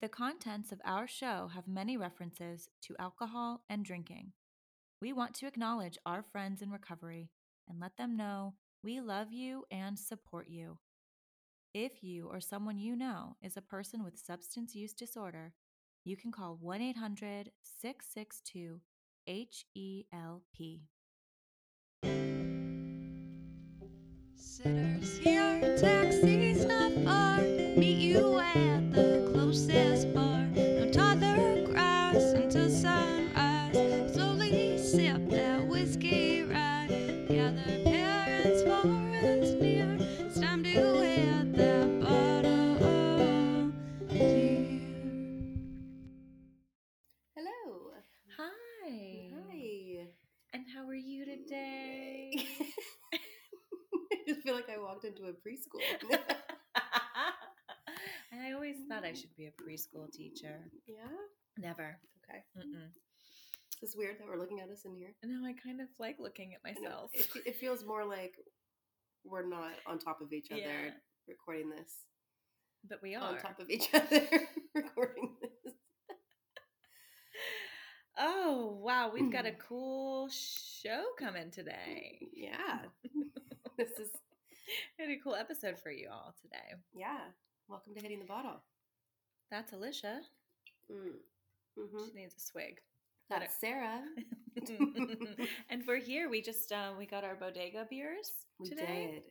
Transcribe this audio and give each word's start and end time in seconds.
The 0.00 0.08
contents 0.08 0.72
of 0.72 0.80
our 0.82 1.06
show 1.06 1.50
have 1.54 1.68
many 1.68 1.98
references 1.98 2.70
to 2.84 2.96
alcohol 2.98 3.60
and 3.68 3.84
drinking. 3.84 4.32
We 5.02 5.12
want 5.12 5.34
to 5.34 5.46
acknowledge 5.46 5.98
our 6.06 6.22
friends 6.22 6.62
in 6.62 6.70
recovery 6.70 7.28
and 7.68 7.78
let 7.78 7.98
them 7.98 8.16
know 8.16 8.54
we 8.82 9.02
love 9.02 9.30
you 9.30 9.64
and 9.70 9.98
support 9.98 10.48
you. 10.48 10.78
If 11.74 12.02
you 12.02 12.28
or 12.28 12.40
someone 12.40 12.78
you 12.78 12.96
know 12.96 13.36
is 13.42 13.58
a 13.58 13.62
person 13.62 14.02
with 14.02 14.18
substance 14.18 14.74
use 14.74 14.94
disorder, 14.94 15.52
you 16.06 16.16
can 16.16 16.32
call 16.32 16.56
1 16.58 16.80
800 16.80 17.50
662 17.62 18.80
HELP. 19.26 20.80
Sitters 24.34 25.18
here, 25.18 25.76
taxi's 25.78 26.64
not 26.64 26.92
far. 27.04 27.69
Into 55.10 55.28
a 55.28 55.32
preschool. 55.32 55.82
I 58.32 58.52
always 58.52 58.76
thought 58.88 59.04
I 59.04 59.08
mm-hmm. 59.08 59.16
should 59.16 59.36
be 59.36 59.46
a 59.46 59.50
preschool 59.50 60.10
teacher. 60.12 60.60
yeah. 60.86 60.94
Never. 61.58 61.98
Okay. 62.24 62.42
Mm-mm. 62.56 62.88
Is 63.82 63.90
this 63.90 63.96
weird 63.96 64.18
that 64.18 64.26
we're 64.28 64.38
looking 64.38 64.60
at 64.60 64.68
us 64.68 64.84
in 64.84 64.94
here? 64.94 65.14
No, 65.24 65.46
I 65.46 65.52
kind 65.52 65.80
of 65.80 65.88
like 65.98 66.16
looking 66.18 66.52
at 66.54 66.62
myself. 66.64 67.10
It, 67.14 67.28
it 67.46 67.56
feels 67.56 67.84
more 67.84 68.04
like 68.04 68.34
we're 69.24 69.46
not 69.46 69.72
on 69.86 69.98
top 69.98 70.20
of 70.20 70.32
each 70.32 70.50
other 70.50 70.60
Yeah. 70.60 70.90
recording 71.26 71.70
this. 71.70 71.92
But 72.88 73.02
we 73.02 73.14
are. 73.14 73.22
On 73.30 73.38
top 73.38 73.58
of 73.58 73.68
each 73.68 73.88
other 73.94 74.26
recording 74.74 75.36
this. 75.42 75.74
Oh, 78.18 78.78
wow. 78.82 79.10
We've 79.12 79.32
got 79.32 79.46
a 79.46 79.52
cool 79.68 80.28
show 80.28 81.04
coming 81.18 81.50
today. 81.50 82.18
Yeah. 82.34 82.80
this 83.78 83.90
is 83.98 84.10
We 84.98 85.04
had 85.04 85.10
a 85.10 85.20
cool 85.22 85.34
episode 85.34 85.78
for 85.78 85.90
you 85.90 86.08
all 86.12 86.34
today. 86.40 86.74
yeah. 86.94 87.18
Welcome 87.68 87.94
to 87.94 88.00
hitting 88.00 88.18
the 88.18 88.24
bottle. 88.24 88.60
That's 89.50 89.72
Alicia. 89.72 90.20
Mm. 90.90 91.12
hmm 91.78 91.98
She 92.08 92.20
needs 92.20 92.34
a 92.36 92.40
swig. 92.40 92.80
That's 93.28 93.54
Sarah. 93.60 94.00
and 95.70 95.82
we're 95.86 96.00
here. 96.00 96.28
We 96.28 96.42
just 96.42 96.72
uh, 96.72 96.90
we 96.98 97.06
got 97.06 97.22
our 97.24 97.36
bodega 97.36 97.86
beers 97.88 98.32
We 98.58 98.68
today. 98.68 99.10
did. 99.14 99.22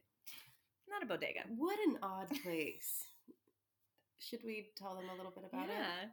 Not 0.90 1.04
a 1.04 1.06
bodega. 1.06 1.42
What 1.58 1.78
an 1.86 1.98
odd 2.02 2.30
place. 2.44 3.08
Should 4.20 4.40
we 4.46 4.70
tell 4.78 4.96
them 4.96 5.10
a 5.14 5.16
little 5.18 5.32
bit 5.32 5.44
about 5.52 5.68
it? 5.70 5.76
yeah. 5.78 6.08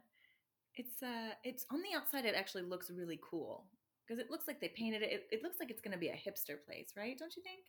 It's 0.75 1.01
uh 1.01 1.33
it's 1.43 1.65
on 1.71 1.81
the 1.81 1.97
outside 1.97 2.25
it 2.25 2.35
actually 2.35 2.63
looks 2.63 2.91
really 2.91 3.19
cool 3.27 3.65
because 4.05 4.19
it 4.19 4.29
looks 4.29 4.47
like 4.47 4.59
they 4.61 4.69
painted 4.69 5.01
it. 5.01 5.11
it. 5.11 5.27
It 5.31 5.43
looks 5.43 5.57
like 5.59 5.71
it's 5.71 5.81
going 5.81 5.93
to 5.93 5.97
be 5.97 6.09
a 6.09 6.13
hipster 6.13 6.61
place, 6.65 6.91
right? 6.97 7.17
Don't 7.17 7.35
you 7.35 7.41
think? 7.43 7.63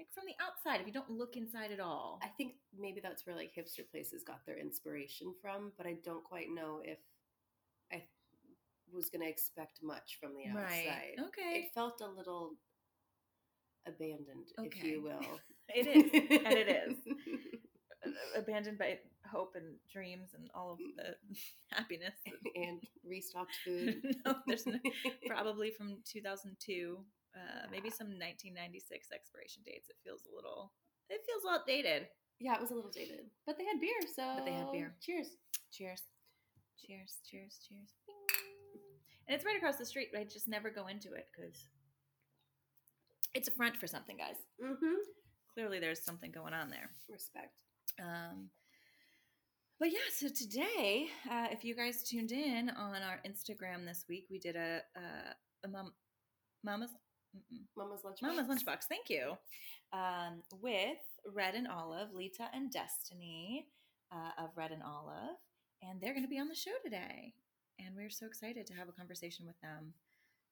Like 0.00 0.14
from 0.14 0.24
the 0.26 0.42
outside 0.42 0.80
if 0.80 0.86
you 0.86 0.94
don't 0.94 1.10
look 1.10 1.36
inside 1.36 1.72
at 1.72 1.78
all. 1.80 2.20
I 2.22 2.28
think 2.28 2.54
maybe 2.78 3.00
that's 3.02 3.26
where 3.26 3.36
like 3.36 3.52
hipster 3.54 3.86
places 3.90 4.22
got 4.22 4.46
their 4.46 4.56
inspiration 4.58 5.34
from, 5.42 5.72
but 5.76 5.86
I 5.86 5.96
don't 6.02 6.24
quite 6.24 6.46
know 6.48 6.80
if 6.82 6.96
I 7.92 8.04
was 8.90 9.10
going 9.10 9.20
to 9.20 9.28
expect 9.28 9.80
much 9.82 10.16
from 10.18 10.30
the 10.34 10.48
outside. 10.48 10.86
Right. 10.86 11.16
Okay. 11.18 11.58
It 11.58 11.74
felt 11.74 12.00
a 12.00 12.08
little 12.08 12.52
abandoned, 13.86 14.48
if 14.58 14.82
you 14.82 15.02
will. 15.04 15.38
It 15.68 15.86
is. 15.86 16.10
and 16.46 16.54
it 16.56 16.68
is. 16.68 16.96
Abandoned 18.38 18.78
by 18.78 19.00
hope 19.30 19.52
and 19.54 19.74
dreams 19.92 20.30
and 20.34 20.48
all 20.54 20.72
of 20.72 20.78
the 20.96 21.14
happiness. 21.76 22.14
and 22.56 22.80
restocked 23.06 23.54
food. 23.66 23.96
no, 24.24 24.36
there's 24.46 24.66
no, 24.66 24.78
probably 25.26 25.70
from 25.70 25.98
2002, 26.10 26.98
uh, 27.36 27.66
maybe 27.70 27.90
some 27.90 28.08
1996 28.18 29.08
expiration 29.12 29.62
dates. 29.64 29.88
It 29.88 29.96
feels 30.04 30.22
a 30.30 30.34
little, 30.34 30.72
it 31.08 31.20
feels 31.26 31.42
outdated. 31.48 32.08
yeah, 32.38 32.54
it 32.54 32.60
was 32.60 32.70
a 32.70 32.74
little 32.74 32.90
dated, 32.90 33.30
but 33.46 33.56
they 33.58 33.64
had 33.64 33.80
beer, 33.80 34.00
so 34.14 34.34
But 34.36 34.44
they 34.46 34.52
had 34.52 34.72
beer. 34.72 34.94
Cheers. 35.00 35.28
Cheers. 35.72 36.02
Cheers, 36.80 37.18
cheers, 37.28 37.58
cheers. 37.68 37.90
Bing. 38.06 38.16
And 39.28 39.36
it's 39.36 39.44
right 39.44 39.56
across 39.56 39.76
the 39.76 39.84
street. 39.84 40.08
But 40.12 40.20
I 40.20 40.24
just 40.24 40.48
never 40.48 40.70
go 40.70 40.86
into 40.88 41.12
it 41.12 41.28
because 41.30 41.68
it's 43.34 43.48
a 43.48 43.52
front 43.52 43.76
for 43.76 43.86
something, 43.86 44.16
guys. 44.16 44.36
Mm-hmm. 44.62 44.96
Clearly, 45.54 45.78
there's 45.78 46.02
something 46.02 46.32
going 46.32 46.54
on 46.54 46.70
there. 46.70 46.90
Respect. 47.08 47.52
Um, 48.02 48.48
but 49.78 49.92
yeah, 49.92 50.08
so 50.12 50.28
today, 50.28 51.08
uh, 51.30 51.46
if 51.50 51.64
you 51.64 51.76
guys 51.76 52.02
tuned 52.02 52.32
in 52.32 52.70
on 52.70 52.94
our 53.02 53.20
Instagram 53.26 53.84
this 53.86 54.04
week, 54.08 54.26
we 54.30 54.38
did 54.38 54.56
a 54.56 54.80
a, 54.96 55.66
a 55.66 55.68
mom, 55.68 55.92
mama's 56.64 56.90
mm-mm, 57.36 57.62
Mama's 57.76 58.04
lunch. 58.04 58.18
mama's 58.22 58.46
lunchbox. 58.46 58.84
Thank 58.88 59.08
you, 59.08 59.32
um, 59.92 60.42
with 60.60 60.98
Red 61.32 61.54
and 61.54 61.68
Olive, 61.68 62.12
Lita 62.14 62.48
and 62.52 62.70
Destiny 62.70 63.66
uh, 64.12 64.42
of 64.44 64.50
Red 64.56 64.72
and 64.72 64.82
Olive, 64.82 65.36
and 65.82 66.00
they're 66.00 66.12
going 66.14 66.24
to 66.24 66.30
be 66.30 66.38
on 66.38 66.48
the 66.48 66.54
show 66.54 66.72
today, 66.84 67.34
and 67.78 67.94
we're 67.96 68.10
so 68.10 68.26
excited 68.26 68.66
to 68.66 68.74
have 68.74 68.88
a 68.88 68.92
conversation 68.92 69.46
with 69.46 69.60
them 69.60 69.92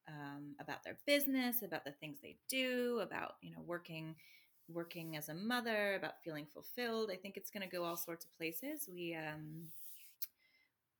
um, 0.08 0.54
about 0.60 0.82
their 0.84 0.98
business, 1.06 1.62
about 1.62 1.84
the 1.84 1.92
things 1.92 2.18
they 2.22 2.36
do, 2.48 3.00
about 3.02 3.34
you 3.42 3.50
know 3.50 3.62
working 3.64 4.14
working 4.70 5.16
as 5.16 5.28
a 5.28 5.34
mother, 5.34 5.94
about 5.94 6.22
feeling 6.22 6.46
fulfilled. 6.52 7.10
I 7.12 7.16
think 7.16 7.36
it's 7.36 7.50
going 7.50 7.68
to 7.68 7.74
go 7.74 7.84
all 7.84 7.96
sorts 7.96 8.24
of 8.24 8.36
places. 8.36 8.88
We 8.92 9.16
um, 9.16 9.68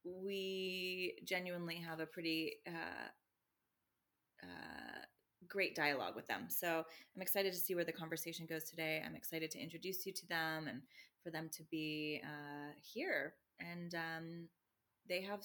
we 0.05 1.15
genuinely 1.25 1.77
have 1.77 2.01
a 2.01 2.07
pretty 2.07 2.55
uh, 2.67 3.09
uh, 4.43 4.98
great 5.49 5.75
dialogue 5.75 6.15
with 6.17 6.27
them. 6.27 6.47
So 6.49 6.85
I'm 7.17 7.23
excited 7.23 7.53
to 7.53 7.59
see 7.59 7.75
where 7.75 7.85
the 7.85 7.93
conversation 7.93 8.47
goes 8.47 8.65
today. 8.65 9.03
I'm 9.05 9.15
excited 9.17 9.51
to 9.53 9.59
introduce 9.61 10.07
you 10.07 10.13
to 10.13 10.27
them 10.29 10.69
and 10.69 10.83
for 11.23 11.31
them 11.31 11.49
to 11.57 11.63
be 11.71 12.21
uh, 12.25 12.73
here. 12.83 13.35
And 13.61 13.95
um, 13.95 14.49
they 15.09 15.23
have 15.23 15.41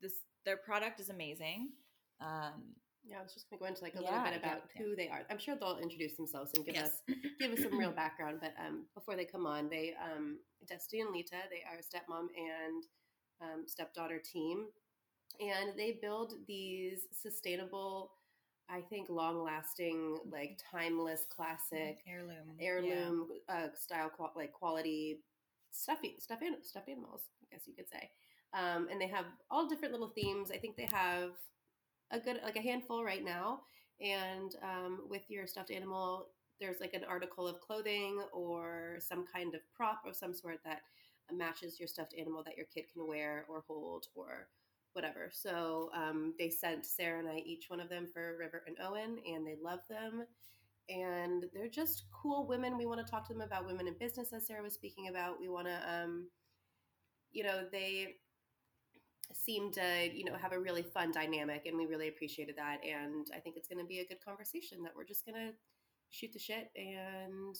this. 0.00 0.12
Their 0.44 0.56
product 0.56 1.00
is 1.00 1.08
amazing. 1.10 1.70
Um, 2.20 2.74
Yeah, 3.04 3.18
I 3.18 3.22
was 3.22 3.34
just 3.34 3.48
going 3.50 3.58
to 3.58 3.62
go 3.64 3.68
into 3.68 3.82
like 3.82 3.94
a 3.96 4.02
Yeah, 4.02 4.10
little 4.10 4.24
bit 4.30 4.38
about 4.40 4.62
yeah. 4.74 4.82
who 4.82 4.96
they 4.96 5.08
are. 5.08 5.22
I'm 5.30 5.38
sure 5.38 5.56
they'll 5.56 5.78
introduce 5.78 6.16
themselves 6.16 6.52
and 6.54 6.64
give 6.64 6.74
Yes. 6.74 6.86
us 6.86 7.02
give 7.40 7.52
us 7.52 7.62
some 7.62 7.78
real 7.78 7.92
background. 7.92 8.38
But 8.40 8.54
um, 8.64 8.86
before 8.94 9.16
they 9.16 9.24
come 9.24 9.46
on, 9.46 9.68
they 9.68 9.94
um, 10.02 10.38
Destiny 10.68 11.02
and 11.02 11.12
Lita, 11.12 11.36
they 11.50 11.62
are 11.70 11.78
a 11.78 11.82
stepmom 11.82 12.28
and 12.36 12.84
um, 13.42 13.64
stepdaughter 13.66 14.18
team, 14.20 14.66
and 15.40 15.76
they 15.76 15.98
build 16.00 16.34
these 16.46 17.06
sustainable, 17.12 18.12
I 18.68 18.80
think, 18.80 19.08
long 19.08 19.42
lasting, 19.42 20.18
like 20.30 20.58
timeless, 20.70 21.26
classic 21.30 22.00
heirloom. 22.08 22.56
Yeah. 22.58 22.66
heirloom 22.66 23.28
uh, 23.48 23.68
style, 23.78 24.10
qual- 24.10 24.32
like 24.36 24.52
quality 24.52 25.20
stuffy 25.70 26.16
stuffed 26.18 26.42
an- 26.42 26.62
stuffed 26.64 26.88
animals. 26.88 27.22
I 27.42 27.54
guess 27.54 27.66
you 27.66 27.74
could 27.74 27.88
say. 27.88 28.10
Um, 28.54 28.88
and 28.90 29.00
they 29.00 29.08
have 29.08 29.26
all 29.50 29.68
different 29.68 29.92
little 29.92 30.08
themes. 30.14 30.50
I 30.50 30.56
think 30.58 30.76
they 30.76 30.88
have 30.92 31.30
a 32.10 32.18
good 32.20 32.40
like 32.44 32.56
a 32.56 32.60
handful 32.62 33.04
right 33.04 33.24
now. 33.24 33.60
And 34.00 34.54
um, 34.62 35.00
with 35.08 35.22
your 35.28 35.46
stuffed 35.46 35.70
animal, 35.70 36.28
there's 36.60 36.80
like 36.80 36.94
an 36.94 37.04
article 37.08 37.46
of 37.48 37.60
clothing 37.60 38.20
or 38.32 38.96
some 39.00 39.24
kind 39.32 39.54
of 39.54 39.60
prop 39.74 40.02
of 40.06 40.16
some 40.16 40.34
sort 40.34 40.58
that 40.64 40.82
matches 41.32 41.78
your 41.80 41.88
stuffed 41.88 42.14
animal 42.18 42.42
that 42.44 42.56
your 42.56 42.66
kid 42.72 42.84
can 42.92 43.06
wear 43.06 43.44
or 43.48 43.64
hold 43.66 44.06
or 44.14 44.48
whatever. 44.96 45.30
So 45.32 45.90
um, 45.94 46.34
they 46.38 46.50
sent 46.50 46.86
Sarah 46.86 47.20
and 47.20 47.28
I 47.28 47.36
each 47.46 47.66
one 47.68 47.80
of 47.80 47.88
them 47.88 48.08
for 48.12 48.36
River 48.38 48.62
and 48.66 48.76
Owen, 48.82 49.18
and 49.26 49.46
they 49.46 49.56
love 49.62 49.80
them. 49.88 50.24
And 50.88 51.44
they're 51.54 51.68
just 51.68 52.04
cool 52.12 52.46
women. 52.46 52.78
We 52.78 52.86
want 52.86 53.04
to 53.04 53.10
talk 53.10 53.26
to 53.28 53.32
them 53.34 53.42
about 53.42 53.66
women 53.66 53.88
in 53.88 53.94
business, 53.98 54.32
as 54.32 54.46
Sarah 54.46 54.62
was 54.62 54.74
speaking 54.74 55.08
about. 55.08 55.40
We 55.40 55.48
want 55.48 55.66
to, 55.68 55.78
um, 55.88 56.28
you 57.32 57.44
know, 57.44 57.64
they 57.70 58.14
seem 59.32 59.72
to, 59.72 60.08
you 60.14 60.24
know, 60.24 60.36
have 60.36 60.52
a 60.52 60.58
really 60.60 60.82
fun 60.82 61.12
dynamic, 61.12 61.66
and 61.66 61.76
we 61.76 61.86
really 61.86 62.08
appreciated 62.08 62.56
that. 62.56 62.78
And 62.84 63.26
I 63.34 63.40
think 63.40 63.56
it's 63.56 63.68
going 63.68 63.80
to 63.80 63.86
be 63.86 64.00
a 64.00 64.06
good 64.06 64.24
conversation 64.24 64.82
that 64.84 64.92
we're 64.96 65.04
just 65.04 65.26
going 65.26 65.34
to 65.34 65.52
shoot 66.10 66.32
the 66.32 66.38
shit 66.38 66.70
and 66.76 67.54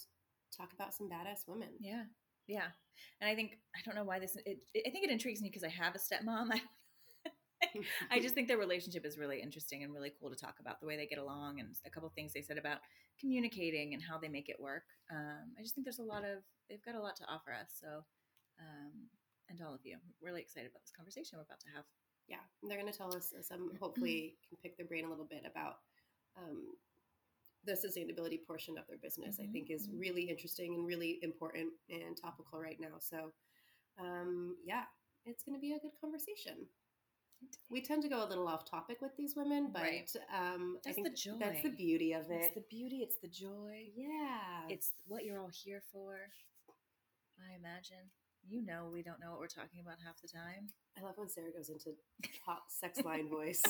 talk 0.57 0.73
about 0.73 0.95
some 0.95 1.09
badass 1.09 1.49
women. 1.49 1.71
Yeah, 1.81 2.05
yeah. 2.47 2.69
And 3.21 3.29
I 3.29 3.35
think 3.35 3.59
I 3.75 3.81
don't 3.85 3.97
know 3.97 4.05
why 4.05 4.19
this. 4.19 4.37
It, 4.47 4.59
I 4.87 4.91
think 4.91 5.05
it 5.05 5.11
intrigues 5.11 5.43
me 5.43 5.49
because 5.49 5.65
I 5.65 5.69
have 5.69 5.95
a 5.95 5.99
stepmom. 5.99 6.49
I, 6.53 6.61
I 8.11 8.21
just 8.21 8.35
think 8.35 8.49
their 8.49 8.59
relationship 8.59 9.05
is 9.05 9.19
really 9.19 9.41
interesting 9.41 9.83
and 9.83 9.93
really 9.93 10.13
cool 10.19 10.31
to 10.31 10.37
talk 10.37 10.57
about 10.61 10.81
the 10.81 10.87
way 10.87 10.97
they 10.97 11.07
get 11.07 11.19
along 11.19 11.61
and 11.61 11.75
a 11.87 11.91
couple 11.91 12.09
things 12.15 12.33
they 12.33 12.43
said 12.43 12.59
about 12.59 12.79
communicating 13.21 13.95
and 13.95 14.03
how 14.03 14.19
they 14.19 14.29
make 14.29 14.49
it 14.49 14.61
work. 14.61 14.85
Um, 15.11 15.53
I 15.59 15.63
just 15.63 15.75
think 15.75 15.85
there's 15.85 15.99
a 15.99 16.03
lot 16.05 16.25
of 16.25 16.43
they've 16.69 16.85
got 16.85 16.95
a 16.95 17.01
lot 17.01 17.17
to 17.17 17.25
offer 17.29 17.53
us. 17.53 17.71
So 17.81 18.05
um, 18.61 19.09
and 19.49 19.61
all 19.63 19.75
of 19.75 19.81
you. 19.85 19.95
I'm 19.95 20.15
really 20.21 20.41
excited 20.41 20.71
about 20.71 20.83
this 20.83 20.93
conversation 20.97 21.39
we're 21.39 21.45
about 21.45 21.61
to 21.61 21.71
have. 21.75 21.85
yeah, 22.29 22.43
and 22.63 22.71
they're 22.71 22.81
going 22.81 22.91
to 22.93 22.97
tell 22.97 23.15
us 23.15 23.33
some. 23.43 23.71
Hopefully, 23.81 24.37
can 24.49 24.59
pick 24.63 24.77
their 24.77 24.87
brain 24.87 25.05
a 25.05 25.11
little 25.11 25.25
bit 25.27 25.45
about 25.47 25.79
um, 26.37 26.75
the 27.65 27.73
sustainability 27.73 28.39
portion 28.47 28.79
of 28.79 28.87
their 28.87 28.99
business. 28.99 29.39
I 29.41 29.47
Mhm, 29.47 29.53
think 29.53 29.71
is 29.71 29.89
mhm. 29.89 29.99
really 30.01 30.23
interesting 30.29 30.75
and 30.75 30.87
really 30.87 31.19
important 31.23 31.73
and 31.91 32.17
topical 32.17 32.61
right 32.61 32.79
now. 32.81 32.99
So, 33.01 33.33
um, 33.99 34.57
yeah, 34.65 34.85
it's 35.25 35.43
going 35.45 35.57
to 35.57 35.61
be 35.61 35.73
a 35.73 35.79
good 35.81 35.93
conversation. 36.01 36.67
We 37.71 37.81
tend 37.83 38.03
to 38.03 38.09
go 38.09 38.25
a 38.25 38.29
little 38.29 38.47
off 38.49 38.65
topic 38.65 38.99
with 39.01 39.17
these 39.17 39.35
women, 39.37 39.71
but 39.73 39.83
Right. 39.83 40.11
um, 40.33 40.77
I 40.79 40.81
That's 40.85 40.95
think 40.95 41.09
the 41.09 41.15
joy. 41.15 41.37
that's 41.39 41.63
the 41.63 41.71
beauty 41.71 42.13
of 42.13 42.31
it. 42.31 42.35
It's 42.37 42.47
it. 42.49 42.55
the 42.55 42.65
beauty, 42.71 42.99
it's 43.03 43.17
the 43.19 43.29
joy, 43.29 43.91
yeah, 43.95 44.69
it's 44.69 44.93
what 45.07 45.25
you're 45.25 45.39
all 45.41 45.51
here 45.65 45.83
for. 45.93 46.31
I 47.39 47.55
imagine. 47.57 48.11
You 48.49 48.65
know, 48.65 48.89
we 48.93 49.03
don't 49.03 49.19
know 49.21 49.31
what 49.33 49.41
we're 49.41 49.49
talking 49.49 49.81
about 49.81 49.97
half 50.05 50.21
the 50.23 50.29
time. 50.29 50.69
I 50.97 51.03
love 51.03 51.15
when 51.19 51.29
Sarah 51.29 51.51
goes 51.51 51.69
into 51.69 51.91
top 52.45 52.63
sex 52.71 53.01
line 53.05 53.29
voice. 53.29 53.61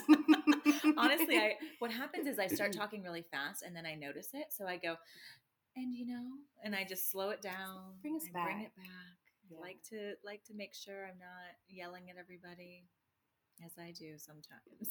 Honestly, 0.96 1.38
I 1.38 1.54
what 1.78 1.90
happens 1.90 2.26
is 2.26 2.38
I 2.38 2.46
start 2.46 2.72
talking 2.76 3.02
really 3.02 3.22
fast 3.22 3.62
and 3.62 3.74
then 3.74 3.86
I 3.86 3.94
notice 3.94 4.28
it, 4.34 4.46
so 4.50 4.66
I 4.66 4.76
go, 4.76 4.96
and 5.76 5.94
you 5.96 6.06
know, 6.06 6.22
and 6.62 6.74
I 6.74 6.84
just 6.84 7.10
slow 7.10 7.30
it 7.30 7.40
down. 7.40 7.94
Bring 8.02 8.16
us 8.16 8.24
I 8.34 8.44
Bring 8.44 8.60
it 8.62 8.76
back. 8.76 8.86
Yeah. 9.50 9.58
Like 9.60 9.82
to 9.90 10.14
like 10.24 10.44
to 10.44 10.54
make 10.54 10.74
sure 10.74 11.06
I'm 11.06 11.18
not 11.18 11.54
yelling 11.68 12.10
at 12.10 12.16
everybody, 12.18 12.84
as 13.64 13.72
I 13.78 13.92
do 13.92 14.16
sometimes. 14.18 14.90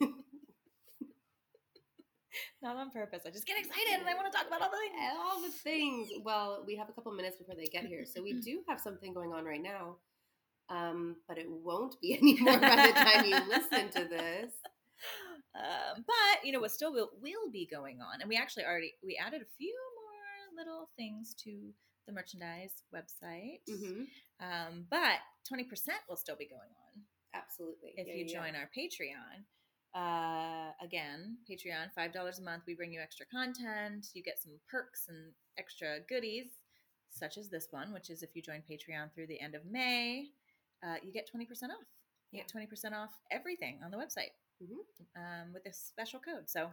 not 2.62 2.76
on 2.76 2.90
purpose. 2.90 3.22
I 3.26 3.30
just 3.30 3.46
get 3.46 3.58
excited 3.58 4.00
and 4.00 4.08
I 4.08 4.14
want 4.14 4.30
to 4.32 4.36
talk 4.38 4.46
about 4.46 4.62
all 4.62 4.70
the 4.70 4.78
things. 4.78 5.18
all 5.18 5.42
the 5.42 5.50
things. 5.50 6.08
Well, 6.24 6.64
we 6.66 6.76
have 6.76 6.88
a 6.88 6.92
couple 6.92 7.12
minutes 7.12 7.36
before 7.36 7.54
they 7.54 7.66
get 7.66 7.84
here, 7.86 8.04
so 8.04 8.22
we 8.22 8.40
do 8.40 8.60
have 8.68 8.80
something 8.80 9.12
going 9.12 9.32
on 9.32 9.44
right 9.44 9.62
now. 9.62 9.96
Um, 10.68 11.16
but 11.28 11.38
it 11.38 11.46
won't 11.48 12.00
be 12.00 12.14
anymore 12.20 12.58
by 12.58 12.86
the 12.86 12.92
time 12.92 13.24
you 13.26 13.36
listen 13.48 13.90
to 14.02 14.08
this. 14.08 14.52
Um, 15.54 16.04
but 16.06 16.44
you 16.46 16.52
know 16.52 16.60
what 16.60 16.70
still 16.70 16.92
will, 16.92 17.10
will 17.20 17.50
be 17.52 17.66
going 17.70 18.00
on 18.00 18.20
and 18.22 18.28
we 18.28 18.36
actually 18.38 18.64
already 18.64 18.94
we 19.04 19.18
added 19.20 19.42
a 19.42 19.50
few 19.58 19.74
more 20.00 20.64
little 20.64 20.88
things 20.96 21.34
to 21.44 21.74
the 22.06 22.12
merchandise 22.12 22.72
website 22.94 23.60
Mm-hmm. 23.68 24.04
um, 24.40 24.86
but 24.88 25.18
20% 25.52 25.66
will 26.08 26.16
still 26.16 26.36
be 26.36 26.46
going 26.46 26.70
on 26.70 26.81
Absolutely. 27.34 27.94
if 27.96 28.06
Yeah, 28.06 28.14
you 28.14 28.24
yeah, 28.26 28.40
join 28.40 28.54
our 28.56 28.68
patreon 28.76 29.44
uh, 29.94 30.72
again 30.82 31.36
patreon 31.50 31.90
$5 31.96 32.38
a 32.38 32.42
month 32.42 32.62
we 32.66 32.74
bring 32.74 32.92
you 32.92 33.00
extra 33.00 33.26
content 33.26 34.06
you 34.14 34.22
get 34.22 34.38
some 34.42 34.52
perks 34.70 35.06
and 35.08 35.32
extra 35.58 36.00
goodies 36.08 36.46
such 37.10 37.36
as 37.36 37.50
this 37.50 37.68
one 37.70 37.92
which 37.92 38.08
is 38.08 38.22
if 38.22 38.30
you 38.34 38.40
join 38.42 38.62
patreon 38.70 39.12
through 39.14 39.26
the 39.26 39.38
end 39.40 39.54
of 39.54 39.66
may 39.66 40.28
uh, 40.82 40.96
you 41.02 41.12
get 41.12 41.28
20% 41.34 41.44
off 41.64 41.84
you 42.30 42.40
get 42.40 42.50
20% 42.50 42.92
off 42.94 43.10
everything 43.30 43.80
on 43.84 43.90
the 43.90 43.96
website 43.98 44.32
Mhm. 44.62 44.78
um, 45.16 45.52
with 45.52 45.64
this 45.64 45.76
special 45.76 46.20
code. 46.20 46.48
So, 46.48 46.70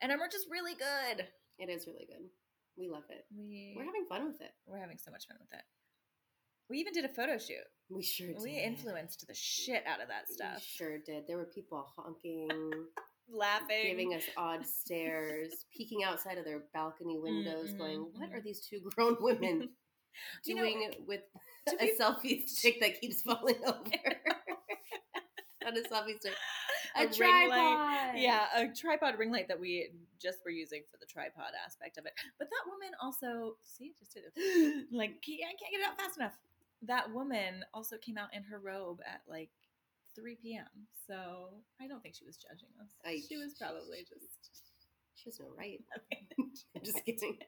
and 0.00 0.12
our 0.12 0.16
merch 0.18 0.34
is 0.36 0.46
really 0.48 0.74
good. 0.74 1.26
It 1.58 1.68
is 1.68 1.86
really 1.88 2.06
good. 2.06 2.30
We 2.78 2.88
love 2.88 3.02
it. 3.10 3.26
We 3.36 3.74
We're 3.76 3.84
having 3.84 4.06
fun 4.08 4.26
with 4.26 4.40
it. 4.40 4.54
we're 4.66 4.78
having 4.78 4.98
so 4.98 5.10
much 5.10 5.26
fun 5.26 5.36
with 5.40 5.52
it. 5.52 5.64
We 6.70 6.78
even 6.78 6.92
did 6.92 7.04
a 7.04 7.08
photo 7.08 7.38
shoot. 7.38 7.64
We 7.90 8.02
sure 8.02 8.28
did. 8.28 8.42
We 8.42 8.58
influenced 8.58 9.26
the 9.26 9.34
shit 9.34 9.84
out 9.86 10.00
of 10.00 10.08
that 10.08 10.24
We 10.28 10.34
stuff. 10.34 10.62
sure 10.62 10.98
did. 10.98 11.26
There 11.26 11.36
were 11.36 11.44
people 11.44 11.86
honking, 11.96 12.48
Laughing, 13.28 13.86
giving 13.88 14.14
us 14.14 14.22
odd 14.36 14.66
stares, 14.66 15.64
peeking 15.76 16.04
outside 16.04 16.36
of 16.38 16.44
their 16.44 16.62
balcony 16.74 17.18
windows, 17.18 17.70
Mhm, 17.72 17.78
going, 17.78 18.00
"What 18.16 18.30
are 18.32 18.40
these 18.40 18.60
two 18.66 18.80
grown 18.94 19.16
women 19.20 19.70
You 20.44 20.54
know, 20.56 20.62
doing 20.62 20.90
with 21.06 21.22
a 21.68 21.76
be- 21.86 21.96
selfie 21.98 22.48
stick 22.48 22.80
that 22.80 23.00
keeps 23.00 23.22
falling 23.22 23.56
over?" 23.64 23.80
Not 25.62 25.78
a 25.78 25.82
selfie 25.88 26.18
stick, 26.20 26.34
a, 26.96 27.00
A 27.04 27.06
ring 27.06 27.12
tripod. 27.14 27.48
light. 27.48 28.12
yeah, 28.16 28.46
a 28.54 28.68
tripod 28.74 29.18
ring 29.18 29.32
light 29.32 29.48
that 29.48 29.58
we 29.58 29.90
just 30.20 30.38
were 30.44 30.50
using 30.50 30.82
for 30.90 30.98
the 30.98 31.06
tripod 31.06 31.52
aspect 31.64 31.96
of 31.96 32.04
it. 32.04 32.12
But 32.38 32.48
that 32.50 32.70
woman 32.70 32.90
also, 33.02 33.56
see, 33.62 33.94
just 33.98 34.12
did 34.12 34.24
it, 34.26 34.86
like 34.92 35.10
I 35.10 35.54
can't 35.58 35.72
get 35.72 35.80
it 35.80 35.86
out 35.86 35.96
fast 35.98 36.18
enough. 36.18 36.34
That 36.82 37.12
woman 37.12 37.64
also 37.72 37.96
came 37.98 38.18
out 38.18 38.34
in 38.34 38.42
her 38.44 38.58
robe 38.58 39.00
at 39.06 39.22
like 39.28 39.50
3 40.14 40.36
p.m. 40.42 40.66
So 41.06 41.48
I 41.80 41.86
don't 41.88 42.02
think 42.02 42.14
she 42.14 42.24
was 42.24 42.36
judging 42.36 42.68
us. 42.80 42.90
I- 43.04 43.22
she 43.28 43.36
was 43.36 43.54
probably 43.54 43.98
just 44.08 44.70
She 45.14 45.30
has 45.30 45.40
no 45.40 45.46
right. 45.56 45.80
I'm 46.76 46.84
just 46.84 47.04
kidding. 47.04 47.38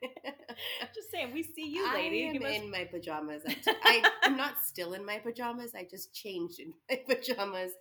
just 0.94 1.11
saying. 1.11 1.32
We 1.34 1.43
see 1.43 1.69
you, 1.69 1.84
lady. 1.93 2.26
I 2.26 2.31
am 2.31 2.43
us- 2.43 2.55
in 2.62 2.70
my 2.70 2.84
pajamas. 2.84 3.43
At 3.46 3.62
t- 3.62 3.73
I, 3.82 4.11
I'm 4.23 4.37
not 4.37 4.55
still 4.64 4.94
in 4.94 5.05
my 5.05 5.19
pajamas. 5.19 5.75
I 5.75 5.84
just 5.90 6.14
changed 6.14 6.58
in 6.61 6.72
my 6.88 6.96
pajamas 7.06 7.72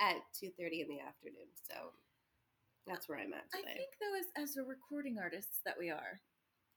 at 0.00 0.16
2:30 0.42 0.82
in 0.82 0.88
the 0.88 1.00
afternoon. 1.00 1.48
So 1.70 1.92
that's 2.86 3.08
where 3.08 3.18
I'm 3.18 3.34
at 3.34 3.50
today. 3.52 3.64
I 3.70 3.76
think 3.76 3.90
though, 4.00 4.42
as 4.42 4.50
as 4.50 4.56
a 4.56 4.62
recording 4.62 5.18
artists 5.20 5.58
that 5.66 5.76
we 5.78 5.90
are, 5.90 6.20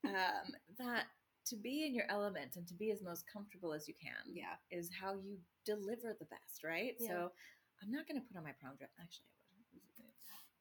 um, 0.05 0.51
that 0.77 1.05
to 1.47 1.55
be 1.55 1.85
in 1.85 1.93
your 1.93 2.05
element 2.09 2.55
and 2.55 2.67
to 2.67 2.73
be 2.73 2.91
as 2.91 3.01
most 3.01 3.25
comfortable 3.31 3.73
as 3.73 3.87
you 3.87 3.93
can, 4.01 4.33
yeah. 4.33 4.55
is 4.71 4.89
how 4.99 5.13
you 5.13 5.37
deliver 5.65 6.15
the 6.17 6.25
best, 6.25 6.63
right? 6.63 6.95
Yeah. 6.99 7.07
So 7.09 7.31
I'm 7.83 7.91
not 7.91 8.07
going 8.07 8.19
to 8.19 8.27
put 8.27 8.37
on 8.37 8.43
my 8.43 8.53
prom 8.59 8.75
dress. 8.77 8.91
Actually, 8.99 9.29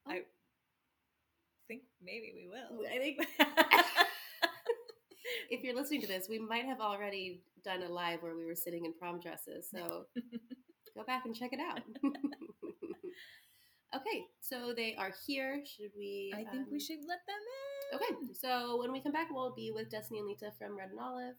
I 0.06 0.10
Oh. 0.10 0.14
would. 0.14 0.25
I 1.64 1.66
think 1.66 1.82
maybe 2.02 2.32
we 2.34 2.46
will. 2.46 2.86
I 2.86 2.98
think 2.98 3.19
if 5.50 5.62
you're 5.62 5.75
listening 5.75 6.02
to 6.02 6.06
this, 6.06 6.28
we 6.28 6.38
might 6.38 6.66
have 6.66 6.81
already 6.81 7.40
done 7.64 7.82
a 7.82 7.88
live 7.88 8.22
where 8.22 8.36
we 8.36 8.44
were 8.44 8.54
sitting 8.54 8.84
in 8.84 8.92
prom 8.92 9.19
dresses. 9.19 9.69
So 9.70 10.04
go 10.94 11.04
back 11.04 11.25
and 11.25 11.34
check 11.34 11.52
it 11.54 11.60
out. 11.60 11.81
okay, 13.96 14.25
so 14.40 14.75
they 14.76 14.94
are 14.96 15.12
here. 15.26 15.62
Should 15.64 15.92
we? 15.96 16.32
I 16.34 16.44
think 16.44 16.69
we 16.70 16.76
um, 16.76 16.81
should 16.81 17.00
let 17.08 17.25
them 17.26 17.40
in. 17.40 17.74
Okay, 17.94 18.12
hmm. 18.12 18.32
so 18.32 18.76
when 18.79 18.91
we 18.91 19.00
come 19.00 19.12
back, 19.12 19.29
we'll 19.31 19.55
be 19.55 19.70
with 19.73 19.88
Destiny 19.91 20.19
and 20.19 20.29
Lita 20.29 20.50
from 20.58 20.76
Red 20.76 20.91
and 20.91 20.99
Olive. 20.99 21.37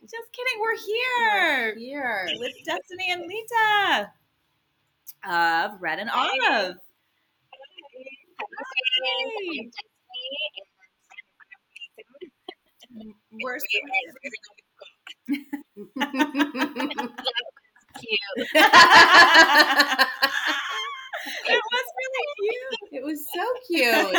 Just 0.00 0.32
kidding. 0.32 0.60
We're 0.60 0.76
here 0.76 1.74
Here. 1.76 2.28
with 2.38 2.52
Destiny 2.64 3.10
and 3.10 3.22
Lita 3.22 4.10
of 5.28 5.82
Red 5.82 5.98
and 5.98 6.10
Olive. 6.10 6.76
We're 13.42 13.58
it 21.46 21.62
was 21.72 21.86
really 21.98 22.26
cute. 22.38 22.78
it 22.92 23.02
was 23.04 23.26
so 23.32 23.44
cute. 23.68 24.12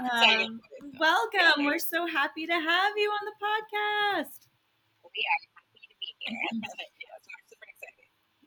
Um, 0.00 0.60
welcome. 0.98 1.66
We're 1.66 1.78
so 1.78 2.06
happy 2.06 2.46
to 2.46 2.54
have 2.54 2.92
you 2.96 3.10
on 3.10 3.20
the 3.26 3.32
podcast. 3.44 4.48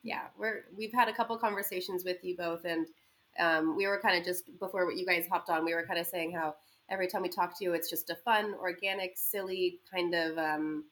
yeah, 0.03 0.21
we're 0.37 0.65
we've 0.75 0.93
had 0.93 1.09
a 1.09 1.13
couple 1.13 1.37
conversations 1.37 2.03
with 2.03 2.17
you 2.23 2.35
both, 2.35 2.65
and 2.65 2.87
um, 3.39 3.75
we 3.77 3.85
were 3.85 3.99
kind 3.99 4.17
of 4.17 4.25
just 4.25 4.45
before 4.59 4.91
you 4.91 5.05
guys 5.05 5.27
hopped 5.29 5.51
on, 5.51 5.63
we 5.63 5.75
were 5.75 5.85
kind 5.85 5.99
of 5.99 6.07
saying 6.07 6.31
how 6.31 6.55
every 6.89 7.07
time 7.07 7.21
we 7.21 7.29
talk 7.29 7.57
to 7.59 7.63
you, 7.63 7.73
it's 7.73 7.89
just 7.89 8.09
a 8.09 8.15
fun, 8.15 8.55
organic, 8.59 9.11
silly 9.15 9.79
kind 9.93 10.15
of 10.15 10.37
um, 10.39 10.85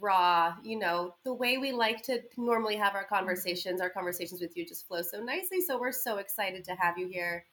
raw. 0.00 0.54
You 0.62 0.78
know, 0.78 1.14
the 1.24 1.34
way 1.34 1.58
we 1.58 1.72
like 1.72 2.02
to 2.04 2.22
normally 2.38 2.76
have 2.76 2.94
our 2.94 3.04
conversations. 3.04 3.82
Our 3.82 3.90
conversations 3.90 4.40
with 4.40 4.56
you 4.56 4.64
just 4.64 4.88
flow 4.88 5.02
so 5.02 5.20
nicely. 5.20 5.60
So 5.60 5.78
we're 5.78 5.92
so 5.92 6.16
excited 6.16 6.64
to 6.64 6.72
have 6.72 6.96
you 6.96 7.08
here. 7.08 7.44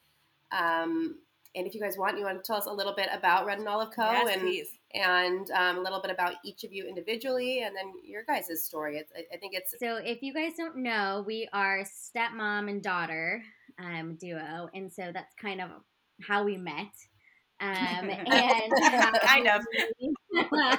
Um, 0.54 1.18
and 1.56 1.66
if 1.68 1.74
you 1.74 1.82
guys 1.82 1.98
want, 1.98 2.18
you 2.18 2.26
want 2.26 2.44
to 2.44 2.46
tell 2.46 2.58
us 2.58 2.66
a 2.66 2.72
little 2.74 2.94
bit 2.96 3.08
about 3.14 3.46
Red 3.46 3.60
and 3.60 3.68
Olive 3.68 3.90
Co. 3.96 4.04
yes, 4.04 4.30
and 4.34 4.42
please. 4.42 4.68
and 4.94 5.50
um, 5.52 5.78
a 5.78 5.82
little 5.82 6.02
bit 6.02 6.12
about 6.12 6.34
each 6.44 6.64
of 6.64 6.74
you 6.74 6.86
individually, 6.88 7.64
and 7.64 7.76
then 7.76 7.94
your 8.04 8.24
guys' 8.24 8.64
story. 8.64 8.98
It's, 8.98 9.12
I, 9.16 9.36
I 9.36 9.38
think 9.38 9.54
it's 9.56 9.74
So, 9.80 9.98
if 9.98 10.22
you 10.22 10.34
guys 10.34 10.54
don't 10.58 10.78
know, 10.78 11.24
we 11.26 11.48
are 11.54 11.84
stepmom 11.84 12.70
and 12.70 12.82
daughter 12.82 13.42
um, 13.80 14.16
duo, 14.16 14.70
and 14.74 14.92
so 14.92 15.12
that's 15.14 15.34
kind 15.36 15.62
of 15.62 15.70
how 16.22 16.44
we 16.44 16.58
met. 16.58 16.92
Um, 17.62 17.70
and 18.10 18.74
how 18.84 19.12
Kind 19.24 19.48
of. 19.48 19.62
we- 20.02 20.16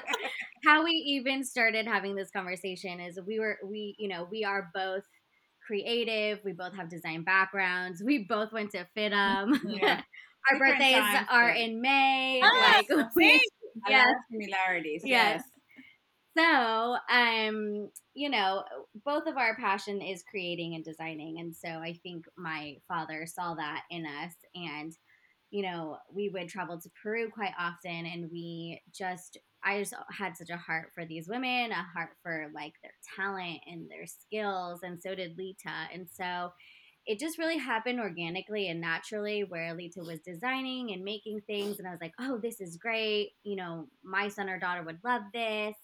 how 0.64 0.85
we 0.85 0.90
even 0.90 1.45
started 1.45 1.87
having 1.87 2.14
this 2.14 2.30
conversation 2.30 3.00
is 3.00 3.18
we 3.26 3.38
were 3.38 3.59
we 3.64 3.95
you 3.99 4.09
know 4.09 4.28
we 4.30 4.45
are 4.45 4.71
both 4.75 5.04
creative. 5.66 6.40
We 6.45 6.52
both 6.52 6.75
have 6.76 6.88
design 6.88 7.23
backgrounds. 7.23 8.02
We 8.04 8.18
both 8.25 8.52
went 8.52 8.73
to 8.73 8.87
FIDM. 8.97 9.59
Yeah. 9.66 10.02
Our 10.50 10.59
birthdays 10.59 10.95
times, 10.97 11.26
are 11.31 11.49
but- 11.53 11.57
in 11.61 11.81
May. 11.81 12.41
Ah, 12.43 12.83
like 12.88 13.09
we, 13.17 13.41
yes, 13.88 14.07
similarities. 14.31 15.03
yes. 15.05 15.43
So, 16.37 16.97
um, 17.11 17.88
you 18.12 18.29
know, 18.29 18.62
both 19.07 19.26
of 19.26 19.38
our 19.38 19.57
passion 19.57 20.03
is 20.03 20.23
creating 20.31 20.75
and 20.75 20.85
designing, 20.85 21.38
and 21.41 21.55
so 21.57 21.69
I 21.69 21.99
think 22.03 22.26
my 22.37 22.76
father 22.88 23.25
saw 23.26 23.55
that 23.55 23.83
in 23.91 24.05
us, 24.05 24.33
and 24.55 24.93
you 25.50 25.62
know, 25.62 25.97
we 26.12 26.29
would 26.29 26.49
travel 26.49 26.79
to 26.79 26.91
Peru 27.03 27.31
quite 27.31 27.55
often, 27.59 28.05
and 28.05 28.29
we 28.31 28.83
just 28.93 29.38
I 29.65 29.79
just 29.81 29.95
had 30.11 30.37
such 30.37 30.50
a 30.50 30.57
heart 30.59 30.91
for 30.95 31.07
these 31.07 31.26
women, 31.29 31.71
a 31.73 31.83
heart 31.95 32.11
for 32.23 32.49
like 32.55 32.75
their 32.83 32.93
talent 33.17 33.61
and 33.67 33.88
their 33.91 34.07
skills, 34.07 34.81
and 34.83 35.00
so 35.00 35.15
did 35.15 35.38
Lita. 35.38 35.88
And 35.95 36.07
so 36.12 36.53
it 37.06 37.20
just 37.20 37.38
really 37.38 37.58
happened 37.58 38.00
organically 38.00 38.68
and 38.68 38.80
naturally 38.80 39.44
where 39.44 39.75
Lita 39.75 40.00
was 40.00 40.20
designing 40.20 40.92
and 40.92 41.04
making 41.04 41.40
things 41.46 41.78
and 41.78 41.86
I 41.86 41.92
was 41.92 42.00
like, 42.00 42.14
"Oh, 42.18 42.38
this 42.42 42.60
is 42.60 42.76
great. 42.76 43.30
You 43.44 43.56
know, 43.56 43.88
my 44.02 44.28
son 44.28 44.48
or 44.48 44.58
daughter 44.58 44.82
would 44.82 44.98
love 45.04 45.22
this. 45.32 45.76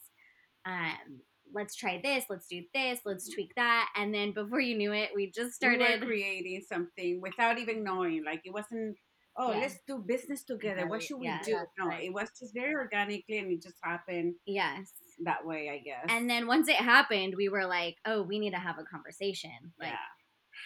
Um, 0.64 1.20
let's 1.54 1.76
try 1.76 2.00
this, 2.02 2.24
let's 2.28 2.46
do 2.48 2.62
this, 2.74 3.00
let's 3.04 3.28
tweak 3.32 3.54
that." 3.54 3.92
And 3.96 4.12
then 4.12 4.32
before 4.32 4.60
you 4.60 4.76
knew 4.76 4.92
it, 4.92 5.10
we 5.14 5.30
just 5.30 5.54
started 5.54 6.00
were 6.00 6.06
creating 6.06 6.62
something 6.68 7.20
without 7.20 7.58
even 7.58 7.84
knowing. 7.84 8.24
Like 8.24 8.42
it 8.44 8.52
wasn't. 8.52 8.96
Oh, 9.34 9.52
Yeah. 9.52 9.60
let's 9.60 9.78
do 9.86 10.04
business 10.06 10.44
together. 10.44 10.86
What 10.86 11.02
should 11.02 11.16
we 11.16 11.24
yeah, 11.24 11.40
do? 11.42 11.58
No, 11.78 11.86
right. 11.86 12.04
it 12.04 12.12
was 12.12 12.28
just 12.38 12.52
very 12.52 12.74
organically, 12.74 13.38
and 13.38 13.50
it 13.50 13.62
just 13.62 13.78
happened 13.82 14.34
yes. 14.44 14.92
that 15.24 15.46
way. 15.46 15.70
I 15.70 15.78
guess. 15.78 16.04
And 16.08 16.28
then 16.28 16.46
once 16.46 16.68
it 16.68 16.76
happened, 16.76 17.34
we 17.36 17.48
were 17.48 17.64
like, 17.64 17.96
"Oh, 18.04 18.22
we 18.22 18.38
need 18.38 18.50
to 18.50 18.58
have 18.58 18.78
a 18.78 18.84
conversation. 18.84 19.72
Like, 19.80 19.88
yeah, 19.88 19.96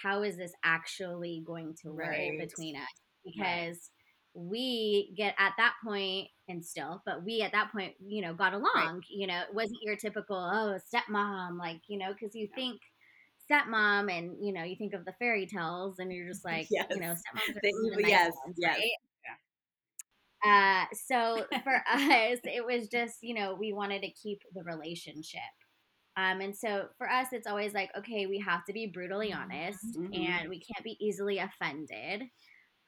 how 0.02 0.22
is 0.22 0.36
this 0.36 0.52
actually 0.64 1.42
going 1.46 1.74
to 1.82 1.92
work 1.92 2.24
Right. 2.28 2.38
between 2.38 2.76
us?" 2.76 2.82
Because 3.24 3.90
we 4.34 5.14
get 5.16 5.34
at 5.38 5.54
that 5.58 5.74
point, 5.84 6.28
and 6.48 6.64
still, 6.64 7.02
but 7.06 7.24
we 7.24 7.42
at 7.42 7.52
that 7.52 7.72
point, 7.72 7.94
you 8.04 8.22
know, 8.22 8.34
got 8.34 8.54
along. 8.54 9.02
You 9.10 9.26
know, 9.26 9.40
it 9.42 9.54
wasn't 9.54 9.82
your 9.82 9.96
typical 9.96 10.36
oh 10.36 10.78
stepmom, 10.94 11.58
like 11.58 11.80
you 11.88 11.98
know, 11.98 12.12
because 12.12 12.34
you 12.34 12.48
Yeah. 12.50 12.56
think 12.56 12.80
stepmom, 13.50 14.10
and 14.16 14.36
you 14.44 14.52
know, 14.52 14.64
you 14.64 14.76
think 14.76 14.94
of 14.94 15.04
the 15.04 15.14
fairy 15.18 15.46
tales, 15.46 15.98
and 15.98 16.12
you're 16.12 16.28
just 16.28 16.44
like, 16.46 16.70
you 16.88 17.00
know, 17.00 17.08
Yes. 17.10 17.14
stepmoms 17.14 17.56
are 17.56 17.62
the 17.92 17.98
nice 18.02 18.20
yes, 18.20 18.32
ones, 18.44 18.56
yes. 18.56 18.76
right? 18.76 18.92
Uh, 20.44 20.84
so 20.92 21.46
for 21.62 21.74
us, 21.92 22.38
it 22.44 22.64
was 22.64 22.88
just, 22.88 23.22
you 23.22 23.34
know, 23.34 23.54
we 23.54 23.72
wanted 23.72 24.02
to 24.02 24.10
keep 24.10 24.40
the 24.54 24.62
relationship. 24.62 25.40
Um, 26.16 26.40
and 26.40 26.56
so 26.56 26.88
for 26.98 27.10
us, 27.10 27.28
it's 27.32 27.46
always 27.46 27.74
like, 27.74 27.90
okay, 27.96 28.26
we 28.26 28.38
have 28.38 28.64
to 28.66 28.72
be 28.72 28.86
brutally 28.86 29.32
honest 29.32 29.78
Mhm. 29.98 30.14
and 30.14 30.48
we 30.48 30.60
can't 30.60 30.84
be 30.84 30.96
easily 31.00 31.38
offended. 31.38 32.22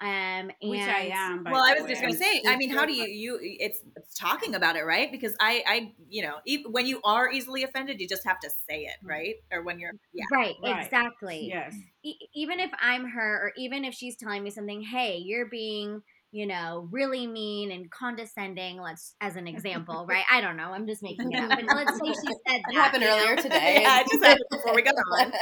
Um, 0.01 0.09
and 0.09 0.53
which 0.71 0.81
I 0.81 1.11
am. 1.13 1.43
by 1.43 1.51
well, 1.51 1.61
the 1.65 1.71
I 1.71 1.75
was 1.75 1.83
way. 1.83 1.89
just 1.91 2.03
going 2.03 2.15
to 2.15 2.19
say. 2.19 2.43
I 2.47 2.57
mean, 2.57 2.71
how 2.71 2.87
do 2.87 2.93
you 2.93 3.05
you? 3.05 3.39
It's, 3.43 3.81
it's 3.97 4.15
talking 4.17 4.55
about 4.55 4.77
it, 4.77 4.83
right? 4.85 5.11
Because 5.11 5.35
I, 5.41 5.65
I, 5.67 5.93
you 6.09 6.23
know, 6.23 6.37
e- 6.47 6.65
when 6.71 6.87
you 6.87 7.01
are 7.03 7.31
easily 7.33 7.65
offended, 7.65 8.01
you 8.01 8.07
just 8.09 8.25
have 8.25 8.39
to 8.41 8.51
say 8.69 8.83
it, 8.85 8.95
right? 9.05 9.35
Or 9.51 9.63
when 9.63 9.81
you're, 9.81 9.93
yeah, 10.13 10.25
Right, 10.33 10.55
Right. 10.63 10.85
exactly. 10.85 11.49
Yes. 11.49 11.75
E- 12.05 12.15
even 12.35 12.61
if 12.61 12.71
I'm 12.81 13.09
her, 13.09 13.47
or 13.49 13.53
even 13.57 13.85
if 13.85 13.93
she's 13.93 14.17
telling 14.17 14.45
me 14.45 14.51
something, 14.51 14.83
hey, 14.83 15.17
you're 15.17 15.47
being, 15.49 16.01
you 16.31 16.47
know, 16.47 16.89
really 16.91 17.27
mean 17.27 17.71
and 17.71 17.91
condescending. 17.91 18.81
Let's, 18.81 19.15
as 19.21 19.37
an 19.37 19.47
example, 19.49 20.05
right? 20.09 20.25
I 20.31 20.41
don't 20.41 20.57
know. 20.57 20.73
I'm 20.73 20.87
just 20.87 21.03
making 21.03 21.33
it 21.33 21.41
up. 21.41 21.51
But 21.51 21.65
let's 21.75 21.93
say 21.99 22.07
she 22.07 22.15
said 22.49 22.61
that 22.61 22.63
It 22.71 22.75
happened 22.75 23.05
earlier 23.05 23.37
today. 23.37 23.79
yeah, 23.83 24.03
just 24.03 24.25
happened 24.25 24.45
before 24.51 24.75
we 24.75 24.83
got 24.83 24.95
on. 24.95 25.33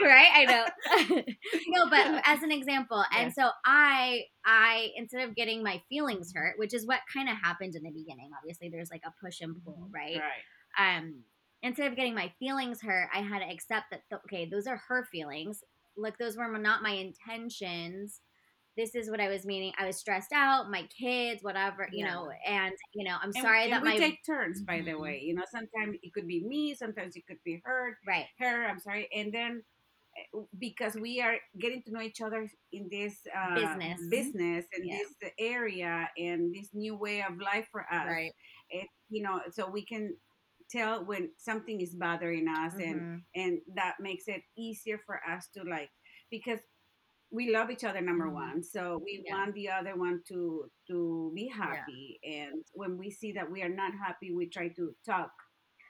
right 0.00 0.28
i 0.36 0.44
know 0.44 1.22
no 1.68 1.90
but 1.90 2.22
as 2.24 2.42
an 2.44 2.52
example 2.52 3.02
and 3.16 3.32
so 3.34 3.48
i 3.64 4.20
i 4.44 4.90
instead 4.96 5.28
of 5.28 5.34
getting 5.34 5.64
my 5.64 5.82
feelings 5.88 6.32
hurt 6.32 6.54
which 6.58 6.72
is 6.72 6.86
what 6.86 7.00
kind 7.12 7.28
of 7.28 7.36
happened 7.36 7.74
in 7.74 7.82
the 7.82 7.90
beginning 7.90 8.30
obviously 8.38 8.68
there's 8.68 8.90
like 8.90 9.02
a 9.04 9.12
push 9.24 9.40
and 9.40 9.56
pull 9.64 9.88
right 9.92 10.16
Right. 10.20 10.96
um 10.98 11.22
instead 11.62 11.90
of 11.90 11.96
getting 11.96 12.14
my 12.14 12.32
feelings 12.38 12.80
hurt 12.80 13.08
i 13.12 13.18
had 13.20 13.40
to 13.40 13.50
accept 13.50 13.86
that 13.90 14.02
th- 14.10 14.20
okay 14.26 14.48
those 14.48 14.68
are 14.68 14.80
her 14.88 15.08
feelings 15.10 15.64
like 15.96 16.16
those 16.18 16.36
were 16.36 16.56
not 16.56 16.82
my 16.84 16.92
intentions 16.92 18.20
this 18.80 18.94
is 18.94 19.10
what 19.10 19.20
i 19.20 19.28
was 19.28 19.44
meaning 19.52 19.72
i 19.78 19.84
was 19.86 19.96
stressed 20.04 20.32
out 20.32 20.70
my 20.70 20.84
kids 21.02 21.42
whatever 21.42 21.82
you 21.92 22.04
Yeah. 22.04 22.10
know 22.14 22.22
and 22.46 22.74
you 22.94 23.04
know 23.08 23.16
i'm 23.22 23.32
And- 23.34 23.44
sorry 23.46 23.64
and 23.64 23.72
that 23.72 23.82
we 23.82 23.90
my 23.90 23.98
take 23.98 24.18
turns, 24.24 24.62
by 24.62 24.78
the 24.80 24.92
Mhm. 24.92 25.00
way. 25.04 25.16
You 25.26 25.34
know, 25.36 25.44
sometimes 25.56 25.92
it 26.02 26.10
could 26.14 26.26
be 26.34 26.40
me, 26.52 26.62
sometimes 26.74 27.12
it 27.18 27.24
could 27.28 27.42
be 27.44 27.54
her. 27.64 27.98
right 28.12 28.26
Her, 28.38 28.56
I'm 28.70 28.80
sorry, 28.80 29.04
and 29.18 29.28
then 29.38 29.52
uh, 30.34 30.40
because 30.66 30.94
we 31.06 31.12
are 31.26 31.36
getting 31.62 31.80
to 31.84 31.90
know 31.94 32.00
each 32.10 32.20
other 32.26 32.42
in 32.72 32.88
this 32.96 33.14
uh, 33.38 33.54
Business. 33.54 33.98
business 34.18 34.64
and 34.74 34.82
Yeah. 34.86 34.98
this 34.98 35.32
area 35.38 35.94
and 36.18 36.40
this 36.56 36.68
new 36.74 36.94
way 36.96 37.22
of 37.28 37.34
life 37.50 37.68
for 37.70 37.82
us. 37.98 38.06
Right. 38.18 38.32
It, 38.70 38.88
you 39.08 39.22
know, 39.22 39.36
so 39.56 39.70
we 39.70 39.84
can 39.92 40.04
tell 40.76 41.04
when 41.10 41.24
something 41.36 41.80
is 41.80 41.94
bothering 42.06 42.46
us, 42.48 42.74
and 42.88 42.98
Mhm. 43.00 43.18
and 43.42 43.52
that 43.80 43.94
makes 44.08 44.26
it 44.34 44.42
easier 44.56 44.98
for 45.06 45.16
us 45.32 45.42
to 45.54 45.60
like 45.64 45.90
because 46.30 46.60
we 47.30 47.50
love 47.50 47.70
each 47.70 47.84
other 47.84 48.00
number 48.00 48.26
Mhm. 48.26 48.32
one 48.32 48.62
so 48.62 48.98
we 49.04 49.22
Yeah. 49.24 49.34
want 49.36 49.54
the 49.54 49.68
other 49.70 49.94
one 49.96 50.22
to 50.28 50.70
to 50.88 51.30
be 51.34 51.46
happy 51.46 52.18
and 52.24 52.64
when 52.74 52.96
we 52.98 53.10
see 53.10 53.32
that 53.32 53.50
we 53.50 53.62
are 53.62 53.68
not 53.82 53.92
happy 53.94 54.32
we 54.32 54.48
try 54.48 54.68
to 54.68 54.94
talk 55.06 55.30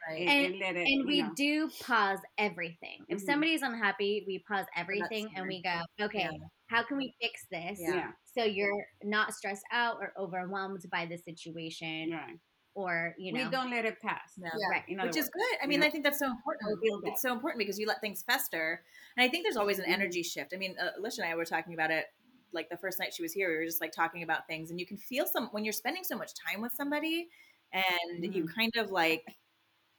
Right. 0.09 0.27
and, 0.29 0.55
And- 0.63 0.79
it 0.79 0.89
and 0.89 1.07
we 1.07 1.21
know. 1.23 1.31
do 1.37 1.69
pause 1.83 2.21
everything. 2.39 3.05
If 3.09 3.19
Mhm. 3.19 3.27
somebody's 3.27 3.61
unhappy, 3.63 4.25
we 4.27 4.39
pause 4.49 4.65
everything 4.75 5.29
and 5.37 5.47
we 5.47 5.61
go, 5.61 5.83
okay, 6.01 6.21
Yeah. 6.23 6.49
how 6.69 6.83
can 6.85 6.97
we 6.97 7.15
fix 7.21 7.47
this? 7.51 7.79
Yeah. 7.79 7.95
yeah, 7.95 8.13
So 8.25 8.43
you're 8.45 8.87
not 9.05 9.35
stressed 9.35 9.65
out 9.71 9.99
or 10.01 10.15
overwhelmed 10.17 10.83
by 10.91 11.05
the 11.05 11.19
situation, 11.19 12.13
right 12.13 12.39
or 12.75 13.15
you 13.19 13.33
know, 13.33 13.45
we 13.45 13.51
don't 13.51 13.71
let 13.71 13.85
it 13.85 14.01
pass 14.01 14.35
Yeah. 14.37 14.51
Yeah. 14.57 14.69
right? 14.69 14.85
in 14.89 15.01
other 15.01 15.09
which 15.09 15.17
is 15.17 15.29
good. 15.29 15.59
I 15.61 15.65
you 15.65 15.69
mean, 15.69 15.81
know? 15.81 15.87
I 15.87 15.91
think 15.91 16.05
that's 16.05 16.19
so 16.19 16.27
important. 16.31 16.81
build 16.83 17.05
It's 17.07 17.23
so 17.23 17.33
important 17.33 17.59
because 17.59 17.79
you 17.79 17.87
let 17.87 18.01
things 18.01 18.23
fester, 18.23 18.83
and 19.17 19.25
I 19.25 19.29
think 19.29 19.45
there's 19.45 19.57
always 19.57 19.79
an 19.79 19.87
Mhm. 19.87 19.93
energy 19.95 20.23
shift. 20.23 20.53
I 20.55 20.57
mean, 20.57 20.77
uh, 20.79 20.91
Alicia 20.99 21.23
and 21.23 21.31
I 21.31 21.35
were 21.35 21.45
talking 21.45 21.75
about 21.75 21.91
it 21.91 22.07
like 22.53 22.69
the 22.69 22.77
first 22.77 22.99
night 22.99 23.15
she 23.15 23.23
was 23.23 23.33
here. 23.33 23.49
We 23.51 23.57
were 23.57 23.65
just 23.65 23.81
like 23.81 23.93
talking 23.93 24.23
about 24.23 24.47
things, 24.47 24.71
and 24.71 24.79
you 24.81 24.87
can 24.87 24.97
feel 24.97 25.27
some 25.27 25.49
when 25.49 25.65
you're 25.65 25.73
spending 25.73 26.05
so 26.05 26.17
much 26.17 26.33
time 26.35 26.61
with 26.61 26.73
somebody, 26.73 27.29
and 27.73 28.35
you 28.35 28.47
kind 28.49 28.77
of 28.77 28.91
like. 28.91 29.25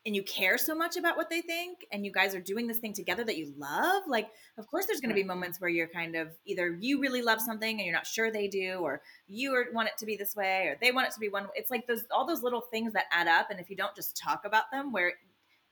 And 0.03 0.15
you 0.15 0.23
care 0.23 0.57
so 0.57 0.73
much 0.73 0.97
about 0.97 1.15
what 1.15 1.29
they 1.29 1.41
think, 1.41 1.85
and 1.91 2.03
you 2.03 2.11
guys 2.11 2.33
are 2.33 2.41
doing 2.41 2.65
this 2.65 2.79
thing 2.79 2.91
together 2.91 3.23
that 3.23 3.37
you 3.37 3.53
love. 3.55 4.01
Like, 4.07 4.29
of 4.57 4.65
course, 4.65 4.87
there's 4.87 4.99
going 4.99 5.09
to 5.09 5.15
be 5.15 5.21
mm-hmm. 5.21 5.27
moments 5.27 5.61
where 5.61 5.69
you're 5.69 5.87
kind 5.87 6.15
of 6.15 6.29
either 6.45 6.75
you 6.79 6.99
really 6.99 7.21
love 7.21 7.39
something 7.39 7.77
and 7.77 7.85
you're 7.85 7.93
not 7.93 8.07
sure 8.07 8.31
they 8.31 8.47
do, 8.47 8.79
or 8.81 9.03
you 9.27 9.65
want 9.73 9.89
it 9.89 9.97
to 9.99 10.07
be 10.07 10.15
this 10.15 10.35
way, 10.35 10.63
or 10.65 10.77
they 10.81 10.91
want 10.91 11.07
it 11.07 11.13
to 11.13 11.19
be 11.19 11.29
one. 11.29 11.45
It's 11.55 11.69
like 11.69 11.85
those 11.85 12.03
all 12.09 12.25
those 12.25 12.41
little 12.41 12.61
things 12.61 12.93
that 12.93 13.05
add 13.11 13.27
up, 13.27 13.51
and 13.51 13.59
if 13.59 13.69
you 13.69 13.75
don't 13.75 13.95
just 13.95 14.17
talk 14.17 14.43
about 14.43 14.71
them, 14.71 14.91
where 14.91 15.13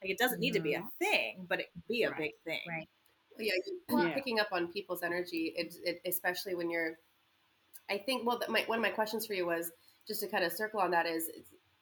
like 0.04 0.12
it 0.12 0.20
doesn't 0.20 0.40
need 0.40 0.54
to 0.54 0.60
be 0.60 0.76
a 0.76 0.80
mm-hmm. 0.80 0.88
thing, 1.00 1.46
but 1.50 1.60
it 1.60 1.72
can 1.74 1.82
be 1.90 2.04
a 2.04 2.12
Right. 2.12 2.18
big 2.20 2.32
thing. 2.46 2.62
Right. 2.70 2.90
yeah, 3.40 3.54
you, 3.66 3.80
Well- 3.90 4.12
picking 4.14 4.40
up 4.40 4.50
on 4.52 4.68
people's 4.68 5.02
energy, 5.02 5.54
it, 5.56 5.76
it, 5.84 6.02
especially 6.06 6.54
when 6.54 6.70
you're. 6.70 7.00
I 7.90 7.98
think. 7.98 8.28
Well, 8.28 8.40
my, 8.48 8.64
one 8.68 8.78
of 8.78 8.84
my 8.84 8.92
questions 8.92 9.26
for 9.26 9.34
you 9.34 9.48
was 9.48 9.72
just 10.08 10.22
to 10.22 10.28
kind 10.28 10.44
of 10.44 10.52
circle 10.52 10.80
on 10.80 10.92
that 10.92 11.08
is, 11.08 11.30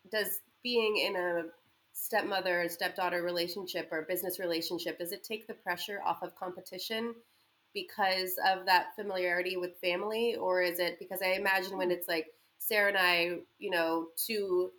does 0.10 0.40
being 0.64 0.98
in 0.98 1.16
a 1.18 1.44
stepmother 2.00 2.62
and 2.62 2.72
stepdaughter 2.72 3.24
relationship 3.24 3.90
or 3.92 4.04
business 4.04 4.40
relationship 4.40 5.00
does 5.00 5.12
it 5.12 5.24
take 5.24 5.48
the 5.48 5.54
pressure 5.54 6.00
off 6.06 6.22
of 6.22 6.36
competition 6.36 7.16
because 7.74 8.36
of 8.48 8.66
that 8.66 8.96
familiarity 8.96 9.58
with 9.58 9.78
family, 9.80 10.36
or 10.36 10.62
is 10.62 10.80
it 10.80 11.00
because 11.00 11.22
I 11.22 11.34
imagine 11.34 11.78
when 11.78 11.88
hmm. 11.90 11.94
it's 11.94 12.08
like 12.08 12.28
Sarah 12.60 12.90
and 12.90 12.98
I, 12.98 13.40
you 13.60 13.70
know, 13.70 14.08
two, 14.16 14.72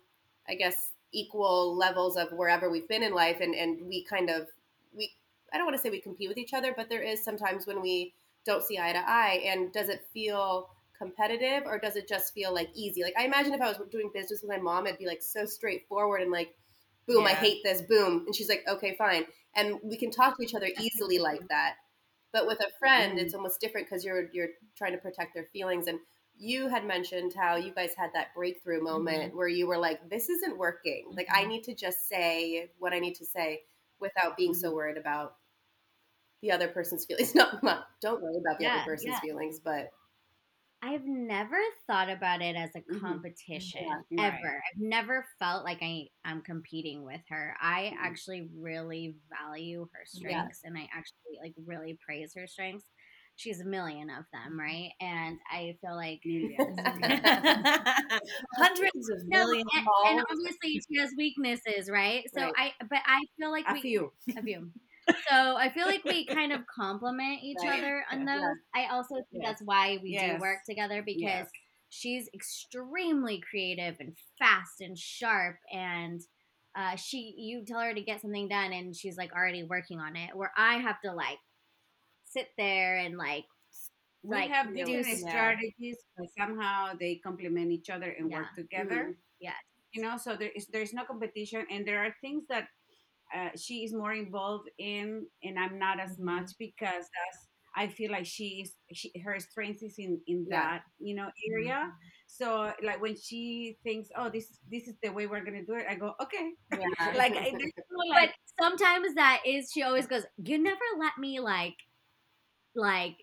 I 0.47 0.55
guess 0.55 0.91
equal 1.11 1.75
levels 1.75 2.17
of 2.17 2.31
wherever 2.31 2.69
we've 2.69 2.87
been 2.87 3.03
in 3.03 3.13
life, 3.13 3.41
and 3.41 3.53
and 3.53 3.87
we 3.87 4.03
kind 4.03 4.29
of 4.29 4.47
we 4.95 5.11
I 5.53 5.57
don't 5.57 5.65
want 5.65 5.77
to 5.77 5.81
say 5.81 5.89
we 5.89 6.01
compete 6.01 6.29
with 6.29 6.37
each 6.37 6.53
other, 6.53 6.73
but 6.75 6.89
there 6.89 7.01
is 7.01 7.23
sometimes 7.23 7.67
when 7.67 7.81
we 7.81 8.13
don't 8.45 8.63
see 8.63 8.79
eye 8.79 8.93
to 8.93 8.99
eye. 8.99 9.43
And 9.45 9.71
does 9.71 9.89
it 9.89 10.05
feel 10.13 10.69
competitive 10.97 11.63
or 11.65 11.79
does 11.79 11.95
it 11.95 12.07
just 12.07 12.33
feel 12.33 12.53
like 12.53 12.69
easy? 12.73 13.03
Like 13.03 13.15
I 13.17 13.25
imagine 13.25 13.53
if 13.53 13.61
I 13.61 13.67
was 13.67 13.79
doing 13.91 14.09
business 14.13 14.41
with 14.41 14.49
my 14.49 14.57
mom, 14.57 14.87
it'd 14.87 14.99
be 14.99 15.05
like 15.05 15.21
so 15.21 15.45
straightforward 15.45 16.21
and 16.21 16.31
like, 16.31 16.55
boom, 17.07 17.25
I 17.25 17.33
hate 17.33 17.63
this, 17.63 17.81
boom. 17.81 18.23
And 18.25 18.35
she's 18.35 18.49
like, 18.49 18.63
okay, 18.67 18.95
fine. 18.97 19.25
And 19.55 19.79
we 19.83 19.97
can 19.97 20.11
talk 20.11 20.37
to 20.37 20.43
each 20.43 20.55
other 20.55 20.69
easily 20.79 21.19
like 21.19 21.47
that. 21.49 21.75
But 22.31 22.45
with 22.45 22.59
a 22.59 22.69
friend, 22.77 23.17
Mhm. 23.17 23.21
it's 23.21 23.33
mm-hmm. 23.33 23.37
almost 23.37 23.59
different 23.59 23.87
because 23.87 24.05
you're 24.05 24.29
you're 24.31 24.49
trying 24.77 24.91
to 24.91 24.99
protect 24.99 25.33
their 25.33 25.45
feelings. 25.45 25.87
And 25.87 25.99
you 26.35 26.67
had 26.67 26.85
mentioned 26.85 27.33
how 27.33 27.55
you 27.55 27.73
guys 27.73 27.93
had 27.95 28.11
that 28.13 28.33
breakthrough 28.35 28.77
mm-hmm. 28.77 28.85
moment 28.85 29.35
where 29.35 29.47
you 29.47 29.67
were 29.67 29.77
like, 29.77 30.09
this 30.09 30.29
isn't 30.29 30.57
working. 30.57 31.07
Like 31.11 31.27
I 31.31 31.41
mm-hmm. 31.41 31.49
need 31.49 31.63
to 31.65 31.75
just 31.75 32.07
say 32.07 32.69
what 32.77 32.93
I 32.93 32.99
need 32.99 33.15
to 33.15 33.25
say 33.25 33.63
without 33.99 34.37
being 34.37 34.53
so 34.53 34.73
worried 34.73 34.97
about 34.97 35.35
the 36.41 36.51
other 36.51 36.67
person's 36.67 37.05
feelings. 37.05 37.35
Not, 37.35 37.61
not 37.63 37.85
don't 38.01 38.21
worry 38.21 38.37
about 38.37 38.59
the 38.59 38.65
Yeah, 38.65 38.75
other 38.75 38.85
person's 38.85 39.15
yeah. 39.15 39.19
feelings, 39.19 39.59
but 39.59 39.89
I've 40.81 41.05
never 41.05 41.57
thought 41.87 42.09
about 42.09 42.41
it 42.41 42.55
as 42.55 42.73
a 42.75 42.81
Mhm. 42.89 42.99
competition 42.99 43.81
Yeah, 43.81 44.01
right. 44.11 44.33
ever. 44.43 44.63
I've 44.71 44.79
never 44.81 45.25
felt 45.37 45.65
like 45.65 45.79
I 45.81 46.07
am 46.23 46.41
competing 46.41 47.03
with 47.03 47.21
her. 47.29 47.55
I 47.61 47.91
Mhm. 47.91 47.99
actually 47.99 48.49
really 48.55 49.17
value 49.29 49.87
her 49.93 50.05
strengths 50.05 50.61
and 50.63 50.77
I 50.77 50.83
actually 50.93 51.37
like 51.41 51.53
really 51.65 51.97
praise 52.05 52.33
her 52.35 52.47
strengths. 52.47 52.85
She's 53.35 53.59
a 53.59 53.65
million 53.65 54.09
of 54.09 54.25
them, 54.31 54.57
right? 54.59 54.91
And 55.01 55.37
I 55.51 55.77
feel 55.81 55.95
like 55.95 56.21
Hundreds 58.57 59.09
of 59.09 59.27
no, 59.27 59.39
millions. 59.39 59.65
and, 59.75 59.89
and 60.03 60.19
obviously 60.31 60.81
she 60.89 60.99
has 60.99 61.13
weaknesses, 61.17 61.89
right? 61.89 62.25
So 62.33 62.41
Right. 62.41 62.53
I, 62.55 62.73
but 62.89 62.99
I 63.05 63.19
feel 63.39 63.51
like 63.51 63.67
a 63.67 63.71
we, 63.71 63.81
few 63.81 64.11
a 64.35 64.43
few. 64.43 64.71
So 65.29 65.57
I 65.57 65.69
feel 65.69 65.85
like 65.85 66.03
we 66.05 66.25
kind 66.25 66.51
of 66.51 66.61
complement 66.75 67.43
each 67.43 67.57
Right. 67.63 67.79
other 67.79 68.05
on 68.11 68.25
Yeah. 68.25 68.35
those. 68.39 68.57
I 68.75 68.87
also 68.93 69.15
think 69.15 69.43
Yes. 69.43 69.45
that's 69.45 69.61
why 69.63 69.97
we 70.01 70.17
do 70.17 70.37
work 70.39 70.59
together 70.65 71.01
because 71.03 71.21
Yes. 71.21 71.49
she's 71.89 72.29
extremely 72.33 73.41
creative 73.49 73.97
and 73.99 74.15
fast 74.37 74.81
and 74.81 74.97
sharp 74.97 75.57
and 75.71 76.21
uh, 76.75 76.95
she 76.95 77.33
you 77.37 77.65
tell 77.65 77.79
her 77.81 77.93
to 77.93 78.01
get 78.01 78.21
something 78.21 78.47
done 78.47 78.71
and 78.73 78.95
she's 78.95 79.17
like 79.17 79.33
already 79.33 79.63
working 79.63 79.99
on 79.99 80.15
it 80.15 80.35
where 80.35 80.51
i 80.55 80.75
have 80.75 81.01
to 81.01 81.11
like 81.11 81.39
sit 82.25 82.47
there 82.57 82.97
and 82.97 83.17
like 83.17 83.45
we 84.23 84.35
like, 84.37 84.49
have 84.49 84.67
do 84.67 84.85
different 84.85 85.19
some- 85.19 85.29
strategies, 85.29 85.97
but 86.17 86.27
somehow 86.37 86.93
they 86.99 87.15
complement 87.23 87.71
each 87.71 87.89
other 87.89 88.09
and 88.11 88.31
work 88.31 88.47
Yeah. 88.51 88.63
together. 88.63 89.15
yeah 89.39 89.53
You 89.93 90.01
know, 90.03 90.17
so 90.17 90.35
there 90.35 90.51
is 90.55 90.67
there's 90.67 90.93
no 90.93 91.03
competition, 91.05 91.65
and 91.71 91.87
there 91.87 91.99
are 92.05 92.13
things 92.21 92.43
that 92.49 92.67
uh, 93.35 93.49
she 93.57 93.83
is 93.83 93.93
more 93.93 94.13
involved 94.13 94.69
in, 94.77 95.25
and 95.43 95.59
I'm 95.59 95.77
not 95.79 95.99
as 95.99 96.17
Mhm. 96.17 96.25
much 96.25 96.51
because 96.59 97.03
that's 97.15 97.47
I 97.75 97.87
feel 97.87 98.11
like 98.11 98.25
she 98.25 98.61
is 98.63 98.73
she, 98.93 99.11
her 99.23 99.39
strength 99.39 99.83
is 99.83 99.95
in 99.99 100.19
in 100.27 100.47
Yeah. 100.49 100.67
that 100.69 100.83
you 100.99 101.15
know 101.15 101.29
area. 101.53 101.91
So 102.27 102.73
like 102.83 103.01
when 103.01 103.15
she 103.15 103.77
thinks, 103.83 104.09
oh, 104.17 104.29
this 104.29 104.59
this 104.71 104.87
is 104.87 104.95
the 105.03 105.09
way 105.11 105.27
we're 105.27 105.43
gonna 105.43 105.65
do 105.65 105.73
it, 105.75 105.85
I 105.89 105.95
go, 105.95 106.13
okay. 106.21 106.51
Yeah. 106.71 106.85
Like 107.15 107.35
I, 107.37 107.55
there's 107.57 107.71
but 108.13 108.29
sometimes 108.61 109.15
that 109.15 109.41
is 109.45 109.71
she 109.73 109.83
always 109.83 110.07
goes 110.07 110.23
you 110.37 110.57
never 110.57 110.79
let 110.99 111.17
me 111.17 111.39
like 111.39 111.75
like 112.75 113.17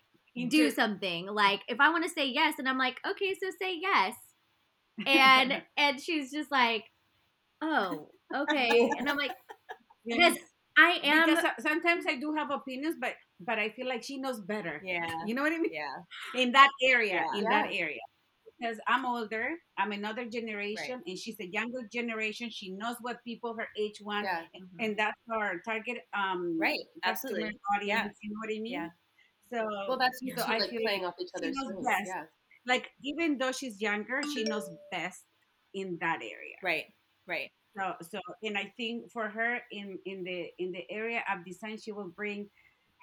do 0.49 0.69
something 0.69 1.25
like 1.27 1.61
if 1.67 1.79
i 1.79 1.89
want 1.89 2.03
to 2.03 2.09
say 2.09 2.25
yes 2.27 2.55
and 2.59 2.67
i'm 2.69 2.77
like 2.77 2.97
okay 3.09 3.33
so 3.41 3.49
say 3.61 3.77
yes 3.81 4.13
and 5.05 5.61
and 5.77 6.01
she's 6.01 6.31
just 6.31 6.51
like 6.51 6.83
oh 7.61 8.09
okay 8.35 8.93
and 8.97 9.09
i'm 9.09 9.17
like 9.17 9.33
Yes. 10.07 10.33
because 10.33 10.39
i 10.77 10.99
am 11.03 11.27
because 11.29 11.45
sometimes 11.59 12.05
I 12.07 12.17
do 12.17 12.33
have 12.35 12.51
opinions, 12.51 12.95
but 13.01 13.15
but 13.41 13.59
I 13.59 13.69
feel 13.71 13.87
like 13.87 14.03
she 14.03 14.17
knows 14.17 14.39
better. 14.41 14.81
Yeah. 14.83 15.09
You 15.25 15.35
know 15.35 15.43
what 15.43 15.53
I 15.53 15.59
mean? 15.59 15.73
Yeah. 15.73 15.97
In 16.41 16.51
that 16.53 16.69
area, 16.83 17.25
Yeah. 17.33 17.39
in 17.39 17.43
Yeah. 17.43 17.49
that 17.49 17.67
area. 17.73 18.01
Because 18.59 18.79
I'm 18.87 19.05
older, 19.05 19.53
I'm 19.77 19.91
another 19.91 20.25
generation, 20.25 21.03
and 21.05 21.17
she's 21.17 21.39
a 21.39 21.45
younger 21.47 21.83
generation. 21.93 22.49
She 22.49 22.71
knows 22.71 22.97
what 23.01 23.23
people 23.23 23.55
her 23.57 23.67
age 23.77 24.01
want, 24.01 24.25
yeah. 24.25 24.45
and 24.79 24.97
that's 24.97 25.21
our 25.31 25.59
target 25.65 25.97
um 26.13 26.57
Right. 26.59 26.79
Absolutely. 27.03 27.53
audience. 27.75 28.17
You 28.23 28.31
know 28.31 28.39
what 28.41 28.49
I 28.49 28.59
mean? 28.59 28.73
Yeah. 28.73 28.89
So 29.53 29.65
Well, 29.87 29.97
that's 29.97 30.19
so 30.19 30.43
I 30.43 30.57
like 30.59 30.69
feel 30.69 30.81
playing 30.81 31.03
like 31.03 31.09
off 31.09 31.15
each 31.21 31.31
other's 31.35 31.55
knows 31.55 31.73
strengths. 31.81 31.87
best. 31.87 32.07
Yeah. 32.09 32.25
like 32.65 32.91
even 33.03 33.37
though 33.37 33.51
she's 33.53 33.81
younger, 33.81 34.21
she 34.33 34.43
knows 34.43 34.69
best 34.91 35.25
in 35.73 35.97
that 36.01 36.21
area. 36.21 36.57
Right. 36.63 36.93
Right. 37.27 37.51
So 37.77 37.93
so 38.01 38.19
and 38.43 38.57
I 38.57 38.73
think 38.77 39.11
for 39.11 39.29
her 39.29 39.59
in 39.71 39.99
in 40.05 40.23
the 40.23 40.47
in 40.57 40.71
the 40.71 40.83
area 40.89 41.23
of 41.31 41.45
design, 41.45 41.77
she 41.77 41.91
will 41.91 42.09
bring 42.09 42.49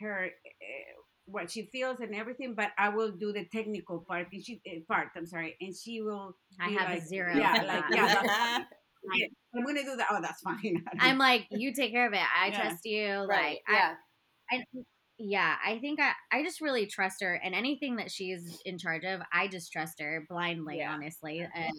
her 0.01 0.27
uh, 0.27 0.93
what 1.27 1.51
she 1.51 1.67
feels 1.73 2.01
and 2.01 2.15
everything, 2.15 2.55
but 2.55 2.71
I 2.77 2.89
will 2.89 3.13
do 3.13 3.33
the 3.33 3.47
technical 3.53 4.01
part. 4.01 4.29
And 4.33 4.45
she 4.45 4.61
uh, 4.67 4.81
part. 4.89 5.09
I'm 5.17 5.27
sorry, 5.27 5.57
and 5.61 5.75
she 5.77 6.03
will. 6.03 6.37
i 6.61 6.69
have 6.69 6.89
like, 6.91 7.03
a 7.03 7.07
zero 7.07 7.37
Yeah, 7.39 7.63
like 7.67 7.85
yeah, 7.93 8.09
that's 8.09 8.37
fine. 8.39 8.67
Yeah, 9.15 9.27
I'm 9.55 9.65
gonna 9.65 9.83
do 9.83 9.97
that. 9.97 10.09
Oh, 10.11 10.21
that's 10.21 10.41
fine. 10.41 10.83
i'm 11.01 11.19
like 11.19 11.47
you 11.51 11.75
take 11.75 11.93
care 11.93 12.07
of 12.07 12.13
it 12.13 12.23
i 12.35 12.51
Yeah. 12.51 12.61
trust 12.63 12.85
you 12.85 13.09
Right. 13.29 13.29
like 13.29 13.63
I, 13.69 13.73
yeah. 13.73 13.95
I 14.51 14.65
yeah, 15.17 15.55
I 15.65 15.79
think 15.79 16.01
I, 16.01 16.13
I 16.33 16.43
just 16.43 16.61
really 16.61 16.87
trust 16.87 17.23
her, 17.23 17.35
and 17.35 17.55
anything 17.55 17.97
that 17.97 18.11
she's 18.11 18.61
in 18.65 18.79
charge 18.79 19.05
of, 19.05 19.21
I 19.33 19.47
just 19.47 19.71
trust 19.71 20.01
her 20.01 20.27
blindly, 20.29 20.79
Yeah. 20.79 20.93
honestly, 20.93 21.41
uh, 21.43 21.71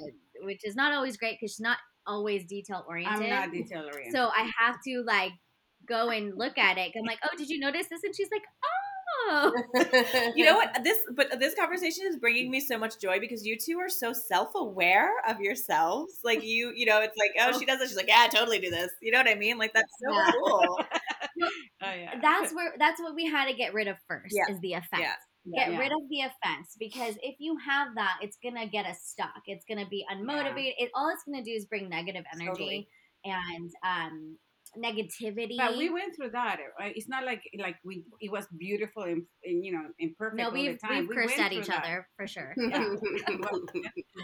which 0.41 0.61
is 0.63 0.75
not 0.75 0.93
always 0.93 1.17
great 1.17 1.37
because 1.39 1.51
she's 1.51 1.59
not 1.59 1.77
always 2.07 2.45
detail 2.45 2.83
oriented. 2.87 3.23
I'm 3.23 3.29
not 3.29 3.51
detail 3.51 3.83
oriented. 3.85 4.13
so 4.13 4.27
I 4.27 4.49
have 4.59 4.77
to 4.87 5.03
like 5.05 5.31
go 5.87 6.09
and 6.09 6.33
look 6.37 6.57
at 6.57 6.77
it. 6.77 6.91
I'm 6.97 7.05
like, 7.05 7.19
oh, 7.23 7.35
did 7.37 7.49
you 7.49 7.59
notice 7.59 7.87
this? 7.89 8.03
And 8.03 8.15
she's 8.15 8.29
like, 8.31 8.43
oh, 8.63 9.51
You 10.35 10.45
know 10.45 10.55
what? 10.55 10.83
This 10.83 10.99
but 11.15 11.39
this 11.39 11.55
conversation 11.55 12.05
is 12.07 12.17
bringing 12.17 12.51
me 12.51 12.59
so 12.59 12.77
much 12.77 12.99
joy 12.99 13.19
because 13.19 13.45
you 13.45 13.57
two 13.57 13.79
are 13.79 13.89
so 13.89 14.13
self-aware 14.13 15.11
of 15.27 15.39
yourselves. 15.39 16.19
Like 16.23 16.43
you, 16.43 16.71
you 16.75 16.85
know, 16.85 17.01
it's 17.01 17.15
like, 17.17 17.31
oh, 17.41 17.57
she 17.57 17.65
does 17.65 17.81
it. 17.81 17.87
She's 17.87 17.97
like, 17.97 18.07
yeah, 18.07 18.19
I 18.21 18.27
totally 18.27 18.59
do 18.59 18.69
this. 18.69 18.91
You 19.01 19.11
know 19.11 19.19
what 19.19 19.27
I 19.29 19.35
mean? 19.35 19.57
Like 19.57 19.73
that's 19.73 19.91
so 20.03 20.13
Yeah. 20.13 20.31
cool. 20.31 20.79
oh 21.43 21.49
yeah. 21.81 22.19
that's 22.21 22.53
where 22.53 22.73
that's 22.77 22.99
what 23.01 23.15
we 23.15 23.25
had 23.25 23.45
to 23.47 23.53
get 23.53 23.73
rid 23.73 23.87
of 23.87 23.97
first 24.07 24.35
Yeah. 24.35 24.53
is 24.53 24.59
the 24.59 24.73
effect. 24.73 25.01
Yeah. 25.01 25.13
Get 25.53 25.71
Yeah. 25.71 25.77
rid 25.77 25.91
of 25.91 26.01
the 26.09 26.21
offense 26.21 26.75
because 26.79 27.17
if 27.21 27.35
you 27.39 27.57
have 27.57 27.89
that, 27.95 28.17
it's 28.21 28.37
gonna 28.43 28.67
get 28.67 28.85
us 28.85 28.99
stuck. 29.03 29.41
It's 29.45 29.65
gonna 29.65 29.87
be 29.87 30.03
unmotivated. 30.11 30.73
It 30.79 30.91
all 30.95 31.09
it's 31.09 31.23
gonna 31.23 31.43
do 31.43 31.51
is 31.51 31.65
bring 31.65 31.87
negative 31.89 32.23
energy 32.33 32.47
Totally. 32.47 32.87
and 33.25 33.71
um 33.83 34.37
negativity. 34.77 35.55
But 35.57 35.77
we 35.77 35.89
went 35.89 36.15
through 36.15 36.31
that. 36.31 36.59
It's 36.79 37.07
not 37.07 37.23
like 37.25 37.41
like 37.59 37.75
we 37.85 38.03
it 38.19 38.31
was 38.31 38.45
beautiful 38.57 39.03
and, 39.03 39.23
and 39.43 39.63
you 39.63 39.71
know 39.71 39.83
and 39.99 40.15
perfect. 40.17 40.37
no, 40.37 40.45
all 40.47 40.51
we've 40.51 40.73
the 40.79 40.87
time. 40.87 40.99
we've 41.01 41.09
We 41.09 41.15
cursed 41.15 41.39
at 41.39 41.53
each 41.53 41.67
that. 41.67 41.83
other 41.83 42.07
for 42.17 42.27
sure. 42.27 42.53
Yeah. 42.57 42.95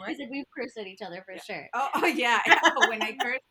I 0.06 0.14
said 0.14 0.28
we've 0.32 0.46
cursed 0.58 0.78
at 0.78 0.88
each 0.88 1.02
other 1.02 1.24
for 1.26 1.38
sure. 1.44 1.68
Oh, 1.74 1.90
oh 1.96 2.06
yeah. 2.08 2.42
when 2.90 3.02
I 3.02 3.16
curse, 3.22 3.40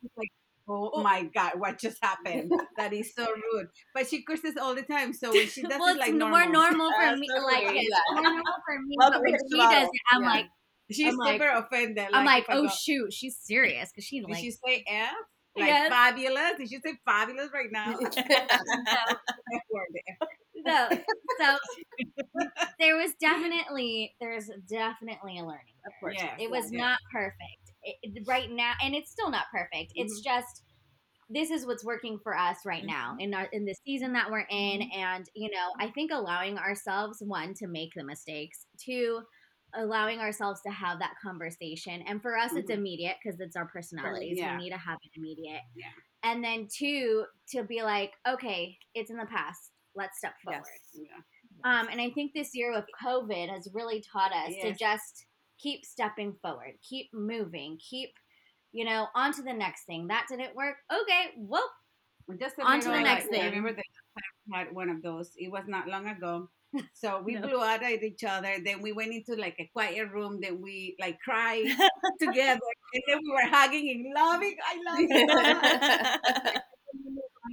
Oh 1.01 1.03
my 1.03 1.23
god, 1.33 1.53
what 1.57 1.79
just 1.79 1.97
happened? 2.01 2.51
That 2.77 2.93
is 2.93 3.13
so 3.15 3.25
rude. 3.25 3.67
But 3.93 4.07
she 4.07 4.23
curses 4.23 4.55
all 4.57 4.75
the 4.75 4.83
time, 4.83 5.13
so 5.13 5.31
when 5.31 5.47
she 5.47 5.61
does 5.63 5.79
well, 5.79 5.89
it 5.89 5.91
it's 5.97 5.99
like 5.99 6.11
more 6.13 6.29
normal, 6.29 6.51
normal 6.51 6.91
for 6.91 7.05
That's 7.05 7.19
me. 7.19 7.27
so 7.35 7.43
Like 7.43 7.63
weird, 7.63 7.75
it's 7.77 7.95
more 8.13 8.21
normal 8.23 8.43
for 8.65 8.79
me, 8.85 8.95
Welcome 8.99 9.21
but 9.23 9.31
when 9.31 9.39
she 9.51 9.57
does 9.57 9.83
it, 9.83 10.01
I'm 10.11 10.21
Yeah. 10.23 10.29
like, 10.29 10.45
she's 10.91 11.07
I'm 11.13 11.17
like- 11.17 11.41
super 11.41 11.49
offended. 11.51 12.07
I'm 12.13 12.25
like, 12.25 12.43
if 12.43 12.49
I 12.49 12.53
oh 12.57 12.63
go, 12.63 12.69
shoot, 12.69 13.13
she's 13.13 13.37
serious 13.37 13.89
because 13.91 14.05
she 14.05 14.21
like. 14.21 14.27
Did 14.27 14.33
like 14.33 14.43
she 14.43 14.51
say 14.51 14.83
F? 14.87 15.13
Like 15.57 15.67
Yes. 15.67 15.89
fabulous? 15.89 16.53
Did 16.57 16.69
she 16.69 16.79
say 16.79 16.93
fabulous 17.05 17.49
right 17.53 17.71
now? 17.71 17.91
F 18.17 19.17
word. 19.71 19.87
no. 20.65 20.87
So 21.39 21.57
there 22.79 22.95
was 22.95 23.13
definitely 23.19 24.13
there's 24.21 24.49
definitely 24.69 25.39
a 25.39 25.43
learning. 25.43 25.75
Of 25.85 25.93
course. 25.99 26.15
Yes, 26.17 26.37
It 26.39 26.49
was 26.49 26.71
yes. 26.71 26.79
not 26.79 26.99
perfect 27.11 27.73
it, 27.83 27.95
it- 28.03 28.27
right 28.27 28.49
now, 28.49 28.73
and 28.83 28.95
it's 28.95 29.11
still 29.11 29.29
not 29.29 29.45
perfect. 29.51 29.91
It's 29.95 30.19
mm-hmm. 30.21 30.39
just 30.39 30.63
this 31.33 31.49
is 31.49 31.65
what's 31.65 31.83
working 31.85 32.19
for 32.23 32.37
us 32.37 32.57
right 32.65 32.85
now 32.85 33.15
in 33.19 33.33
our 33.33 33.45
in 33.53 33.65
the 33.65 33.75
season 33.85 34.13
that 34.13 34.29
we're 34.29 34.45
in, 34.49 34.81
and 34.95 35.25
you 35.35 35.49
know, 35.49 35.69
I 35.79 35.89
think 35.91 36.11
allowing 36.11 36.57
ourselves 36.57 37.17
one 37.25 37.53
to 37.55 37.67
make 37.67 37.91
the 37.95 38.03
mistakes, 38.03 38.65
two 38.77 39.21
allowing 39.73 40.19
ourselves 40.19 40.59
to 40.65 40.69
have 40.71 40.99
that 40.99 41.13
conversation, 41.23 42.01
and 42.05 42.21
for 42.21 42.37
us, 42.37 42.53
it's 42.55 42.69
Mhm. 42.69 42.75
immediate 42.75 43.15
because 43.23 43.39
it's 43.39 43.55
our 43.55 43.67
personalities. 43.67 44.37
yeah. 44.37 44.57
We 44.57 44.63
need 44.65 44.71
to 44.71 44.77
have 44.77 44.97
it 45.01 45.11
immediate, 45.17 45.61
Yeah. 45.75 45.91
and 46.23 46.43
then 46.43 46.67
two 46.67 47.25
to 47.51 47.63
be 47.63 47.81
like, 47.81 48.13
okay, 48.27 48.77
it's 48.93 49.09
in 49.09 49.17
the 49.17 49.25
past. 49.27 49.71
Let's 49.95 50.17
step 50.17 50.33
forward. 50.43 50.63
Yes. 50.65 51.07
Yeah. 51.07 51.21
Um, 51.63 51.87
and 51.89 52.01
I 52.01 52.09
think 52.11 52.33
this 52.33 52.53
year 52.53 52.71
with 52.73 52.85
COVID 53.01 53.49
has 53.49 53.69
really 53.73 54.01
taught 54.01 54.33
us 54.33 54.53
to 54.61 54.73
just 54.73 55.25
keep 55.57 55.85
stepping 55.85 56.33
forward, 56.41 56.73
keep 56.81 57.13
moving, 57.13 57.77
keep, 57.77 58.09
you 58.71 58.85
know, 58.85 59.07
on 59.15 59.33
to 59.33 59.41
the 59.41 59.53
next 59.53 59.85
thing. 59.85 60.07
That 60.07 60.25
didn't 60.29 60.55
work. 60.55 60.77
Okay, 60.91 61.31
well, 61.37 61.69
Just 62.39 62.55
On 62.59 62.79
to 62.79 62.89
the 62.89 63.01
next 63.01 63.27
thing. 63.27 63.41
I 63.41 63.45
remember 63.47 63.73
that 63.73 63.83
I 64.53 64.57
had 64.59 64.73
one 64.73 64.89
of 64.89 65.01
those. 65.01 65.31
It 65.37 65.51
was 65.51 65.65
not 65.67 65.87
long 65.87 66.07
ago. 66.07 66.49
So 66.93 67.21
we 67.21 67.35
No. 67.35 67.41
blew 67.41 67.61
out 67.61 67.83
at 67.83 68.01
each 68.01 68.23
other. 68.23 68.55
Then 68.63 68.81
we 68.81 68.93
went 68.93 69.11
into 69.11 69.35
like 69.35 69.57
a 69.59 69.69
quiet 69.73 70.09
room. 70.09 70.39
Then 70.41 70.61
we 70.61 70.95
like 71.01 71.19
cried 71.19 71.65
together. 72.19 72.61
And 72.93 73.03
then 73.07 73.19
we 73.21 73.29
were 73.31 73.49
hugging 73.49 73.89
and 73.91 74.13
loving. 74.15 74.55
I 74.65 74.73
love 74.87 76.53
you. 76.55 76.61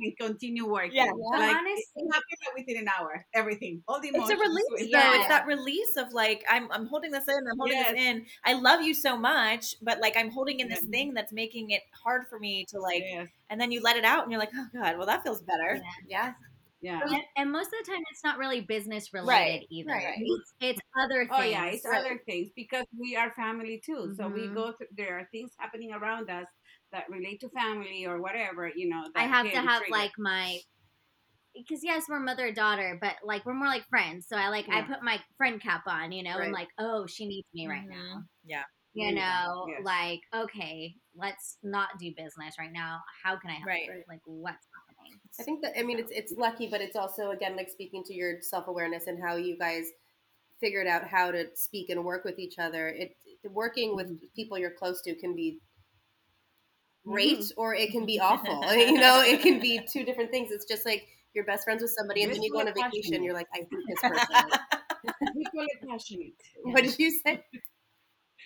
and 0.03 0.17
continue 0.19 0.67
working. 0.67 0.93
Yeah. 0.95 1.05
Like, 1.05 1.57
honestly- 1.57 1.85
it 1.97 2.13
happened 2.13 2.39
like 2.47 2.57
within 2.67 2.77
an 2.83 2.89
hour. 2.99 3.25
Everything. 3.35 3.83
All 3.89 4.01
the 4.01 4.09
emotions. 4.09 4.31
It's 4.31 4.41
a 4.41 4.43
release, 4.43 4.65
went 4.73 4.93
though. 4.93 5.19
It's 5.21 5.29
that 5.29 5.47
release 5.47 5.97
of 5.97 6.13
like 6.13 6.45
I'm 6.49 6.71
I'm 6.73 6.87
holding 6.87 7.11
this 7.11 7.27
in, 7.29 7.35
I'm 7.51 7.59
holding 7.59 7.77
Yes. 7.79 7.91
this 7.93 8.01
in. 8.01 8.27
I 8.45 8.53
love 8.55 8.83
you 8.83 8.95
so 8.95 9.17
much, 9.17 9.75
but 9.83 10.01
like 10.01 10.17
I'm 10.17 10.31
holding 10.31 10.61
in 10.61 10.69
this 10.69 10.83
Yeah. 10.83 10.91
thing 10.91 11.15
that's 11.15 11.33
making 11.33 11.71
it 11.71 11.83
hard 12.05 12.27
for 12.29 12.39
me 12.39 12.65
to 12.71 12.79
like. 12.81 13.03
Yes. 13.05 13.29
And 13.51 13.61
then 13.61 13.73
you 13.73 13.81
let 13.83 13.97
it 13.97 14.05
out, 14.05 14.23
and 14.23 14.31
you're 14.33 14.41
like, 14.41 14.51
oh 14.55 14.67
god, 14.73 14.97
well 14.99 15.07
that 15.07 15.23
feels 15.23 15.41
better. 15.43 15.81
yeah. 16.07 16.35
Yeah. 16.81 17.01
and, 17.05 17.23
and 17.37 17.51
most 17.51 17.67
of 17.67 17.73
the 17.85 17.91
time 17.91 18.01
it's 18.13 18.23
not 18.23 18.39
really 18.39 18.61
business 18.61 19.13
related 19.13 19.29
Right, 19.33 19.67
either. 19.69 19.91
right, 19.91 20.05
right. 20.05 20.19
It's, 20.21 20.55
it's 20.61 20.81
other 21.03 21.27
things. 21.27 21.33
Oh 21.33 21.43
yeah, 21.43 21.65
it's 21.65 21.85
Right. 21.85 21.99
other 21.99 22.21
things 22.25 22.51
because 22.55 22.85
we 22.97 23.17
are 23.17 23.33
family 23.33 23.83
too. 23.85 24.15
So 24.17 24.29
we 24.29 24.43
Mhm. 24.43 24.55
go 24.55 24.71
through. 24.73 24.87
There 24.97 25.19
are 25.19 25.29
things 25.33 25.51
happening 25.59 25.93
around 25.93 26.31
us 26.31 26.47
that 26.93 27.05
relate 27.11 27.41
to 27.41 27.49
family 27.51 28.07
or 28.07 28.21
whatever. 28.21 28.71
You 28.75 28.89
know. 28.89 29.05
I 29.15 29.25
have 29.25 29.51
to 29.51 29.59
have 29.61 29.81
trigger. 29.83 29.93
like 29.97 30.13
my 30.19 30.59
because 31.55 31.83
yes, 31.83 32.05
we're 32.09 32.21
mother 32.21 32.53
daughter, 32.53 32.99
but 33.01 33.15
like 33.25 33.45
we're 33.45 33.55
more 33.55 33.67
like 33.67 33.85
friends. 33.89 34.27
So 34.29 34.37
I 34.37 34.49
like 34.49 34.69
I 34.69 34.83
put 34.83 35.03
my 35.03 35.19
friend 35.37 35.61
cap 35.61 35.83
on, 35.87 36.13
you 36.13 36.23
know, 36.23 36.39
and 36.39 36.53
Right. 36.53 36.53
like, 36.53 36.69
oh, 36.79 37.07
she 37.07 37.27
needs 37.27 37.49
me 37.53 37.67
right 37.67 37.83
Mhm. 37.85 37.89
now. 37.91 38.23
Yeah. 38.45 38.63
You 38.95 39.09
Yeah, 39.09 39.45
know, 39.45 39.67
yes. 39.69 39.81
like 39.85 40.21
okay, 40.35 40.95
let's 41.15 41.59
not 41.63 41.91
do 41.99 42.13
business 42.17 42.55
right 42.59 42.73
now. 42.73 43.01
How 43.23 43.37
can 43.37 43.51
I 43.51 43.55
help? 43.55 43.67
Right. 43.67 43.85
you? 43.87 44.05
Like 44.09 44.21
what's 44.25 44.67
happening? 44.75 45.21
I 45.39 45.43
think 45.43 45.63
that 45.63 45.79
I 45.79 45.83
mean 45.83 45.99
it's 45.99 46.11
it's 46.13 46.33
lucky, 46.33 46.69
but 46.69 46.81
it's 46.81 46.97
also 46.97 47.31
again 47.31 47.57
like 47.57 47.69
speaking 47.71 48.03
to 48.05 48.15
your 48.15 48.41
self 48.41 48.69
awareness 48.69 49.07
and 49.07 49.21
how 49.23 49.37
you 49.37 49.59
guys 49.59 49.87
figured 50.61 50.87
out 50.87 51.05
how 51.07 51.31
to 51.31 51.49
speak 51.55 51.91
and 51.91 52.05
work 52.05 52.25
with 52.25 52.39
each 52.39 52.59
other. 52.59 52.89
It 52.89 53.17
working 53.45 53.95
with 53.97 54.09
people 54.35 54.59
you're 54.59 54.73
close 54.75 55.01
to 55.03 55.15
can 55.17 55.35
be 55.35 55.61
great 57.07 57.45
or 57.57 57.75
it 57.75 57.91
can 57.91 58.07
be 58.07 58.21
awful. 58.23 58.61
you 58.75 58.95
know, 58.99 59.23
it 59.23 59.41
can 59.41 59.61
be 59.61 59.81
two 59.91 60.05
different 60.05 60.31
things. 60.31 60.51
It's 60.51 60.65
just 60.65 60.85
like 60.87 61.07
you're 61.35 61.45
best 61.45 61.65
friends 61.65 61.83
with 61.83 61.93
somebody 61.97 62.23
and 62.23 62.33
then 62.33 62.43
you 62.43 62.51
go 62.51 62.61
on 62.61 62.69
a 62.69 62.73
Mutual 62.73 62.85
vacation. 62.85 63.11
passion. 63.13 63.25
You're 63.25 63.35
like, 63.35 63.49
I 63.55 63.59
hate 63.59 63.69
this 63.71 64.01
person. 64.03 65.33
we 65.37 65.45
call 65.45 65.67
it 65.67 65.89
passionate. 65.89 66.33
what 66.63 66.85
did 66.85 66.99
you 66.99 67.11
say? 67.11 67.43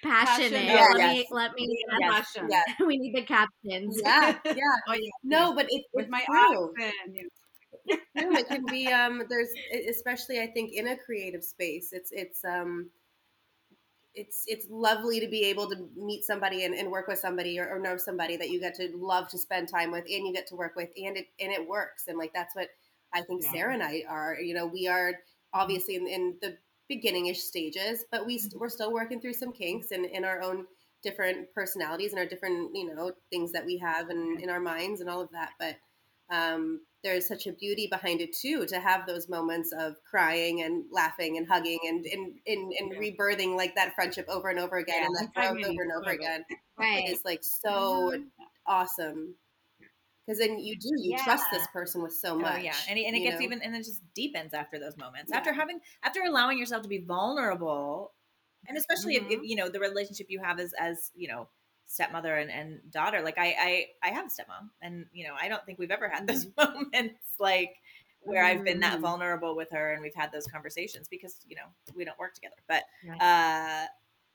passionate. 0.03 0.53
Passionate. 0.53 0.65
Yeah, 0.65 0.89
let 0.93 0.99
yes. 0.99 1.15
me 1.15 1.27
let 1.31 1.55
me. 1.55 1.85
Yes, 2.01 2.13
passion. 2.13 2.49
yes. 2.51 2.69
we 2.87 2.99
need 2.99 3.15
the 3.15 3.23
captains. 3.23 4.01
Yeah, 4.03 4.37
yeah. 4.45 4.55
Oh 4.89 4.95
yeah. 4.95 5.11
No, 5.23 5.55
but 5.55 5.67
it, 5.69 5.85
with 5.95 6.05
it's 6.05 6.11
my 6.11 6.25
true. 6.27 6.73
accent. 6.81 7.15
you. 7.15 7.31
No, 8.15 8.33
it 8.33 8.49
can 8.49 8.65
be. 8.67 8.87
Um, 8.89 9.23
there's 9.29 9.49
especially 9.89 10.41
I 10.41 10.47
think 10.47 10.73
in 10.73 10.89
a 10.89 10.97
creative 10.97 11.43
space, 11.43 11.93
it's 11.93 12.11
it's 12.13 12.45
um, 12.45 12.91
it's 14.15 14.45
it's 14.47 14.67
lovely 14.71 15.21
to 15.21 15.29
be 15.29 15.45
able 15.45 15.69
to 15.71 15.89
meet 15.97 16.25
somebody 16.25 16.65
and, 16.65 16.75
and 16.75 16.91
work 16.91 17.09
with 17.09 17.19
somebody 17.19 17.59
or, 17.59 17.69
or 17.69 17.79
know 17.79 17.97
somebody 17.97 18.37
that 18.37 18.51
you 18.51 18.61
get 18.61 18.75
to 18.75 18.91
love 18.95 19.29
to 19.29 19.39
spend 19.39 19.69
time 19.69 19.91
with 19.91 20.05
and 20.05 20.27
you 20.27 20.33
get 20.33 20.47
to 20.47 20.55
work 20.55 20.77
with 20.77 20.91
and 20.97 21.17
it 21.17 21.27
and 21.41 21.53
it 21.53 21.67
works 21.67 22.05
and 22.09 22.19
like 22.19 22.33
that's 22.35 22.55
what 22.55 22.69
I 23.15 23.23
think 23.23 23.43
Yeah. 23.45 23.53
Sarah 23.53 23.75
and 23.75 23.83
I 23.83 24.05
are. 24.09 24.39
You 24.41 24.55
know, 24.55 24.67
we 24.67 24.89
are 24.89 25.15
obviously 25.53 25.97
in, 25.97 26.07
in 26.07 26.37
the 26.41 26.57
beginningish 26.91 27.37
stages, 27.37 28.05
but 28.11 28.27
we 28.27 28.39
st- 28.39 28.59
we're 28.61 28.69
still 28.69 28.93
working 28.93 29.21
through 29.21 29.35
some 29.35 29.53
kinks 29.53 29.91
and 29.93 30.05
in 30.05 30.25
our 30.25 30.43
own 30.43 30.67
different 31.03 31.53
personalities 31.55 32.13
and 32.13 32.19
our 32.19 32.27
different 32.27 32.71
you 32.75 32.95
know 32.95 33.13
things 33.31 33.53
that 33.53 33.67
we 33.67 33.77
have 33.79 34.09
and 34.11 34.41
in 34.41 34.49
our 34.51 34.61
minds 34.61 35.01
and 35.01 35.11
all 35.11 35.21
of 35.21 35.31
that. 35.33 35.51
But 35.59 35.77
um, 36.35 36.81
there's 37.03 37.27
such 37.27 37.47
a 37.47 37.53
beauty 37.53 37.87
behind 37.91 38.21
it 38.21 38.33
too 38.35 38.67
to 38.67 38.81
have 38.81 39.07
those 39.07 39.29
moments 39.29 39.73
of 39.73 39.97
crying 40.05 40.63
and 40.63 40.85
laughing 40.91 41.37
and 41.37 41.47
hugging 41.49 41.79
and 41.85 42.05
and, 42.07 42.39
and, 42.47 42.73
and 42.79 42.93
Yeah. 42.93 42.99
rebirthing 42.99 43.57
like 43.57 43.75
that 43.75 43.95
friendship 43.95 44.27
over 44.29 44.49
and 44.49 44.59
over 44.59 44.77
again 44.77 45.03
Yeah, 45.03 45.07
and 45.07 45.15
that 45.17 45.35
growth 45.35 45.57
really 45.57 45.71
over 45.71 45.83
and 45.83 45.93
over 45.93 46.11
it. 46.11 46.17
again 46.17 46.45
Right. 46.79 47.05
is 47.09 47.23
like 47.25 47.43
so 47.43 48.13
Mhm. 48.13 48.31
awesome 48.67 49.37
because 50.27 50.39
then 50.39 50.59
you 50.59 50.77
do 50.79 50.89
you 51.01 51.17
trust 51.17 51.51
this 51.51 51.67
person 51.69 52.03
with 52.03 52.15
so 52.15 52.37
much 52.39 52.55
Oh 52.55 52.57
yeah, 52.57 52.85
and, 52.89 52.99
it- 52.99 53.05
and 53.07 53.17
it 53.17 53.21
gets 53.23 53.41
know? 53.41 53.47
even, 53.47 53.61
and 53.63 53.75
it 53.75 53.81
just 53.85 54.03
deepens 54.15 54.55
after 54.55 54.79
those 54.79 54.97
moments. 54.97 55.33
Yeah. 55.33 55.39
After 55.39 55.53
having, 55.53 55.81
after 56.03 56.23
allowing 56.23 56.59
yourself 56.59 56.83
to 56.83 56.89
be 56.89 56.99
vulnerable, 56.99 58.13
and 58.69 58.77
especially 58.79 59.17
if, 59.17 59.25
if 59.29 59.41
Mhm. 59.41 59.49
you 59.49 59.57
know 59.57 59.69
the 59.69 59.81
relationship 59.81 60.27
you 60.31 60.41
have 60.41 60.61
is 60.61 60.73
as 60.75 61.11
you 61.15 61.29
know 61.29 61.49
stepmother 61.93 62.37
and, 62.37 62.51
and 62.51 62.91
daughter. 62.91 63.21
Like 63.23 63.39
I, 63.39 63.55
I 64.03 64.09
I 64.09 64.11
have 64.13 64.27
a 64.27 64.29
stepmom, 64.29 64.71
and 64.81 65.07
you 65.13 65.27
know 65.27 65.35
I 65.41 65.49
don't 65.49 65.65
think 65.67 65.79
we've 65.79 65.91
ever 65.91 66.09
had 66.09 66.27
those 66.27 66.47
moments 66.57 67.35
like 67.39 67.77
where 68.21 68.45
I've 68.45 68.65
been 68.65 68.81
that 68.81 69.01
Mhm. 69.01 69.03
vulnerable 69.03 69.57
with 69.57 69.71
her, 69.73 69.93
and 69.93 70.03
we've 70.03 70.15
had 70.15 70.33
those 70.33 70.47
conversations 70.47 71.09
because 71.09 71.41
you 71.47 71.57
know 71.57 71.67
we 71.95 72.05
don't 72.05 72.19
work 72.19 72.35
together. 72.35 72.57
But 72.69 72.85
uh, 73.21 73.87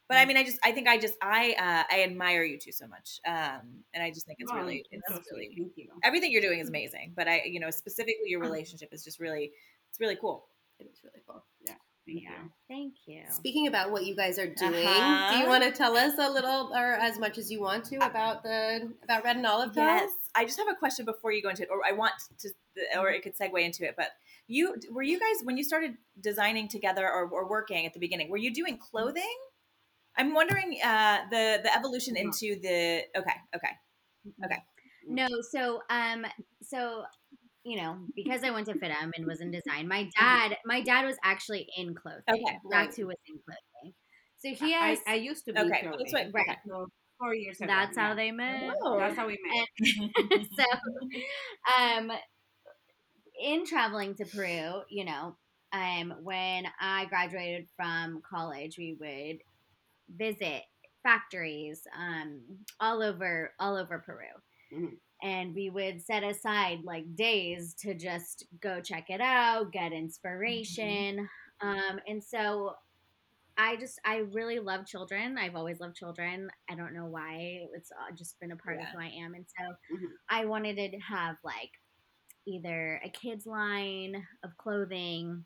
but 0.10 0.18
I 0.18 0.26
mean, 0.26 0.38
I 0.38 0.44
just 0.44 0.60
I 0.64 0.72
think 0.72 0.88
I 0.88 0.98
just 0.98 1.16
I 1.22 1.54
uh, 1.60 1.84
I 1.94 2.04
admire 2.04 2.44
you 2.44 2.58
two 2.60 2.72
so 2.72 2.88
much, 2.88 3.20
um, 3.26 3.84
and 3.94 4.04
I 4.04 4.12
just 4.12 4.26
think 4.28 4.40
it's 4.40 4.52
Oh, 4.52 4.58
really 4.58 4.86
it's 4.92 5.08
so 5.08 5.22
really 5.32 5.50
Thank 5.56 5.78
you. 5.78 5.90
everything 6.04 6.32
you're 6.32 6.42
doing 6.42 6.60
is 6.60 6.70
amazing 6.70 7.12
but 7.16 7.28
i 7.28 7.42
you 7.44 7.60
know 7.60 7.72
specifically 7.72 8.30
your 8.30 8.40
relationship 8.40 8.90
is 8.94 9.04
just 9.04 9.20
really 9.20 9.52
it's 9.90 10.00
really 10.00 10.16
cool 10.16 10.50
it 10.80 10.86
is 10.86 11.04
really 11.04 11.22
cool 11.28 11.44
Thank 11.66 11.80
Yeah. 12.08 12.30
you. 12.30 12.52
Thank 12.70 12.94
you. 13.06 13.24
speaking 13.30 13.68
about 13.68 13.92
what 13.92 14.06
you 14.06 14.16
guys 14.16 14.38
are 14.40 14.48
doing 14.48 14.74
do 14.74 14.80
you 14.80 14.84
Uh-huh. 14.86 15.46
want 15.48 15.64
to 15.64 15.72
tell 15.72 15.96
us 15.98 16.14
a 16.18 16.30
little 16.32 16.72
or 16.74 16.94
as 16.94 17.18
much 17.20 17.38
as 17.38 17.52
you 17.52 17.62
want 17.62 17.84
to 17.86 17.98
about 17.98 18.44
the 18.44 18.92
about 19.04 19.24
red 19.24 19.36
and 19.38 19.46
olive 19.46 19.74
Co? 19.74 19.82
yes 19.82 20.10
i 20.36 20.44
just 20.46 20.58
have 20.58 20.68
a 20.70 20.76
question 20.76 21.06
before 21.06 21.32
you 21.32 21.42
go 21.42 21.50
into 21.50 21.64
it 21.64 21.70
or 21.72 21.82
i 21.86 21.92
want 21.92 22.14
to 22.40 22.50
or 23.00 23.10
it 23.10 23.24
could 23.24 23.36
segue 23.38 23.62
into 23.62 23.84
it 23.86 23.96
but 23.98 24.08
you 24.48 24.76
were 24.92 25.02
you 25.04 25.20
guys 25.20 25.44
when 25.44 25.58
you 25.58 25.64
started 25.64 25.96
designing 26.22 26.68
together 26.68 27.06
or, 27.10 27.28
or 27.30 27.50
working 27.50 27.86
at 27.86 27.94
the 27.94 28.00
beginning 28.00 28.30
were 28.30 28.38
you 28.38 28.54
doing 28.54 28.78
clothing 28.78 29.38
i'm 30.18 30.34
wondering 30.34 30.78
uh 30.84 31.20
the 31.30 31.60
the 31.64 31.76
evolution 31.76 32.16
into 32.16 32.60
the 32.62 33.04
okay 33.18 33.36
okay 33.56 33.74
okay 34.46 34.62
No, 35.10 35.28
so 35.54 35.82
um, 35.90 36.26
so 36.62 37.04
you 37.68 37.78
know, 37.78 37.98
because 38.16 38.44
I 38.44 38.52
went 38.52 38.68
to 38.68 38.74
FIDM 38.76 39.12
and 39.18 39.26
was 39.28 39.42
in 39.42 39.52
design, 39.52 39.88
my 39.88 40.10
dad, 40.18 40.56
my 40.66 40.82
dad 40.82 41.06
was 41.06 41.18
actually 41.24 41.68
in 41.78 41.94
clothing. 41.94 42.24
Okay, 42.30 42.58
that's 42.72 42.88
right. 42.88 42.96
who 42.96 43.08
was 43.08 43.18
in 43.28 43.40
clothing. 43.46 43.94
So 44.40 44.66
he 44.66 44.74
I, 44.74 44.88
has. 44.90 45.00
I 45.08 45.16
used 45.16 45.46
to 45.46 45.54
be 45.54 45.60
Okay, 45.60 45.82
clothing. 45.82 46.08
that's 46.12 46.14
what- 46.14 46.34
Right. 46.48 46.58
So 46.68 46.88
four 47.20 47.34
years 47.36 47.60
ago. 47.60 47.68
that's 47.68 47.98
how 47.98 48.14
they 48.16 48.32
met. 48.32 48.74
Oh. 48.84 48.98
That's 49.00 49.16
how 49.18 49.28
we 49.28 49.38
met. 49.44 50.48
so 50.58 50.66
um 51.78 52.12
in 53.40 53.66
traveling 53.66 54.16
to 54.16 54.26
peru 54.26 54.82
you 54.90 55.06
know 55.06 55.36
um 55.74 56.14
when 56.24 56.66
i 56.80 57.06
graduated 57.06 57.68
from 57.76 58.22
college 58.28 58.78
we 58.78 58.98
would 59.00 59.38
visit 60.10 60.64
factories 61.04 61.82
um 61.98 62.42
all 62.80 63.04
over 63.04 63.52
all 63.60 63.76
over 63.76 64.00
peru 64.00 64.26
Mhm. 64.74 64.98
And 65.22 65.56
we 65.56 65.70
would 65.70 66.02
set 66.02 66.24
aside 66.24 66.80
like 66.84 67.16
days 67.16 67.74
to 67.76 67.94
just 67.96 68.46
go 68.62 68.82
check 68.82 69.10
it 69.10 69.22
out 69.22 69.72
get 69.72 69.94
inspiration 69.94 71.28
um 71.62 72.00
and 72.08 72.24
so 72.24 72.76
I 73.58 73.76
just 73.78 74.00
I 74.06 74.18
really 74.18 74.60
love 74.60 74.86
children. 74.86 75.38
I've 75.38 75.56
always 75.56 75.80
loved 75.80 75.96
children. 75.96 76.50
I 76.70 76.76
don't 76.76 76.94
know 76.94 77.08
why. 77.08 77.68
It's 77.74 77.92
uh, 77.92 78.12
just 78.16 78.40
been 78.40 78.52
a 78.52 78.56
part 78.58 78.80
Yeah. 78.80 78.82
of 78.82 78.90
who 78.92 79.00
I 79.00 79.08
am. 79.08 79.34
And 79.34 79.46
so 79.58 79.76
Mhm. 79.90 80.18
I 80.30 80.46
wanted 80.46 80.76
to 80.92 81.00
have 81.00 81.38
like 81.44 81.72
either 82.48 83.02
a 83.04 83.10
kids 83.10 83.46
line 83.46 84.28
of 84.44 84.58
clothing 84.58 85.46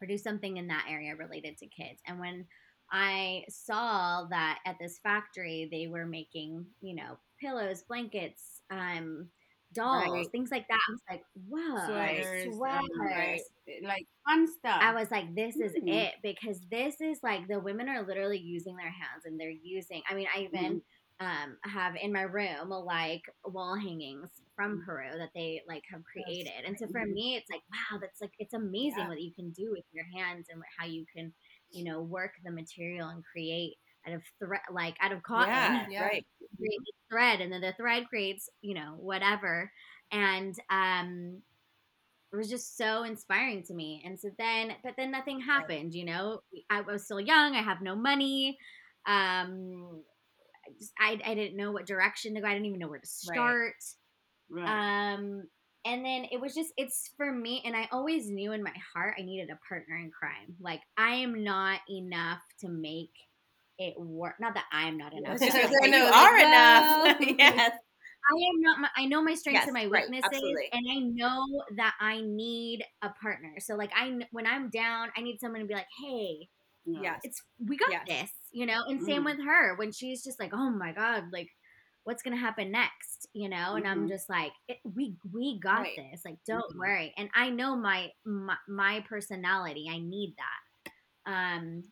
or 0.00 0.06
do 0.06 0.18
something 0.18 0.56
in 0.56 0.68
that 0.68 0.86
area 0.88 1.16
related 1.16 1.58
to 1.58 1.68
kids. 1.68 2.00
And 2.06 2.20
when 2.20 2.48
I 2.92 3.44
saw 3.48 4.26
that 4.30 4.60
at 4.66 4.78
this 4.80 4.98
factory 4.98 5.68
they 5.70 5.88
were 5.88 6.06
making, 6.06 6.66
you 6.80 6.94
know, 6.94 7.18
pillows, 7.40 7.82
blankets, 7.88 8.62
um, 8.70 9.28
dolls, 9.72 10.10
Right. 10.12 10.26
things 10.32 10.50
like 10.50 10.66
that. 10.68 10.78
I 10.88 10.92
was 10.92 11.02
like, 11.10 11.22
whoa, 11.48 11.86
Sweaters, 11.86 12.54
sweaters. 12.56 12.90
right. 13.00 13.40
like 13.84 14.06
fun 14.28 14.46
stuff. 14.52 14.82
I 14.82 14.92
was 14.94 15.10
like, 15.10 15.34
this 15.34 15.56
is 15.56 15.72
Mm. 15.82 15.88
it 15.88 16.14
because 16.22 16.60
this 16.70 17.00
is 17.00 17.18
like 17.22 17.46
the 17.48 17.60
women 17.60 17.88
are 17.88 18.06
literally 18.06 18.38
using 18.38 18.76
their 18.76 18.90
hands 18.90 19.24
and 19.24 19.38
they're 19.38 19.50
using. 19.50 20.02
I 20.10 20.14
mean, 20.14 20.26
I 20.34 20.40
even 20.42 20.82
um, 21.20 21.58
have 21.64 21.94
in 21.96 22.12
my 22.12 22.22
room 22.22 22.70
like 22.70 23.22
wall 23.44 23.76
hangings 23.76 24.30
from 24.56 24.82
Peru 24.84 25.10
that 25.18 25.30
they 25.34 25.62
like 25.68 25.82
have 25.90 26.02
created, 26.04 26.64
and 26.66 26.76
so 26.78 26.86
for 26.88 27.04
me, 27.06 27.36
it's 27.36 27.50
like, 27.50 27.62
wow, 27.70 27.98
that's 28.00 28.20
like 28.20 28.32
it's 28.38 28.54
amazing 28.54 28.98
Yeah. 28.98 29.08
what 29.08 29.20
you 29.20 29.32
can 29.34 29.50
do 29.52 29.70
with 29.70 29.84
your 29.92 30.04
hands 30.14 30.46
and 30.50 30.62
how 30.78 30.86
you 30.86 31.04
can, 31.14 31.32
you 31.70 31.84
know, 31.84 32.00
work 32.02 32.32
the 32.44 32.50
material 32.50 33.08
and 33.08 33.22
create 33.24 33.74
out 34.06 34.14
of 34.14 34.22
thread, 34.38 34.60
like 34.72 34.96
out 35.00 35.12
of 35.12 35.22
cotton 35.22 35.52
yeah, 35.54 35.86
Yeah. 35.90 36.08
right 36.08 36.24
create 36.56 36.80
thread 37.10 37.40
and 37.40 37.52
then 37.52 37.60
the 37.60 37.74
thread 37.76 38.08
creates 38.08 38.48
you 38.62 38.74
know 38.74 38.94
whatever. 38.98 39.70
And 40.12 40.54
um 40.70 41.42
it 42.32 42.36
was 42.36 42.48
just 42.50 42.76
so 42.76 43.02
inspiring 43.04 43.62
to 43.64 43.74
me. 43.74 44.02
And 44.04 44.18
so 44.18 44.30
then 44.38 44.72
but 44.84 44.94
then 44.96 45.10
nothing 45.10 45.40
happened 45.40 45.94
you 45.94 46.04
know? 46.04 46.40
I 46.70 46.80
was 46.82 47.04
still 47.04 47.20
young 47.20 47.54
i 47.54 47.62
have 47.62 47.82
no 47.82 47.96
money 47.96 48.58
um 49.06 50.02
I, 50.66 50.72
just, 50.78 50.92
I, 51.00 51.20
I 51.24 51.34
didn't 51.34 51.56
know 51.56 51.72
what 51.72 51.86
direction 51.86 52.34
to 52.34 52.40
go 52.40 52.46
i 52.46 52.52
didn't 52.52 52.66
even 52.66 52.78
know 52.80 52.88
where 52.88 52.98
to 53.00 53.06
Right. 53.24 53.36
start. 53.36 53.74
Right. 54.50 54.66
um 54.66 55.44
and 55.86 56.04
then 56.04 56.26
it 56.30 56.40
was 56.40 56.54
just 56.54 56.72
it's 56.76 57.10
for 57.16 57.32
me 57.32 57.62
and 57.64 57.74
i 57.76 57.88
always 57.92 58.28
knew 58.30 58.52
in 58.52 58.62
my 58.62 58.74
heart 58.94 59.14
i 59.18 59.22
needed 59.22 59.50
a 59.50 59.58
partner 59.68 59.96
in 59.96 60.10
crime. 60.10 60.54
Like 60.60 60.80
i 60.96 61.14
am 61.16 61.42
not 61.44 61.80
enough 61.90 62.42
to 62.60 62.68
make 62.68 63.12
it 63.80 63.94
work 64.00 64.36
not 64.40 64.54
that 64.54 64.66
i'm 64.72 64.98
not 64.98 65.14
enough 65.14 65.38
I 65.42 65.48
know, 65.50 65.86
you 65.86 66.06
are 66.06 66.38
enough 66.38 66.98
yes 67.20 67.72
I 68.30 68.34
am 68.34 68.60
not. 68.60 68.80
My, 68.80 68.88
I 68.96 69.06
know 69.06 69.22
my 69.22 69.34
strengths 69.34 69.66
Yes, 69.66 69.66
and 69.66 69.74
my 69.74 69.86
weaknesses, 69.88 70.32
absolutely. 70.32 70.72
and 70.72 70.86
I 70.90 70.98
know 71.00 71.44
that 71.76 71.94
I 72.00 72.20
need 72.20 72.84
a 73.02 73.10
partner. 73.10 73.54
So, 73.60 73.74
like, 73.76 73.90
I 73.94 74.18
when 74.30 74.46
I'm 74.46 74.70
down, 74.70 75.10
I 75.16 75.22
need 75.22 75.40
someone 75.40 75.62
to 75.62 75.66
be 75.66 75.74
like, 75.74 75.88
"Hey, 76.02 76.48
No. 76.86 77.02
yes 77.02 77.22
it's 77.22 77.42
we 77.66 77.76
got 77.76 77.88
Yes. 77.88 78.08
this," 78.08 78.30
you 78.52 78.66
know. 78.66 78.82
And 78.88 79.02
same 79.02 79.24
Mhm. 79.24 79.24
with 79.24 79.38
her 79.44 79.76
when 79.76 79.92
she's 79.92 80.22
just 80.22 80.38
like, 80.40 80.52
"Oh 80.54 80.70
my 80.70 80.92
god, 80.92 81.24
like, 81.32 81.48
what's 82.04 82.22
gonna 82.22 82.36
happen 82.36 82.70
next?" 82.70 83.28
You 83.32 83.48
know. 83.48 83.74
And 83.76 83.86
I'm 83.86 84.06
Mhm. 84.06 84.08
just 84.08 84.28
like, 84.28 84.52
it, 84.68 84.78
"We 84.84 85.16
we 85.32 85.58
got 85.60 85.86
Right. 85.86 85.96
this. 85.96 86.22
Like, 86.24 86.38
don't 86.46 86.72
Mhm. 86.72 86.76
worry." 86.78 87.12
And 87.16 87.30
I 87.34 87.50
know 87.50 87.76
my, 87.76 88.10
my 88.24 88.56
my 88.68 89.04
personality. 89.08 89.88
I 89.90 89.98
need 89.98 90.34
that. 90.38 91.32
Um, 91.32 91.82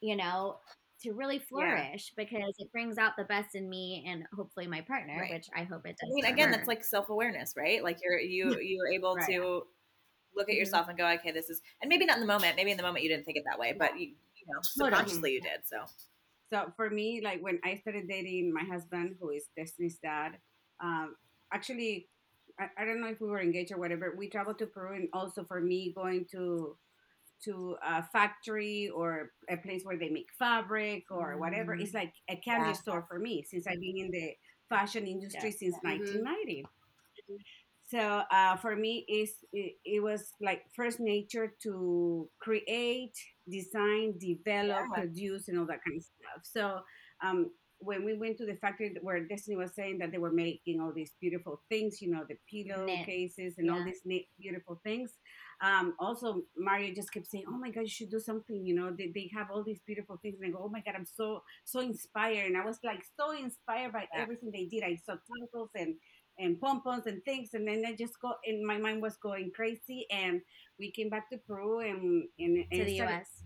you 0.00 0.16
know. 0.16 0.60
To 1.06 1.12
really 1.12 1.38
flourish 1.38 2.12
because 2.16 2.54
it 2.58 2.72
brings 2.72 2.98
out 2.98 3.12
the 3.16 3.24
best 3.24 3.54
in 3.54 3.68
me 3.68 4.04
and 4.08 4.24
hopefully 4.34 4.66
my 4.66 4.80
partner, 4.80 5.18
Right. 5.20 5.32
which 5.34 5.46
I 5.56 5.62
hope 5.62 5.86
it 5.86 5.96
does. 6.00 6.10
I 6.10 6.14
mean, 6.14 6.24
again, 6.24 6.50
her. 6.50 6.56
that's 6.56 6.68
like 6.68 6.82
self 6.84 7.08
awareness, 7.08 7.54
right? 7.56 7.82
Like 7.82 7.98
you're 8.02 8.18
you 8.18 8.58
you're 8.60 8.88
able 8.88 9.14
Right. 9.14 9.30
to 9.30 9.66
look 10.36 10.48
at 10.48 10.54
Mhm. 10.54 10.58
yourself 10.58 10.88
and 10.88 10.98
go, 10.98 11.06
okay, 11.08 11.30
this 11.32 11.48
is, 11.48 11.62
and 11.80 11.88
maybe 11.88 12.04
not 12.06 12.16
in 12.16 12.20
the 12.20 12.26
moment. 12.26 12.56
Maybe 12.56 12.70
in 12.72 12.76
the 12.76 12.82
moment 12.82 13.04
you 13.04 13.08
didn't 13.08 13.24
think 13.24 13.38
it 13.38 13.44
that 13.48 13.58
way, 13.58 13.72
but 13.78 13.98
you 13.98 14.08
you 14.08 14.46
know 14.48 14.60
Totally. 14.78 14.90
subconsciously 14.92 15.32
you 15.32 15.40
did. 15.40 15.60
So 15.64 15.84
So 16.52 16.72
for 16.76 16.90
me, 16.90 17.20
like 17.22 17.40
when 17.42 17.60
I 17.64 17.74
started 17.76 18.08
dating 18.08 18.52
my 18.52 18.64
husband, 18.64 19.16
who 19.20 19.30
is 19.30 19.48
Destiny's 19.56 19.98
dad, 19.98 20.38
um, 20.82 21.16
actually, 21.52 22.08
I, 22.58 22.68
I 22.78 22.84
don't 22.84 23.00
know 23.00 23.08
if 23.08 23.20
we 23.20 23.28
were 23.28 23.40
engaged 23.40 23.72
or 23.72 23.78
whatever. 23.78 24.14
We 24.16 24.28
traveled 24.28 24.58
to 24.58 24.66
Peru, 24.66 24.94
and 24.94 25.08
also 25.12 25.44
for 25.44 25.60
me 25.60 25.92
going 25.96 26.26
to 26.32 26.76
to 27.44 27.76
a 27.84 28.02
factory 28.02 28.88
or 28.88 29.30
a 29.50 29.56
place 29.56 29.82
where 29.84 29.98
they 29.98 30.08
make 30.08 30.28
fabric 30.38 31.04
or 31.10 31.38
whatever, 31.38 31.74
it's 31.74 31.94
like 31.94 32.12
a 32.28 32.36
candy 32.36 32.68
Yeah. 32.68 32.72
store 32.72 33.04
for 33.08 33.18
me 33.18 33.42
since 33.42 33.66
I've 33.66 33.80
been 33.80 33.98
in 33.98 34.10
the 34.10 34.34
fashion 34.68 35.06
industry 35.06 35.50
Yeah. 35.50 35.56
since 35.56 35.76
Mhm. 35.76 35.82
1990. 35.84 36.64
So 37.88 37.98
uh, 37.98 38.56
for 38.56 38.74
me, 38.74 39.04
is 39.08 39.44
it, 39.52 39.76
it 39.84 40.02
was 40.02 40.32
like 40.40 40.64
first 40.74 40.98
nature 40.98 41.54
to 41.62 42.28
create, 42.40 43.14
design, 43.48 44.18
develop, 44.18 44.86
Yeah. 44.90 44.94
produce, 44.94 45.48
and 45.48 45.58
all 45.58 45.66
that 45.66 45.84
kind 45.84 45.96
of 45.98 46.02
stuff. 46.02 46.40
So 46.42 46.80
um, 47.22 47.52
when 47.78 48.04
we 48.04 48.14
went 48.14 48.38
to 48.38 48.46
the 48.46 48.56
factory 48.56 48.96
where 49.02 49.20
Destiny 49.26 49.56
was 49.56 49.74
saying 49.74 49.98
that 49.98 50.10
they 50.10 50.18
were 50.18 50.32
making 50.32 50.80
all 50.80 50.92
these 50.92 51.12
beautiful 51.20 51.62
things, 51.68 52.02
you 52.02 52.10
know, 52.10 52.24
the 52.28 52.36
pillow 52.50 52.86
cases 53.04 53.54
and 53.58 53.70
all 53.70 53.84
these 53.84 54.00
neat, 54.04 54.28
beautiful 54.40 54.80
things. 54.82 55.12
Um, 55.62 55.94
also, 55.98 56.42
Mario 56.56 56.94
just 56.94 57.12
kept 57.12 57.26
saying, 57.26 57.44
"Oh 57.48 57.56
my 57.58 57.70
God, 57.70 57.82
you 57.82 57.88
should 57.88 58.10
do 58.10 58.20
something." 58.20 58.64
You 58.66 58.74
know, 58.74 58.90
they, 58.90 59.08
they 59.14 59.30
have 59.34 59.50
all 59.50 59.62
these 59.62 59.80
beautiful 59.86 60.18
things, 60.22 60.36
and 60.40 60.48
I 60.48 60.50
go, 60.52 60.62
"Oh 60.64 60.68
my 60.68 60.80
God, 60.80 60.94
I'm 60.96 61.06
so 61.06 61.42
so 61.64 61.80
inspired." 61.80 62.46
And 62.46 62.56
I 62.56 62.64
was 62.64 62.78
like 62.84 63.04
so 63.18 63.32
inspired 63.32 63.92
by 63.92 64.06
Yeah. 64.12 64.22
everything 64.22 64.50
they 64.52 64.66
did. 64.66 64.82
I 64.84 64.96
saw 64.96 65.14
tentacles 65.26 65.70
and 65.74 65.94
and 66.38 66.60
pompons 66.60 67.06
and 67.06 67.24
things, 67.24 67.54
and 67.54 67.66
then 67.66 67.84
I 67.86 67.94
just 67.94 68.20
go, 68.20 68.34
and 68.46 68.66
my 68.66 68.76
mind 68.78 69.00
was 69.00 69.16
going 69.16 69.50
crazy. 69.54 70.06
And 70.10 70.42
we 70.78 70.90
came 70.90 71.08
back 71.08 71.30
to 71.30 71.38
Peru 71.38 71.80
and 71.80 72.24
and, 72.38 72.56
to 72.70 72.78
and 72.78 72.86
the 72.88 72.96
started- 72.96 73.14
U.S. 73.14 73.42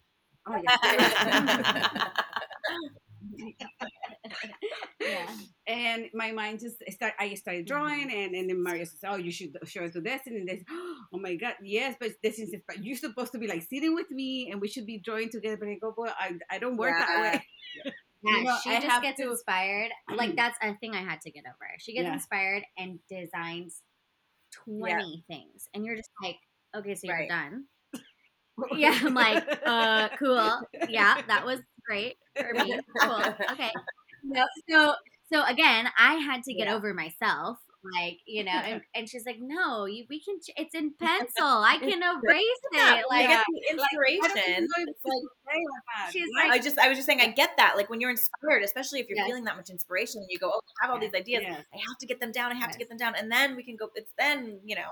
Oh 0.46 0.60
yeah. 0.62 2.08
Yeah. 5.00 5.26
and 5.66 6.06
my 6.14 6.30
mind 6.32 6.60
just 6.60 6.76
start 6.90 7.14
i 7.18 7.34
started 7.34 7.66
drawing 7.66 8.10
and, 8.12 8.34
and 8.34 8.48
then 8.50 8.62
mario 8.62 8.84
says 8.84 9.00
oh 9.06 9.16
you 9.16 9.30
should 9.32 9.56
show 9.66 9.82
us 9.84 9.92
the 9.94 10.00
destiny 10.00 10.38
and 10.40 10.48
this 10.48 10.62
oh 10.70 11.18
my 11.18 11.36
god 11.36 11.54
yes 11.62 11.96
but 11.98 12.10
this 12.22 12.38
is 12.38 12.54
you're 12.80 12.96
supposed 12.96 13.32
to 13.32 13.38
be 13.38 13.46
like 13.46 13.62
sitting 13.62 13.94
with 13.94 14.10
me 14.10 14.50
and 14.50 14.60
we 14.60 14.68
should 14.68 14.86
be 14.86 14.98
drawing 14.98 15.30
together 15.30 15.56
but 15.58 15.68
i 15.68 15.76
go 15.80 15.92
boy 15.92 16.08
i, 16.18 16.32
I 16.50 16.58
don't 16.58 16.76
work 16.76 16.94
that 16.98 17.20
way 17.20 17.44
Yeah, 17.84 17.92
You 18.22 18.44
know, 18.44 18.56
she 18.62 18.70
I 18.70 18.80
just 18.82 19.02
gets 19.02 19.18
to- 19.20 19.30
inspired. 19.30 19.90
Like 20.14 20.36
that's 20.40 20.58
a 20.62 20.74
thing 20.76 20.94
I 20.94 21.00
had 21.00 21.22
to 21.22 21.30
get 21.30 21.44
over. 21.46 21.66
She 21.78 21.94
gets 21.94 22.04
Yeah. 22.04 22.12
inspired 22.12 22.62
and 22.76 22.98
designs 23.08 23.80
twenty 24.52 25.24
things, 25.26 25.68
and 25.72 25.86
you're 25.86 25.96
just 25.96 26.10
like, 26.22 26.36
okay, 26.76 26.94
so 26.94 27.06
you're 27.06 27.26
done. 27.28 27.64
Yeah, 28.76 28.92
I'm 29.02 29.14
like, 29.14 29.42
uh, 29.64 30.10
cool. 30.18 30.60
Yeah, 30.90 31.22
that 31.28 31.46
was 31.46 31.60
great 31.86 32.16
for 32.36 32.52
me. 32.54 32.78
Cool. 33.00 33.22
Okay. 33.52 33.70
No, 34.24 34.44
so 34.68 34.94
so 35.32 35.44
again, 35.44 35.88
I 35.98 36.14
had 36.16 36.42
to 36.44 36.54
get 36.54 36.66
Yeah. 36.66 36.74
over 36.74 36.92
myself. 36.94 37.58
Like 37.96 38.18
you 38.26 38.44
know, 38.44 38.52
and, 38.52 38.82
and 38.94 39.08
she's 39.08 39.24
like, 39.24 39.38
"No, 39.40 39.86
you, 39.86 40.04
we 40.10 40.20
can. 40.20 40.38
ch- 40.38 40.50
It's 40.54 40.74
in 40.74 40.92
pencil. 41.00 41.46
I 41.46 41.78
can 41.80 42.02
erase 42.02 42.44
Yeah, 42.74 42.96
it." 42.96 43.04
like 43.08 43.26
Like, 43.26 43.28
get 43.30 43.44
the 43.48 43.70
inspiration. 43.72 44.30
think 44.34 44.68
it's 44.68 44.74
It's 44.76 45.04
like 45.06 45.22
like. 45.46 46.12
She's 46.12 46.28
Yeah. 46.44 46.52
I 46.52 46.58
just 46.58 46.78
I 46.78 46.88
was 46.90 46.98
just 46.98 47.06
saying 47.06 47.22
I 47.22 47.28
get 47.28 47.56
that. 47.56 47.76
Like 47.78 47.88
when 47.88 48.02
you're 48.02 48.10
inspired, 48.10 48.62
especially 48.64 49.00
if 49.00 49.08
you're 49.08 49.16
Yes. 49.16 49.26
feeling 49.28 49.44
that 49.44 49.56
much 49.56 49.70
inspiration 49.70 50.20
and 50.20 50.26
you 50.30 50.38
go, 50.38 50.50
Oh, 50.52 50.60
I 50.82 50.86
have 50.86 50.94
all 50.94 51.00
these 51.00 51.14
ideas. 51.14 51.42
Yes. 51.46 51.64
I 51.72 51.78
have 51.78 51.96
to 52.00 52.06
get 52.06 52.20
them 52.20 52.32
down, 52.32 52.50
I 52.52 52.56
have 52.56 52.64
Yes. 52.68 52.72
to 52.74 52.78
get 52.78 52.88
them 52.90 52.98
down. 52.98 53.14
And 53.16 53.32
then 53.32 53.56
we 53.56 53.62
can 53.64 53.76
go 53.76 53.88
it's 53.94 54.12
then, 54.18 54.60
you 54.62 54.76
know. 54.76 54.90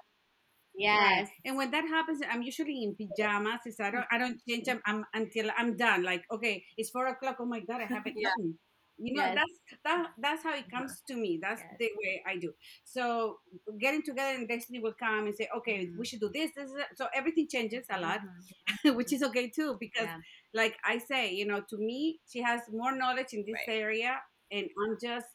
Yes, 0.78 1.30
And 1.44 1.56
when 1.56 1.70
that 1.72 1.84
happens, 1.84 2.20
I'm 2.28 2.42
usually 2.42 2.82
in 2.82 2.96
pajamas. 2.96 3.60
Is 3.66 3.80
I 3.80 3.90
don't 3.90 4.06
I 4.10 4.18
don't 4.18 4.40
change 4.48 4.66
them 4.66 4.80
I'm, 4.86 5.04
until 5.14 5.50
I'm 5.56 5.76
done. 5.76 6.02
Like 6.02 6.24
okay, 6.30 6.64
it's 6.76 6.90
four 6.90 7.06
o'clock. 7.06 7.36
Oh 7.40 7.46
my 7.46 7.60
god, 7.60 7.80
I 7.82 7.86
haven't 7.86 8.16
Yeah. 8.16 8.28
eaten. 8.28 8.58
You 8.98 9.14
know 9.14 9.24
Yes. 9.24 9.34
that's 9.34 9.78
that 9.84 10.08
that's 10.18 10.42
how 10.42 10.54
it 10.54 10.68
comes 10.70 11.02
to 11.08 11.14
me. 11.16 11.38
That's 11.40 11.62
Yes. 11.62 11.78
the 11.78 11.90
way 12.02 12.22
I 12.26 12.36
do. 12.36 12.52
So 12.84 13.38
getting 13.78 14.02
together 14.02 14.36
and 14.36 14.48
Destiny 14.48 14.80
will 14.80 14.94
come 14.98 15.26
and 15.26 15.34
say, 15.34 15.48
okay, 15.58 15.90
Mhm. 15.90 15.96
we 15.96 16.06
should 16.06 16.20
do 16.20 16.30
this. 16.34 16.50
This, 16.56 16.70
so 16.96 17.06
everything 17.14 17.48
changes 17.48 17.86
a 17.90 18.00
lot, 18.00 18.20
Mhm. 18.20 18.48
which 18.96 19.12
is 19.12 19.22
okay 19.22 19.50
too 19.50 19.76
because 19.80 20.08
Yeah. 20.08 20.18
like 20.54 20.76
I 20.84 20.98
say, 20.98 21.32
you 21.32 21.46
know, 21.46 21.62
to 21.70 21.76
me, 21.78 22.20
she 22.26 22.40
has 22.42 22.62
more 22.72 22.96
knowledge 22.96 23.32
in 23.32 23.44
this 23.46 23.60
Right. 23.60 23.68
area, 23.68 24.20
and 24.50 24.68
I'm 24.84 24.96
just, 25.00 25.26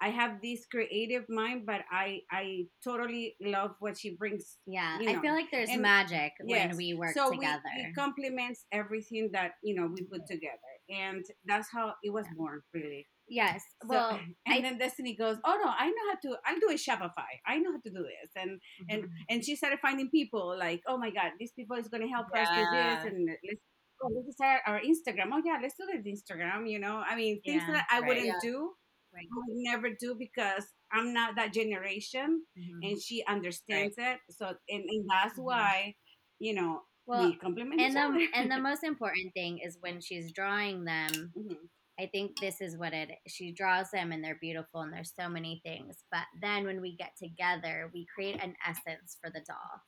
I 0.00 0.10
have 0.10 0.42
this 0.42 0.66
creative 0.70 1.24
mind, 1.28 1.62
but 1.66 1.80
I, 1.90 2.20
I 2.30 2.66
totally 2.84 3.34
love 3.40 3.72
what 3.80 3.96
she 3.98 4.14
brings. 4.16 4.58
Yeah, 4.66 4.98
you 5.00 5.08
I 5.10 5.20
feel 5.22 5.32
like 5.32 5.50
there's 5.50 5.70
and- 5.70 5.80
magic 5.82 6.32
yes, 6.46 6.68
when 6.68 6.76
we 6.76 6.94
work 6.94 7.14
so 7.14 7.30
together. 7.30 7.62
we, 7.76 7.82
it 7.82 7.94
complements 7.94 8.66
everything 8.72 9.30
that 9.32 9.52
you 9.62 9.74
know 9.74 9.86
we 9.92 10.02
put 10.04 10.26
together, 10.26 10.72
and 10.90 11.24
that's 11.46 11.68
how 11.72 11.94
it 12.02 12.12
was 12.12 12.26
born, 12.36 12.60
really. 12.74 13.06
yes. 13.28 13.62
So- 13.82 13.88
Well, 13.88 14.10
and 14.46 14.54
I- 14.58 14.60
then 14.60 14.76
Destiny 14.78 15.16
goes, 15.16 15.38
"Oh 15.44 15.56
no, 15.64 15.70
I 15.70 15.86
know 15.88 16.04
how 16.10 16.16
to. 16.24 16.38
I'll 16.46 16.60
do 16.60 16.68
a 16.70 16.74
Shopify. 16.74 17.32
I 17.46 17.58
know 17.58 17.72
how 17.72 17.80
to 17.80 17.90
do 17.90 18.02
this." 18.12 18.30
And 18.36 18.60
and 18.90 19.02
Mm-hmm. 19.04 19.30
and 19.30 19.44
she 19.44 19.56
started 19.56 19.78
finding 19.80 20.10
people 20.10 20.56
like, 20.58 20.82
"Oh 20.86 20.98
my 20.98 21.10
God, 21.10 21.30
these 21.40 21.52
people 21.58 21.76
is 21.76 21.88
going 21.88 22.02
to 22.02 22.08
help 22.08 22.26
us 22.36 22.48
do 22.54 22.64
this." 22.76 22.98
And 23.12 23.28
let's 23.48 23.62
oh, 24.02 24.08
let's 24.14 24.36
start 24.36 24.60
our 24.66 24.78
Instagram. 24.80 25.28
Oh 25.32 25.40
yeah, 25.44 25.58
let's 25.62 25.74
do 25.80 25.86
the 25.88 26.04
Instagram. 26.16 26.68
You 26.70 26.78
know, 26.80 27.02
I 27.10 27.16
mean, 27.16 27.40
things 27.46 27.62
Yeah, 27.66 27.72
that 27.80 27.86
I 27.90 28.00
right. 28.00 28.08
wouldn't 28.08 28.26
Yeah. 28.26 28.38
do, 28.42 28.72
Right. 29.16 29.26
I 29.32 29.36
would 29.36 29.56
never 29.56 29.90
do 29.90 30.14
because 30.18 30.64
I'm 30.92 31.12
not 31.14 31.36
that 31.36 31.52
generation, 31.52 32.44
Mhm. 32.58 32.82
and 32.82 33.02
she 33.02 33.24
understands 33.26 33.96
it. 33.98 34.20
So 34.30 34.46
and, 34.68 34.84
and 34.84 35.08
that's 35.10 35.38
Mhm. 35.38 35.44
why, 35.44 35.94
you 36.38 36.54
know, 36.54 36.82
well, 37.06 37.28
we 37.28 37.36
complement 37.36 37.80
and 37.80 37.90
each 37.90 37.94
the 37.96 38.00
other. 38.02 38.28
and 38.34 38.50
the 38.50 38.58
most 38.70 38.84
important 38.84 39.32
thing 39.34 39.58
is 39.58 39.78
when 39.80 40.00
she's 40.00 40.32
drawing 40.32 40.84
them. 40.84 41.32
Mhm. 41.36 41.68
I 41.98 42.06
think 42.06 42.38
this 42.40 42.60
is 42.60 42.76
what 42.76 42.92
it. 42.92 43.10
She 43.26 43.52
draws 43.52 43.90
them 43.90 44.12
and 44.12 44.22
they're 44.22 44.34
beautiful 44.38 44.82
and 44.82 44.92
there's 44.92 45.14
so 45.18 45.30
many 45.30 45.62
things. 45.64 46.04
But 46.12 46.26
then 46.42 46.66
when 46.66 46.82
we 46.82 46.94
get 46.94 47.12
together, 47.16 47.90
we 47.94 48.04
create 48.14 48.38
an 48.42 48.54
essence 48.66 49.16
for 49.22 49.30
the 49.30 49.40
doll. 49.40 49.80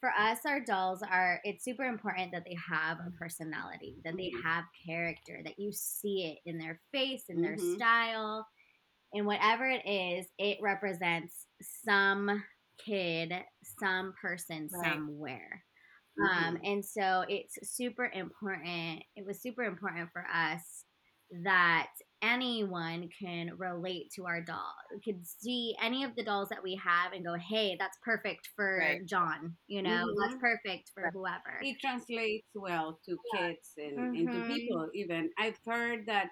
For 0.00 0.10
us, 0.10 0.40
our 0.44 0.58
dolls 0.60 1.02
are. 1.02 1.40
It's 1.44 1.62
super 1.64 1.84
important 1.84 2.32
that 2.32 2.44
they 2.44 2.56
have 2.68 2.98
a 2.98 3.12
personality, 3.12 4.00
that 4.04 4.16
they 4.16 4.30
Mhm. 4.30 4.42
have 4.42 4.64
character, 4.84 5.40
that 5.44 5.58
you 5.60 5.70
see 5.72 6.24
it 6.32 6.50
in 6.50 6.58
their 6.58 6.80
face, 6.90 7.28
in 7.28 7.40
their 7.40 7.56
Mhm. 7.56 7.76
style, 7.76 8.48
and 9.12 9.26
whatever 9.26 9.66
it 9.68 9.86
is, 9.86 10.26
it 10.38 10.58
represents 10.60 11.46
some 11.84 12.42
kid, 12.84 13.32
some 13.78 14.14
person, 14.20 14.68
Right. 14.70 14.84
somewhere. 14.84 15.64
Um, 16.20 16.56
Mhm. 16.56 16.64
and 16.64 16.84
so 16.84 17.24
it's 17.28 17.58
super 17.74 18.10
important. 18.12 19.02
It 19.16 19.24
was 19.24 19.40
super 19.40 19.62
important 19.62 20.10
for 20.12 20.26
us 20.32 20.84
that 21.44 21.88
anyone 22.20 23.08
can 23.18 23.56
relate 23.56 24.10
to 24.14 24.26
our 24.26 24.42
doll, 24.42 24.74
could 25.04 25.26
see 25.26 25.74
any 25.80 26.04
of 26.04 26.14
the 26.14 26.22
dolls 26.22 26.50
that 26.50 26.62
we 26.62 26.74
have 26.76 27.12
and 27.12 27.24
go, 27.24 27.34
hey, 27.34 27.76
that's 27.78 27.96
perfect 28.04 28.50
for 28.54 28.78
Right. 28.78 29.06
John. 29.06 29.56
You 29.66 29.82
know, 29.82 30.04
that's 30.20 30.34
Mhm. 30.34 30.40
perfect 30.40 30.90
for 30.94 31.10
whoever. 31.10 31.58
it 31.62 31.78
translates 31.80 32.46
well 32.54 33.00
to 33.06 33.16
kids 33.34 33.72
and, 33.78 33.98
and 33.98 34.30
to 34.32 34.40
Mhm. 34.40 34.56
people 34.56 34.90
even 34.94 35.30
i've 35.38 35.58
heard 35.64 36.04
that 36.06 36.30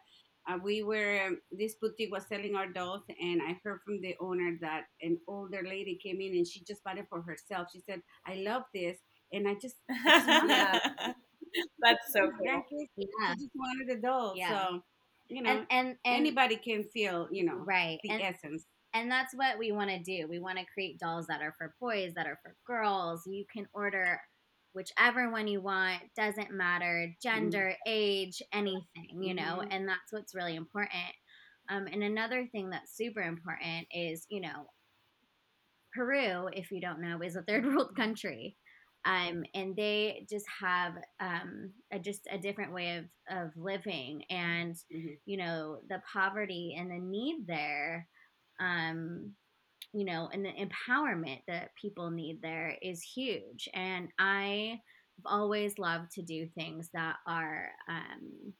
uh, 0.48 0.58
we 0.62 0.82
were 0.82 1.30
this 1.50 1.74
boutique 1.80 2.12
was 2.12 2.26
selling 2.26 2.54
our 2.54 2.66
dolls 2.68 3.02
and 3.20 3.40
i 3.42 3.58
heard 3.64 3.80
from 3.84 4.00
the 4.00 4.14
owner 4.20 4.56
that 4.60 4.84
an 5.02 5.18
older 5.28 5.62
lady 5.64 5.98
came 6.02 6.20
in 6.20 6.34
and 6.36 6.46
she 6.46 6.62
just 6.64 6.82
bought 6.84 6.98
it 6.98 7.06
for 7.08 7.22
herself 7.22 7.68
she 7.72 7.80
said 7.80 8.00
i 8.26 8.34
love 8.36 8.62
this 8.74 8.98
and 9.32 9.48
i 9.48 9.54
just, 9.54 9.76
I 10.04 10.10
just 10.10 10.28
wanted 10.28 11.14
That's 11.80 12.12
so 12.12 12.30
cool. 12.38 12.44
Yeah. 12.44 12.60
I 13.28 13.34
just 13.34 13.50
wanted 13.54 13.98
a 13.98 14.00
doll 14.00 14.34
Yeah. 14.36 14.68
so 14.68 14.82
you 15.28 15.42
know 15.42 15.50
And, 15.50 15.66
and, 15.70 15.88
and 15.88 15.98
anybody 16.16 16.56
can 16.56 16.84
feel 16.84 17.28
you 17.30 17.44
know 17.44 17.56
right. 17.56 17.98
the 18.02 18.10
And, 18.10 18.22
essence 18.22 18.64
and 18.92 19.10
that's 19.10 19.34
what 19.34 19.56
we 19.58 19.70
want 19.70 19.90
to 19.90 20.00
do. 20.00 20.26
We 20.28 20.40
want 20.40 20.58
to 20.58 20.64
create 20.74 20.98
dolls 20.98 21.26
that 21.28 21.42
are 21.42 21.54
for 21.56 21.74
boys, 21.80 22.12
that 22.14 22.26
are 22.26 22.40
for 22.42 22.56
girls. 22.66 23.22
You 23.24 23.44
can 23.52 23.68
order 23.72 24.20
whichever 24.72 25.30
one 25.30 25.48
you 25.48 25.60
want, 25.60 26.02
doesn't 26.16 26.50
matter, 26.52 27.14
gender, 27.22 27.74
age, 27.86 28.42
anything, 28.52 29.22
you 29.22 29.34
know, 29.34 29.62
Mhm. 29.62 29.70
and 29.70 29.88
that's 29.88 30.12
what's 30.12 30.34
really 30.34 30.56
important. 30.56 30.92
Um, 31.68 31.86
and 31.86 32.02
another 32.02 32.46
thing 32.46 32.70
that's 32.70 32.96
super 32.96 33.20
important 33.22 33.86
is, 33.92 34.26
you 34.28 34.40
know, 34.40 34.66
Peru, 35.94 36.48
if 36.52 36.70
you 36.70 36.80
don't 36.80 37.00
know, 37.00 37.20
is 37.22 37.36
a 37.36 37.42
third 37.42 37.64
world 37.66 37.94
country. 37.96 38.56
Um, 39.04 39.44
and 39.54 39.74
they 39.76 40.26
just 40.28 40.46
have 40.60 40.94
um, 41.20 41.72
a, 41.90 41.98
just 41.98 42.26
a 42.30 42.38
different 42.38 42.72
way 42.72 42.96
of, 42.98 43.04
of 43.30 43.56
living. 43.56 44.22
And 44.30 44.76
Mhm. 44.90 45.18
you 45.24 45.36
know 45.36 45.80
the 45.88 46.02
poverty 46.12 46.76
and 46.78 46.90
the 46.90 46.98
need 46.98 47.46
there 47.46 48.08
um 48.60 49.34
you 49.92 50.04
know 50.04 50.28
and 50.32 50.44
the 50.44 50.50
empowerment 50.50 51.40
that 51.48 51.70
people 51.80 52.10
need 52.10 52.40
there 52.42 52.76
is 52.82 53.02
huge 53.02 53.68
and 53.74 54.08
i 54.18 54.78
have 55.18 55.26
always 55.32 55.78
loved 55.78 56.10
to 56.12 56.22
do 56.22 56.46
things 56.56 56.88
that 56.94 57.16
are 57.26 57.68
um 57.88 58.52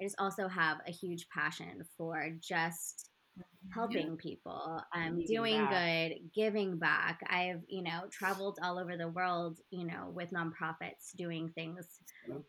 i 0.00 0.04
just 0.04 0.16
also 0.18 0.48
have 0.48 0.78
a 0.86 0.90
huge 0.92 1.26
passion 1.28 1.82
for 1.96 2.30
just 2.40 3.10
helping 3.74 4.16
people 4.16 4.80
um 4.94 5.22
doing 5.26 5.66
back. 5.66 5.70
good 5.70 6.14
giving 6.34 6.78
back 6.78 7.20
i've 7.28 7.62
you 7.68 7.82
know 7.82 8.02
traveled 8.10 8.58
all 8.62 8.78
over 8.78 8.96
the 8.96 9.08
world 9.08 9.58
you 9.70 9.86
know 9.86 10.10
with 10.14 10.30
nonprofits 10.30 11.14
doing 11.16 11.50
things 11.54 11.86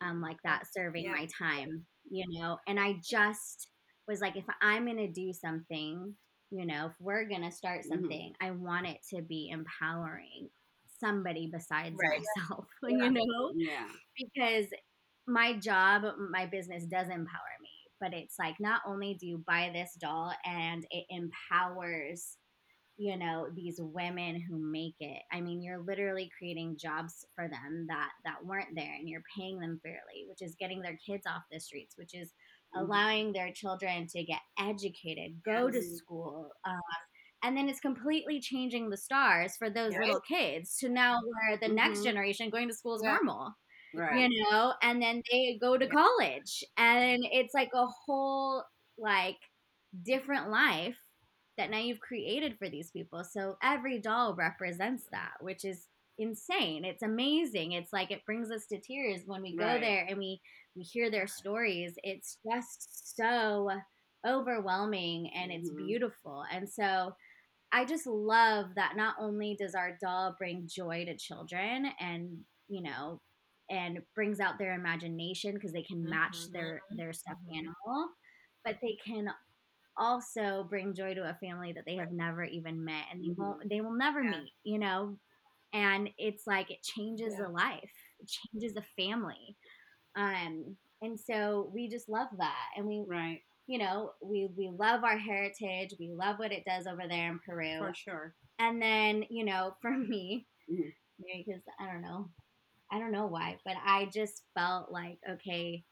um 0.00 0.20
like 0.20 0.38
that 0.44 0.64
serving 0.72 1.04
Yeah. 1.04 1.12
my 1.12 1.26
time 1.38 1.84
you 2.10 2.24
know 2.40 2.58
and 2.68 2.78
i 2.80 2.94
just 3.02 3.68
was 4.06 4.20
like 4.20 4.36
if 4.36 4.44
i'm 4.62 4.86
gonna 4.86 5.08
do 5.12 5.32
something 5.32 6.14
you 6.50 6.66
know 6.66 6.86
if 6.86 6.92
we're 7.00 7.24
gonna 7.28 7.50
start 7.52 7.84
Mhm. 7.84 7.88
something 7.92 8.32
i 8.40 8.50
want 8.50 8.86
it 8.86 8.98
to 9.08 9.22
be 9.22 9.50
empowering 9.50 10.48
somebody 11.00 11.48
besides 11.52 12.00
Right. 12.00 12.20
myself 12.36 12.66
Yeah. 12.82 12.96
you 13.00 13.10
know 13.12 13.54
yeah 13.54 13.88
because 14.16 14.66
my 15.26 15.54
job, 15.54 16.04
my 16.30 16.46
business 16.46 16.84
does 16.84 17.08
empower 17.08 17.54
me. 17.62 17.68
But 18.00 18.14
it's 18.14 18.36
like 18.38 18.56
not 18.60 18.80
only 18.86 19.14
do 19.14 19.26
you 19.26 19.44
buy 19.46 19.70
this 19.72 19.94
doll 20.00 20.32
and 20.44 20.86
it 20.90 21.04
empowers, 21.10 22.36
you 22.96 23.16
know, 23.16 23.48
these 23.54 23.78
women 23.80 24.40
who 24.40 24.58
make 24.58 24.96
it. 25.00 25.22
I 25.32 25.40
mean, 25.40 25.62
you're 25.62 25.82
literally 25.82 26.30
creating 26.36 26.78
jobs 26.78 27.24
for 27.34 27.48
them 27.48 27.86
that 27.88 28.10
that 28.24 28.44
weren't 28.44 28.74
there, 28.74 28.94
and 28.94 29.08
you're 29.08 29.22
paying 29.36 29.58
them 29.60 29.80
fairly, 29.82 30.26
which 30.28 30.42
is 30.42 30.56
getting 30.58 30.82
their 30.82 30.98
kids 31.06 31.26
off 31.26 31.42
the 31.50 31.60
streets, 31.60 31.96
which 31.96 32.14
is 32.14 32.32
allowing 32.74 33.32
their 33.32 33.52
children 33.52 34.06
to 34.08 34.24
get 34.24 34.40
educated, 34.58 35.42
go 35.44 35.70
to 35.70 35.82
school. 35.82 36.50
Um, 36.64 36.80
and 37.42 37.56
then 37.56 37.68
it's 37.68 37.80
completely 37.80 38.40
changing 38.40 38.90
the 38.90 38.96
stars 38.96 39.56
for 39.56 39.70
those 39.70 39.98
little 39.98 40.20
kids 40.20 40.76
to 40.78 40.88
now 40.88 41.18
where 41.48 41.58
the 41.58 41.68
next 41.68 42.02
Mhm. 42.02 42.02
generation 42.02 42.50
going 42.50 42.68
to 42.68 42.74
school 42.74 42.96
is 42.96 43.02
Yeah. 43.02 43.18
normal 43.22 43.52
Right. 43.92 44.10
you 44.10 44.28
know 44.30 44.74
and 44.82 45.02
then 45.02 45.22
they 45.30 45.58
go 45.60 45.78
to 45.78 45.88
college 45.88 46.64
and 46.78 47.20
it's 47.32 47.54
like 47.54 47.70
a 47.74 47.86
whole 47.86 48.64
like 48.98 49.38
different 50.02 50.50
life 50.50 50.98
that 51.56 51.70
now 51.70 51.78
you've 51.78 52.00
created 52.00 52.56
for 52.58 52.68
these 52.68 52.90
people 52.90 53.24
so 53.24 53.56
every 53.62 53.98
doll 53.98 54.34
represents 54.34 55.06
that 55.12 55.34
which 55.40 55.64
is 55.64 55.88
insane 56.18 56.84
it's 56.84 57.02
amazing 57.02 57.72
it's 57.72 57.92
like 57.92 58.10
it 58.10 58.24
brings 58.26 58.50
us 58.50 58.66
to 58.66 58.80
tears 58.80 59.22
when 59.26 59.42
we 59.42 59.54
go 59.56 59.78
Right. 59.78 59.80
there 59.80 60.04
and 60.08 60.18
we 60.18 60.40
we 60.78 60.84
hear 60.84 61.10
their 61.10 61.28
stories 61.28 61.94
it's 62.04 62.38
just 62.50 63.16
so 63.16 63.70
overwhelming 64.26 65.30
and 65.34 65.52
it's 65.52 65.70
Mhm. 65.70 65.74
beautiful 65.76 66.44
and 66.52 66.68
so 66.70 67.12
I 67.72 67.84
just 67.84 68.06
love 68.06 68.74
that 68.76 68.96
not 68.96 69.16
only 69.18 69.56
does 69.58 69.74
our 69.74 69.96
doll 70.00 70.34
bring 70.38 70.66
joy 70.68 71.04
to 71.06 71.16
children 71.16 71.86
and, 72.00 72.44
you 72.68 72.82
know, 72.82 73.22
and 73.70 74.00
brings 74.14 74.40
out 74.40 74.58
their 74.58 74.74
imagination 74.74 75.54
because 75.54 75.72
they 75.72 75.82
can 75.82 76.08
match 76.08 76.50
their 76.52 76.84
their 76.90 77.12
stuffed 77.12 77.40
Mhm. 77.40 77.54
animal, 77.54 78.10
but 78.64 78.78
they 78.82 78.96
can 79.04 79.28
also 79.96 80.64
bring 80.64 80.94
joy 80.94 81.14
to 81.14 81.28
a 81.28 81.34
family 81.42 81.72
that 81.72 81.84
they 81.86 81.96
have 81.96 82.12
never 82.12 82.44
even 82.44 82.84
met 82.84 83.06
and 83.10 83.22
they 83.22 83.30
won't 83.36 83.68
they 83.68 83.80
will 83.80 83.94
never 83.96 84.22
Yeah. 84.22 84.38
meet, 84.38 84.52
you 84.64 84.78
know. 84.78 85.18
And 85.72 86.10
it's 86.18 86.46
like 86.46 86.70
it 86.70 86.82
changes 86.82 87.38
Yeah. 87.38 87.40
a 87.40 87.48
life. 87.48 87.92
It 88.20 88.28
changes 88.28 88.76
a 88.76 88.82
family. 88.96 89.56
Um 90.18 90.78
and 91.02 91.20
so 91.20 91.70
we 91.74 91.88
just 91.88 92.10
love 92.10 92.28
that 92.38 92.70
and 92.76 92.86
we 92.86 93.06
Right. 93.06 93.42
you 93.68 93.78
know, 93.78 94.14
we 94.22 94.48
we 94.56 94.70
love 94.70 95.04
our 95.04 95.18
heritage. 95.18 95.94
We 96.00 96.10
love 96.12 96.38
what 96.40 96.52
it 96.52 96.64
does 96.66 96.86
over 96.86 97.08
there 97.08 97.30
in 97.32 97.40
Peru. 97.40 97.78
For 97.78 97.94
sure. 97.94 98.36
And 98.58 98.82
then, 98.82 99.24
you 99.30 99.44
know, 99.44 99.76
for 99.82 99.92
me, 99.92 100.48
maybe 101.18 101.44
because 101.46 101.62
I 101.80 101.86
don't 101.86 102.02
know, 102.02 102.30
I 102.92 102.98
don't 103.00 103.12
know 103.12 103.26
why, 103.26 103.60
but 103.64 103.76
I 103.84 104.06
just 104.06 104.44
felt 104.54 104.92
like, 104.92 105.18
okay, 105.28 105.84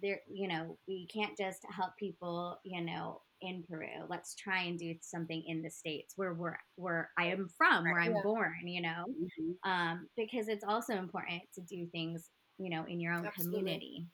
there, 0.00 0.22
you 0.28 0.48
know, 0.48 0.78
we 0.88 1.08
can't 1.08 1.36
just 1.38 1.60
help 1.70 1.92
people, 1.98 2.60
you 2.64 2.82
know, 2.82 3.22
in 3.42 3.64
Peru. 3.68 4.06
Let's 4.08 4.34
try 4.36 4.62
and 4.64 4.78
do 4.78 4.94
something 5.02 5.44
in 5.46 5.62
the 5.62 5.70
states 5.70 6.14
where 6.16 6.34
we're 6.34 6.58
where 6.76 7.12
I 7.18 7.26
am 7.26 7.48
from, 7.48 7.88
where 7.90 8.00
I'm 8.00 8.16
Yeah. 8.16 8.22
born, 8.22 8.66
you 8.68 8.82
know, 8.82 9.06
Mhm. 9.06 9.58
um, 9.64 10.08
because 10.16 10.48
it's 10.48 10.64
also 10.64 10.94
important 10.96 11.42
to 11.54 11.62
do 11.62 11.88
things, 11.92 12.30
you 12.58 12.70
know, 12.70 12.84
in 12.86 13.00
your 13.00 13.12
own 13.12 13.26
Absolutely. 13.26 13.60
community. 13.60 14.06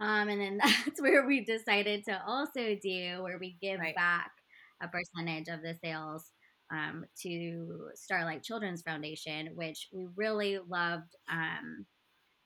Um, 0.00 0.28
and 0.28 0.40
then 0.40 0.58
that's 0.64 1.00
where 1.00 1.26
we 1.26 1.44
decided 1.44 2.04
to 2.04 2.22
also 2.26 2.76
do 2.82 3.22
where 3.22 3.38
we 3.38 3.56
give 3.60 3.80
Right. 3.80 3.94
back 3.94 4.30
a 4.82 4.88
percentage 4.88 5.48
of 5.48 5.62
the 5.62 5.74
sales 5.82 6.30
um, 6.70 7.04
to 7.22 7.88
Starlight 7.94 8.42
Children's 8.42 8.82
Foundation, 8.82 9.48
which 9.54 9.88
we 9.92 10.06
really 10.16 10.58
loved. 10.68 11.14
Um, 11.30 11.86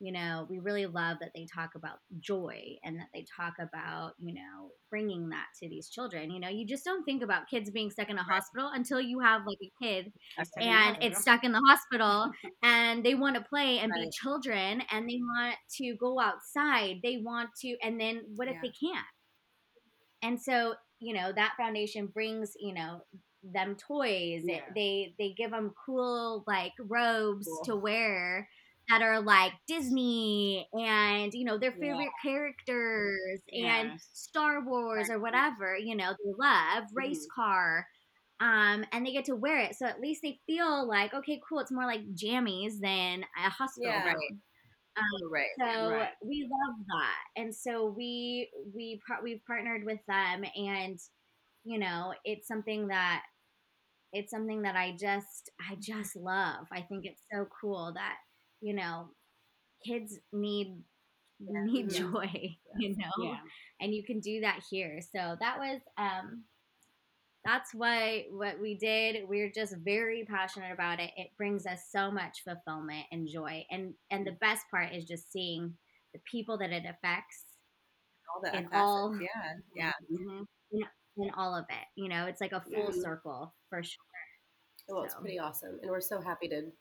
you 0.02 0.10
know, 0.10 0.48
we 0.50 0.58
really 0.58 0.86
love 0.86 1.18
that 1.20 1.30
they 1.32 1.46
talk 1.46 1.76
about 1.76 1.98
joy 2.18 2.60
and 2.82 2.98
that 2.98 3.06
they 3.14 3.24
talk 3.36 3.54
about, 3.60 4.14
you 4.18 4.34
know, 4.34 4.72
bringing 4.90 5.28
that 5.28 5.46
to 5.62 5.68
these 5.68 5.88
children. 5.88 6.28
You 6.32 6.40
know, 6.40 6.48
you 6.48 6.66
just 6.66 6.84
don't 6.84 7.04
think 7.04 7.22
about 7.22 7.48
kids 7.48 7.70
being 7.70 7.88
stuck 7.88 8.10
in 8.10 8.18
a 8.18 8.22
hospital 8.24 8.68
until 8.74 9.00
you 9.00 9.20
have 9.20 9.42
like 9.46 9.58
a 9.62 9.70
kid 9.80 10.12
and 10.60 10.96
it's 11.00 11.20
stuck 11.20 11.44
in 11.44 11.52
the 11.52 11.62
hospital 11.68 12.32
and 12.64 13.04
they 13.04 13.14
want 13.14 13.36
to 13.36 13.42
play 13.42 13.78
and 13.78 13.92
be 13.92 14.10
children 14.10 14.82
and 14.90 15.08
they 15.08 15.20
want 15.22 15.54
to 15.76 15.94
go 16.00 16.18
outside. 16.18 16.96
They 17.04 17.18
want 17.18 17.50
to 17.60 17.76
and 17.80 18.00
then 18.00 18.22
what 18.34 18.48
if 18.48 18.56
they 18.60 18.70
can't? 18.70 19.06
And 20.22 20.40
so 20.40 20.74
you 20.98 21.14
know 21.14 21.32
that 21.32 21.54
foundation 21.56 22.08
brings 22.08 22.52
you 22.58 22.74
know 22.74 23.02
them 23.44 23.76
toys. 23.76 24.42
It- 24.46 24.62
they 24.74 25.14
they 25.18 25.32
give 25.36 25.52
them 25.52 25.72
cool 25.86 26.42
like 26.46 26.72
robes 26.80 27.46
Cool. 27.46 27.64
to 27.66 27.76
wear 27.76 28.48
that 28.92 29.02
are 29.02 29.20
like 29.20 29.52
disney 29.68 30.68
and 30.74 31.33
you 31.35 31.44
know 31.44 31.59
their 31.59 31.72
Yeah. 31.74 31.81
favorite 31.81 32.12
characters 32.22 33.42
and 33.52 33.92
Yes. 33.92 34.09
star 34.12 34.64
wars 34.64 35.11
or 35.11 35.18
whatever 35.18 35.76
you 35.76 35.96
know 35.96 36.11
they 36.24 36.33
love 36.38 36.85
race 36.94 37.26
car 37.35 37.87
um, 38.40 38.85
and 38.92 39.07
they 39.07 39.12
get 39.12 39.26
to 39.26 39.37
wear 39.37 39.61
it. 39.61 39.76
So 39.76 39.87
at 39.87 40.00
least 40.00 40.22
they 40.22 40.40
feel 40.46 40.88
like, 40.88 41.14
okay, 41.14 41.40
cool. 41.48 41.61
It's 41.61 41.72
more 41.72 41.87
like 41.87 42.00
jammies 42.14 42.81
than 42.81 43.24
a 43.38 43.50
hospital 43.50 44.00
Yeah. 44.00 44.05
Right. 44.05 44.35
Um, 44.98 45.05
Right. 45.31 45.48
so 45.59 45.90
Right. 45.90 46.09
we 46.24 46.42
love 46.50 46.76
that, 46.88 47.42
and 47.42 47.55
so 47.55 47.87
we 47.96 48.50
we 48.74 49.00
we've 49.22 49.44
partnered 49.46 49.85
with 49.85 50.00
them, 50.09 50.44
and 50.57 50.98
you 51.64 51.78
know, 51.78 52.14
it's 52.24 52.48
something 52.48 52.88
that 52.88 53.22
it's 54.12 54.31
something 54.31 54.62
that 54.62 54.76
I 54.76 54.96
just 54.98 55.50
I 55.61 55.76
just 55.81 56.16
love. 56.16 56.66
I 56.72 56.83
think 56.83 57.07
it's 57.07 57.22
so 57.33 57.46
cool 57.61 57.92
that 57.94 58.16
you 58.62 58.75
know, 58.75 59.11
kids 59.87 60.18
need 60.33 60.85
need 61.40 61.92
Yeah. 61.92 61.98
joy, 62.01 62.57
you 62.79 62.96
know, 62.96 63.11
Yeah. 63.25 63.40
and 63.81 63.94
you 63.94 64.05
can 64.05 64.20
do 64.20 64.40
that 64.42 64.62
here. 64.70 65.01
So 65.03 65.37
that 65.40 65.59
was 65.59 65.81
um 65.98 66.44
that's 67.44 67.75
why 67.75 68.27
what 68.31 68.61
we 68.61 68.77
did. 68.77 69.29
We're 69.29 69.51
just 69.51 69.77
very 69.79 70.25
passionate 70.25 70.72
about 70.72 71.01
it. 71.01 71.11
It 71.16 71.37
brings 71.37 71.66
us 71.66 71.88
so 71.90 72.11
much 72.11 72.42
fulfillment 72.44 73.07
and 73.12 73.29
joy. 73.29 73.64
And 73.70 73.94
and 74.11 74.27
the 74.27 74.33
best 74.40 74.64
part 74.70 74.92
is 74.94 75.05
just 75.07 75.33
seeing 75.33 75.79
the 76.14 76.20
people 76.31 76.59
that 76.59 76.70
it 76.72 76.85
affects 76.87 77.44
All 78.35 78.42
that 78.42 78.55
in 78.55 78.68
all 78.72 79.18
Yeah. 79.20 79.59
Yeah. 79.75 79.92
Mhm. 80.11 80.46
in 81.18 81.31
all 81.37 81.55
of 81.57 81.66
it. 81.70 81.87
You 81.96 82.09
know, 82.09 82.27
it's 82.27 82.40
like 82.40 82.53
a 82.53 82.61
full 82.61 82.92
Yeah. 82.94 83.03
circle 83.03 83.55
for 83.68 83.83
sure. 83.83 84.05
Well, 84.88 85.05
it's 85.05 85.14
pretty 85.14 85.38
awesome, 85.38 85.79
and 85.81 85.90
we're 85.90 86.01
so 86.01 86.20
happy 86.20 86.48
to 86.48 86.72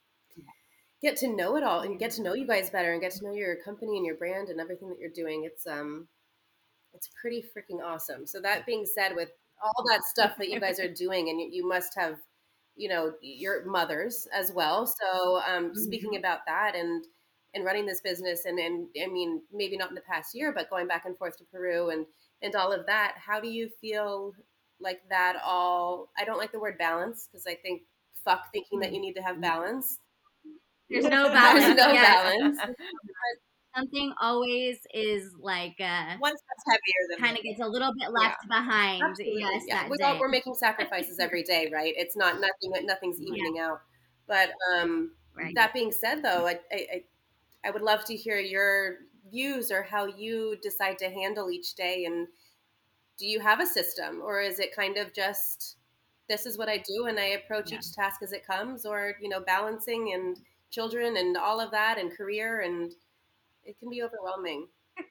get 1.02 1.18
to 1.18 1.28
know 1.28 1.56
it 1.58 1.64
all 1.64 1.82
and 1.82 2.00
get 2.00 2.12
to 2.12 2.22
know 2.22 2.34
you 2.34 2.46
guys 2.46 2.70
better 2.70 2.92
and 2.92 3.02
get 3.02 3.12
to 3.14 3.24
know 3.26 3.34
your 3.34 3.56
company 3.58 3.98
and 3.98 4.06
your 4.06 4.16
brand 4.16 4.50
and 4.50 4.60
everything 4.60 4.90
that 4.90 5.00
you're 5.00 5.10
doing. 5.10 5.44
It's 5.46 5.66
um, 5.66 6.08
it's 6.94 7.10
pretty 7.20 7.44
freaking 7.56 7.84
awesome. 7.84 8.26
So 8.28 8.40
that 8.42 8.66
being 8.66 8.86
said, 8.86 9.16
with 9.16 9.30
all 9.64 9.86
that 9.90 10.04
stuff 10.04 10.38
that 10.38 10.50
you 10.50 10.60
guys 10.60 10.80
are 10.80 10.94
doing, 10.94 11.30
and 11.30 11.40
you, 11.40 11.50
you 11.52 11.68
must 11.68 11.94
have, 11.98 12.18
you 12.76 12.90
know, 12.90 13.14
your 13.22 13.66
mothers 13.66 14.28
as 14.34 14.52
well. 14.52 14.86
So 14.86 15.42
um, 15.48 15.72
speaking 15.76 16.18
about 16.18 16.40
that 16.48 16.76
and 16.76 17.04
and 17.54 17.66
running 17.66 17.86
this 17.86 18.02
business, 18.02 18.46
and 18.46 18.60
and 18.60 18.88
I 19.02 19.08
mean, 19.08 19.42
maybe 19.52 19.78
not 19.78 19.90
in 19.90 19.96
the 19.96 20.02
past 20.02 20.36
year, 20.36 20.54
but 20.54 20.70
going 20.70 20.88
back 20.88 21.06
and 21.06 21.18
forth 21.18 21.38
to 21.38 21.44
Peru 21.52 21.90
and 21.90 22.06
and 22.42 22.56
all 22.56 22.72
of 22.72 22.86
that. 22.88 23.16
How 23.18 23.40
do 23.40 23.48
you 23.48 23.70
feel 23.82 24.34
like 24.80 25.02
that 25.10 25.38
all? 25.44 26.10
I 26.18 26.26
don't 26.26 26.38
like 26.38 26.52
the 26.52 26.60
word 26.60 26.78
balance 26.78 27.28
because 27.32 27.46
I 27.48 27.56
think 27.56 27.84
fuck 28.24 28.52
thinking 28.52 28.80
that 28.82 28.94
you 28.94 29.02
need 29.02 29.14
to 29.14 29.22
have 29.22 29.42
balance. 29.42 29.98
There's 30.92 31.06
no 31.10 31.30
balance. 31.30 31.66
There's 31.66 31.78
no 31.78 31.94
Yes. 31.94 32.38
balance. 32.38 32.60
Something 33.76 34.12
always 34.22 34.80
is 34.94 35.34
like 35.40 35.76
uh 35.80 36.18
One 36.20 36.34
step's 36.38 36.64
heavier 36.68 37.08
than 37.10 37.20
kind 37.20 37.38
of 37.38 37.44
gets 37.44 37.62
a 37.62 37.68
little 37.68 37.94
bit 37.98 38.12
left 38.12 38.46
behind. 38.50 39.02
Absolutely. 39.02 39.40
Yes, 39.42 39.64
yeah. 39.66 39.90
we 39.90 39.96
day. 39.96 40.04
all, 40.04 40.20
we're 40.20 40.28
making 40.28 40.56
sacrifices 40.56 41.20
every 41.20 41.44
day, 41.44 41.70
right? 41.74 41.94
It's 41.96 42.18
not 42.18 42.36
nothing. 42.42 42.86
Nothing's 42.86 43.22
evening 43.22 43.60
out. 43.60 43.82
But 44.28 44.52
um, 44.76 45.12
Right. 45.34 45.56
that 45.56 45.74
being 45.74 45.94
said, 45.94 46.22
though, 46.22 46.48
I, 46.48 46.60
I 46.72 46.76
I- 46.94 47.04
I 47.64 47.70
would 47.72 47.84
love 47.84 48.04
to 48.06 48.16
hear 48.16 48.40
your 48.40 48.98
views 49.32 49.72
or 49.72 49.84
how 49.84 50.06
you 50.06 50.58
decide 50.64 50.98
to 50.98 51.10
handle 51.12 51.52
each 51.52 51.76
day. 51.76 52.06
And 52.06 52.28
do 53.18 53.26
you 53.28 53.40
have 53.40 53.60
a 53.60 53.66
system, 53.66 54.22
or 54.22 54.42
is 54.42 54.60
it 54.60 54.76
kind 54.76 54.98
of 54.98 55.14
just 55.14 55.78
this 56.28 56.46
is 56.46 56.58
what 56.58 56.70
I 56.70 56.78
do, 56.78 57.06
and 57.08 57.20
I 57.20 57.26
approach 57.40 57.72
Yeah. 57.72 57.78
each 57.78 57.94
task 57.94 58.22
as 58.24 58.32
it 58.34 58.46
comes, 58.46 58.86
or 58.86 59.16
you 59.22 59.30
know, 59.30 59.42
balancing 59.42 60.14
and 60.14 60.38
children 60.72 61.18
and 61.18 61.38
all 61.38 61.60
of 61.62 61.72
that, 61.72 61.98
and 62.00 62.16
career, 62.16 62.62
and 62.62 62.92
it 63.64 63.78
can 63.80 63.90
be 63.90 64.04
overwhelming. 64.04 64.68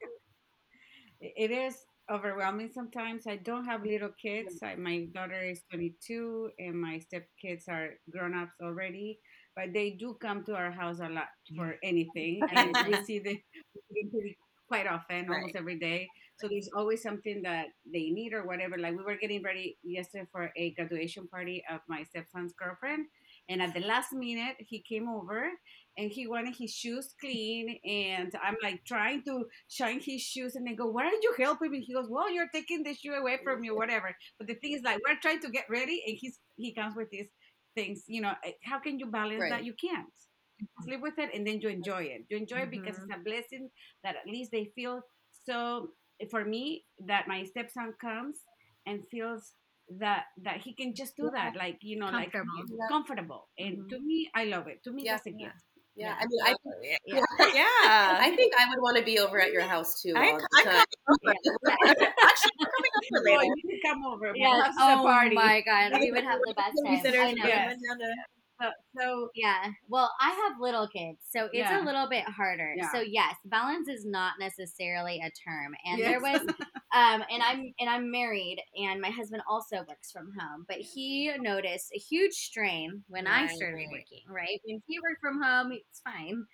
It- 1.21 1.51
is 1.51 1.85
overwhelming 2.11 2.71
sometimes. 2.73 3.27
I 3.27 3.37
don't 3.37 3.65
have 3.67 3.85
little 3.85 4.11
kids. 4.21 4.63
I, 4.63 4.75
my 4.77 5.07
daughter 5.15 5.41
is 5.43 5.63
22 5.71 6.51
and 6.59 6.81
my 6.81 7.01
stepkids 7.01 7.69
are 7.69 7.91
grown 8.11 8.35
ups 8.35 8.55
already, 8.63 9.21
but 9.55 9.73
they 9.73 9.91
do 9.91 10.15
come 10.21 10.45
to 10.45 10.55
our 10.55 10.71
house 10.73 11.01
a 11.01 11.09
lot 11.09 11.29
for 11.57 11.77
anything. 11.83 12.49
And 12.53 12.77
we 12.87 12.97
see 13.05 13.19
them 13.21 13.39
we 13.75 13.81
see 13.89 14.03
them 14.03 14.11
pretty- 14.11 14.39
quite 14.69 14.87
often, 14.87 15.31
almost 15.31 15.57
every 15.57 15.79
day. 15.79 16.11
So 16.37 16.49
there's 16.49 16.71
always 16.75 17.03
something 17.03 17.43
that 17.43 17.67
they 17.85 18.11
need 18.11 18.33
or 18.33 18.45
whatever. 18.47 18.79
Like 18.79 18.97
we 18.97 19.03
were 19.05 19.17
getting 19.17 19.43
ready 19.43 19.79
yesterday 19.83 20.27
for 20.33 20.51
a 20.57 20.73
graduation 20.75 21.29
party 21.29 21.63
of 21.71 21.81
my 21.89 22.05
stepson's 22.05 22.55
girlfriend. 22.55 23.07
And 23.49 23.61
at 23.63 23.75
the 23.75 23.81
last 23.81 24.13
minute, 24.13 24.57
he 24.59 24.81
came 24.81 25.09
over 25.09 25.51
and 25.99 26.11
he 26.11 26.27
wanted 26.27 26.55
his 26.57 26.73
shoes 26.73 27.15
clean. 27.21 27.79
And 27.85 28.33
I'm 28.43 28.57
like 28.63 28.85
trying 28.85 29.23
to 29.25 29.47
shine 29.69 30.01
his 30.01 30.23
shoes. 30.23 30.55
And 30.55 30.67
they 30.67 30.75
go, 30.75 30.87
Why 30.87 31.11
don't 31.11 31.23
you 31.23 31.35
help 31.39 31.63
him? 31.63 31.73
He 31.73 31.93
goes, 31.93 32.09
Well, 32.09 32.31
you're 32.33 32.49
taking 32.53 32.83
the 32.83 32.95
shoe 32.95 33.15
away 33.15 33.39
from 33.43 33.61
me, 33.61 33.71
whatever. 33.71 34.15
But 34.39 34.47
the 34.47 34.55
thing 34.55 34.73
is, 34.73 34.83
like, 34.83 35.01
we're 35.07 35.19
trying 35.21 35.41
to 35.41 35.51
get 35.51 35.67
ready. 35.69 36.03
And 36.07 36.17
he's 36.19 36.39
he 36.57 36.73
comes 36.73 36.95
with 36.97 37.11
these 37.11 37.29
things. 37.75 38.05
You 38.07 38.23
know, 38.23 38.33
eh, 38.45 38.53
how 38.65 38.79
can 38.79 38.99
you 38.99 39.07
balance 39.07 39.41
Right. 39.41 39.51
that? 39.51 39.65
You 39.65 39.75
can't. 39.75 40.07
Mm-hmm. 40.07 40.65
Just 40.79 40.89
live 40.89 41.01
with 41.01 41.19
it 41.19 41.31
and 41.35 41.47
then 41.47 41.61
you 41.61 41.69
enjoy 41.69 42.03
it. 42.03 42.25
You 42.29 42.37
enjoy 42.37 42.59
it 42.59 42.71
because 42.71 42.97
it's 42.97 43.07
mm-hmm. 43.07 43.21
a 43.21 43.25
blessing 43.25 43.71
that 44.05 44.17
at 44.17 44.27
least 44.27 44.51
they 44.53 44.71
feel 44.75 45.03
so 45.47 45.91
eh, 46.21 46.27
for 46.31 46.45
me 46.45 46.85
that 47.07 47.29
my 47.29 47.45
stepson 47.45 47.95
comes 48.01 48.39
and 48.87 49.03
feels 49.11 49.55
that 49.99 50.25
that 50.43 50.59
he 50.59 50.73
can 50.73 50.95
just 50.95 51.17
do 51.17 51.31
that 51.35 51.57
like 51.57 51.79
you 51.83 51.99
know 51.99 52.07
like 52.11 52.31
Comfortable. 52.33 52.65
Yeah. 52.79 52.89
comfortable 52.89 53.49
and 53.59 53.79
Mhm. 53.79 53.89
to 53.91 53.99
me 53.99 54.31
i 54.35 54.45
love 54.45 54.69
it 54.69 54.83
to 54.85 54.93
me 54.93 55.03
Yeah. 55.05 55.13
that's 55.15 55.27
a 55.27 55.33
gift 55.33 55.65
Yeah, 55.97 56.15
Yeah. 56.15 56.17
I 56.23 56.25
mean, 56.31 56.41
I, 56.47 56.51
yeah. 56.83 56.97
Yeah. 57.05 57.27
yeah. 57.61 58.19
I 58.27 58.33
think 58.39 58.55
I 58.57 58.69
would 58.71 58.81
want 58.81 58.97
to 58.99 59.03
be 59.05 59.19
over 59.19 59.41
at 59.43 59.51
your 59.53 59.67
house 59.67 60.01
too. 60.01 60.15
I- 60.17 60.31
all 60.31 60.39
the 60.39 60.49
I 60.57 60.63
time. 60.63 60.87
Actually, 62.31 62.57
we're 62.63 62.71
coming 62.71 62.95
over 62.95 63.11
for 63.11 63.21
Boy, 63.27 63.43
later. 63.43 63.55
you 63.59 63.65
can 63.71 63.81
come 63.91 64.01
over 64.07 64.27
my 64.31 64.39
Yes. 64.39 64.63
house 64.63 64.75
is 64.79 64.81
a 64.81 64.99
Oh 65.01 65.03
party 65.03 65.35
my 65.35 65.61
god, 65.67 65.99
we 65.99 66.13
would 66.15 66.25
have 66.25 66.39
the 66.47 66.55
best 66.55 66.79
time. 66.79 66.95
Babysitters, 66.95 67.27
I 67.27 67.33
know. 67.35 67.45
we 67.45 68.40
Yeah. 68.61 68.67
went 68.69 68.73
down 68.73 68.73
to- 68.73 68.75
so, 68.97 69.01
so 69.01 69.31
Yeah. 69.35 69.73
Well, 69.89 70.13
I 70.21 70.31
have 70.31 70.61
little 70.61 70.89
kids, 70.89 71.19
so 71.29 71.47
it's 71.47 71.55
Yeah. 71.55 71.83
a 71.83 71.85
little 71.85 72.09
bit 72.09 72.25
harder. 72.25 72.75
Yeah. 72.77 72.91
So 72.93 73.01
yes, 73.01 73.37
balance 73.47 73.89
is 73.89 74.05
not 74.07 74.35
necessarily 74.39 75.21
a 75.21 75.31
term. 75.31 75.75
And 75.85 75.99
Yes. 75.99 76.09
there 76.09 76.21
was 76.21 76.41
um 76.93 77.25
and 77.31 77.43
I'm 77.43 77.73
and 77.79 77.89
I'm 77.91 78.11
married 78.11 78.63
and 78.77 79.01
my 79.01 79.11
husband 79.11 79.43
also 79.49 79.79
works 79.89 80.11
from 80.13 80.33
home, 80.39 80.65
but 80.69 80.79
he 80.79 81.33
noticed 81.39 81.93
a 81.95 81.99
huge 81.99 82.35
strain 82.35 83.05
when 83.09 83.27
I 83.27 83.47
started 83.47 83.77
Right. 83.77 83.89
working, 83.93 84.23
right? 84.29 84.61
When 84.65 84.83
he 84.87 85.01
worked 85.01 85.21
from 85.21 85.43
home, 85.43 85.73
it's 85.73 86.01
fine. 86.01 86.47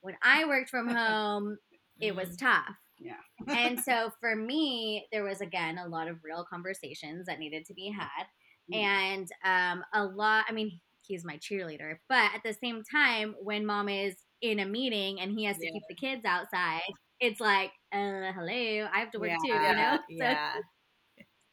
When 0.00 0.16
I 0.22 0.44
worked 0.46 0.70
from 0.70 0.88
home, 0.96 1.58
it 2.00 2.14
was 2.16 2.36
tough. 2.36 2.76
Yeah. 2.98 3.20
and 3.48 3.80
so 3.84 4.12
for 4.20 4.36
me, 4.36 5.08
there 5.12 5.24
was 5.24 5.40
again 5.40 5.78
a 5.78 5.88
lot 5.88 6.06
of 6.08 6.22
real 6.24 6.44
conversations 6.44 7.26
that 7.26 7.38
needed 7.40 7.66
to 7.66 7.74
be 7.74 7.90
had. 7.90 8.26
Mm. 8.72 8.76
And 8.76 9.32
um, 9.44 9.84
a 9.92 10.04
lot, 10.04 10.44
I 10.48 10.52
mean, 10.52 10.80
he's 11.06 11.24
my 11.24 11.38
cheerleader, 11.38 11.98
but 12.08 12.32
at 12.34 12.42
the 12.44 12.54
same 12.54 12.82
time, 12.84 13.34
when 13.40 13.66
mom 13.66 13.88
is 13.88 14.16
in 14.40 14.58
a 14.60 14.66
meeting 14.66 15.20
and 15.20 15.32
he 15.32 15.44
has 15.44 15.58
to 15.60 15.66
Yeah. 15.66 15.72
keep 15.72 15.84
the 15.88 15.94
kids 15.96 16.24
outside, 16.24 16.82
it's 17.20 17.40
like, 17.40 17.72
uh, 17.92 18.32
hello, 18.32 18.88
I 18.92 19.00
have 19.00 19.12
to 19.12 19.20
work 19.20 19.38
too, 19.38 19.48
you 19.52 19.74
Yeah, 19.74 19.76
know? 19.76 19.98
Yeah. 20.08 20.62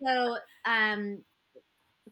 So, 0.03 0.05
so 0.05 0.37
um, 0.65 1.23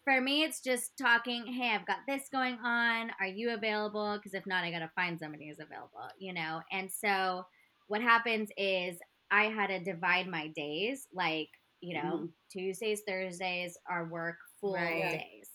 for 0.04 0.22
me, 0.22 0.44
it's 0.44 0.62
just 0.62 0.98
talking, 0.98 1.46
hey, 1.48 1.70
I've 1.76 1.88
got 1.88 2.00
this 2.08 2.30
going 2.32 2.56
on. 2.56 3.12
Are 3.20 3.28
you 3.28 3.52
available? 3.52 4.18
Because 4.18 4.34
if 4.34 4.46
not, 4.46 4.64
I 4.64 4.72
got 4.72 4.80
to 4.80 4.92
find 4.96 5.20
somebody 5.20 5.48
who's 5.48 5.60
available, 5.60 6.10
you 6.20 6.34
know? 6.34 6.62
And 6.72 6.92
so 6.92 7.44
what 7.88 8.02
happens 8.02 8.50
is 8.58 9.00
I 9.32 9.46
had 9.46 9.68
to 9.68 9.84
divide 9.84 10.28
my 10.28 10.50
days, 10.50 11.08
like, 11.14 11.50
you 11.82 11.96
know, 11.96 12.22
Mhm. 12.22 12.34
Tuesdays, 12.52 13.02
Thursdays 13.08 13.78
are 13.90 14.08
work 14.10 14.38
full 14.62 15.06
Right. 15.06 15.08
days. 15.08 15.50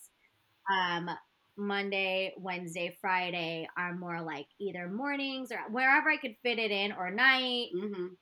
Um, 0.71 1.09
Monday, 1.57 2.33
Wednesday, 2.37 2.97
Friday 3.01 3.67
are 3.77 3.95
more 3.95 4.21
like 4.21 4.47
either 4.59 4.89
mornings 4.89 5.51
or 5.51 5.59
wherever 5.71 6.09
I 6.09 6.17
could 6.17 6.35
fit 6.43 6.59
it 6.59 6.71
in 6.71 6.91
or 6.93 7.11
night. 7.11 7.69
Hmm 7.71 8.15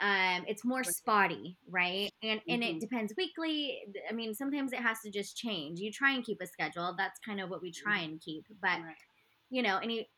um 0.00 0.44
it's 0.46 0.64
more 0.64 0.84
spotty 0.84 1.58
right? 1.68 2.10
And 2.22 2.40
and 2.48 2.62
it 2.62 2.76
Mhm. 2.76 2.80
depends 2.80 3.12
weekly. 3.16 3.82
I 4.08 4.12
mean 4.12 4.34
sometimes 4.34 4.72
it 4.72 4.78
has 4.80 5.00
to 5.00 5.10
just 5.10 5.36
change. 5.36 5.80
You 5.80 5.90
try 5.92 6.12
and 6.12 6.24
keep 6.24 6.40
a 6.40 6.46
schedule. 6.46 6.94
That's 6.96 7.18
kind 7.20 7.40
of 7.40 7.50
what 7.50 7.62
we 7.62 7.72
try 7.72 8.00
and 8.00 8.20
keep. 8.20 8.46
But 8.62 8.80
Right. 8.80 8.96
you 9.50 9.62
know 9.62 9.78
any 9.78 10.08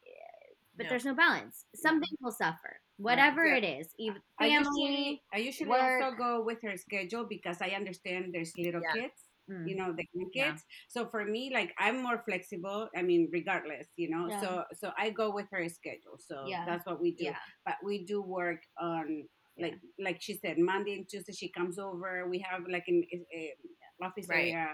but 0.77 0.85
No. 0.85 0.91
there's 0.91 1.05
no 1.07 1.15
balance. 1.15 1.65
Something 1.75 2.11
will 2.21 2.33
suffer 2.33 2.81
whatever 2.99 3.47
yeah. 3.47 3.57
it 3.57 3.65
is 3.65 3.95
even 3.99 4.21
I 4.39 4.47
usually, 4.47 4.67
family 4.67 5.23
I 5.33 5.39
usually 5.39 5.73
also 5.73 6.13
go 6.17 6.43
with 6.45 6.61
her 6.63 6.77
schedule 6.77 7.25
because 7.25 7.63
I 7.63 7.71
understand 7.71 8.35
there's 8.35 8.53
little 8.59 8.83
Yeah. 8.83 8.93
kids, 8.93 9.30
Mm. 9.51 9.69
you 9.69 9.75
know, 9.77 9.93
the 9.93 10.05
kids. 10.33 10.35
Yeah. 10.35 10.57
So 10.89 11.09
for 11.11 11.25
me, 11.25 11.51
like 11.53 11.73
I'm 11.79 12.03
more 12.03 12.23
flexible. 12.25 12.89
I 12.97 13.03
mean, 13.03 13.29
regardless, 13.33 13.89
you 13.97 14.09
know. 14.11 14.29
Yeah. 14.29 14.41
So 14.41 14.65
so 14.75 14.91
I 14.97 15.11
go 15.11 15.33
with 15.35 15.47
her 15.53 15.69
schedule. 15.69 16.17
So 16.19 16.45
Yeah. 16.47 16.65
that's 16.67 16.87
what 16.87 17.01
we 17.01 17.13
do. 17.17 17.33
But 17.67 17.77
we 17.85 18.05
do 18.05 18.23
work 18.23 18.63
on 18.79 19.25
like 19.59 19.75
like 19.99 20.19
she 20.23 20.35
said, 20.39 20.59
Monday 20.59 20.95
and 20.95 21.09
Tuesday 21.09 21.33
she 21.33 21.49
comes 21.51 21.79
over. 21.79 22.29
We 22.29 22.39
have 22.49 22.63
like 22.71 22.85
an 22.89 23.03
uh, 23.13 24.07
office 24.07 24.27
Right. 24.29 24.53
area. 24.53 24.69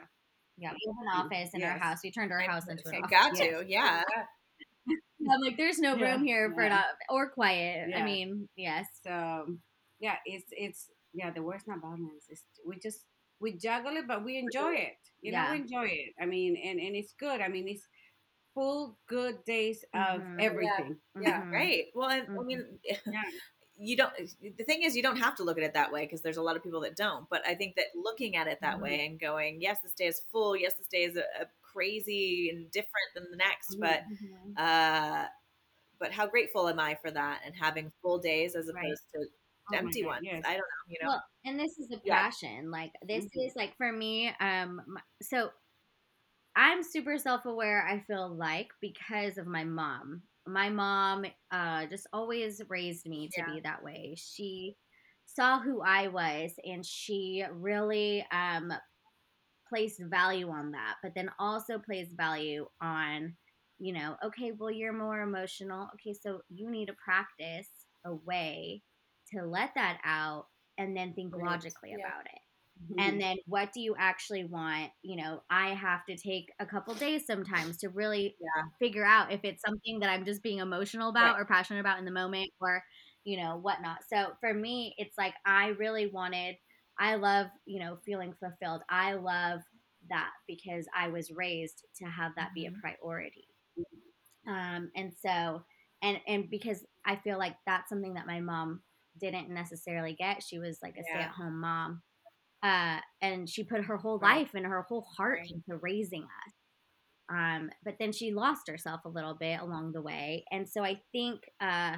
yeah 0.58 0.72
we 0.72 0.80
have 0.88 1.00
an 1.04 1.12
office 1.20 1.50
in 1.54 1.62
our 1.62 1.78
house 1.78 1.98
we 2.04 2.10
turned 2.10 2.32
our 2.32 2.40
I- 2.40 2.46
house 2.46 2.66
into 2.68 2.88
an 2.88 3.02
office 3.04 3.10
got 3.10 3.34
to, 3.36 3.64
yeah. 3.68 4.02
i'm 5.30 5.40
like 5.42 5.56
there's 5.56 5.78
no 5.78 5.96
room 5.96 6.24
here 6.24 6.52
for 6.54 6.68
not 6.68 6.84
or 7.10 7.28
quiet 7.30 7.92
i 7.94 8.02
mean 8.02 8.48
yes 8.56 8.86
So 9.04 9.14
yeah, 10.00 10.16
it's 10.24 10.48
it's 10.52 10.80
yeah. 11.14 11.30
The 11.32 11.42
word's 11.42 11.66
not 11.66 11.80
balance. 11.80 12.24
It's 12.28 12.44
we 12.68 12.78
just 12.78 13.00
we 13.40 13.52
juggle 13.52 13.96
it, 13.96 14.06
but 14.08 14.24
we 14.24 14.38
enjoy 14.38 14.74
it. 14.74 14.96
You 15.20 15.32
know, 15.32 15.46
we 15.46 15.56
enjoy 15.58 15.86
it. 15.86 16.14
I 16.20 16.26
mean, 16.26 16.56
and 16.56 16.80
and 16.80 16.96
it's 16.96 17.12
good. 17.14 17.40
I 17.40 17.48
mean, 17.48 17.68
it's 17.68 17.88
full 18.54 18.98
good 19.06 19.44
days 19.44 19.84
of 19.94 20.22
Mhm. 20.22 20.38
everything. 20.38 21.00
Yeah, 21.18 21.44
Mhm. 21.44 21.52
right. 21.52 21.86
Well, 21.94 22.10
and, 22.10 22.28
I 22.40 22.44
mean, 22.44 22.80
Yeah. 23.06 23.22
you 23.78 23.96
don't. 23.96 24.14
The 24.40 24.64
thing 24.64 24.82
is, 24.82 24.96
you 24.96 25.02
don't 25.02 25.18
have 25.18 25.36
to 25.36 25.44
look 25.44 25.58
at 25.58 25.64
it 25.64 25.74
that 25.74 25.92
way 25.92 26.04
because 26.06 26.22
there's 26.22 26.38
a 26.38 26.42
lot 26.42 26.56
of 26.56 26.62
people 26.62 26.80
that 26.82 26.96
don't. 26.96 27.28
But 27.28 27.46
I 27.46 27.54
think 27.54 27.76
that 27.76 27.86
looking 27.94 28.36
at 28.36 28.46
it 28.48 28.60
that 28.62 28.80
Mhm. 28.80 28.82
way 28.82 29.06
and 29.06 29.20
going, 29.20 29.60
yes, 29.60 29.80
this 29.82 29.94
day 29.94 30.06
is 30.06 30.20
full. 30.32 30.56
Yes, 30.56 30.74
this 30.74 30.88
day 30.88 31.04
is 31.04 31.16
a, 31.16 31.24
a 31.42 31.46
crazy 31.62 32.50
and 32.50 32.70
different 32.70 33.10
than 33.14 33.30
the 33.30 33.36
next. 33.36 33.76
But 33.80 34.04
Mhm. 34.06 34.56
uh, 34.56 35.26
but 35.98 36.12
how 36.12 36.26
grateful 36.26 36.68
am 36.68 36.78
I 36.80 36.94
for 36.96 37.10
that 37.10 37.42
and 37.44 37.54
having 37.56 37.92
full 38.02 38.18
days 38.18 38.54
as 38.56 38.68
Right. 38.70 38.96
opposed 38.96 39.02
to 39.14 39.26
Oh 39.70 39.78
empty 39.78 40.02
God, 40.02 40.04
ones. 40.04 40.20
yes. 40.20 40.44
I 40.44 40.50
don't 40.52 40.58
know. 40.60 40.84
You 40.88 40.98
know. 41.02 41.10
Well, 41.10 41.22
and 41.44 41.58
this 41.58 41.78
is 41.78 41.90
a 41.92 42.00
Yeah. 42.02 42.24
passion. 42.24 42.70
Like 42.70 42.92
this 43.06 43.26
Mhm. 43.26 43.30
is 43.34 43.54
like 43.56 43.76
for 43.76 43.92
me. 43.92 44.28
Um, 44.40 44.82
my- 44.86 45.02
so 45.22 45.50
I'm 46.54 46.82
super 46.82 47.18
self-aware. 47.18 47.86
I 47.86 48.00
feel 48.00 48.34
like 48.34 48.68
because 48.80 49.38
of 49.38 49.46
my 49.46 49.64
mom. 49.64 50.22
My 50.46 50.70
mom, 50.70 51.26
uh, 51.50 51.86
just 51.86 52.06
always 52.12 52.62
raised 52.68 53.06
me 53.06 53.28
to 53.34 53.42
Yeah. 53.42 53.44
be 53.44 53.60
that 53.60 53.82
way. 53.82 54.14
She 54.16 54.76
saw 55.26 55.60
who 55.60 55.82
I 55.82 56.08
was, 56.08 56.54
and 56.64 56.86
she 56.86 57.44
really 57.50 58.24
um 58.30 58.72
placed 59.68 60.00
value 60.02 60.50
on 60.50 60.72
that. 60.72 60.96
But 61.02 61.14
then 61.14 61.30
also 61.38 61.78
placed 61.78 62.12
value 62.16 62.68
on, 62.80 63.36
you 63.78 63.92
know, 63.92 64.16
okay, 64.24 64.52
well, 64.52 64.70
you're 64.70 64.92
more 64.92 65.20
emotional. 65.22 65.88
Okay, 65.94 66.14
so 66.14 66.42
you 66.48 66.70
need 66.70 66.86
to 66.86 66.94
practice 66.94 67.70
a 68.04 68.14
way 68.14 68.82
to 69.34 69.44
let 69.44 69.74
that 69.74 70.00
out 70.04 70.46
and 70.78 70.96
then 70.96 71.14
think 71.14 71.34
logically 71.36 71.90
Yeah. 71.90 72.04
about 72.04 72.26
it. 72.26 72.40
Mm-hmm. 72.92 72.98
And 72.98 73.20
then 73.20 73.36
what 73.46 73.72
do 73.72 73.80
you 73.80 73.94
actually 73.98 74.44
want? 74.44 74.90
You 75.02 75.16
know, 75.16 75.42
I 75.50 75.70
have 75.74 76.04
to 76.06 76.16
take 76.16 76.52
a 76.60 76.66
couple 76.66 76.94
days 76.94 77.26
sometimes 77.26 77.78
to 77.78 77.88
really 77.90 78.36
Yeah. 78.38 78.62
figure 78.78 79.04
out 79.04 79.32
if 79.32 79.40
it's 79.44 79.62
something 79.62 80.00
that 80.00 80.10
I'm 80.10 80.24
just 80.24 80.42
being 80.42 80.58
emotional 80.58 81.08
about 81.10 81.36
Right. 81.36 81.38
or 81.38 81.44
passionate 81.44 81.80
about 81.80 81.98
in 81.98 82.04
the 82.04 82.10
moment 82.10 82.50
or, 82.60 82.82
you 83.24 83.36
know, 83.38 83.56
whatnot. 83.56 83.98
So 84.08 84.32
for 84.40 84.52
me, 84.54 84.94
it's 84.98 85.16
like 85.18 85.34
I 85.44 85.68
really 85.68 86.06
wanted, 86.08 86.56
I 86.98 87.16
love, 87.16 87.48
you 87.66 87.80
know, 87.80 87.98
feeling 88.04 88.34
fulfilled. 88.40 88.82
I 88.88 89.14
love 89.14 89.60
that 90.08 90.30
because 90.46 90.86
I 90.94 91.08
was 91.08 91.30
raised 91.30 91.84
to 91.96 92.04
have 92.06 92.32
that 92.36 92.54
be 92.54 92.66
a 92.66 92.70
priority. 92.72 93.48
Um, 94.46 94.90
and 94.94 95.12
so, 95.14 95.64
and 96.02 96.20
and 96.26 96.48
because 96.50 96.84
I 97.04 97.16
feel 97.16 97.38
like 97.38 97.56
that's 97.66 97.88
something 97.88 98.14
that 98.14 98.26
my 98.26 98.40
mom 98.40 98.82
didn't 99.20 99.50
necessarily 99.50 100.14
get. 100.14 100.42
She 100.42 100.58
was 100.58 100.78
like 100.82 100.96
a 100.98 101.04
Yeah. 101.04 101.04
stay-at-home 101.04 101.60
mom, 101.60 102.02
uh, 102.62 103.00
and 103.22 103.48
she 103.48 103.64
put 103.64 103.84
her 103.84 103.96
whole 103.98 104.20
Right. 104.20 104.22
life 104.22 104.52
and 104.54 104.66
her 104.66 104.82
whole 104.82 105.06
heart 105.16 105.42
Right. 105.42 105.50
into 105.50 105.78
raising 105.82 106.24
us. 106.24 106.54
Um, 107.28 107.70
but 107.84 107.96
then 107.98 108.12
she 108.12 108.32
lost 108.32 108.68
herself 108.68 109.00
a 109.04 109.08
little 109.10 109.34
bit 109.34 109.60
along 109.60 109.92
the 109.92 110.02
way, 110.02 110.44
and 110.52 110.68
so 110.68 110.84
I 110.84 111.00
think 111.12 111.40
uh, 111.60 111.96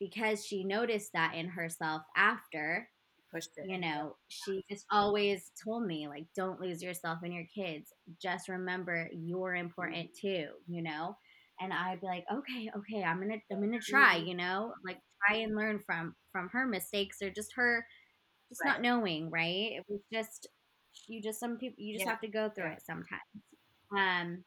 because 0.00 0.44
she 0.46 0.64
noticed 0.64 1.12
that 1.14 1.34
in 1.34 1.48
herself 1.48 2.02
after, 2.16 2.88
Pushed 3.30 3.56
it. 3.56 3.70
you 3.70 3.78
know, 3.78 4.16
she 4.28 4.64
just 4.70 4.86
always 4.92 5.50
told 5.64 5.86
me 5.86 6.08
like, 6.08 6.26
don't 6.36 6.60
lose 6.60 6.82
yourself 6.82 7.20
in 7.24 7.32
your 7.32 7.46
kids. 7.54 7.92
Just 8.22 8.48
remember 8.48 9.08
you're 9.12 9.54
important 9.56 10.10
too, 10.20 10.48
you 10.68 10.82
know. 10.82 11.16
And 11.60 11.72
I'd 11.72 12.00
be 12.00 12.06
like, 12.06 12.24
okay, 12.32 12.70
okay, 12.76 13.02
I'm 13.02 13.20
gonna, 13.20 13.38
I'm 13.52 13.60
gonna 13.60 13.80
try, 13.80 14.16
you 14.16 14.34
know, 14.36 14.74
like 14.84 14.98
try 15.26 15.38
and 15.38 15.56
learn 15.56 15.80
from 15.86 16.16
from 16.32 16.48
her 16.50 16.66
mistakes 16.66 17.22
or 17.22 17.30
just 17.30 17.52
her, 17.54 17.86
just 18.50 18.64
not 18.64 18.82
knowing, 18.82 19.30
right? 19.30 19.72
It 19.72 19.84
was 19.88 20.00
just, 20.12 20.48
you 21.08 21.22
just 21.22 21.40
some 21.40 21.58
people, 21.58 21.82
you 21.84 21.94
just 21.94 22.04
Yeah. 22.04 22.08
have 22.08 22.20
to 22.22 22.28
go 22.28 22.50
through 22.50 22.66
Yeah. 22.66 22.74
it 22.74 22.82
sometimes. 22.82 23.22
Um, 23.96 24.44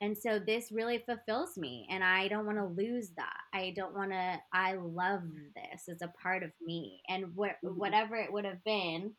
and 0.00 0.16
so 0.18 0.38
this 0.38 0.70
really 0.72 0.98
fulfills 1.00 1.58
me, 1.58 1.86
and 1.90 2.04
I 2.04 2.28
don't 2.28 2.46
want 2.46 2.58
to 2.58 2.66
lose 2.66 3.12
that. 3.16 3.40
I 3.54 3.72
don't 3.76 3.94
want 3.94 4.12
to. 4.12 4.40
I 4.52 4.74
love 4.74 5.22
this 5.56 5.88
as 5.88 6.02
a 6.02 6.12
part 6.22 6.42
of 6.44 6.52
me, 6.60 7.02
and 7.08 7.34
what 7.36 7.56
Mhm. 7.62 7.72
whatever 7.74 8.16
it 8.16 8.32
would 8.32 8.44
have 8.44 8.62
been, 8.64 9.16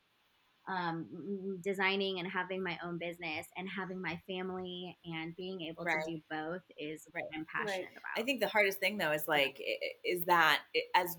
um, 0.70 1.60
designing 1.64 2.20
and 2.20 2.28
having 2.28 2.64
my 2.64 2.78
own 2.86 2.98
business 3.00 3.48
and 3.58 3.68
having 3.70 4.02
my 4.02 4.22
family 4.28 4.98
and 5.06 5.36
being 5.36 5.62
able 5.62 5.84
Right. 5.86 6.04
to 6.06 6.12
do 6.18 6.22
both 6.30 6.62
is 6.78 7.08
what 7.12 7.24
I'm 7.36 7.46
passionate 7.46 7.90
about. 7.92 8.22
I 8.22 8.24
think 8.24 8.40
the 8.42 8.48
hardest 8.48 8.80
thing 8.80 8.98
though 8.98 9.12
is 9.12 9.28
like 9.28 9.60
i- 9.60 9.80
is 10.06 10.26
that 10.26 10.62
as 10.96 11.18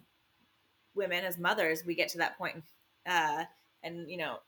women 0.94 1.24
as 1.24 1.38
mothers 1.38 1.84
we 1.84 1.94
get 1.94 2.09
to 2.11 2.18
that 2.18 2.36
point 2.38 2.62
uh 3.07 3.44
and 3.82 4.11
you 4.11 4.16
know 4.16 4.38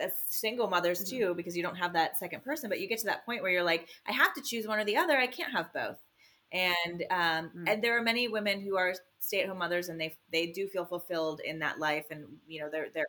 as 0.00 0.12
single 0.28 0.68
mothers 0.68 1.00
Mm-hmm. 1.00 1.18
too 1.18 1.34
because 1.34 1.56
you 1.56 1.62
don't 1.62 1.76
have 1.76 1.92
that 1.94 2.18
second 2.18 2.42
person 2.44 2.68
but 2.68 2.80
you 2.80 2.88
get 2.88 2.98
to 2.98 3.06
that 3.06 3.24
point 3.26 3.42
where 3.42 3.50
you're 3.52 3.62
like 3.62 3.88
I 4.06 4.12
have 4.12 4.34
to 4.34 4.42
choose 4.42 4.66
one 4.66 4.78
or 4.78 4.84
the 4.84 4.96
other 4.96 5.16
I 5.16 5.26
can't 5.26 5.52
have 5.52 5.72
both 5.72 5.98
and 6.52 7.04
um 7.10 7.50
Mm. 7.56 7.64
and 7.72 7.82
there 7.84 7.96
are 7.98 8.02
many 8.02 8.28
women 8.28 8.60
who 8.60 8.76
are 8.76 8.94
stay-at-home 9.20 9.58
mothers 9.58 9.88
and 9.88 10.00
they 10.00 10.16
they 10.32 10.46
do 10.48 10.68
feel 10.68 10.84
fulfilled 10.84 11.40
in 11.44 11.60
that 11.60 11.78
life 11.78 12.06
and 12.10 12.24
you 12.46 12.60
know 12.60 12.68
they're 12.70 12.88
they're 12.94 13.06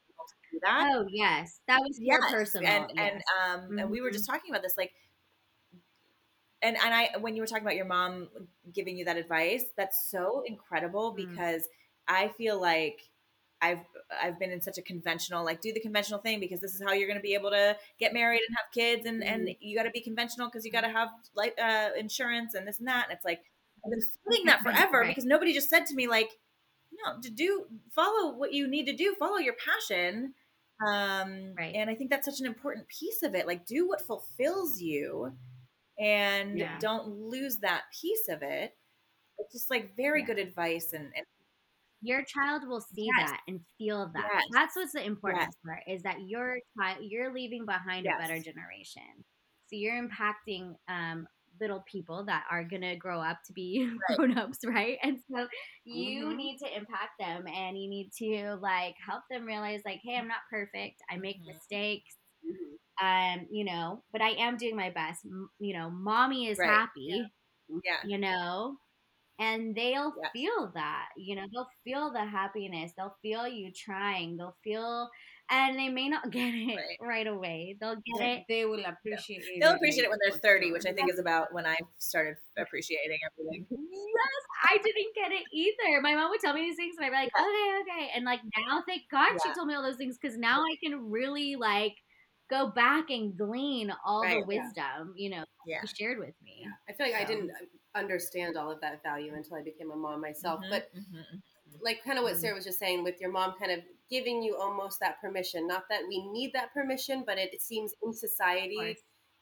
do 0.54 0.60
that. 0.64 0.90
Oh 0.94 1.06
yes, 1.10 1.60
that 1.68 1.80
was 1.82 2.00
your 2.00 2.20
Yes, 2.22 2.32
personal. 2.32 2.72
and 2.72 2.92
yes. 2.96 3.12
and 3.14 3.24
um 3.72 3.80
and 3.80 3.90
we 3.92 4.02
were 4.02 4.12
just 4.12 4.26
talking 4.26 4.52
about 4.52 4.62
this 4.64 4.78
like 4.78 4.92
and 6.62 6.78
and 6.84 6.94
I 6.94 7.10
when 7.20 7.36
you 7.36 7.42
were 7.42 7.48
talking 7.48 7.64
about 7.64 7.76
your 7.76 7.86
mom 7.86 8.30
giving 8.74 8.98
you 8.98 9.06
that 9.06 9.18
advice 9.18 9.66
that's 9.78 10.10
so 10.10 10.44
incredible 10.46 11.14
Mm. 11.14 11.30
because 11.30 11.68
I 12.08 12.30
feel 12.38 12.60
like 12.60 13.02
I've 13.62 13.80
I've 14.22 14.40
been 14.40 14.52
in 14.52 14.62
such 14.62 14.78
a 14.78 14.82
conventional 14.82 15.44
like 15.46 15.62
do 15.62 15.74
the 15.74 15.80
conventional 15.80 16.20
thing 16.20 16.40
because 16.40 16.60
this 16.60 16.74
is 16.76 16.82
how 16.86 16.94
you're 16.94 17.08
going 17.08 17.20
to 17.20 17.24
be 17.24 17.34
able 17.34 17.52
to 17.52 17.78
get 18.00 18.14
married 18.14 18.42
and 18.48 18.58
have 18.58 18.72
kids 18.74 19.06
and 19.06 19.24
and 19.24 19.50
you 19.60 19.76
got 19.78 19.84
to 19.84 19.92
be 19.92 20.02
conventional 20.02 20.48
because 20.48 20.66
you 20.66 20.72
got 20.72 20.82
to 20.82 20.90
have 20.90 21.10
like 21.36 21.56
uh, 21.62 21.90
insurance 21.98 22.54
and 22.56 22.68
this 22.68 22.80
and 22.80 22.88
that 22.88 23.06
and 23.10 23.16
it's 23.16 23.26
like 23.26 23.42
I've 23.86 23.92
been 23.92 24.02
feeling 24.26 24.46
that 24.48 24.62
forever 24.64 25.00
Right. 25.02 25.08
because 25.08 25.26
nobody 25.26 25.54
just 25.54 25.70
said 25.70 25.86
to 25.88 25.96
me 25.96 26.08
like 26.08 26.30
no 27.06 27.22
to 27.22 27.30
do 27.32 27.66
follow 27.96 28.34
what 28.36 28.54
you 28.54 28.68
need 28.68 28.86
to 28.86 28.96
do 28.96 29.16
follow 29.18 29.38
your 29.38 29.56
passion 29.56 30.34
um 30.88 31.54
Right. 31.58 31.76
and 31.76 31.90
i 31.90 31.96
think 31.96 32.10
that's 32.10 32.26
such 32.26 32.40
an 32.40 32.46
important 32.46 32.88
piece 32.88 33.24
of 33.24 33.36
it 33.36 33.48
like 33.48 33.66
do 33.66 33.88
what 33.88 34.02
fulfills 34.02 34.80
you 34.82 35.32
and 36.00 36.58
Yeah. 36.60 36.78
don't 36.80 37.08
lose 37.08 37.58
that 37.60 37.84
piece 38.02 38.28
of 38.30 38.42
it 38.42 38.76
it's 39.40 39.54
just 39.54 39.70
like 39.70 39.96
very 39.96 40.22
Yeah. 40.22 40.28
good 40.28 40.40
advice 40.40 40.94
and, 40.94 41.06
and 41.16 41.26
your 42.02 42.24
child 42.24 42.68
will 42.68 42.82
see 42.82 43.06
Yes. 43.18 43.30
that 43.30 43.42
and 43.48 43.62
feel 43.78 44.12
that. 44.14 44.30
Yes. 44.34 44.44
That's 44.52 44.76
what's 44.76 44.92
the 44.92 45.04
important 45.06 45.42
Yes. 45.44 45.56
part 45.66 45.84
is 45.88 46.04
that 46.04 46.18
your 46.28 46.58
child 46.78 46.98
you're 47.02 47.34
leaving 47.34 47.66
behind 47.66 48.06
a 48.06 48.10
better 48.20 48.40
generation. 48.42 49.24
So 49.68 49.78
you're 49.78 49.96
impacting 50.02 50.76
um, 50.90 51.28
little 51.60 51.84
people 51.88 52.26
that 52.26 52.46
are 52.50 52.64
gonna 52.64 52.96
grow 52.98 53.20
up 53.22 53.40
to 53.48 53.54
be 53.54 53.90
Right. 54.10 54.18
grown 54.18 54.38
ups, 54.38 54.60
right? 54.66 54.98
And 55.04 55.20
so 55.32 55.48
you 55.86 56.34
Mhm. 56.34 56.36
need 56.36 56.58
to 56.60 56.76
impact 56.76 57.12
them 57.20 57.48
and 57.48 57.78
you 57.78 57.90
need 57.90 58.12
to 58.20 58.56
like 58.56 58.96
help 59.06 59.24
them 59.30 59.46
realize 59.46 59.82
like, 59.86 60.02
hey, 60.04 60.18
I'm 60.18 60.28
not 60.28 60.42
perfect. 60.50 61.02
I 61.10 61.18
make 61.18 61.38
Mhm. 61.38 61.46
mistakes. 61.46 62.16
Mhm. 62.44 62.78
Um, 63.02 63.48
you 63.52 63.66
know, 63.66 64.04
but 64.12 64.22
I 64.22 64.32
am 64.32 64.58
doing 64.58 64.76
my 64.76 64.92
best. 64.92 65.26
M- 65.26 65.50
you 65.60 65.74
know, 65.74 65.90
mommy 65.90 66.48
is 66.48 66.60
Right. 66.60 66.82
happy 67.02 67.34
yeah 67.84 68.04
you 68.04 68.18
know 68.18 68.78
and 69.40 69.76
they'll 69.76 70.14
Yes. 70.16 70.34
feel 70.34 70.72
that 70.76 71.10
you 71.18 71.36
know 71.36 71.46
they'll 71.54 71.70
feel 71.84 72.12
the 72.14 72.26
happiness 72.26 72.94
they'll 72.98 73.18
feel 73.22 73.48
you 73.48 73.72
trying 73.74 74.38
they'll 74.38 74.58
feel 74.64 75.10
and 75.50 75.78
they 75.78 75.90
may 75.90 76.10
not 76.10 76.32
get 76.32 76.54
it 76.54 76.76
Right. 76.76 76.98
right, 77.00 77.28
away 77.28 77.76
they'll 77.80 77.96
get 77.96 78.22
They, 78.22 78.32
it 78.40 78.44
they 78.50 78.66
will 78.66 78.84
appreciate 78.86 79.44
it. 79.44 79.60
they'll 79.62 79.76
appreciate 79.76 80.04
it 80.06 80.10
when 80.10 80.20
they're 80.24 80.38
30 80.40 80.72
which 80.72 80.86
i 80.86 80.92
think 80.94 81.10
is 81.10 81.20
about 81.20 81.54
when 81.54 81.66
i 81.66 81.78
started 81.98 82.38
appreciating 82.58 83.20
everything 83.26 83.68
yes 83.70 84.44
i 84.70 84.78
didn't 84.78 85.16
get 85.16 85.32
it 85.32 85.44
either 85.54 86.02
my 86.02 86.16
mom 86.16 86.30
would 86.30 86.40
tell 86.40 86.54
me 86.54 86.62
these 86.62 86.76
things 86.76 86.96
and 86.98 87.06
i'd 87.06 87.10
be 87.10 87.16
like 87.16 87.32
okay 87.40 87.82
okay 87.82 88.12
and 88.16 88.26
like 88.26 88.42
now 88.58 88.84
thank 88.88 89.04
god 89.12 89.30
she 89.42 89.54
told 89.54 89.68
me 89.68 89.74
all 89.74 89.84
those 89.84 89.98
things 89.98 90.18
because 90.22 90.38
now 90.38 90.62
i 90.62 90.76
can 90.84 91.10
really 91.10 91.56
like 91.56 91.94
go 92.50 92.72
back 92.72 93.10
and 93.10 93.38
glean 93.38 93.92
all 94.06 94.24
Right, 94.24 94.38
the 94.38 94.40
yeah. 94.40 94.48
wisdom 94.48 95.14
you 95.16 95.30
know 95.30 95.44
yeah 95.66 95.82
she 95.82 95.88
shared 95.88 96.20
with 96.20 96.36
me 96.42 96.64
Yeah. 96.64 96.72
I 96.88 96.94
feel 96.94 97.08
like 97.08 97.16
I 97.16 97.26
didn't 97.26 97.52
understand 97.96 98.58
all 98.58 98.72
of 98.72 98.82
that 98.82 99.04
value 99.04 99.34
until 99.34 99.58
I 99.58 99.64
became 99.64 99.92
a 99.92 99.96
mom 99.96 100.22
myself. 100.22 100.62
Mhm, 100.62 100.70
But 100.70 100.94
mhm, 100.94 101.42
like 101.84 102.04
kind 102.04 102.18
of 102.18 102.24
what 102.24 102.36
Mhm. 102.36 102.40
Sarah 102.40 102.56
was 102.56 102.66
just 102.66 102.80
saying 102.80 103.04
with 103.04 103.20
your 103.22 103.32
mom 103.32 103.54
kind 103.60 103.72
of 103.72 103.82
giving 104.10 104.42
you 104.44 104.56
almost 104.58 105.00
that 105.00 105.20
permission. 105.22 105.68
Not 105.68 105.90
that 105.90 106.08
we 106.08 106.26
need 106.32 106.54
that 106.54 106.74
permission, 106.74 107.24
but 107.26 107.38
it, 107.38 107.54
it 107.54 107.62
seems 107.62 107.94
in 108.04 108.14
society 108.14 108.98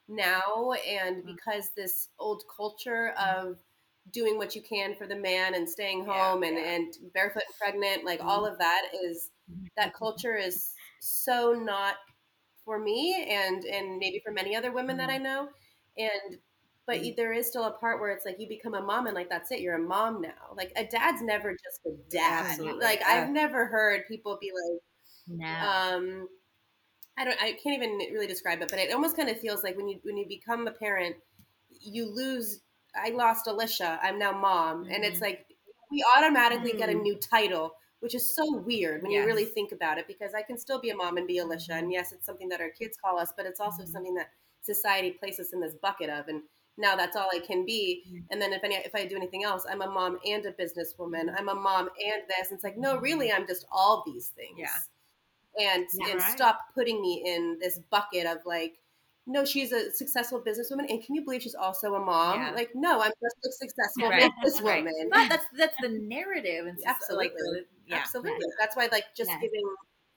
now 0.08 0.74
and 0.88 1.24
Mhm. 1.24 1.36
because 1.36 1.70
this 1.76 2.10
old 2.20 2.44
culture 2.56 3.10
of 3.12 3.64
doing 4.12 4.38
what 4.38 4.56
you 4.56 4.62
can 4.62 4.96
for 4.96 5.08
the 5.08 5.16
man 5.16 5.54
and 5.56 5.70
staying 5.70 6.06
Yeah, 6.06 6.32
home 6.32 6.44
and, 6.44 6.58
yeah. 6.58 6.72
and 6.72 6.94
barefoot 7.14 7.44
and 7.48 7.56
pregnant, 7.58 8.04
like 8.06 8.22
all 8.22 8.46
of 8.46 8.58
that 8.58 8.94
is 8.94 9.30
that 9.78 9.94
culture 9.94 10.36
is 10.36 10.74
so 11.00 11.54
not 11.54 11.96
for 12.66 12.78
me 12.80 13.28
and 13.30 13.64
and 13.66 13.98
maybe 14.00 14.20
for 14.20 14.32
many 14.32 14.56
other 14.56 14.72
women 14.72 14.98
that 14.98 15.10
I 15.10 15.18
know. 15.18 15.50
And 15.98 16.40
but 16.88 17.02
Mhm. 17.02 17.16
there 17.18 17.34
is 17.34 17.48
still 17.48 17.66
a 17.66 17.72
part 17.80 18.00
where 18.00 18.12
it's 18.12 18.26
like 18.26 18.40
you 18.40 18.48
become 18.48 18.74
a 18.74 18.82
mom 18.82 19.08
and 19.08 19.16
like 19.16 19.30
that's 19.30 19.52
it, 19.52 19.62
you're 19.62 19.76
a 19.76 19.80
mom 19.80 20.22
now. 20.22 20.54
Like 20.56 20.72
a 20.76 20.86
dad's 20.86 21.22
never 21.22 21.52
just 21.54 21.82
a 21.86 21.92
dad. 22.10 22.60
Absolutely, 22.60 22.80
Like 22.82 23.02
yeah. 23.06 23.06
I've 23.06 23.30
never 23.30 23.66
heard 23.68 24.08
people 24.08 24.38
be 24.42 24.52
like, 24.54 24.82
no 25.28 25.72
um 25.72 26.28
I 27.18 27.26
don't 27.26 27.42
I 27.42 27.54
can't 27.54 27.76
even 27.78 27.98
really 28.14 28.28
describe 28.28 28.62
it, 28.62 28.70
but 28.70 28.80
it 28.80 28.94
almost 28.94 29.16
kind 29.18 29.30
of 29.30 29.40
feels 29.40 29.64
like 29.64 29.78
when 29.78 29.88
you 29.90 30.00
when 30.04 30.18
you 30.18 30.28
become 30.28 30.68
a 30.68 30.72
parent, 30.72 31.18
you 31.70 32.06
lose 32.06 32.62
I 32.96 33.10
lost 33.12 33.48
Alicia, 33.48 34.00
I'm 34.02 34.20
now 34.20 34.32
mom. 34.34 34.88
And 34.90 35.04
it's 35.04 35.22
Mhm. 35.22 35.22
like 35.22 35.48
we 35.92 36.04
automatically 36.18 36.74
get 36.74 36.90
a 36.90 36.94
Mm. 36.94 37.02
new 37.04 37.18
title, 37.18 37.76
which 38.00 38.16
is 38.16 38.36
so 38.36 38.58
weird 38.58 39.02
when 39.04 39.12
you 39.12 39.24
really 39.26 39.46
think 39.46 39.72
about 39.72 39.98
it 39.98 40.08
because 40.08 40.34
I 40.34 40.42
can 40.42 40.58
still 40.58 40.80
be 40.80 40.90
a 40.90 40.96
mom 40.96 41.18
and 41.18 41.28
be 41.28 41.38
Alicia. 41.40 41.74
And 41.74 41.92
yes, 41.92 42.12
it's 42.14 42.26
something 42.26 42.50
that 42.50 42.62
our 42.62 42.70
kids 42.70 42.98
call 42.98 43.20
us, 43.20 43.34
but 43.36 43.46
it's 43.46 43.60
also 43.60 43.84
Mhm. 43.84 43.86
something 43.86 44.14
that 44.16 44.30
society 44.62 45.12
places 45.12 45.54
in 45.54 45.60
this 45.62 45.76
bucket 45.76 46.10
of 46.10 46.28
and 46.28 46.44
now 46.78 46.96
that's 46.96 47.16
all 47.16 47.30
I 47.34 47.40
can 47.40 47.66
be. 47.66 48.04
Mhm. 48.10 48.26
And 48.32 48.42
then 48.42 48.54
if 48.54 48.64
any, 48.64 48.76
if 48.76 48.96
I 48.96 49.06
do 49.06 49.16
anything 49.16 49.44
else, 49.44 49.66
I'm 49.70 49.82
a 49.82 49.88
mom 49.90 50.20
and 50.26 50.46
a 50.46 50.54
businesswoman. 50.54 51.34
I'm 51.38 51.50
a 51.50 51.56
mom 51.56 51.90
and 52.04 52.24
this. 52.28 52.50
And 52.50 52.56
it's 52.58 52.64
like, 52.64 52.78
no, 52.78 52.98
really, 52.98 53.32
I'm 53.32 53.48
just 53.48 53.66
all 53.72 54.04
these 54.06 54.30
things. 54.30 54.58
Yeah. 54.60 54.78
And 55.60 55.86
Yeah, 55.94 56.08
and 56.12 56.20
right. 56.20 56.32
stop 56.34 56.60
putting 56.74 57.02
me 57.02 57.24
in 57.26 57.60
this 57.60 57.80
bucket 57.90 58.26
of 58.26 58.40
like, 58.46 58.78
no, 59.28 59.46
she's 59.46 59.72
a 59.72 59.92
successful 59.92 60.42
businesswoman, 60.42 60.90
and 60.90 61.04
can 61.04 61.14
you 61.16 61.24
believe 61.24 61.44
she's 61.44 61.56
also 61.56 61.94
a 61.96 62.00
mom? 62.00 62.40
Yeah. 62.42 62.52
Like, 62.52 62.72
no, 62.74 63.02
I'm 63.02 63.12
just 63.22 63.38
a 63.46 63.52
successful 63.52 64.10
Right, 64.10 64.32
businesswoman. 64.44 65.10
But 65.12 65.30
that's 65.30 65.46
that's 65.56 65.76
the 65.82 65.90
narrative 65.90 66.66
and 66.68 66.80
so, 66.80 67.16
like 67.16 67.32
Absolutely. 67.32 67.62
the, 67.62 67.66
yeah 67.88 67.98
Absolutely. 67.98 68.48
That's 68.60 68.76
why, 68.76 68.88
like, 68.92 69.06
just 69.16 69.30
giving. 69.42 69.64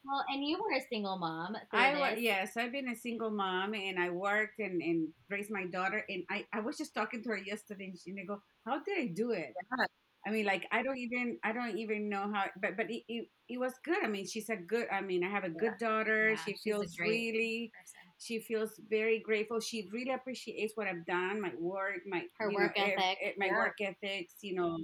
Well 0.05 0.25
and 0.29 0.45
you 0.45 0.59
were 0.59 0.77
a 0.77 0.85
single 0.91 1.19
mom 1.19 1.57
I 1.73 1.95
was 1.95 2.19
yes, 2.19 2.57
I've 2.57 2.73
been 2.73 2.89
a 2.89 2.97
single 2.97 3.31
mom 3.31 3.75
and 3.75 3.99
I 3.99 4.11
worked 4.11 4.59
and, 4.59 4.81
and 4.83 5.09
raised 5.31 5.51
my 5.51 5.67
daughter 5.67 6.05
and 6.09 6.23
I, 6.31 6.45
I 6.53 6.61
was 6.61 6.77
just 6.77 6.95
talking 6.95 7.23
to 7.23 7.31
her 7.31 7.39
yesterday 7.39 7.87
and 7.87 7.99
she 7.99 8.11
and 8.11 8.21
I 8.21 8.25
go, 8.25 8.41
How 8.65 8.81
did 8.83 8.99
I 8.99 9.07
do 9.15 9.33
it? 9.33 9.55
Yeah. 9.79 9.87
I 10.27 10.31
mean 10.31 10.47
like 10.47 10.67
I 10.73 10.83
don't 10.83 10.97
even 10.99 11.39
I 11.45 11.53
don't 11.53 11.77
even 11.79 12.09
know 12.09 12.31
how 12.33 12.45
but 12.61 12.77
but 12.77 12.91
it, 12.91 13.03
it, 13.09 13.29
it 13.49 13.59
was 13.59 13.75
good. 13.85 14.03
I 14.03 14.09
mean 14.09 14.27
she's 14.27 14.49
a 14.49 14.57
good 14.57 14.87
I 14.91 15.01
mean 15.01 15.23
I 15.25 15.31
have 15.31 15.45
a 15.45 15.51
good 15.51 15.77
daughter. 15.79 16.31
Yeah, 16.31 16.37
she 16.45 16.55
feels 16.65 16.99
really 16.99 17.73
person. 17.75 18.13
she 18.19 18.39
feels 18.41 18.81
very 18.89 19.21
grateful. 19.21 19.61
She 19.61 19.89
really 19.93 20.13
appreciates 20.13 20.73
what 20.77 20.87
I've 20.87 21.05
done, 21.07 21.41
my 21.41 21.53
work, 21.59 22.01
my 22.09 22.23
Her 22.39 22.51
work 22.53 22.73
know, 22.79 22.85
ethic. 22.85 23.19
eh, 23.23 23.33
my 23.37 23.47
Yeah. 23.47 23.59
work 23.59 23.75
ethics, 23.81 24.35
you 24.43 24.55
know, 24.55 24.79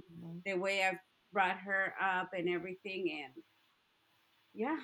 the 0.45 0.55
way 0.55 0.83
I've 0.85 0.99
brought 1.33 1.59
her 1.59 1.95
up 2.03 2.31
and 2.37 2.49
everything 2.49 3.23
and 3.25 3.33
yeah. 4.53 4.77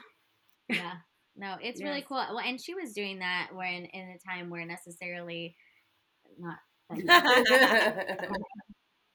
Yeah 0.69 0.95
no 1.37 1.57
it's 1.61 1.83
really 1.83 2.03
cool 2.03 2.17
well 2.17 2.41
and 2.41 2.61
she 2.61 2.75
was 2.75 2.93
doing 2.93 3.19
that 3.21 3.49
when 3.53 3.85
in 3.85 4.09
a 4.11 4.19
time 4.29 4.51
where 4.51 4.65
necessarily 4.67 5.57
not 6.39 6.59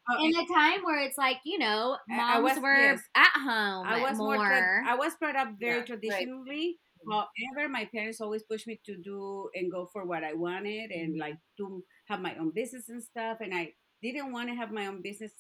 Oh, 0.10 0.26
in 0.26 0.36
a 0.36 0.46
time 0.54 0.82
where 0.84 1.00
it's 1.00 1.18
like 1.18 1.38
you 1.46 1.60
know 1.60 1.98
I- 2.10 2.14
I 2.14 2.40
moms 2.40 2.56
was- 2.56 2.64
were 2.64 2.76
yes. 2.76 3.02
at 3.16 3.32
home 3.36 3.88
I 3.88 4.02
was 4.02 4.18
more. 4.18 4.36
more, 4.36 4.48
tra- 4.48 4.84
I 4.88 4.96
was 4.96 5.16
brought 5.16 5.36
up 5.36 5.50
very 5.60 5.74
Yeah, 5.74 5.78
right. 5.78 5.86
traditionally. 5.88 6.80
However, 7.10 7.70
my 7.70 7.86
parents 7.86 8.22
always 8.22 8.44
pushed 8.44 8.68
me 8.68 8.80
to 8.86 8.96
do 8.98 9.50
and 9.56 9.72
go 9.72 9.88
for 9.92 10.06
what 10.06 10.24
I 10.24 10.34
wanted 10.34 10.92
and 10.92 11.14
mm-hmm. 11.14 11.20
like 11.20 11.38
to 11.58 11.84
have 12.08 12.20
my 12.22 12.36
own 12.36 12.52
business 12.52 12.90
and 12.90 13.02
stuff. 13.02 13.38
And 13.42 13.54
I 13.54 13.74
didn't 14.04 14.32
want 14.32 14.50
to 14.50 14.56
have 14.56 14.72
my 14.72 14.88
own 14.88 15.02
business, 15.02 15.32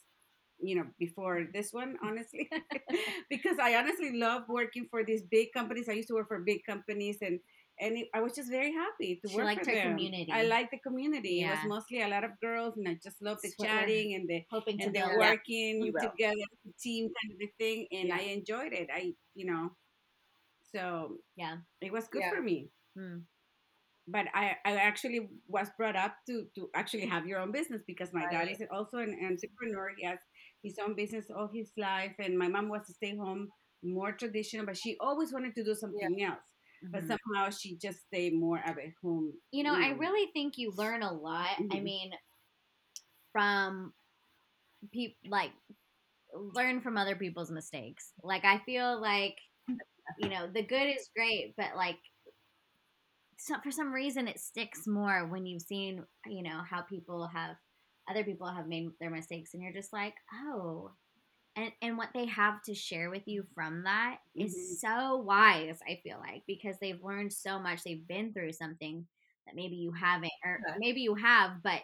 you 0.61 0.75
know, 0.75 0.85
before 0.99 1.47
this 1.53 1.71
one, 1.73 1.97
honestly, 2.03 2.49
because 3.29 3.57
I 3.59 3.75
honestly 3.75 4.11
love 4.17 4.43
working 4.47 4.87
for 4.89 5.03
these 5.03 5.23
big 5.23 5.49
companies. 5.53 5.89
I 5.89 5.93
used 5.93 6.09
to 6.09 6.15
work 6.15 6.27
for 6.27 6.39
big 6.39 6.61
companies 6.67 7.17
and. 7.21 7.39
And 7.79 7.97
it, 7.97 8.09
I 8.13 8.19
was 8.21 8.35
just 8.35 8.51
very 8.51 8.71
happy 8.71 9.19
to 9.23 9.27
She 9.29 9.35
work 9.37 9.45
liked 9.45 9.65
for 9.65 9.71
her 9.71 9.75
them. 9.75 9.91
community. 9.93 10.31
I 10.31 10.43
like 10.43 10.69
the 10.69 10.77
community. 10.77 11.41
It 11.41 11.49
was 11.49 11.63
mostly 11.65 12.01
a 12.03 12.07
lot 12.07 12.23
of 12.23 12.39
girls, 12.39 12.77
and 12.77 12.87
I 12.87 12.99
just 13.01 13.19
loved 13.23 13.41
the 13.41 13.51
chatting 13.59 14.13
and 14.13 14.29
the 14.29 14.43
hoping 14.51 14.79
and 14.79 14.93
they're 14.93 15.17
working 15.17 15.81
You 15.81 15.91
together, 15.99 16.35
team 16.79 17.09
kind 17.09 17.33
of 17.33 17.39
a 17.41 17.51
thing, 17.57 17.87
and 17.91 18.09
Yeah. 18.09 18.17
I 18.17 18.19
enjoyed 18.37 18.73
it. 18.73 18.89
I, 18.93 19.15
you 19.33 19.45
know, 19.47 19.71
so 20.75 21.17
Yeah. 21.35 21.57
it 21.81 21.91
was 21.91 22.07
good 22.07 22.21
Yeah. 22.21 22.29
for 22.29 22.41
me. 22.41 22.71
Hmm. 22.95 23.19
But 24.07 24.27
I, 24.33 24.57
I 24.65 24.75
actually 24.77 25.29
was 25.47 25.69
brought 25.77 25.95
up 25.95 26.15
to 26.27 26.47
to 26.55 26.69
actually 26.75 27.05
have 27.05 27.27
your 27.27 27.39
own 27.39 27.51
business 27.51 27.83
because 27.87 28.11
my 28.13 28.27
dad 28.27 28.49
is 28.49 28.61
also 28.71 28.97
an 28.97 29.13
entrepreneur. 29.23 29.93
He 29.97 30.05
has 30.05 30.19
his 30.63 30.77
own 30.79 30.95
business 30.95 31.29
all 31.29 31.47
his 31.53 31.71
life, 31.77 32.15
and 32.19 32.37
my 32.37 32.47
mom 32.47 32.69
was 32.69 32.87
to 32.87 32.93
stay 32.93 33.15
home, 33.15 33.49
more 33.83 34.11
traditional, 34.13 34.65
but 34.65 34.77
she 34.77 34.97
always 34.99 35.33
wanted 35.33 35.55
to 35.55 35.63
do 35.63 35.75
something 35.75 36.21
else. 36.23 36.43
But 36.91 37.03
Mhm. 37.03 37.07
somehow 37.07 37.49
she 37.51 37.77
just 37.77 38.01
stayed 38.07 38.33
more 38.33 38.59
at 38.59 38.77
home. 39.01 39.41
you 39.51 39.63
know 39.63 39.75
i 39.79 39.89
really 39.89 40.31
think 40.31 40.57
you 40.57 40.71
learn 40.71 41.03
a 41.03 41.11
lot 41.11 41.57
i 41.69 41.79
Mhm. 41.79 41.79
mean 41.79 42.11
from 43.31 43.93
people 44.91 45.17
like 45.29 45.51
learn 46.33 46.81
from 46.81 46.97
other 46.97 47.15
people's 47.15 47.51
mistakes 47.51 48.13
like 48.23 48.45
i 48.45 48.59
feel 48.59 49.01
like 49.01 49.37
you 50.17 50.29
know 50.29 50.51
the 50.51 50.63
good 50.63 50.87
is 50.87 51.09
great 51.15 51.55
but 51.57 51.75
like 51.75 51.99
so 53.37 53.59
for 53.63 53.71
some 53.71 53.91
reason 53.93 54.27
it 54.27 54.39
sticks 54.39 54.87
more 54.87 55.27
when 55.27 55.45
you've 55.45 55.61
seen 55.61 56.05
you 56.27 56.43
know 56.43 56.61
how 56.63 56.81
people 56.81 57.27
have 57.27 57.55
other 58.09 58.23
people 58.23 58.47
have 58.47 58.67
made 58.67 58.89
their 58.99 59.09
mistakes 59.09 59.53
and 59.53 59.63
you're 59.63 59.73
just 59.73 59.93
like 59.93 60.15
oh 60.33 60.91
and 61.55 61.71
and 61.81 61.97
what 61.97 62.09
they 62.13 62.25
have 62.25 62.61
to 62.63 62.73
share 62.75 63.09
with 63.09 63.27
you 63.27 63.45
from 63.53 63.83
that 63.83 64.19
is 64.39 64.57
Mhm. 64.57 64.81
so 64.81 65.17
wise 65.17 65.79
i 65.87 65.99
feel 66.03 66.17
like 66.19 66.43
because 66.47 66.77
they've 66.79 67.03
learned 67.03 67.33
so 67.33 67.59
much 67.59 67.83
they've 67.83 68.07
been 68.07 68.33
through 68.33 68.51
something 68.53 69.07
that 69.45 69.55
maybe 69.55 69.75
you 69.75 69.91
haven't 69.91 70.31
or 70.45 70.65
Yeah. 70.65 70.77
maybe 70.77 71.01
you 71.01 71.15
have 71.15 71.61
but 71.63 71.81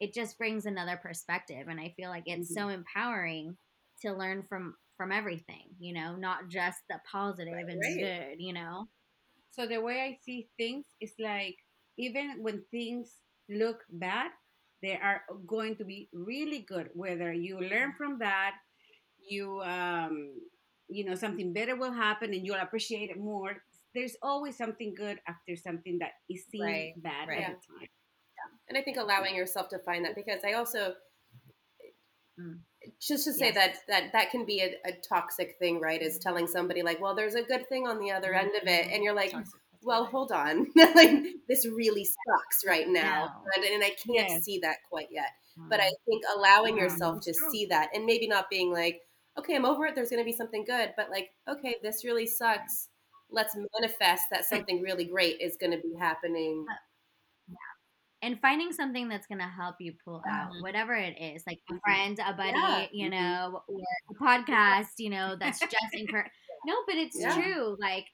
it 0.00 0.14
just 0.14 0.38
brings 0.38 0.66
another 0.66 0.96
perspective 0.96 1.68
and 1.68 1.80
i 1.80 1.92
feel 1.96 2.10
like 2.10 2.24
it's 2.26 2.52
so 2.52 2.68
empowering 2.68 3.56
to 4.00 4.12
learn 4.12 4.42
from 4.48 4.74
from 4.96 5.12
everything 5.12 5.74
you 5.78 5.92
know 5.92 6.16
not 6.16 6.48
just 6.48 6.78
the 6.88 7.00
positive 7.10 7.68
and 7.68 7.84
Right. 7.84 7.98
good 7.98 8.36
you 8.38 8.52
know 8.52 8.88
So 9.50 9.66
the 9.66 9.80
way 9.80 10.00
I 10.00 10.18
see 10.22 10.50
things 10.56 10.86
is 11.00 11.14
like 11.18 11.56
even 11.96 12.42
when 12.42 12.64
things 12.70 13.20
look 13.48 13.84
bad, 13.90 14.32
they 14.82 14.94
are 14.96 15.22
going 15.46 15.76
to 15.76 15.84
be 15.84 16.08
really 16.12 16.60
good. 16.60 16.90
Whether 16.94 17.32
you 17.32 17.60
learn 17.60 17.92
from 17.96 18.18
that, 18.20 18.54
you 19.18 19.60
um, 19.62 20.32
you 20.88 21.04
know 21.04 21.14
something 21.14 21.52
better 21.52 21.76
will 21.76 21.92
happen, 21.92 22.32
and 22.32 22.44
you'll 22.46 22.56
appreciate 22.60 23.10
it 23.10 23.18
more. 23.18 23.56
There's 23.94 24.16
always 24.22 24.56
something 24.56 24.94
good 24.94 25.18
after 25.26 25.56
something 25.56 25.98
that 25.98 26.12
is 26.28 26.44
seen 26.50 26.62
Right, 26.64 27.02
bad 27.02 27.28
right. 27.28 27.42
at 27.42 27.58
the 27.60 27.74
time. 27.74 27.88
and 28.68 28.78
I 28.78 28.82
think 28.82 28.96
allowing 28.96 29.34
yourself 29.34 29.68
to 29.70 29.78
find 29.80 30.04
that 30.04 30.14
because 30.14 30.40
I 30.44 30.52
also 30.54 30.94
Mm. 32.38 32.60
just 33.00 33.24
to 33.24 33.32
say 33.32 33.46
Yes. 33.52 33.54
that 33.54 33.76
that 33.88 34.12
that 34.12 34.30
can 34.30 34.46
be 34.46 34.60
a, 34.62 34.76
a 34.86 34.92
toxic 35.06 35.58
thing, 35.58 35.80
right? 35.80 36.00
Is 36.00 36.18
telling 36.18 36.46
somebody 36.46 36.82
like, 36.82 37.00
well, 37.00 37.14
there's 37.14 37.34
a 37.34 37.42
good 37.42 37.68
thing 37.68 37.86
on 37.86 37.98
the 37.98 38.10
other 38.10 38.32
end 38.32 38.52
of 38.60 38.66
it, 38.66 38.86
and 38.90 39.02
you're 39.04 39.12
like, 39.14 39.32
Toxic 39.32 39.60
well, 39.82 40.04
hold 40.04 40.32
on, 40.32 40.66
like 40.76 41.10
this 41.48 41.66
really 41.66 42.04
sucks 42.04 42.64
right 42.66 42.88
now, 42.88 43.42
No. 43.44 43.50
and, 43.56 43.64
and 43.74 43.82
I 43.84 43.90
can't 43.90 44.28
Yes. 44.30 44.44
see 44.44 44.58
that 44.60 44.78
quite 44.88 45.08
yet. 45.10 45.30
Mm. 45.58 45.68
But 45.70 45.80
I 45.80 45.90
think 46.06 46.22
allowing 46.36 46.76
Yeah, 46.76 46.84
yourself 46.84 47.20
to 47.22 47.32
true. 47.32 47.50
see 47.50 47.66
that, 47.66 47.90
and 47.94 48.04
maybe 48.06 48.26
not 48.28 48.50
being 48.50 48.72
like, 48.72 49.00
okay, 49.38 49.54
I'm 49.56 49.64
over 49.64 49.86
it. 49.86 49.94
There's 49.94 50.10
going 50.10 50.20
to 50.22 50.24
be 50.30 50.36
something 50.36 50.64
good, 50.64 50.92
but 50.96 51.10
like, 51.10 51.30
okay, 51.48 51.76
this 51.82 52.04
really 52.04 52.26
sucks. 52.26 52.88
Let's 53.30 53.56
manifest 53.78 54.24
that 54.32 54.44
something 54.44 54.82
really 54.82 55.04
great 55.04 55.40
is 55.40 55.56
going 55.56 55.70
to 55.72 55.78
be 55.78 55.94
happening. 55.98 56.66
and 58.22 58.38
finding 58.42 58.72
something 58.72 59.08
that's 59.08 59.26
going 59.26 59.38
to 59.38 59.46
help 59.46 59.76
you 59.80 59.94
pull 60.04 60.22
out 60.28 60.52
Mhm. 60.52 60.62
whatever 60.62 60.94
it 60.94 61.18
is 61.18 61.42
like 61.46 61.60
a 61.70 61.72
Mhm. 61.74 61.80
friend 61.80 62.18
a 62.18 62.34
buddy 62.34 62.50
Yeah. 62.58 62.86
you 62.92 63.08
Mhm. 63.08 63.10
know 63.12 63.62
or 63.66 63.80
a 64.10 64.14
podcast 64.14 64.98
you 64.98 65.08
know 65.08 65.36
that's 65.36 65.58
just 65.60 65.94
encourage 65.94 66.30
no 66.66 66.74
but 66.86 66.96
it's 66.96 67.18
Yeah. 67.18 67.34
true 67.34 67.76
like 67.80 68.06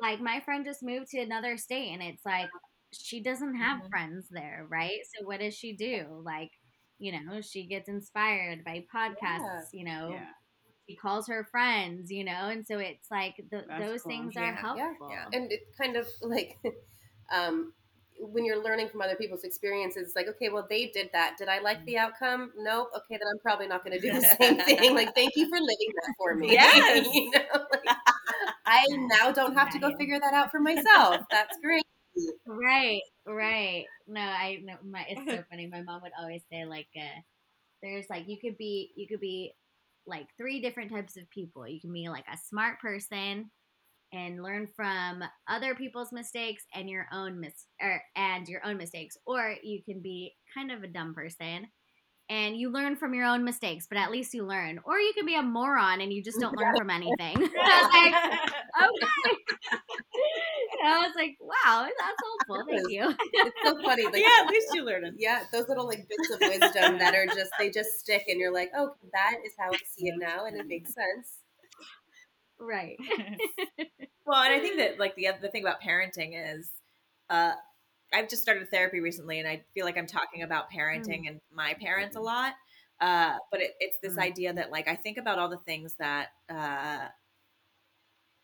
like 0.00 0.20
my 0.20 0.40
friend 0.40 0.64
just 0.64 0.82
moved 0.82 1.08
to 1.10 1.18
another 1.20 1.56
state 1.56 1.90
and 1.92 2.02
it's 2.02 2.24
like 2.24 2.48
she 2.92 3.20
doesn't 3.20 3.54
have 3.56 3.82
Mhm. 3.82 3.88
friends 3.90 4.28
there 4.30 4.66
right? 4.70 4.98
So 5.14 5.24
what 5.26 5.40
does 5.40 5.54
she 5.56 5.72
do? 5.74 6.22
Like 6.24 6.50
you 6.98 7.12
know 7.12 7.40
she 7.40 7.66
gets 7.66 7.88
inspired 7.88 8.62
by 8.64 8.84
podcasts 8.94 9.68
you 9.72 9.84
know 9.84 10.10
Yeah. 10.12 10.26
she 10.88 10.96
calls 10.96 11.28
her 11.28 11.44
friends 11.50 12.10
you 12.10 12.24
know 12.24 12.48
and 12.50 12.66
so 12.66 12.78
it's 12.78 13.10
like 13.10 13.36
the, 13.50 13.64
those 13.78 14.02
cool. 14.02 14.10
things 14.12 14.34
Yeah, 14.36 14.50
are 14.50 14.54
helpful. 14.54 15.08
Yeah. 15.10 15.26
and 15.32 15.50
it 15.50 15.60
kind 15.78 15.96
of 15.96 16.06
like 16.22 16.58
um 17.32 17.72
when 18.22 18.44
you're 18.44 18.62
learning 18.62 18.86
from 18.90 19.00
other 19.00 19.16
people's 19.16 19.44
experiences 19.44 20.08
it's 20.08 20.16
like 20.16 20.28
okay 20.28 20.50
well 20.50 20.66
they 20.68 20.86
did 20.88 21.08
that. 21.14 21.36
Did 21.38 21.48
i 21.48 21.58
like 21.60 21.82
the 21.86 21.96
outcome? 21.96 22.52
Nope. 22.58 22.90
Okay 22.94 23.16
then 23.18 23.28
i'm 23.32 23.38
probably 23.38 23.66
not 23.66 23.82
going 23.82 23.98
to 23.98 24.00
do 24.06 24.12
the 24.12 24.20
same 24.40 24.58
thing. 24.58 24.94
Like 24.94 25.14
thank 25.14 25.36
you 25.36 25.48
for 25.48 25.58
living 25.58 25.92
that 26.02 26.14
for 26.18 26.34
me. 26.42 26.52
Yes. 26.52 27.06
you 27.14 27.30
know 27.30 27.64
like, 27.72 27.96
i 28.70 28.84
now 29.18 29.30
don't 29.32 29.54
have 29.54 29.70
to 29.70 29.78
go 29.78 29.90
figure 29.98 30.18
that 30.20 30.34
out 30.34 30.50
for 30.50 30.60
myself 30.60 31.18
that's 31.30 31.56
great 31.62 31.84
Right, 32.46 33.02
right. 33.26 33.84
No, 34.06 34.20
I 34.20 34.58
know 34.62 34.74
my 34.84 35.04
it's 35.08 35.24
so 35.30 35.42
funny. 35.50 35.66
My 35.68 35.82
mom 35.82 36.02
would 36.02 36.12
always 36.20 36.42
say 36.50 36.64
like 36.64 36.88
uh 36.96 37.20
there's 37.82 38.06
like 38.10 38.24
you 38.28 38.38
could 38.38 38.58
be 38.58 38.90
you 38.96 39.06
could 39.08 39.20
be 39.20 39.52
like 40.06 40.26
three 40.36 40.60
different 40.60 40.90
types 40.90 41.16
of 41.16 41.30
people. 41.30 41.66
You 41.68 41.80
can 41.80 41.92
be 41.92 42.08
like 42.08 42.24
a 42.32 42.38
smart 42.48 42.80
person 42.80 43.50
and 44.12 44.42
learn 44.42 44.66
from 44.74 45.22
other 45.48 45.74
people's 45.74 46.12
mistakes 46.12 46.64
and 46.74 46.90
your 46.90 47.06
own 47.12 47.40
mis- 47.40 47.66
or, 47.80 48.02
and 48.16 48.48
your 48.48 48.64
own 48.66 48.76
mistakes 48.76 49.16
or 49.26 49.54
you 49.62 49.82
can 49.84 50.00
be 50.00 50.34
kind 50.54 50.72
of 50.72 50.82
a 50.82 50.88
dumb 50.88 51.14
person 51.14 51.68
and 52.30 52.56
you 52.56 52.70
learn 52.70 52.96
from 52.96 53.12
your 53.12 53.26
own 53.26 53.44
mistakes, 53.44 53.86
but 53.86 53.98
at 53.98 54.10
least 54.10 54.32
you 54.32 54.46
learn. 54.46 54.80
Or 54.84 54.98
you 54.98 55.12
can 55.14 55.26
be 55.26 55.34
a 55.34 55.42
moron 55.42 56.00
and 56.00 56.12
you 56.12 56.22
just 56.22 56.38
don't 56.40 56.56
learn 56.56 56.74
from 56.78 56.88
anything. 56.98 57.36
I 57.60 58.88
was 58.88 59.02
like, 59.02 59.12
okay. 59.22 59.36
I 60.84 60.98
was 61.06 61.12
like, 61.16 61.36
wow, 61.40 61.86
that's 61.98 62.16
helpful. 62.48 62.64
Thank 62.70 62.90
you. 62.90 63.14
it's 63.32 63.56
so 63.64 63.82
funny 63.82 64.04
like 64.04 64.16
yeah, 64.16 64.44
at 64.44 64.48
least 64.50 64.68
you 64.72 64.84
learned 64.84 65.06
it. 65.08 65.14
yeah 65.18 65.42
those 65.52 65.68
little 65.68 65.86
like 65.86 66.08
bits 66.08 66.30
of 66.30 66.40
wisdom 66.40 66.98
that 66.98 67.14
are 67.14 67.26
just 67.26 67.50
they 67.58 67.70
just 67.70 67.98
stick 67.98 68.24
and 68.28 68.38
you're 68.40 68.52
like 68.52 68.70
oh 68.76 68.94
that 69.12 69.36
is 69.44 69.52
how 69.58 69.68
i 69.70 69.76
see 69.86 70.08
it 70.08 70.14
now 70.18 70.46
and 70.46 70.56
it 70.56 70.66
makes 70.66 70.94
sense 70.94 71.40
Right. 72.58 72.98
well, 74.26 74.42
and 74.42 74.52
I 74.52 74.60
think 74.60 74.76
that 74.76 74.98
like 74.98 75.14
the 75.16 75.28
other 75.28 75.38
the 75.40 75.48
thing 75.48 75.62
about 75.64 75.80
parenting 75.80 76.32
is, 76.58 76.68
uh, 77.30 77.52
I've 78.12 78.28
just 78.28 78.42
started 78.42 78.68
therapy 78.70 79.00
recently, 79.00 79.38
and 79.38 79.48
I 79.48 79.64
feel 79.74 79.84
like 79.84 79.96
I'm 79.98 80.06
talking 80.06 80.42
about 80.42 80.70
parenting 80.70 81.28
and 81.28 81.40
my 81.50 81.74
parents 81.74 82.16
a 82.16 82.20
lot. 82.20 82.54
Uh, 83.00 83.38
but 83.50 83.60
it, 83.62 83.72
it's 83.80 83.98
this 84.02 84.18
Mm. 84.18 84.18
idea 84.18 84.52
that 84.52 84.70
like 84.70 84.88
I 84.88 84.96
think 84.96 85.16
about 85.18 85.38
all 85.38 85.48
the 85.48 85.58
things 85.58 85.94
that, 85.98 86.28
uh, 86.48 87.08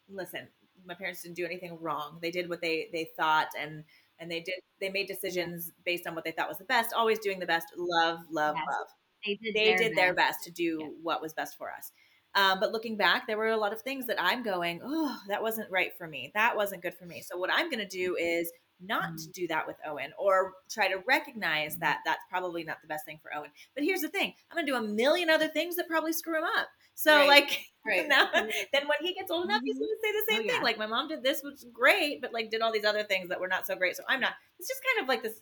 listen, 0.09 0.49
my 0.85 0.95
parents 0.95 1.23
didn't 1.23 1.37
do 1.37 1.45
anything 1.45 1.79
wrong. 1.81 2.19
They 2.23 2.31
did 2.31 2.49
what 2.49 2.61
they 2.61 2.89
they 2.93 3.11
thought, 3.17 3.49
and 3.59 3.85
and 4.19 4.31
they 4.31 4.41
did 4.41 4.55
they 4.81 4.91
made 4.91 5.07
decisions 5.09 5.73
based 5.85 6.07
on 6.07 6.15
what 6.15 6.25
they 6.25 6.33
thought 6.33 6.49
was 6.49 6.59
the 6.59 6.65
best. 6.65 6.93
Always 6.95 7.19
doing 7.19 7.39
the 7.39 7.47
best. 7.47 7.69
Love, 7.77 8.21
love, 8.31 8.57
Yes. 8.57 8.65
love 8.67 8.87
They 9.25 9.37
did 9.37 9.57
they 9.57 9.65
their 9.65 9.85
did 9.85 9.97
their 9.97 10.15
best. 10.15 10.15
best 10.15 10.45
to 10.45 10.53
do 10.53 10.81
Yeah. 10.81 10.89
what 11.03 11.23
was 11.23 11.35
best 11.35 11.57
for 11.59 11.73
us. 11.73 11.93
Um, 12.35 12.61
but 12.61 12.73
looking 12.73 12.97
back, 12.97 13.27
there 13.27 13.39
were 13.39 13.49
a 13.51 13.57
lot 13.59 13.73
of 13.73 13.83
things 13.83 14.07
that 14.09 14.21
I'm 14.23 14.43
going, 14.43 14.81
oh, 14.85 15.19
that 15.29 15.43
wasn't 15.43 15.71
right 15.71 15.97
for 15.97 16.07
me. 16.09 16.33
That 16.35 16.57
wasn't 16.57 16.83
good 16.83 16.95
for 16.95 17.07
me. 17.07 17.23
So 17.23 17.39
what 17.39 17.51
I'm 17.53 17.71
going 17.71 17.81
to 17.81 17.87
do 17.89 18.17
is 18.17 18.53
not 18.81 19.13
Mm. 19.15 19.33
do 19.33 19.47
that 19.49 19.67
with 19.67 19.77
Owen, 19.87 20.13
or 20.19 20.55
try 20.69 20.89
to 20.89 20.97
recognize 21.07 21.77
that 21.79 22.01
that's 22.05 22.23
probably 22.29 22.63
not 22.65 22.81
the 22.83 22.89
best 22.89 23.05
thing 23.05 23.19
for 23.23 23.35
Owen. 23.35 23.51
But 23.75 23.85
here's 23.85 24.01
the 24.03 24.09
thing: 24.09 24.35
I'm 24.51 24.57
going 24.57 24.67
to 24.67 24.73
do 24.73 24.77
a 24.77 24.83
million 24.83 25.31
other 25.31 25.49
things 25.49 25.77
that 25.77 25.89
probably 25.89 26.13
screw 26.13 26.39
him 26.39 26.45
up. 26.45 26.69
So 26.95 27.17
Right. 27.17 27.29
like. 27.29 27.67
right 27.87 28.09
Now, 28.09 28.29
then 28.33 28.89
when 28.89 28.99
he 29.01 29.15
gets 29.15 29.31
old 29.31 29.45
enough, 29.45 29.63
he's 29.65 29.77
Mhm. 29.77 29.81
going 29.81 29.91
to 29.91 30.01
say 30.03 30.13
the 30.13 30.25
same 30.29 30.39
Oh, 30.39 30.43
thing. 30.49 30.57
yeah. 30.57 30.63
Like 30.63 30.77
my 30.77 30.87
mom 30.87 31.07
did 31.09 31.23
this, 31.23 31.41
which 31.45 31.55
is 31.55 31.65
great, 31.73 32.21
but 32.21 32.33
like 32.33 32.51
did 32.51 32.61
all 32.61 32.73
these 32.73 32.85
other 32.85 33.05
things 33.05 33.29
that 33.29 33.39
were 33.39 33.47
not 33.47 33.65
so 33.65 33.77
great. 33.77 33.97
So 33.97 34.03
I'm 34.09 34.19
not. 34.21 34.33
It's 34.59 34.67
just 34.69 34.81
kind 34.83 35.03
of 35.05 35.09
like 35.09 35.23
this. 35.23 35.41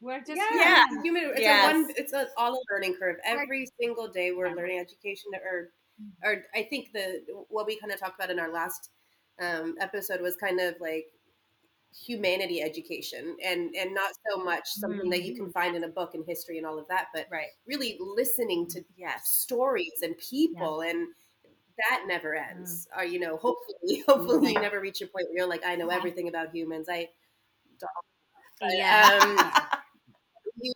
We're 0.00 0.18
just 0.20 0.36
Yeah. 0.36 0.84
It's 0.92 1.02
human. 1.02 1.24
It's 1.30 1.40
Yes. 1.40 1.72
a 1.74 1.78
one. 1.78 1.90
It's 1.96 2.12
a, 2.12 2.28
all 2.36 2.54
a 2.54 2.60
learning 2.70 2.96
curve. 2.96 3.16
Every 3.24 3.66
single 3.80 4.08
day 4.08 4.30
we're 4.32 4.48
Yeah. 4.48 4.54
learning 4.54 4.78
education, 4.78 5.30
or, 5.42 5.72
or 6.22 6.44
I 6.54 6.64
think 6.64 6.92
the 6.92 7.24
what 7.48 7.66
we 7.66 7.76
kind 7.78 7.90
of 7.92 7.98
talked 7.98 8.16
about 8.18 8.30
in 8.30 8.38
our 8.38 8.50
last 8.50 8.90
um, 9.38 9.74
episode 9.80 10.20
was 10.20 10.36
kind 10.36 10.60
of 10.60 10.78
like 10.80 11.06
humanity 11.94 12.62
education, 12.62 13.36
and 13.44 13.74
and 13.74 13.94
not 13.94 14.12
so 14.30 14.42
much 14.42 14.68
something 14.68 15.10
that 15.10 15.24
you 15.24 15.34
can 15.34 15.50
find 15.52 15.76
in 15.76 15.84
a 15.84 15.88
book 15.88 16.14
and 16.14 16.24
history 16.26 16.58
and 16.58 16.66
all 16.66 16.78
of 16.78 16.86
that, 16.88 17.08
but 17.14 17.26
Right. 17.30 17.48
really 17.66 17.96
listening 18.00 18.66
to 18.68 18.84
Yes. 18.96 19.28
stories 19.28 20.02
and 20.02 20.16
people 20.18 20.80
and. 20.82 21.08
That 21.90 22.04
never 22.06 22.34
ends. 22.34 22.88
Uh, 22.98 23.02
you 23.02 23.20
know, 23.20 23.36
hopefully, 23.36 24.02
hopefully, 24.08 24.54
you 24.54 24.60
never 24.60 24.80
reach 24.80 25.02
a 25.02 25.06
point 25.06 25.26
where 25.28 25.40
you're 25.40 25.46
like, 25.46 25.62
I 25.66 25.76
know 25.76 25.88
Yeah. 25.88 25.96
everything 25.96 26.26
about 26.26 26.54
humans. 26.54 26.88
I 26.88 27.10
Yeah. 28.62 29.20
um, 29.22 29.52
you, 30.60 30.72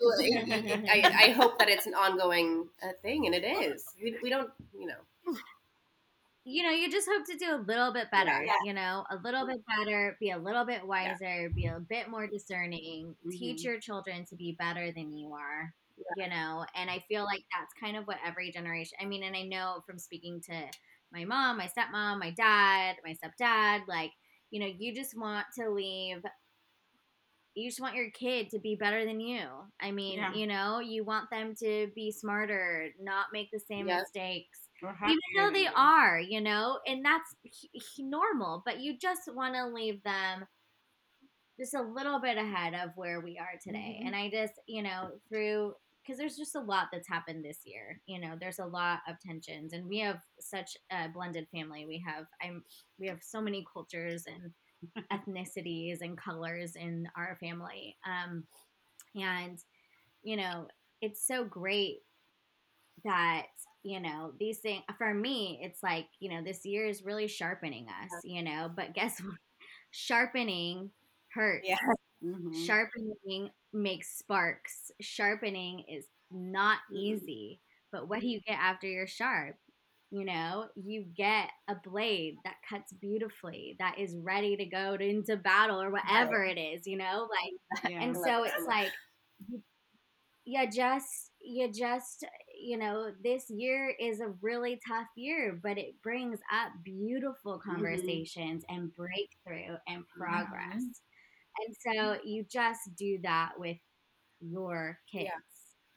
I, 0.88 1.12
I 1.18 1.30
hope 1.30 1.58
that 1.58 1.68
it's 1.68 1.86
an 1.86 1.94
ongoing 1.94 2.68
uh, 2.82 2.92
thing, 3.02 3.26
and 3.26 3.34
it 3.34 3.44
is. 3.44 3.84
We, 4.02 4.16
we 4.22 4.30
don't, 4.30 4.50
you 4.78 4.86
know. 4.86 4.94
You 6.50 6.62
know, 6.62 6.70
you 6.70 6.90
just 6.90 7.08
hope 7.10 7.24
to 7.26 7.36
do 7.36 7.54
a 7.54 7.64
little 7.66 7.92
bit 7.92 8.10
better, 8.10 8.40
Yeah. 8.44 8.54
you 8.58 8.72
know, 8.74 9.04
a 9.10 9.16
little 9.16 9.46
bit 9.46 9.60
better, 9.78 10.16
be 10.20 10.30
a 10.30 10.38
little 10.38 10.64
bit 10.64 10.86
wiser, 10.86 11.50
be 11.54 11.66
a 11.66 11.80
bit 11.80 12.08
more 12.10 12.26
discerning, 12.26 13.16
teach 13.30 13.64
Mhm. 13.64 13.64
your 13.64 13.80
children 13.80 14.24
to 14.26 14.36
be 14.36 14.52
better 14.58 14.92
than 14.92 15.12
you 15.16 15.34
are, 15.34 15.74
you 16.14 16.28
know, 16.28 16.66
and 16.74 16.90
I 16.90 17.04
feel 17.08 17.24
like 17.24 17.44
that's 17.52 17.72
kind 17.80 17.96
of 17.96 18.06
what 18.06 18.18
every 18.24 18.50
generation, 18.52 18.98
I 19.00 19.06
mean, 19.06 19.22
and 19.22 19.36
I 19.36 19.42
know 19.42 19.82
from 19.86 19.98
speaking 19.98 20.40
to 20.42 20.70
my 21.12 21.24
mom, 21.24 21.58
my 21.58 21.68
stepmom, 21.68 22.18
my 22.18 22.30
dad, 22.32 22.96
my 23.04 23.14
stepdad, 23.14 23.86
like, 23.88 24.12
you 24.50 24.60
know, 24.60 24.66
you 24.66 24.94
just 24.94 25.16
want 25.18 25.46
to 25.58 25.70
leave 25.70 26.22
you 27.54 27.68
just 27.68 27.80
want 27.80 27.96
your 27.96 28.10
kid 28.12 28.48
to 28.50 28.58
be 28.60 28.76
better 28.76 29.04
than 29.04 29.20
you. 29.20 29.48
I 29.80 29.90
mean, 29.90 30.24
Yeah. 30.24 30.32
you 30.32 30.46
know, 30.46 30.78
you 30.78 31.04
want 31.04 31.30
them 31.30 31.54
to 31.56 31.90
be 31.94 32.12
smarter, 32.12 32.90
not 32.98 33.26
make 33.32 33.50
the 33.50 33.58
same 33.60 33.88
Yep. 33.88 34.04
mistakes 34.04 34.59
even 35.04 35.20
though 35.36 35.50
they 35.52 35.66
are, 35.66 36.20
you 36.20 36.40
know, 36.40 36.80
and 36.86 37.04
that's 37.04 37.34
normal, 37.98 38.62
but 38.64 38.80
you 38.80 38.98
just 38.98 39.22
want 39.34 39.54
to 39.54 39.66
leave 39.68 40.02
them 40.02 40.46
just 41.58 41.74
a 41.74 41.82
little 41.82 42.20
bit 42.20 42.38
ahead 42.38 42.74
of 42.74 42.90
where 42.96 43.20
we 43.20 43.38
are 43.38 43.58
today. 43.62 44.00
Mhm. 44.00 44.04
And 44.04 44.16
I 44.16 44.30
just, 44.30 44.54
you 44.66 44.82
know, 44.82 45.20
through 45.28 45.74
because 46.02 46.16
there's 46.18 46.36
just 46.36 46.54
a 46.54 46.60
lot 46.60 46.88
that's 46.90 47.08
happened 47.08 47.44
this 47.44 47.60
year. 47.64 48.00
You 48.06 48.18
know, 48.20 48.36
there's 48.40 48.58
a 48.58 48.64
lot 48.66 49.00
of 49.06 49.16
tensions, 49.20 49.72
and 49.74 49.86
we 49.86 49.98
have 49.98 50.22
such 50.38 50.76
a 50.90 51.08
blended 51.08 51.46
family. 51.52 51.84
We 51.86 52.02
have 52.06 52.26
I'm 52.42 52.64
we 52.98 53.06
have 53.08 53.22
so 53.22 53.40
many 53.40 53.66
cultures 53.70 54.24
and 54.26 54.52
ethnicities 55.12 55.98
and 56.00 56.16
colors 56.16 56.74
in 56.76 57.06
our 57.16 57.36
family. 57.36 57.98
Um, 58.06 58.46
and 59.14 59.58
you 60.22 60.36
know, 60.36 60.68
it's 61.02 61.26
so 61.26 61.44
great 61.44 62.00
that 63.04 63.46
you 63.82 64.00
know 64.00 64.32
these 64.38 64.58
things 64.58 64.82
for 64.98 65.14
me 65.14 65.58
it's 65.62 65.82
like 65.82 66.06
you 66.20 66.28
know 66.30 66.42
this 66.44 66.64
year 66.66 66.86
is 66.86 67.04
really 67.04 67.28
sharpening 67.28 67.86
us 67.88 68.12
you 68.24 68.42
know 68.42 68.70
but 68.74 68.94
guess 68.94 69.20
what? 69.20 69.34
Sharpening 69.92 70.90
hurts. 71.34 71.66
Yeah. 71.68 71.76
Mhm. 72.24 72.66
sharpening 72.66 73.50
makes 73.72 74.18
sparks. 74.18 74.90
Sharpening 75.00 75.84
is 75.88 76.06
not 76.30 76.78
easy 76.94 77.60
but 77.92 78.08
what 78.08 78.20
do 78.20 78.28
you 78.28 78.40
get 78.46 78.58
after 78.58 78.86
you're 78.86 79.06
sharp? 79.06 79.56
You 80.10 80.24
know 80.24 80.66
you 80.76 81.04
get 81.16 81.50
a 81.68 81.74
blade 81.76 82.36
that 82.44 82.56
cuts 82.68 82.92
beautifully 82.92 83.76
that 83.78 83.98
is 83.98 84.16
ready 84.16 84.56
to 84.56 84.64
go 84.66 84.96
to, 84.96 85.04
into 85.04 85.36
battle 85.36 85.80
or 85.80 85.90
whatever 85.90 86.44
it 86.44 86.58
is 86.58 86.86
you 86.86 86.96
know 86.96 87.28
like 87.30 87.90
Yeah. 87.90 88.02
and 88.02 88.16
so 88.16 88.42
it's 88.44 88.66
like 88.66 88.92
you 90.44 90.70
just 90.70 91.30
you 91.40 91.70
just 91.72 92.24
you 92.60 92.76
know 92.76 93.10
this 93.22 93.44
year 93.50 93.94
is 94.00 94.20
a 94.20 94.32
really 94.42 94.80
tough 94.86 95.06
year 95.16 95.58
but 95.62 95.78
it 95.78 95.94
brings 96.02 96.38
up 96.52 96.72
beautiful 96.84 97.58
Mm-hmm. 97.58 97.70
conversations 97.70 98.64
and 98.68 98.90
breakthrough 98.94 99.76
and 99.88 100.04
progress 100.08 100.82
and 101.58 101.76
so 101.86 102.18
you 102.24 102.44
just 102.50 102.80
do 102.96 103.18
that 103.22 103.52
with 103.58 103.76
your 104.40 104.98
kids 105.10 105.30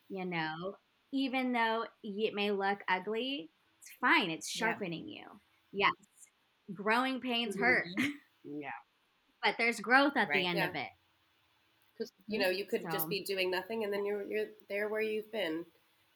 you 0.10 0.26
know 0.26 0.76
even 1.14 1.52
though 1.54 1.86
it 2.04 2.34
may 2.34 2.52
look 2.52 2.80
ugly 2.90 3.50
it's 3.82 3.92
fine 4.02 4.30
it's 4.30 4.54
Yeah. 4.56 4.68
sharpening 4.68 5.08
you 5.08 5.26
yes 5.72 5.92
growing 6.74 7.20
pains 7.22 7.56
Mhm. 7.56 7.60
hurt 7.60 7.86
yeah. 8.44 8.70
but 9.44 9.56
there's 9.58 9.80
growth 9.80 10.18
at 10.18 10.30
Right, 10.30 10.40
the 10.42 10.48
end 10.48 10.58
yeah. 10.60 10.70
of 10.70 10.76
it 10.76 10.90
because 11.94 12.12
you 12.28 12.40
know 12.40 12.50
you 12.50 12.66
could 12.66 12.82
So- 12.84 12.90
just 12.92 13.10
be 13.10 13.24
doing 13.24 13.52
nothing 13.52 13.84
and 13.84 13.94
then 13.94 14.06
you're 14.06 14.24
you're 14.24 14.48
there 14.70 14.90
where 14.90 15.02
you've 15.02 15.32
been 15.32 15.66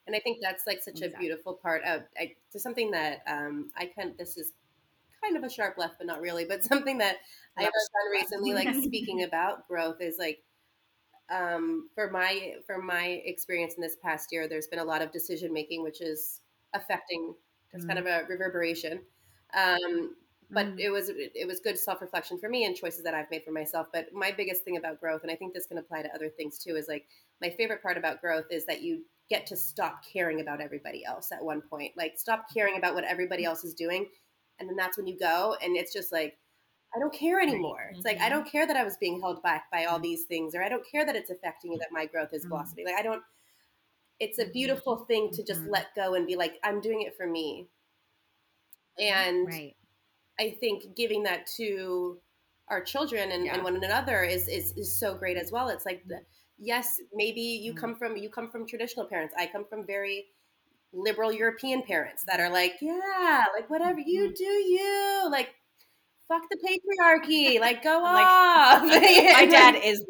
and 0.08 0.16
i 0.16 0.20
think 0.20 0.39
that's 0.41 0.66
like 0.68 0.82
such 0.82 1.01
a 1.01 1.10
beautiful 1.10 1.53
part 1.53 1.84
of 1.84 2.03
I, 2.18 2.36
to 2.51 2.60
something 2.60 2.91
that 2.91 3.22
um 3.28 3.72
i 3.76 3.86
can 3.86 4.16
this 4.18 4.38
is 4.38 4.53
kind 5.24 5.38
of 5.38 5.43
a 5.43 5.49
sharp 5.49 5.78
left 5.78 5.95
but 5.97 6.08
not 6.08 6.22
really 6.22 6.45
but 6.45 6.64
something 6.66 6.99
that 6.99 7.18
i 7.58 7.64
have 7.64 7.74
done 7.74 8.12
recently 8.12 8.53
like 8.53 8.76
speaking 8.76 9.24
about 9.24 9.68
growth 9.68 10.01
is 10.01 10.18
like 10.18 10.43
um 11.30 11.89
for 11.93 12.10
my 12.10 12.55
for 12.66 12.78
my 12.82 13.05
experience 13.26 13.76
in 13.76 13.82
this 13.82 13.97
past 13.97 14.32
year 14.32 14.47
there's 14.47 14.68
been 14.68 14.80
a 14.80 14.84
lot 14.84 15.01
of 15.01 15.12
decision 15.12 15.51
making 15.51 15.84
which 15.84 16.01
is 16.01 16.41
affecting 16.74 17.36
there's 17.72 17.86
kind 17.86 17.99
of 17.99 18.05
a 18.05 18.26
reverberation 18.30 19.01
um 19.53 20.16
but 20.53 20.68
Mm. 20.68 20.80
it 20.80 20.89
was 20.89 21.10
it 21.10 21.45
was 21.45 21.60
good 21.60 21.78
self 21.78 21.99
reflection 22.01 22.39
for 22.39 22.47
me 22.47 22.64
and 22.64 22.74
choices 22.74 23.03
that 23.03 23.14
I've 23.14 23.30
made 23.30 23.43
for 23.43 23.51
myself. 23.51 23.88
But 23.91 24.14
my 24.14 24.32
biggest 24.32 24.64
thing 24.64 24.78
about 24.78 25.01
growth, 25.01 25.24
and 25.24 25.30
I 25.30 25.36
think 25.36 25.53
this 25.53 25.66
can 25.68 25.78
apply 25.78 26.03
to 26.03 26.16
other 26.16 26.30
things 26.30 26.58
too, 26.58 26.78
is 26.78 26.88
like 26.88 27.10
my 27.41 27.49
favorite 27.51 27.81
part 27.81 27.97
about 27.97 28.21
growth 28.21 28.45
is 28.51 28.65
that 28.65 28.81
you 28.81 29.03
get 29.29 29.47
to 29.47 29.57
stop 29.57 30.03
caring 30.11 30.39
about 30.41 30.61
everybody 30.61 31.03
else 31.03 31.31
at 31.31 31.43
one 31.43 31.61
point. 31.61 31.91
Like 31.97 32.17
stop 32.17 32.45
caring 32.53 32.77
about 32.77 32.95
what 32.95 33.03
everybody 33.03 33.43
mm-hmm. 33.43 33.49
else 33.49 33.63
is 33.63 33.73
doing, 33.73 34.07
and 34.59 34.69
then 34.69 34.75
that's 34.75 34.97
when 34.97 35.07
you 35.07 35.17
go, 35.17 35.55
and 35.61 35.75
it's 35.75 35.93
just 35.93 36.11
like 36.11 36.38
I 36.95 36.99
don't 36.99 37.13
care 37.13 37.39
anymore. 37.41 37.91
It's 37.93 38.05
like 38.05 38.19
I 38.19 38.27
Mhm. 38.27 38.29
don't 38.31 38.51
care 38.51 38.65
that 38.65 38.77
I 38.77 38.83
was 38.83 38.97
being 38.97 39.19
held 39.19 39.43
back 39.43 39.69
by 39.71 39.85
all 39.85 39.99
these 39.99 40.23
things, 40.25 40.55
or 40.55 40.63
I 40.63 40.69
don't 40.69 40.89
care 40.89 41.05
that 41.05 41.15
it's 41.15 41.29
affecting 41.29 41.73
you 41.73 41.79
that 41.79 41.91
my 41.91 42.05
growth 42.05 42.33
is 42.33 42.45
Mhm. 42.45 42.49
blossoming. 42.49 42.85
Like 42.85 42.95
I 42.95 43.01
don't. 43.01 43.23
It's 44.19 44.39
a 44.39 44.43
mm-hmm. 44.43 44.53
beautiful 44.53 45.05
thing 45.05 45.31
to 45.31 45.43
just 45.43 45.61
mm-hmm. 45.61 45.71
let 45.71 45.95
go 45.95 46.15
and 46.15 46.25
be 46.25 46.35
like, 46.35 46.57
I'm 46.63 46.81
doing 46.81 47.01
it 47.03 47.15
for 47.15 47.27
me. 47.27 47.67
And 48.97 49.47
right 49.47 49.75
I 50.39 50.51
think 50.51 50.95
giving 50.95 51.23
that 51.23 51.47
to 51.57 52.19
our 52.69 52.83
children 52.83 53.31
and, 53.31 53.45
Yeah. 53.45 53.55
and 53.55 53.63
one 53.63 53.75
another 53.75 54.23
is, 54.23 54.47
is 54.47 54.73
is 54.77 54.99
so 54.99 55.15
great 55.15 55.38
as 55.38 55.51
well. 55.51 55.69
It's 55.69 55.85
like, 55.85 56.03
the, 56.07 56.21
yes, 56.58 56.99
maybe 57.14 57.41
you 57.41 57.74
Mm. 57.74 57.80
come 57.82 57.95
from 57.95 58.18
you 58.18 58.30
come 58.30 58.49
from 58.51 58.68
traditional 58.68 59.05
parents. 59.05 59.34
I 59.38 59.47
come 59.47 59.66
from 59.66 59.86
very 59.86 60.28
liberal 60.93 61.32
European 61.34 61.84
parents 61.84 62.24
that 62.26 62.39
are 62.39 62.49
like, 62.49 62.78
yeah, 62.82 63.45
like 63.55 63.70
whatever 63.70 63.99
Mm-hmm. 63.99 64.08
you 64.10 64.34
do, 64.36 64.45
you 64.45 65.28
like, 65.32 65.55
fuck 66.28 66.43
the 66.49 66.58
patriarchy, 66.58 67.60
like 67.60 67.84
go 67.84 68.03
Like, 68.14 68.28
off. 68.28 68.84
My 69.34 69.45
dad 69.49 69.76
is 69.84 70.05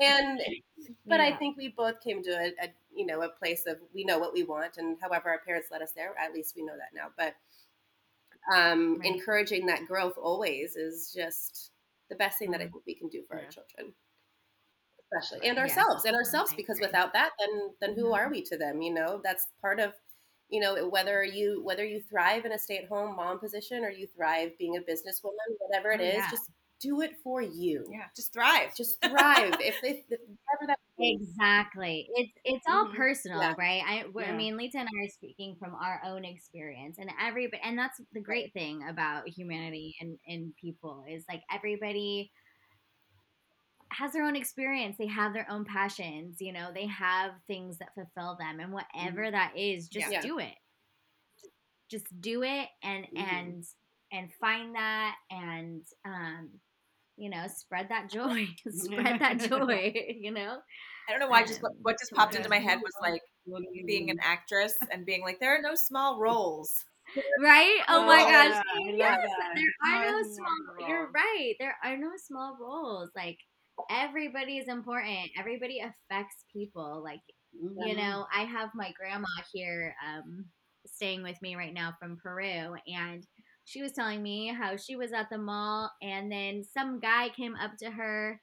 and 0.00 0.40
but 1.08 1.20
I 1.20 1.32
think 1.32 1.56
we 1.56 1.68
both 1.68 2.00
came 2.00 2.22
to 2.24 2.30
a, 2.30 2.46
a 2.64 2.68
you 2.94 3.06
know 3.06 3.22
a 3.22 3.28
place 3.28 3.66
of 3.66 3.78
we 3.94 4.04
know 4.04 4.18
what 4.18 4.32
we 4.32 4.44
want, 4.44 4.78
and 4.78 4.98
however 5.00 5.30
our 5.30 5.38
parents 5.40 5.70
led 5.70 5.82
us 5.82 5.92
there, 5.92 6.14
at 6.18 6.32
least 6.34 6.56
we 6.56 6.64
know 6.64 6.76
that 6.76 6.94
now. 6.94 7.08
But 7.16 7.34
um, 8.52 9.00
Right. 9.00 9.04
encouraging 9.04 9.66
that 9.66 9.86
growth 9.86 10.16
always 10.18 10.76
is 10.76 11.12
just 11.12 11.72
the 12.08 12.14
best 12.14 12.38
thing 12.38 12.50
that 12.52 12.60
I 12.60 12.64
Mhm. 12.64 12.70
think 12.72 12.86
we 12.86 12.94
can 12.94 13.08
do 13.08 13.22
for 13.22 13.36
Yeah. 13.36 13.42
our 13.42 13.46
children, 13.46 13.92
especially 15.12 15.48
and 15.48 15.56
Yes. 15.56 15.70
ourselves 15.76 16.04
and 16.04 16.16
ourselves 16.16 16.52
because 16.54 16.80
without 16.80 17.12
that, 17.12 17.30
then 17.38 17.70
then 17.80 17.94
who 17.94 18.12
are 18.12 18.28
we 18.30 18.42
to 18.42 18.56
them? 18.56 18.82
You 18.82 18.94
know, 18.94 19.20
that's 19.22 19.46
part 19.60 19.80
of 19.80 19.92
you 20.48 20.60
know 20.60 20.88
whether 20.88 21.24
you 21.24 21.62
whether 21.64 21.84
you 21.84 22.00
thrive 22.02 22.44
in 22.44 22.52
a 22.52 22.58
stay 22.58 22.78
at 22.78 22.88
home 22.88 23.16
mom 23.16 23.38
position 23.40 23.84
or 23.84 23.90
you 23.90 24.06
thrive 24.06 24.52
being 24.58 24.76
a 24.76 24.80
businesswoman, 24.80 25.48
whatever 25.58 25.90
it 25.92 26.00
Oh, 26.00 26.04
is, 26.04 26.14
yeah. 26.16 26.30
just 26.30 26.50
do 26.78 27.00
it 27.00 27.16
for 27.24 27.40
you. 27.40 27.86
Yeah, 27.90 28.04
just 28.14 28.32
thrive. 28.34 28.74
Just 28.76 29.00
thrive. 29.02 29.54
if, 29.60 29.76
if, 29.82 29.96
if 30.10 30.20
whatever 30.28 30.66
that 30.66 30.78
means. 30.98 31.28
Exactly. 31.30 32.06
It's 32.14 32.32
it's 32.44 32.66
all 32.68 32.86
Mhm. 32.88 32.94
personal, 32.96 33.40
Yeah. 33.40 33.54
right? 33.58 33.82
i 33.86 34.04
Yeah. 34.14 34.36
mean, 34.36 34.56
Lita 34.58 34.78
and 34.78 34.88
I 34.88 35.04
are 35.06 35.08
speaking 35.08 35.56
from 35.58 35.74
our 35.74 36.00
own 36.04 36.24
experience, 36.24 36.98
and 36.98 37.10
every 37.20 37.50
and 37.64 37.78
that's 37.78 38.00
the 38.12 38.20
great 38.20 38.52
thing 38.52 38.86
about 38.88 39.26
humanity 39.28 39.96
and 40.00 40.18
and 40.28 40.54
people 40.56 41.04
is 41.08 41.24
like 41.28 41.42
everybody 41.50 42.30
has 43.90 44.12
their 44.12 44.24
own 44.24 44.36
experience. 44.36 44.96
They 44.98 45.06
have 45.06 45.32
their 45.32 45.50
own 45.50 45.64
passions. 45.64 46.40
You 46.40 46.52
know, 46.52 46.70
they 46.72 46.86
have 46.86 47.32
things 47.46 47.78
that 47.78 47.94
fulfill 47.94 48.36
them, 48.36 48.60
and 48.60 48.72
whatever 48.72 49.30
that 49.30 49.56
is, 49.56 49.88
just 49.88 50.10
Yeah. 50.10 50.20
do 50.20 50.38
it. 50.38 50.54
Just 51.88 52.20
do 52.20 52.42
it, 52.42 52.68
and 52.82 53.06
Mhm. 53.06 53.16
and 53.16 53.64
and 54.12 54.32
find 54.34 54.74
that, 54.74 55.16
and 55.30 55.84
um, 56.04 56.60
you 57.16 57.30
know, 57.30 57.46
spread 57.48 57.88
that 57.90 58.10
joy. 58.10 58.48
spread 58.70 59.20
that 59.20 59.38
joy. 59.50 59.92
You 60.18 60.32
know. 60.32 60.60
I 61.08 61.12
don't 61.12 61.20
know 61.20 61.28
why. 61.28 61.44
Just 61.44 61.62
what, 61.62 61.72
Um, 61.72 61.78
what 61.82 61.98
just 61.98 62.12
popped 62.12 62.34
into 62.34 62.48
my 62.48 62.58
head 62.58 62.80
was 62.82 62.92
like 63.00 63.22
being 63.86 64.10
an 64.10 64.18
actress 64.20 64.74
and 64.90 65.06
being 65.06 65.22
like, 65.22 65.38
there 65.38 65.54
are 65.56 65.62
no 65.62 65.74
small 65.76 66.18
roles. 66.18 66.84
Right? 67.40 67.80
Oh, 67.88 68.04
my 68.04 68.22
Oh, 68.22 68.26
gosh. 68.26 68.62
yeah, 68.96 69.16
yes, 69.16 69.30
there 69.54 69.92
are 69.92 70.04
no 70.04 70.10
No 70.10 70.22
small. 70.34 70.48
small 70.76 70.88
You're 70.88 71.10
right. 71.12 71.54
There 71.60 71.76
are 71.84 71.96
no 71.96 72.10
small 72.16 72.56
roles. 72.60 73.10
Like 73.14 73.38
everybody 73.90 74.58
is 74.58 74.68
important. 74.68 75.30
Everybody 75.38 75.80
affects 75.80 76.44
people. 76.52 77.02
Like 77.02 77.20
you 77.52 77.96
know, 77.96 78.26
I 78.34 78.42
have 78.42 78.70
my 78.74 78.92
grandma 78.98 79.28
here 79.52 79.94
um, 80.06 80.44
staying 80.86 81.22
with 81.22 81.40
me 81.42 81.56
right 81.56 81.72
now 81.72 81.94
from 81.98 82.18
Peru, 82.22 82.74
and 82.86 83.26
she 83.64 83.82
was 83.82 83.92
telling 83.92 84.22
me 84.22 84.48
how 84.48 84.76
she 84.76 84.96
was 84.96 85.12
at 85.12 85.28
the 85.30 85.38
mall, 85.38 85.90
and 86.02 86.30
then 86.30 86.62
some 86.64 87.00
guy 87.00 87.28
came 87.30 87.54
up 87.56 87.72
to 87.78 87.90
her 87.90 88.40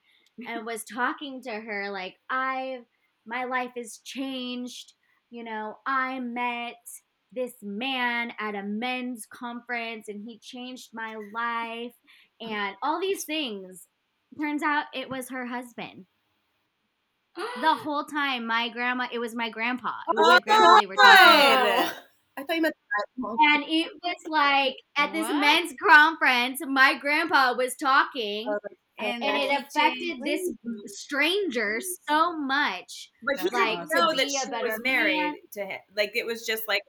and 0.48 0.66
was 0.66 0.84
talking 0.84 1.42
to 1.44 1.52
her 1.52 1.90
like, 1.92 2.16
"I, 2.30 2.80
my 3.26 3.46
life 3.46 3.74
is 3.76 4.00
changed. 4.04 4.94
You 5.30 5.44
know, 5.44 5.78
I 5.86 6.20
met." 6.20 6.76
This 7.36 7.56
man 7.64 8.32
at 8.40 8.54
a 8.54 8.62
men's 8.62 9.26
conference 9.26 10.08
and 10.08 10.22
he 10.24 10.38
changed 10.38 10.90
my 10.94 11.18
life 11.34 11.96
and 12.40 12.76
all 12.84 13.02
these 13.02 13.24
things. 13.24 13.88
Turns 14.40 14.64
out 14.64 14.86
it 14.94 15.10
was 15.10 15.30
her 15.30 15.46
husband. 15.46 16.06
The 17.62 17.76
whole 17.84 18.04
time 18.06 18.46
my 18.48 18.70
grandma 18.70 19.08
it 19.12 19.20
was 19.20 19.36
my 19.36 19.50
grandpa 19.50 19.90
it 20.08 20.16
was 20.18 20.28
my 20.28 20.40
grandpa 20.40 20.80
they 20.80 20.86
were 20.88 20.96
talking. 20.96 21.08
Oh, 21.08 21.92
I 22.38 22.44
thought 22.44 22.56
you 22.56 22.62
meant 22.64 22.76
and 23.18 23.64
it 23.68 23.92
was 24.04 24.16
like 24.28 24.76
at 24.98 25.14
this 25.14 25.28
men's 25.30 25.74
conference 25.88 26.60
my 26.66 26.98
grandpa 27.00 27.54
was 27.56 27.76
talking 27.76 28.48
And, 29.00 29.24
and 29.24 29.38
it 29.44 29.52
affected 29.60 30.00
changed- 30.00 30.24
this 30.24 30.52
stranger 31.02 31.80
so 32.08 32.38
much. 32.38 33.10
But 33.26 33.40
he 33.42 33.50
Like, 33.50 33.80
didn't 33.80 33.90
know 33.96 34.14
that 34.16 34.30
she 34.30 34.50
was 34.50 34.80
married 34.84 35.18
man. 35.18 35.36
to 35.54 35.66
him. 35.66 35.80
Like 35.98 36.12
it 36.16 36.26
was 36.26 36.46
just 36.46 36.64
like 36.68 36.82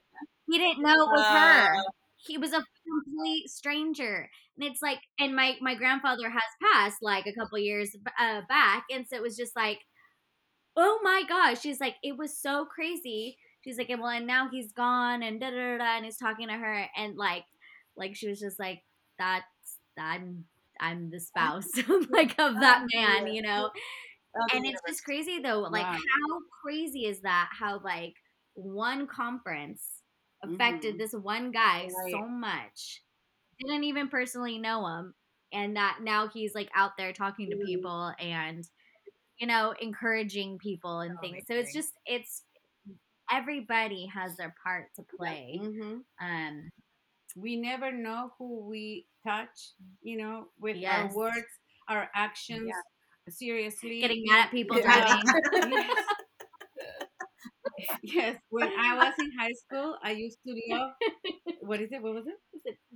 he 0.49 0.57
didn't 0.59 0.83
know 0.83 0.93
it 0.93 1.09
was 1.09 1.25
her. 1.25 1.75
Uh, 1.75 1.81
he 2.17 2.37
was 2.37 2.53
a 2.53 2.63
complete 2.87 3.49
stranger 3.49 4.29
and 4.57 4.67
it's 4.69 4.81
like 4.81 4.99
and 5.19 5.35
my 5.35 5.55
my 5.61 5.75
grandfather 5.75 6.29
has 6.29 6.43
passed 6.61 6.97
like 7.01 7.25
a 7.27 7.33
couple 7.33 7.57
years 7.59 7.95
uh, 8.19 8.41
back 8.49 8.85
and 8.91 9.05
so 9.07 9.15
it 9.15 9.21
was 9.21 9.37
just 9.37 9.55
like 9.55 9.79
oh 10.77 10.99
my 11.03 11.23
gosh 11.27 11.61
she's 11.61 11.79
like 11.79 11.95
it 12.03 12.17
was 12.17 12.37
so 12.39 12.65
crazy 12.65 13.37
she's 13.63 13.77
like 13.77 13.89
and 13.89 14.01
well 14.01 14.09
and 14.11 14.27
now 14.27 14.49
he's 14.51 14.71
gone 14.73 15.23
and 15.23 15.39
da 15.39 15.49
da 15.49 15.55
da, 15.55 15.77
da 15.77 15.95
and 15.97 16.05
he's 16.05 16.17
talking 16.17 16.47
to 16.47 16.53
her 16.53 16.85
and 16.97 17.15
like 17.17 17.43
like 17.95 18.15
she 18.15 18.27
was 18.27 18.39
just 18.39 18.59
like 18.59 18.79
that's 19.17 19.45
i'm 19.97 20.45
i'm 20.79 21.09
the 21.09 21.19
spouse 21.19 21.67
like 22.09 22.37
of 22.39 22.59
that 22.59 22.81
man 22.93 23.27
you 23.27 23.41
know 23.41 23.69
and 24.53 24.65
it's 24.65 24.81
just 24.87 25.03
crazy 25.05 25.39
though 25.39 25.61
like 25.61 25.87
Wow. 25.87 25.93
how 25.93 26.39
crazy 26.63 27.05
is 27.05 27.21
that 27.21 27.49
how 27.57 27.79
like 27.83 28.13
one 28.55 29.07
conference 29.07 30.03
affected 30.43 30.95
Mhm. 30.95 30.99
this 30.99 31.13
one 31.13 31.51
guy 31.51 31.87
Right. 31.87 32.11
so 32.11 32.27
much 32.27 33.03
didn't 33.59 33.83
even 33.85 34.07
personally 34.09 34.57
know 34.57 34.85
him 34.87 35.13
and 35.53 35.75
that 35.77 35.99
now 36.01 36.27
he's 36.27 36.53
like 36.55 36.69
out 36.75 36.91
there 36.97 37.13
talking 37.13 37.49
to 37.49 37.55
Mhm. 37.55 37.65
people 37.65 38.13
and 38.19 38.67
you 39.39 39.47
know 39.47 39.73
encouraging 39.81 40.57
people 40.59 40.99
and 41.01 41.17
Oh, 41.17 41.21
things 41.21 41.43
so 41.47 41.55
it's 41.55 41.73
just 41.73 41.93
it's 42.05 42.43
everybody 43.31 44.05
has 44.07 44.35
their 44.37 44.53
part 44.63 44.93
to 44.95 45.03
play. 45.17 45.59
Mhm. 45.61 46.03
Um, 46.21 46.69
we 47.35 47.55
never 47.57 47.91
know 47.91 48.31
who 48.37 48.65
we 48.67 49.07
touch, 49.25 49.73
you 50.01 50.17
know, 50.17 50.47
with 50.59 50.77
Yes. 50.77 51.11
our 51.11 51.17
words, 51.17 51.47
our 51.89 52.09
actions. 52.15 52.71
Seriously. 53.29 54.01
getting 54.01 54.23
mad 54.27 54.45
at 54.45 54.51
people 54.51 54.77
Yeah. 54.85 55.05
driving. 55.05 55.71
yes. 55.71 55.97
yes. 58.03 58.37
When 58.49 58.69
I 58.79 58.95
was 58.95 59.13
in 59.19 59.31
high 59.39 59.53
school, 59.53 59.97
I 60.03 60.11
used 60.11 60.37
to 60.47 60.55
love. 60.69 60.91
What 61.61 61.81
is 61.81 61.89
it? 61.91 62.01
What 62.03 62.13
was 62.13 62.27
it? 62.27 62.35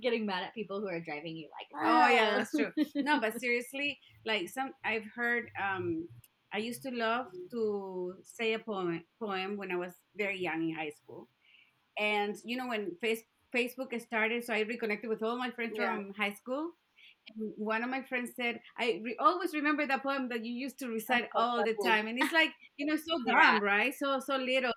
Getting 0.00 0.26
mad 0.26 0.42
at 0.44 0.54
people 0.54 0.80
who 0.80 0.88
are 0.88 1.00
driving 1.00 1.36
you 1.36 1.48
like 1.58 1.68
Oh 1.84 2.08
yeah, 2.08 2.36
that's 2.36 2.54
true. 2.54 2.72
No, 2.96 3.20
but 3.20 3.38
seriously, 3.40 3.98
like 4.26 4.48
some 4.48 4.72
I've 4.84 5.06
heard. 5.14 5.50
Um, 5.60 6.08
I 6.52 6.58
used 6.58 6.82
to 6.82 6.90
love 6.90 7.26
to 7.52 8.14
say 8.24 8.54
a 8.54 8.58
poem 8.58 9.04
poem 9.20 9.56
when 9.56 9.70
I 9.70 9.76
was 9.76 9.92
very 10.16 10.38
young 10.38 10.68
in 10.68 10.74
high 10.74 10.90
school, 10.90 11.28
and 11.98 12.36
you 12.44 12.56
know 12.56 12.68
when 12.68 12.96
face, 13.00 13.22
Facebook 13.54 13.98
started, 14.00 14.44
so 14.44 14.54
I 14.54 14.60
reconnected 14.60 15.08
with 15.10 15.22
all 15.22 15.36
my 15.38 15.50
friends 15.50 15.74
Yeah. 15.76 15.96
from 15.96 16.14
high 16.14 16.32
school. 16.32 16.72
And 17.36 17.52
one 17.56 17.82
of 17.84 17.90
my 17.90 18.02
friends 18.02 18.32
said, 18.36 18.60
"I 18.78 19.00
re- 19.04 19.16
always 19.20 19.54
remember 19.54 19.86
that 19.86 20.02
poem 20.02 20.28
that 20.30 20.44
you 20.44 20.52
used 20.54 20.78
to 20.80 20.88
recite 20.88 21.28
all 21.34 21.62
the 21.64 21.74
time," 21.84 22.06
and 22.08 22.18
it's 22.18 22.32
like 22.32 22.50
you 22.76 22.86
know 22.86 22.96
so 22.96 23.18
dumb, 23.26 23.36
Yeah. 23.36 23.58
right? 23.60 23.94
So 23.94 24.20
so 24.20 24.36
little. 24.36 24.72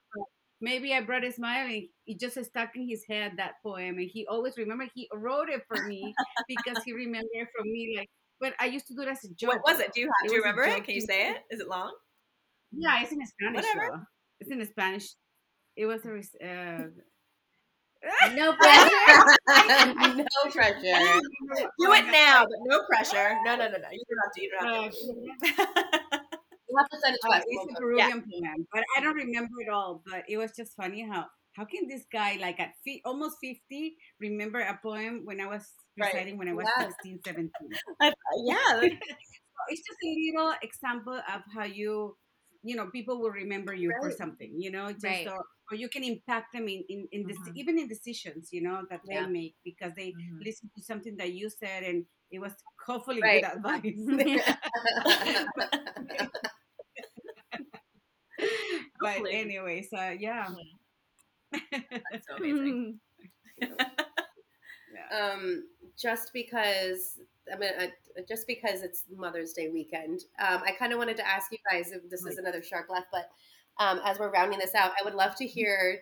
Maybe 0.63 0.93
I 0.93 1.01
brought 1.01 1.25
a 1.25 1.31
smile 1.31 1.67
and 1.67 1.83
it 2.07 2.19
just 2.19 2.41
stuck 2.45 2.69
in 2.75 2.87
his 2.87 3.03
head 3.09 3.33
that 3.37 3.55
poem, 3.61 3.97
and 3.99 4.09
he 4.09 4.25
always 4.27 4.57
remembered. 4.57 4.89
He 4.95 5.09
wrote 5.13 5.49
it 5.49 5.61
for 5.67 5.85
me 5.85 6.15
because 6.47 6.81
he 6.85 6.93
remembered 6.93 7.27
it 7.33 7.49
from 7.55 7.65
me. 7.69 7.95
Like, 7.97 8.09
but 8.39 8.53
I 8.59 8.67
used 8.67 8.87
to 8.87 8.95
do 8.95 9.01
it 9.01 9.09
as 9.09 9.23
a 9.25 9.33
joke. 9.35 9.61
What 9.63 9.73
was 9.75 9.79
it? 9.81 9.91
Do 9.93 9.99
you 10.01 10.07
have? 10.07 10.29
Do 10.29 10.35
you 10.35 10.41
remember 10.41 10.63
it? 10.63 10.83
Can 10.85 10.95
you 10.95 11.01
say 11.01 11.31
it? 11.31 11.37
Is 11.51 11.59
it 11.59 11.67
long? 11.67 11.91
Yeah, 12.71 13.01
it's 13.03 13.11
in 13.11 13.19
Spanish. 13.27 13.65
Whatever. 13.65 13.91
though. 13.97 14.03
It's 14.39 14.51
in 14.51 14.65
Spanish. 14.65 15.07
It 15.75 15.85
was 15.85 16.05
a. 16.05 16.09
res- 16.11 16.35
Uh, 16.41 16.87
no 18.35 18.53
pressure. 18.53 19.35
no 19.47 20.25
pressure. 20.51 21.19
Do 21.79 21.93
it 21.93 22.05
now, 22.11 22.43
but 22.45 22.59
no 22.65 22.81
pressure. 22.89 23.37
No, 23.45 23.55
no, 23.55 23.67
no, 23.69 23.77
no. 23.77 23.89
You 23.91 24.03
don't 24.09 24.21
have 24.23 24.33
to. 24.33 24.41
You 24.41 24.49
don't 24.59 24.83
have 24.83 26.17
to. 26.17 26.22
You 26.73 26.77
have 26.81 26.89
to 26.89 26.97
send 27.05 27.15
it 27.15 27.21
to 27.21 27.29
Uh, 27.29 27.37
us. 27.37 27.43
it's 27.47 27.65
a. 27.69 27.73
Peruvian 27.79 28.21
poem, 28.25 28.67
but 28.73 28.83
I 28.97 29.01
don't 29.01 29.15
remember 29.15 29.53
it 29.61 29.69
all. 29.69 30.01
But 30.05 30.23
it 30.27 30.37
was 30.37 30.51
just 30.57 30.75
funny 30.75 31.05
how 31.07 31.25
how 31.53 31.65
can 31.65 31.87
this 31.87 32.05
guy 32.11 32.37
like 32.41 32.59
at 32.59 32.73
fi- 32.83 33.01
almost 33.05 33.37
fifty 33.41 33.95
remember 34.19 34.59
a 34.59 34.77
poem 34.81 35.21
when 35.23 35.39
I 35.39 35.45
was 35.47 35.61
Right. 35.99 36.01
reciting 36.01 36.37
when 36.37 36.47
I 36.49 36.53
was 36.53 36.65
Yes. 36.79 36.81
16, 36.81 37.19
17? 37.23 37.51
yeah. 38.45 38.81
So 39.53 39.61
it's 39.69 39.81
just 39.85 39.99
a 40.03 40.11
little 40.33 40.53
example 40.63 41.13
of 41.15 41.41
how 41.55 41.63
you 41.65 42.17
you 42.63 42.75
know 42.75 42.87
people 42.87 43.19
will 43.21 43.29
remember 43.31 43.73
you 43.73 43.91
for 43.99 44.09
something 44.11 44.51
you 44.57 44.71
know 44.71 44.91
just 44.91 45.03
Right. 45.03 45.27
or, 45.27 45.43
or 45.71 45.75
you 45.77 45.89
can 45.89 46.03
impact 46.03 46.53
them 46.53 46.67
in 46.67 46.83
in, 46.89 47.07
in 47.11 47.27
this 47.27 47.37
Mhm. 47.37 47.51
even 47.55 47.79
in 47.79 47.87
decisions 47.87 48.49
you 48.51 48.61
know 48.61 48.83
that 48.89 49.01
Yeah. 49.05 49.25
they 49.25 49.31
make 49.31 49.55
because 49.63 49.93
they 49.95 50.11
Mhm. 50.15 50.39
listen 50.43 50.69
to 50.75 50.81
something 50.83 51.15
that 51.17 51.33
you 51.33 51.49
said 51.49 51.83
and 51.83 52.05
it 52.31 52.39
was 52.39 52.53
hopefully 52.85 53.21
Right. 53.21 53.41
good 53.41 53.45
advice 53.45 54.07
but 59.03 59.31
anyway, 59.31 59.33
anyways 59.33 59.87
uh, 59.93 60.13
yeah 60.19 60.47
That's 61.51 62.27
so 62.27 62.35
amazing. 62.37 62.99
yeah. 63.61 63.67
um, 65.11 65.63
just 65.97 66.31
because 66.33 67.19
I 67.53 67.57
mean, 67.57 67.71
uh, 67.79 67.87
just 68.27 68.47
because 68.47 68.81
it's 68.81 69.03
Mother's 69.15 69.53
Day 69.53 69.69
weekend, 69.69 70.21
um, 70.39 70.61
I 70.65 70.71
kind 70.71 70.93
of 70.93 70.99
wanted 70.99 71.17
to 71.17 71.27
ask 71.27 71.51
you 71.51 71.57
guys 71.69 71.91
if 71.91 72.09
this 72.09 72.25
is 72.25 72.37
another 72.37 72.63
shark 72.63 72.89
left, 72.89 73.07
but 73.11 73.29
um, 73.79 73.99
as 74.05 74.17
we're 74.17 74.31
rounding 74.31 74.59
this 74.59 74.75
out, 74.75 74.91
I 74.99 75.03
would 75.03 75.15
love 75.15 75.35
to 75.35 75.45
hear 75.45 75.99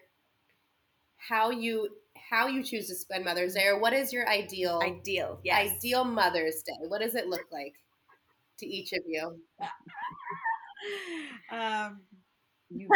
how 1.17 1.49
you 1.49 1.89
how 2.15 2.47
you 2.47 2.63
choose 2.63 2.87
to 2.87 2.95
spend 2.95 3.25
Mother's 3.25 3.55
Day, 3.55 3.67
or 3.67 3.79
what 3.79 3.93
is 3.93 4.13
your 4.13 4.27
ideal 4.29 4.81
Ideal. 4.83 5.39
Yes. 5.43 5.73
ideal 5.77 6.03
Mother's 6.05 6.61
Day? 6.63 6.87
What 6.87 7.01
does 7.01 7.15
it 7.15 7.27
look 7.27 7.45
like 7.51 7.73
to 8.59 8.67
each 8.67 8.93
of 8.93 9.01
you? 9.07 9.39
um, 11.51 12.01
you, 12.73 12.89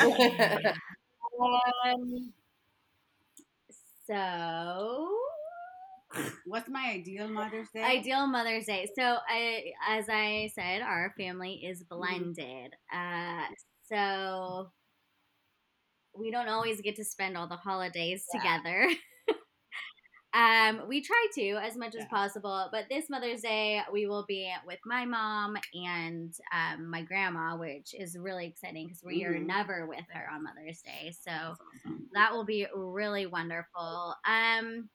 Um, 1.84 2.32
so 4.06 5.08
what's 6.44 6.68
my 6.68 6.90
ideal 6.90 7.28
Mother's 7.28 7.68
Day? 7.70 7.84
ideal 7.84 8.26
Mother's 8.26 8.66
Day. 8.66 8.88
So 8.96 9.18
I, 9.28 9.72
as 9.88 10.06
I 10.08 10.50
said, 10.54 10.82
our 10.82 11.12
family 11.16 11.54
is 11.64 11.82
Mm-hmm. 11.98 12.32
blended. 12.34 12.74
Uh, 12.92 13.46
so 13.88 14.70
we 16.16 16.30
don't 16.30 16.48
always 16.48 16.80
get 16.80 16.96
to 16.96 17.04
spend 17.04 17.36
all 17.36 17.46
the 17.48 17.56
holidays 17.56 18.26
Yeah. 18.32 18.40
together. 18.40 18.88
um, 20.34 20.82
we 20.88 21.00
try 21.00 21.26
to 21.34 21.50
as 21.62 21.76
much 21.76 21.94
as 21.94 22.04
possible, 22.06 22.68
but 22.72 22.86
this 22.90 23.08
Mother's 23.08 23.42
Day 23.42 23.80
we 23.92 24.06
will 24.06 24.24
be 24.26 24.52
with 24.66 24.80
my 24.84 25.04
mom 25.04 25.56
and 25.72 26.34
um, 26.52 26.90
my 26.90 27.02
grandma, 27.02 27.56
which 27.56 27.94
is 27.94 28.18
really 28.18 28.46
exciting 28.46 28.86
because 28.88 29.02
we 29.04 29.24
are 29.24 29.34
Mhm. 29.34 29.46
never 29.46 29.86
with 29.86 30.04
her 30.12 30.28
on 30.30 30.42
Mother's 30.42 30.82
Day. 30.82 31.12
So 31.12 31.30
awesome. 31.30 32.08
that 32.14 32.32
will 32.32 32.44
be 32.44 32.66
really 32.74 33.26
wonderful. 33.26 34.16
Um, 34.26 34.90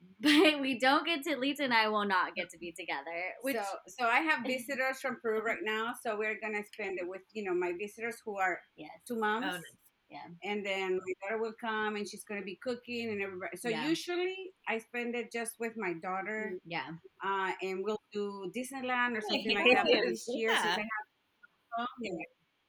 but 0.20 0.60
we 0.60 0.78
don't 0.78 1.06
get 1.06 1.22
to 1.24 1.36
Lita 1.36 1.62
and 1.64 1.74
I 1.74 1.88
will 1.88 2.04
not 2.04 2.34
get 2.34 2.50
to 2.50 2.58
be 2.58 2.72
together. 2.72 3.34
Which 3.42 3.56
so, 3.56 3.62
so 3.86 4.06
I 4.06 4.20
have 4.20 4.44
visitors 4.46 5.00
from 5.00 5.18
Peru 5.22 5.42
right 5.42 5.58
now. 5.62 5.94
So 6.02 6.16
we're 6.18 6.38
gonna 6.40 6.62
spend 6.72 6.98
it 6.98 7.08
with 7.08 7.22
you 7.32 7.44
know 7.44 7.54
my 7.54 7.72
visitors 7.78 8.16
who 8.24 8.36
are 8.38 8.60
yes, 8.76 8.90
two 9.06 9.16
moms, 9.16 9.46
Oh, 9.48 9.60
nice. 10.10 10.22
and 10.44 10.64
then 10.66 10.96
my 11.04 11.12
daughter 11.22 11.40
will 11.40 11.54
come 11.60 11.96
and 11.96 12.08
she's 12.08 12.24
gonna 12.24 12.42
be 12.42 12.56
cooking 12.62 13.10
and 13.10 13.20
everybody. 13.22 13.56
So 13.56 13.68
Yeah. 13.68 13.86
usually 13.88 14.52
I 14.68 14.78
spend 14.78 15.14
it 15.14 15.32
just 15.32 15.58
with 15.58 15.72
my 15.76 15.94
daughter, 15.94 16.58
yeah, 16.64 16.90
uh, 17.24 17.52
and 17.62 17.84
we'll 17.84 18.00
do 18.12 18.50
Disneyland 18.56 19.16
or 19.16 19.20
something 19.20 19.54
like 19.54 19.72
that. 19.72 19.86
But 19.90 20.02
this 20.04 20.28
year, 20.28 20.50
since 20.56 20.64
I 20.64 20.80
have, 20.80 21.88
yeah, 22.00 22.10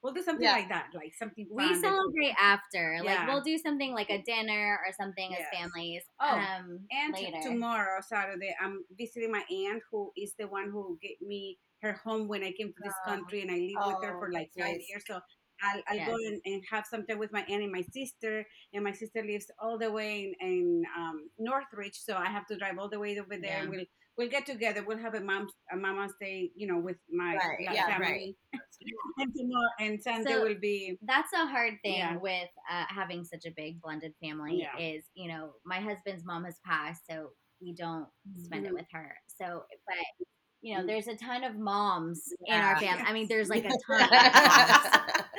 we'll 0.02 0.14
do 0.14 0.22
something 0.24 0.44
Yeah. 0.44 0.54
like 0.54 0.70
that, 0.70 0.88
like 0.94 1.14
something. 1.16 1.48
we 1.52 1.74
celebrate 1.76 2.36
after. 2.40 2.98
Like 3.04 3.06
Yeah. 3.06 3.28
we'll 3.28 3.44
do 3.44 3.58
something 3.58 3.94
like 3.94 4.10
a 4.10 4.22
dinner 4.24 4.80
or 4.86 4.94
something 4.94 5.32
Yes. 5.32 5.42
as 5.52 5.60
families. 5.60 6.04
Oh, 6.20 6.38
um, 6.40 6.88
And 6.92 7.14
later. 7.14 7.40
tomorrow, 7.42 8.02
Saturday, 8.02 8.56
I'm 8.60 8.84
visiting 8.98 9.32
my 9.32 9.44
aunt, 9.52 9.84
who 9.92 10.12
is 10.18 10.34
the 10.40 10.48
one 10.48 10.70
who 10.72 10.98
gave 11.02 11.22
me 11.22 11.60
her 11.82 11.94
home 11.94 12.28
when 12.28 12.44
I 12.44 12.52
came 12.54 12.74
to 12.74 12.82
this 12.84 12.94
Oh. 13.06 13.12
country, 13.12 13.42
and 13.42 13.52
I 13.52 13.60
lived 13.60 13.86
with 13.86 14.04
her 14.04 14.16
Oh, 14.16 14.20
for 14.20 14.32
like 14.32 14.52
five 14.58 14.82
years. 14.90 15.04
So 15.06 15.22
I'll, 15.64 15.82
I'll 15.88 16.05
go 16.05 16.16
and, 16.16 16.41
and 16.45 16.64
have 16.72 16.89
time 16.89 17.05
with 17.18 17.32
my 17.32 17.41
aunt 17.49 17.64
and 17.64 17.72
my 17.72 17.84
sister. 17.93 18.45
And 18.74 18.84
my 18.84 18.91
sister 18.91 19.24
lives 19.24 19.49
all 19.60 19.78
the 19.78 19.91
way 19.91 20.34
in, 20.41 20.47
in 20.47 20.84
um, 20.97 21.30
Northridge, 21.39 21.95
so 21.95 22.16
I 22.16 22.26
have 22.28 22.45
to 22.47 22.58
drive 22.58 22.78
all 22.80 22.89
the 22.89 22.99
way 22.99 23.18
over 23.20 23.38
there. 23.38 23.64
Yeah. 23.64 23.70
we'll 23.70 23.86
we'll 24.18 24.30
get 24.30 24.45
together. 24.45 24.84
We'll 24.86 24.97
have 24.97 25.14
a 25.16 25.22
mom 25.22 25.47
a 25.72 25.78
mama's 25.78 26.14
day, 26.20 26.51
you 26.55 26.68
know, 26.68 26.80
with 26.80 26.97
my 27.12 27.36
Right, 27.36 27.58
yeah, 27.74 27.88
family. 27.97 28.36
and 29.18 29.34
tomorrow 29.36 29.70
and 29.80 30.01
Sunday 30.01 30.34
So- 30.34 30.43
will 30.43 30.60
be 30.60 30.97
that's 31.03 31.34
a 31.34 31.45
hard 31.47 31.74
thing 31.84 31.97
Yeah. 31.97 32.18
with 32.18 32.49
uh, 32.72 32.86
having 32.89 33.24
such 33.24 33.45
a 33.45 33.51
big 33.55 33.82
blended 33.82 34.14
family 34.22 34.60
Yeah. 34.62 34.78
is 34.80 35.03
you 35.16 35.28
know 35.28 35.53
my 35.66 35.80
husband's 35.80 36.24
mom 36.24 36.45
has 36.45 36.60
passed 36.66 37.01
so 37.10 37.32
we 37.62 37.74
don't 37.74 38.08
spend 38.38 38.66
it 38.66 38.72
Mhm. 38.72 38.76
with 38.76 38.86
her 38.91 39.16
so 39.28 39.64
but 39.88 40.28
you 40.62 40.76
know 40.76 40.84
Mm. 40.84 40.88
there's 40.88 41.08
a 41.08 41.16
ton 41.16 41.43
of 41.43 41.55
moms 41.58 42.22
in 42.45 42.55
our 42.55 42.80
family 42.80 43.03
i 43.08 43.14
mean 43.14 43.28
there's 43.28 43.49
like 43.49 43.66
a 43.66 43.70
ton 43.70 44.01
of 44.01 44.10
moms 44.12 44.12
Yes. 44.12 45.24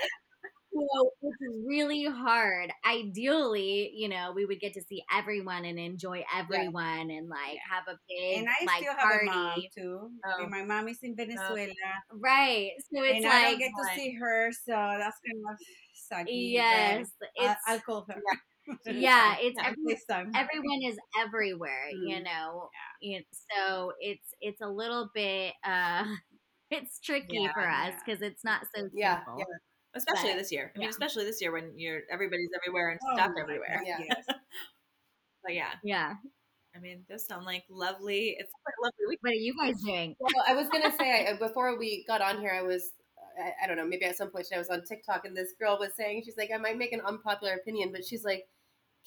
so 0.73 1.11
it's 1.23 1.37
really 1.67 2.05
hard 2.05 2.71
ideally 2.89 3.91
you 3.95 4.09
know 4.09 4.33
we 4.35 4.45
would 4.47 4.61
get 4.61 4.75
to 4.75 4.81
see 4.83 5.03
everyone 5.13 5.65
and 5.65 5.77
enjoy 5.79 6.25
everyone 6.37 7.11
and 7.11 7.29
like 7.29 7.55
Yeah. 7.55 7.61
have 7.69 7.85
a 7.89 7.99
big 8.09 8.39
and 8.39 8.49
I 8.49 8.65
like 8.65 8.83
still 8.83 8.95
party 8.95 9.27
have 9.27 9.35
a 9.37 9.39
mom 9.41 9.63
too. 9.77 10.11
Oh. 10.25 10.47
My 10.49 10.63
mom 10.65 10.89
is 10.89 10.99
in 11.03 11.17
Venezuela. 11.17 11.73
right 12.13 12.71
so 12.79 13.03
it's 13.03 13.17
and 13.25 13.27
I 13.27 13.43
don't 13.43 13.51
like 13.53 13.59
get 13.59 13.71
to 13.71 13.95
see 13.97 14.13
her, 14.15 14.51
so 14.53 14.73
that's 14.73 15.19
kind 15.27 15.43
of 15.51 16.27
sucky. 16.29 16.53
yes 16.53 17.09
I, 17.41 17.45
it's 17.53 17.61
I'll 17.67 17.81
call 17.81 18.07
her. 18.09 18.15
yeah 18.15 18.39
it's 18.87 18.99
Yeah. 18.99 19.37
every, 19.65 19.77
this 19.87 20.05
everyone 20.35 20.83
is 20.85 20.97
everywhere 21.19 21.89
you 21.91 22.17
Mm. 22.17 22.25
know 22.25 22.71
You- 23.01 23.23
so 23.57 23.93
it's 24.01 24.35
it's 24.41 24.61
a 24.61 24.69
little 24.69 25.11
bit 25.15 25.55
uh 25.65 26.05
it's 26.71 27.01
tricky 27.01 27.39
Yeah, 27.43 27.53
for 27.53 27.67
us 27.69 27.89
yeah. 27.95 27.99
because 28.05 28.23
it's 28.23 28.45
not 28.45 28.63
so 28.75 28.89
Yeah, 28.93 29.19
simple 29.19 29.39
yeah. 29.39 29.45
Especially 29.95 30.33
But, 30.33 30.39
this 30.39 30.53
year. 30.53 30.71
I 30.77 30.79
mean, 30.79 30.91
especially 30.91 31.25
this 31.25 31.41
year 31.41 31.51
when 31.51 31.73
you're 31.77 32.03
everybody's 32.13 32.51
everywhere 32.55 32.91
and 32.91 33.01
Oh 33.03 33.15
stuff 33.17 33.33
my 33.35 33.41
everywhere. 33.43 33.83
Yeah. 33.87 33.99
But 35.43 35.55
yeah, 35.55 35.73
yeah 35.83 36.15
I 36.77 36.81
mean, 36.81 37.05
those 37.09 37.27
sound 37.27 37.47
like 37.47 37.65
lovely. 37.71 38.37
It's 38.39 38.53
like 38.67 38.75
lovely 38.83 39.07
week. 39.09 39.19
what 39.23 39.33
are 39.33 39.35
you 39.35 39.55
guys 39.59 39.81
doing 39.83 40.15
Well, 40.21 40.45
I 40.47 40.55
was 40.55 40.69
gonna 40.69 40.93
say 40.99 41.27
I, 41.27 41.33
before 41.39 41.79
we 41.79 42.05
got 42.07 42.21
on 42.21 42.41
here, 42.41 42.53
I 42.53 42.63
was 42.63 42.93
I, 43.43 43.65
I 43.65 43.67
don't 43.67 43.77
know 43.77 43.87
maybe 43.87 44.05
at 44.05 44.17
some 44.17 44.31
point 44.31 44.47
I 44.55 44.59
was 44.59 44.69
on 44.69 44.85
TikTok 44.85 45.25
and 45.25 45.37
this 45.37 45.55
girl 45.59 45.79
was 45.79 45.91
saying 45.97 46.23
she's 46.25 46.37
like 46.37 46.51
I 46.55 46.59
might 46.59 46.77
make 46.79 46.93
an 46.93 47.01
unpopular 47.01 47.55
opinion, 47.55 47.91
but 47.93 48.05
she's 48.05 48.25
like, 48.25 48.45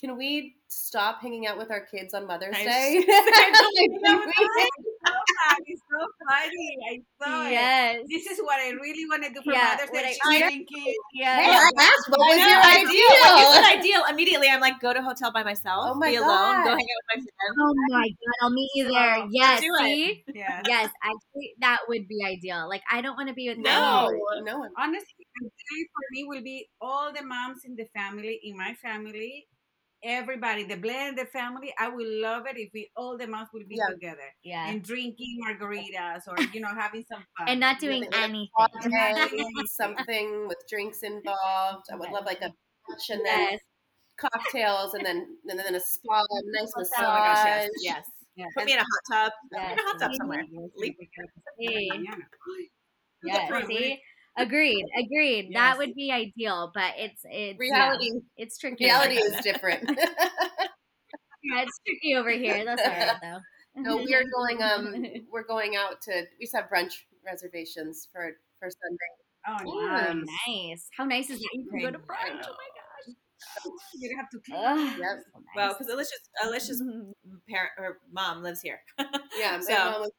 can 0.04 0.18
we 0.18 0.56
stop 0.68 1.22
hanging 1.22 1.46
out 1.48 1.58
with 1.58 1.70
our 1.72 1.86
kids 1.86 2.14
on 2.14 2.26
Mother's 2.28 2.56
I 2.58 2.64
Day? 2.64 3.04
was- 3.06 3.06
Like, 4.58 4.70
It's 5.68 5.82
so 5.90 6.00
funny. 6.28 6.70
I 6.90 6.94
saw 7.22 7.48
it. 7.48 7.52
Yes. 7.52 8.04
This 8.10 8.26
is 8.28 8.40
what 8.40 8.60
I 8.60 8.70
really 8.72 9.06
want 9.06 9.24
to 9.24 9.30
do 9.30 9.42
for 9.44 9.54
Yeah, 9.54 9.76
Mother's 9.76 9.90
Day. 9.92 10.06
I- 10.06 10.12
She's 10.12 10.42
drinking. 10.42 10.94
Yes. 11.14 11.40
Hey, 11.46 11.52
I 11.52 11.70
asked, 11.86 12.10
what 12.10 12.20
was 12.20 12.40
I 12.40 12.50
your 12.50 12.62
I 12.62 12.78
do. 12.82 13.04
When 13.52 13.64
ideal? 13.66 13.80
ideal, 13.80 14.02
immediately 14.10 14.48
I'm 14.50 14.60
like, 14.62 14.80
go 14.80 14.94
to 14.94 15.00
a 15.00 15.04
hotel 15.04 15.32
by 15.32 15.44
myself, 15.44 15.86
Oh 15.92 15.96
my 15.96 16.10
be 16.10 16.16
alone, 16.16 16.64
go 16.64 16.70
hang 16.72 16.88
out 16.88 17.02
with 17.02 17.10
my 17.10 17.18
oh 17.18 17.26
friends. 17.38 17.58
Oh 17.60 17.74
my 17.90 18.08
god, 18.08 18.36
I'll 18.42 18.50
meet 18.52 18.72
you 18.76 18.84
there. 18.92 19.18
So, 19.18 19.28
Yes, 19.32 19.60
see? 19.80 20.24
Yeah. 20.34 20.62
Yes, 20.68 20.90
actually 21.04 21.54
that 21.60 21.80
would 21.88 22.08
be 22.08 22.20
ideal. 22.26 22.68
Like 22.70 22.82
I 22.92 23.02
don't 23.02 23.16
want 23.16 23.30
to 23.30 23.36
be 23.36 23.50
with 23.50 23.58
No. 23.60 24.10
no 24.44 24.60
one. 24.60 24.72
Honestly, 24.78 25.26
for 25.40 26.04
me 26.12 26.24
will 26.26 26.44
be 26.44 26.70
all 26.80 27.12
the 27.14 27.24
moms 27.24 27.66
in 27.66 27.76
the 27.76 27.86
family, 27.96 28.40
in 28.44 28.58
my 28.58 28.74
family, 28.82 29.48
everybody, 30.04 30.64
the 30.66 30.78
blended 30.78 31.30
family. 31.30 31.74
I 31.80 31.88
would 31.90 32.08
love 32.08 32.44
it 32.48 32.58
if 32.58 32.70
we 32.74 32.90
all 32.96 33.18
the 33.18 33.28
moms 33.28 33.50
would 33.54 33.68
be 33.68 33.76
Yeah. 33.78 33.94
together 33.94 34.30
Yeah. 34.44 34.70
and 34.70 34.84
drinking 34.84 35.40
margaritas 35.46 36.28
or 36.28 36.36
you 36.54 36.62
know 36.62 36.74
having 36.74 37.04
some 37.12 37.24
fun 37.38 37.48
And 37.50 37.60
not 37.60 37.80
doing 37.80 38.02
Like 38.02 38.16
a 38.16 38.20
anything. 38.20 38.50
latte, 38.58 39.66
something 39.68 40.48
with 40.48 40.58
drinks 40.70 41.04
involved. 41.04 41.86
I 41.92 41.96
would 41.98 42.10
love 42.12 42.26
like 42.26 42.42
a 42.42 42.52
lunch 42.90 43.10
and 43.10 43.26
then 43.26 43.60
cocktails 44.18 44.94
and 44.94 45.06
then 45.06 45.18
and 45.50 45.60
then 45.60 45.76
a 45.76 45.80
spa, 45.80 46.24
nice 46.46 46.72
massage. 46.78 47.00
Oh 47.00 47.04
gosh, 47.04 47.46
yes, 47.46 47.70
yes. 47.82 48.06
Yeah. 48.36 48.46
Put 48.56 48.66
me 48.66 48.74
in 48.74 48.80
a 48.80 48.84
hot 48.84 49.04
tub. 49.12 49.34
Put 49.52 49.62
me 49.62 49.68
Yes. 49.68 49.74
in 49.74 49.80
a 49.80 49.84
hot 49.84 50.00
tub 50.00 50.12
somewhere. 50.16 50.44
Leave. 50.76 50.96
Hey. 51.60 51.90
Mañana. 51.92 52.26
Yes, 53.24 53.68
see? 53.68 54.02
Agreed, 54.38 54.86
agreed. 54.98 55.52
That 55.54 55.78
would 55.78 55.94
be 55.94 56.12
ideal, 56.12 56.72
but 56.74 56.94
it's 56.98 57.22
it's 57.26 57.60
Reality, 57.60 58.10
yeah, 58.14 58.20
it's 58.38 58.58
tricky. 58.58 58.86
reality 58.86 59.16
is 59.16 59.36
different. 59.44 59.90
Yeah, 61.44 61.64
it's 61.64 61.80
tricky 61.86 62.16
over 62.16 62.30
here. 62.30 62.64
That's 62.64 62.82
all 62.84 62.88
right 62.88 63.16
though. 63.22 63.40
no, 63.76 63.98
we 63.98 64.14
are 64.14 64.24
going. 64.38 64.62
Um, 64.62 65.04
we're 65.32 65.44
going 65.48 65.76
out 65.76 66.00
to. 66.04 66.12
We 66.40 66.46
just 66.46 66.56
have 66.56 66.66
brunch 66.66 66.94
reservations 67.26 68.08
for 68.14 68.34
for 68.60 68.70
Sunday. 68.70 69.12
Oh, 69.48 69.58
Oh, 69.68 70.14
nice. 70.14 70.26
nice. 70.48 70.88
How 70.96 71.06
nice 71.06 71.30
is 71.32 71.40
that? 71.40 71.50
You 71.54 71.68
can 71.70 71.82
go 71.82 71.90
to 71.92 71.98
brunch. 71.98 72.30
Oh 72.30 72.36
my 72.36 72.42
gosh. 72.44 73.16
You 73.96 74.10
don't 74.10 74.20
have 74.20 74.30
to 74.30 74.40
clean. 74.46 74.62
gosh. 74.62 74.94
Ugh, 74.94 75.00
Yep. 75.00 75.24
so 75.34 75.42
Well, 75.56 75.68
nice. 75.70 75.78
because 75.80 75.92
Alicia's 75.94 76.30
Alicia's 76.44 76.84
parent 77.50 77.72
or 77.80 77.98
mom 78.12 78.44
lives 78.44 78.62
here. 78.62 78.80
Yeah, 79.40 79.58
my 79.58 79.60
So- 79.62 79.74
mom 79.74 80.02
was. 80.02 80.12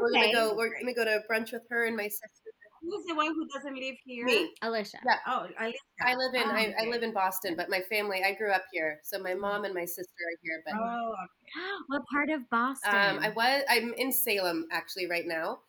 We're 0.00 0.12
gonna 0.12 0.32
go. 0.32 0.54
We're 0.56 0.70
gonna 0.80 0.94
go 0.94 1.04
to 1.04 1.20
brunch 1.30 1.52
with 1.52 1.62
her 1.68 1.84
and 1.84 1.94
my 1.94 2.04
sister. 2.08 2.47
Who's 2.82 3.04
the 3.06 3.14
one 3.14 3.34
who 3.34 3.46
doesn't 3.48 3.74
live 3.74 3.96
here? 4.04 4.24
Me. 4.26 4.54
Alicia. 4.62 4.98
Yeah. 5.04 5.18
Oh, 5.26 5.46
Alicia. 5.58 5.78
I 6.06 6.14
live 6.14 6.34
in 6.34 6.42
Oh, 6.42 6.54
I, 6.54 6.74
I 6.80 6.86
live 6.86 7.02
in 7.02 7.12
Boston, 7.12 7.54
but 7.56 7.70
my 7.70 7.80
family 7.90 8.22
I 8.24 8.34
grew 8.34 8.52
up 8.52 8.64
here, 8.72 9.00
so 9.02 9.18
my 9.18 9.34
mom 9.34 9.64
and 9.64 9.74
my 9.74 9.84
sister 9.84 10.02
are 10.02 10.38
here. 10.42 10.62
But 10.64 10.74
Oh, 10.76 11.14
What 11.88 12.02
part 12.12 12.30
of 12.30 12.48
Boston? 12.50 12.94
um, 12.94 13.18
I 13.22 13.30
was 13.30 13.62
I'm 13.68 13.94
in 13.94 14.12
Salem 14.12 14.66
actually 14.70 15.06
right 15.08 15.26
now. 15.26 15.60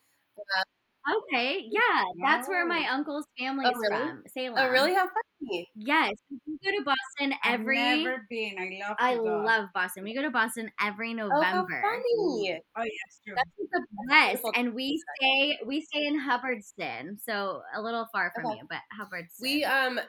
Okay, 1.16 1.64
yeah, 1.70 2.04
that's 2.22 2.48
where 2.48 2.66
my 2.66 2.86
uncle's 2.90 3.26
family 3.38 3.66
Oh, 3.66 3.70
is 3.70 3.78
really? 3.78 4.08
from. 4.08 4.22
Salem. 4.28 4.54
Oh, 4.58 4.68
really? 4.68 4.94
How 4.94 5.08
funny! 5.08 5.68
Yes, 5.74 6.12
we 6.46 6.58
go 6.64 6.76
to 6.78 6.84
Boston 6.84 7.38
I've 7.44 7.60
every. 7.60 8.02
never 8.02 8.26
been. 8.28 8.56
I 8.58 8.78
love. 8.88 8.96
To 8.98 9.02
I 9.04 9.14
go. 9.14 9.44
love 9.46 9.68
Boston. 9.74 10.04
We 10.04 10.14
go 10.14 10.22
to 10.22 10.30
Boston 10.30 10.70
every 10.80 11.14
Oh, 11.30 11.42
how 11.42 11.62
November. 11.62 11.82
funny! 11.82 12.60
Oh, 12.76 12.82
yes, 12.82 13.20
true. 13.26 13.34
That's 13.36 13.50
the 13.72 13.86
Yes, 14.10 14.36
beautiful 14.36 14.52
and 14.54 14.74
we 14.74 15.02
stay 15.16 15.58
we 15.66 15.80
stay 15.82 16.06
in 16.06 16.20
Hubbardston, 16.20 17.20
so 17.20 17.62
a 17.74 17.80
little 17.80 18.06
far 18.12 18.32
from 18.34 18.46
Okay. 18.46 18.56
you, 18.58 18.66
but 18.68 18.80
Hubbardston. 18.98 19.42
we 19.42 19.64
um 19.64 20.00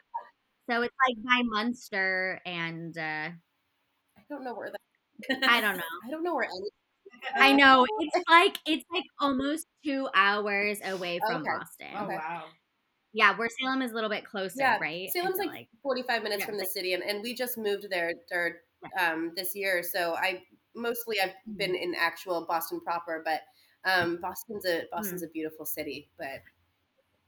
so 0.70 0.82
it's 0.82 0.94
like 1.08 1.24
by 1.24 1.42
Munster, 1.44 2.40
and 2.46 2.96
uh, 2.96 3.30
I 4.16 4.22
don't 4.28 4.44
know 4.44 4.54
where 4.54 4.70
that 4.70 4.80
I 5.46 5.60
don't 5.60 5.76
know. 5.76 5.82
I 6.06 6.10
don't 6.10 6.22
know 6.24 6.34
where 6.34 6.44
any 6.44 6.70
I 7.36 7.52
know 7.52 7.86
it's 8.00 8.28
like 8.28 8.58
it's 8.66 8.84
like 8.92 9.04
almost 9.20 9.66
two 9.84 10.08
hours 10.14 10.78
away 10.84 11.20
from 11.26 11.42
Okay. 11.42 11.50
Boston. 11.58 11.88
Oh 11.96 12.06
wow. 12.08 12.44
Yeah, 13.14 13.36
where 13.36 13.48
Salem 13.60 13.82
is 13.82 13.92
a 13.92 13.94
little 13.94 14.08
bit 14.10 14.24
closer, 14.24 14.58
Yeah, 14.60 14.78
right? 14.80 15.10
Salem's 15.10 15.38
Into, 15.38 15.48
like 15.50 15.68
45 15.82 16.22
minutes 16.22 16.40
yeah, 16.40 16.46
from 16.46 16.56
the 16.56 16.60
like- 16.60 16.68
city 16.68 16.94
and, 16.94 17.02
and 17.02 17.22
we 17.22 17.34
just 17.34 17.58
moved 17.58 17.86
there, 17.90 18.12
there 18.30 18.62
um 18.98 19.32
this 19.36 19.54
year 19.54 19.82
so 19.82 20.14
I 20.16 20.42
mostly 20.74 21.20
I've 21.20 21.30
Mm-hmm. 21.30 21.56
been 21.58 21.74
in 21.74 21.94
actual 21.94 22.46
Boston 22.46 22.80
proper 22.80 23.22
but 23.24 23.42
um 23.84 24.18
Boston's 24.20 24.64
a 24.64 24.82
Mm. 24.82 24.90
Boston's 24.90 25.22
a 25.22 25.28
beautiful 25.28 25.66
city 25.66 26.08
but 26.18 26.40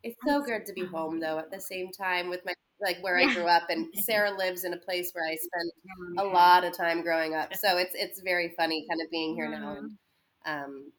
it's 0.02 0.16
so 0.26 0.42
good 0.42 0.66
to 0.66 0.72
be 0.72 0.84
home 0.84 1.20
though 1.20 1.38
at 1.38 1.50
the 1.50 1.60
same 1.60 1.90
time 1.90 2.28
with 2.28 2.40
my 2.44 2.54
like 2.80 2.98
where 3.02 3.16
I 3.18 3.32
grew 3.32 3.46
up 3.56 3.64
and 3.70 3.86
Sarah 4.02 4.36
lives 4.36 4.64
in 4.64 4.72
a 4.72 4.78
place 4.78 5.10
where 5.12 5.24
I 5.26 5.36
spent 5.36 6.18
a 6.18 6.24
lot 6.24 6.64
of 6.64 6.76
time 6.76 7.02
growing 7.02 7.34
up 7.34 7.54
so 7.62 7.78
it's 7.78 7.94
it's 7.94 8.20
very 8.22 8.52
funny 8.56 8.86
kind 8.88 9.00
of 9.00 9.10
being 9.10 9.34
here 9.34 9.48
now 9.48 9.76
and 9.76 9.90
um 10.46 10.92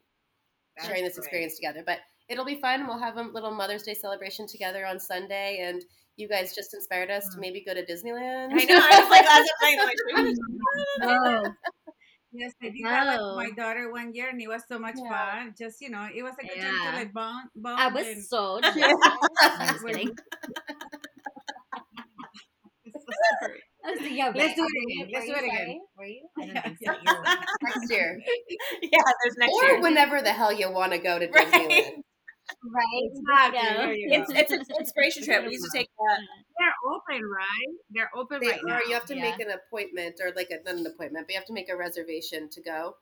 sharing 0.84 1.04
this 1.04 1.14
great. 1.14 1.24
experience 1.24 1.56
together. 1.56 1.82
But 1.86 1.98
it'll 2.28 2.44
be 2.44 2.60
fun. 2.60 2.86
We'll 2.86 2.98
have 2.98 3.16
a 3.16 3.22
little 3.22 3.50
Mother's 3.52 3.82
Day 3.84 3.94
celebration 3.94 4.46
together 4.46 4.84
on 4.84 4.98
Sunday, 5.00 5.58
and 5.62 5.82
you 6.16 6.28
guys 6.28 6.54
just 6.54 6.74
inspired 6.74 7.10
us 7.10 7.26
to 7.34 7.40
maybe 7.40 7.62
go 7.64 7.72
to 7.72 7.80
Disneyland. 7.84 8.50
I 8.52 8.64
know. 8.64 8.78
I 8.82 9.00
was 9.00 9.10
like, 9.10 9.24
last 9.24 9.50
night, 9.62 9.78
like, 10.18 10.36
Oh, 11.02 11.44
Yes, 12.32 12.52
I 12.62 12.66
did 12.66 12.84
that 12.84 13.18
Oh. 13.18 13.36
with 13.36 13.46
my 13.46 13.50
daughter 13.52 13.90
one 13.90 14.12
year, 14.12 14.28
and 14.28 14.38
it 14.42 14.48
was 14.48 14.62
so 14.68 14.78
much 14.78 14.96
Yeah. 15.02 15.08
fun. 15.44 15.54
Just 15.58 15.80
you 15.80 15.88
know, 15.88 16.06
it 16.14 16.22
was 16.22 16.34
like 16.42 16.50
a 16.52 16.56
Yeah. 16.58 16.62
gentle 16.64 16.92
like 16.92 17.12
bond. 17.14 17.48
bond 17.54 17.80
I 17.80 17.86
and- 17.86 17.94
was 17.94 18.28
so 18.28 18.60
jealous. 18.74 19.08
I'm 19.40 19.68
just 19.68 19.84
When- 19.84 19.94
kidding. 19.94 20.08
Sorry. 20.18 20.76
I 22.58 22.92
was 22.92 22.94
like, 22.94 22.95
yeah, 24.10 24.32
Let's 24.34 24.54
do 24.54 24.66
it 24.66 25.04
again. 25.04 25.10
Let's 25.12 25.26
do 25.26 25.32
it 25.34 25.44
again. 25.44 25.80
Were 25.96 26.04
you? 26.06 26.28
I 26.38 26.46
don't 26.46 26.54
Yeah, 26.54 26.62
think 26.62 26.76
yeah, 26.80 26.92
so. 26.92 26.98
you're 27.04 27.22
right. 27.22 27.38
next 27.62 27.90
year, 27.90 28.20
yeah, 28.82 29.02
there's 29.22 29.36
next 29.38 29.52
or 29.52 29.68
year. 29.68 29.80
whenever 29.80 30.22
the 30.22 30.32
hell 30.32 30.52
you 30.52 30.70
want 30.70 30.92
to 30.92 30.98
go 30.98 31.18
to 31.18 31.28
Right. 31.28 31.46
Disneyland. 31.52 32.02
Right? 32.64 33.02
Exactly, 33.12 34.04
Yeah. 34.08 34.18
It's 34.20 34.32
go. 34.32 34.38
it's 34.38 34.52
an 34.52 34.62
inspiration 34.78 35.24
trip. 35.24 35.44
We 35.46 35.52
used 35.52 35.64
to 35.70 35.78
take 35.78 35.88
uh, 35.98 36.16
They're 36.58 36.74
open, 36.86 37.22
right? 37.28 37.74
They're 37.90 38.10
open 38.16 38.40
They 38.40 38.48
right 38.50 38.60
now. 38.64 38.78
You 38.86 38.94
have 38.94 39.06
to 39.06 39.16
yeah. 39.16 39.22
make 39.22 39.40
an 39.40 39.48
appointment, 39.50 40.16
or 40.22 40.32
like 40.36 40.50
a, 40.50 40.62
not 40.64 40.78
an 40.80 40.86
appointment, 40.86 41.26
but 41.26 41.32
you 41.32 41.38
have 41.38 41.46
to 41.46 41.52
make 41.54 41.68
a 41.68 41.76
reservation 41.76 42.48
to 42.52 42.62
go. 42.62 42.96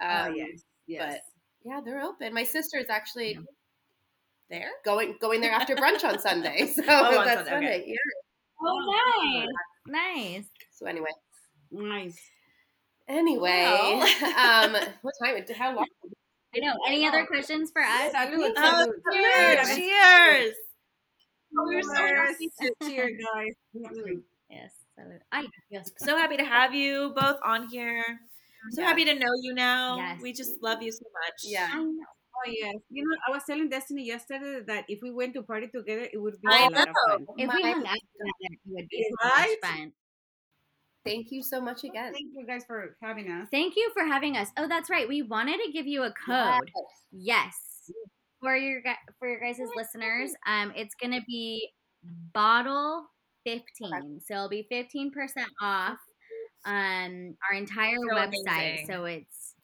oh 0.00 0.06
Um, 0.26 0.34
yes, 0.36 0.62
yes. 0.86 1.20
Yeah, 1.64 1.80
they're 1.84 2.02
open. 2.02 2.34
My 2.34 2.44
sister 2.44 2.78
is 2.78 2.90
actually 2.90 3.34
Yeah. 3.34 3.40
there. 4.50 4.70
going 4.84 5.16
going 5.20 5.40
there 5.40 5.52
after 5.52 5.74
brunch 5.76 6.04
on 6.04 6.18
Sunday. 6.18 6.66
So 6.74 6.82
Oh, 6.88 7.18
on 7.20 7.24
that's 7.24 7.48
Sunday, 7.48 7.66
okay. 7.66 7.70
Sunday. 7.78 7.84
Yeah. 7.86 7.96
Oh, 8.62 8.94
nice. 9.22 9.48
Nice. 9.86 10.44
So 10.72 10.86
anyway, 10.86 11.10
nice. 11.70 12.18
anyway, 13.08 13.40
Well. 13.40 14.02
um, 14.38 14.76
what 15.02 15.14
time? 15.22 15.36
How 15.56 15.74
long? 15.76 15.86
I 16.54 16.58
know. 16.60 16.74
Any 16.88 17.06
other 17.06 17.26
questions 17.26 17.70
for 17.70 17.82
us? 17.82 18.12
Salud, 18.12 18.52
Oh, 18.56 18.86
salud. 19.06 19.12
cheers! 19.12 19.76
Cheers! 19.76 20.54
We're 21.52 21.82
so 21.82 21.94
happy 21.94 22.50
to 22.60 22.72
cheer, 22.88 23.10
guys. 23.10 23.54
Yes. 24.50 24.72
salud. 24.98 25.18
Ay, 25.32 25.44
Dios. 25.70 25.90
So 25.98 26.16
happy 26.16 26.36
to 26.36 26.44
have 26.44 26.74
you 26.74 27.12
both 27.16 27.36
on 27.44 27.68
here. 27.68 28.04
So 28.72 28.80
Yeah. 28.82 28.88
happy 28.88 29.04
to 29.04 29.14
know 29.14 29.32
you 29.42 29.54
now. 29.54 29.96
Yes. 29.96 30.20
We 30.22 30.32
just 30.32 30.62
love 30.62 30.82
you 30.82 30.92
so 30.92 31.04
much. 31.12 31.40
Yeah. 31.44 31.68
I 32.44 32.50
know. 32.50 32.54
Oh 32.56 32.70
yes. 32.72 32.74
You 32.90 33.04
know, 33.08 33.16
I 33.26 33.30
was 33.32 33.42
telling 33.46 33.68
Destiny 33.68 34.04
yesterday 34.06 34.60
that 34.66 34.84
if 34.88 35.00
we 35.02 35.10
went 35.10 35.34
to 35.34 35.42
party 35.42 35.68
together, 35.68 36.08
it 36.12 36.18
would 36.18 36.40
be 36.40 36.48
I 36.48 36.66
a 36.66 36.70
lot 36.70 36.88
of 36.88 36.94
fun. 37.08 37.26
If 37.38 37.52
we 37.52 37.62
My- 37.62 37.70
hung 37.70 37.86
out 37.86 37.96
together, 38.12 38.54
it 38.54 38.58
would 38.66 38.88
be 38.88 39.06
so 39.08 39.28
Right? 39.28 39.56
much 39.62 39.70
fun. 39.70 39.92
Thank 41.04 41.30
you 41.30 41.42
so 41.42 41.60
much 41.60 41.84
again. 41.84 42.12
Thank 42.12 42.32
you 42.34 42.44
guys 42.46 42.64
for 42.66 42.96
having 43.00 43.30
us. 43.30 43.48
Thank 43.52 43.76
you 43.76 43.90
for 43.94 44.04
having 44.04 44.36
us. 44.36 44.50
Oh, 44.56 44.66
that's 44.66 44.90
right. 44.90 45.08
We 45.08 45.22
wanted 45.22 45.60
to 45.64 45.70
give 45.72 45.86
you 45.86 46.02
a 46.02 46.12
code. 46.12 46.68
Yes. 47.12 47.90
For 48.40 48.56
your 48.56 48.82
gu- 48.82 49.12
for 49.18 49.28
your 49.28 49.38
guys' 49.40 49.60
listeners, 49.76 50.32
um, 50.46 50.72
it's 50.76 50.94
gonna 51.00 51.22
be 51.26 51.70
bottle 52.32 53.06
fifteen. 53.44 54.20
So 54.20 54.34
it'll 54.34 54.48
be 54.48 54.66
fifteen 54.68 55.12
percent 55.12 55.48
off 55.60 55.98
um 56.64 57.36
our 57.48 57.56
entire 57.56 57.94
So 57.96 58.14
website. 58.16 58.48
amazing. 58.48 58.86
So 58.88 59.04
it's 59.04 59.54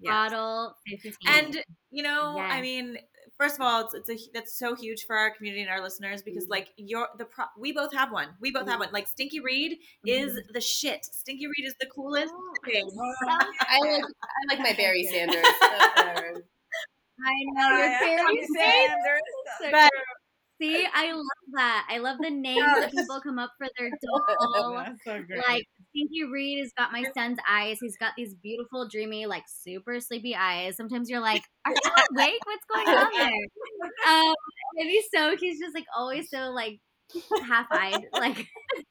Yes. 0.00 0.10
bottle 0.10 0.74
fifteen. 0.86 1.14
And 1.28 1.62
you 1.90 2.02
know, 2.02 2.38
I 2.38 2.60
mean, 2.62 2.96
first 3.38 3.56
of 3.56 3.60
all, 3.60 3.82
it's, 3.84 3.94
it's 3.94 4.10
a 4.10 4.30
that's 4.32 4.58
so 4.58 4.74
huge 4.74 5.04
for 5.06 5.16
our 5.16 5.30
community 5.30 5.62
and 5.62 5.70
our 5.70 5.82
listeners 5.82 6.22
because 6.22 6.44
Mm-hmm. 6.44 6.52
like 6.52 6.68
you're 6.76 7.08
the 7.18 7.24
pro- 7.26 7.52
we 7.58 7.72
both 7.72 7.92
have 7.92 8.10
one. 8.12 8.28
We 8.40 8.50
both 8.50 8.68
have 8.68 8.80
one. 8.80 8.88
Like 8.92 9.06
Stinky 9.08 9.40
Reed 9.40 9.78
is 10.06 10.32
Mm-hmm. 10.32 10.52
the 10.54 10.60
shit. 10.60 11.04
Stinky 11.04 11.46
Reed 11.46 11.66
is 11.66 11.74
the 11.80 11.86
coolest 11.94 12.32
thing. 12.64 12.88
I 13.60 13.78
like 13.80 14.04
I 14.04 14.54
like 14.54 14.58
my 14.60 14.72
Barry 14.76 15.04
Sanders. 15.12 15.44
I 17.22 17.34
know 17.52 17.76
your 17.76 17.98
parents 17.98 18.48
say 18.56 18.86
so 19.60 19.70
But-. 19.70 19.90
See, 20.60 20.86
I 20.92 21.12
love 21.12 21.24
that. 21.54 21.86
I 21.90 21.98
love 21.98 22.18
the 22.20 22.30
names 22.30 22.78
that 22.80 22.90
people 22.90 23.20
come 23.22 23.38
up 23.38 23.50
for 23.58 23.66
their 23.78 23.90
doll. 24.02 24.74
That's 24.76 25.04
so 25.04 25.12
like 25.48 25.64
Stinky 25.90 26.24
Reed 26.30 26.58
has 26.60 26.72
got 26.76 26.92
my 26.92 27.04
son's 27.16 27.38
eyes. 27.48 27.78
He's 27.80 27.96
got 27.96 28.12
these 28.16 28.34
beautiful, 28.34 28.88
dreamy, 28.88 29.26
like 29.26 29.44
super 29.48 30.00
sleepy 30.00 30.34
eyes. 30.34 30.76
Sometimes 30.76 31.08
you're 31.08 31.20
like, 31.20 31.42
"Are 31.64 31.72
you 31.72 31.80
awake? 32.14 32.40
What's 32.44 32.64
going 32.74 32.88
on 32.88 33.10
there?" 33.16 34.12
Um, 34.12 34.34
and 34.76 34.90
he's 34.90 35.04
so 35.14 35.36
he's 35.36 35.58
just 35.60 35.74
like 35.74 35.86
always 35.96 36.28
so 36.30 36.50
like 36.50 36.80
half-eyed, 37.42 38.04
like 38.12 38.46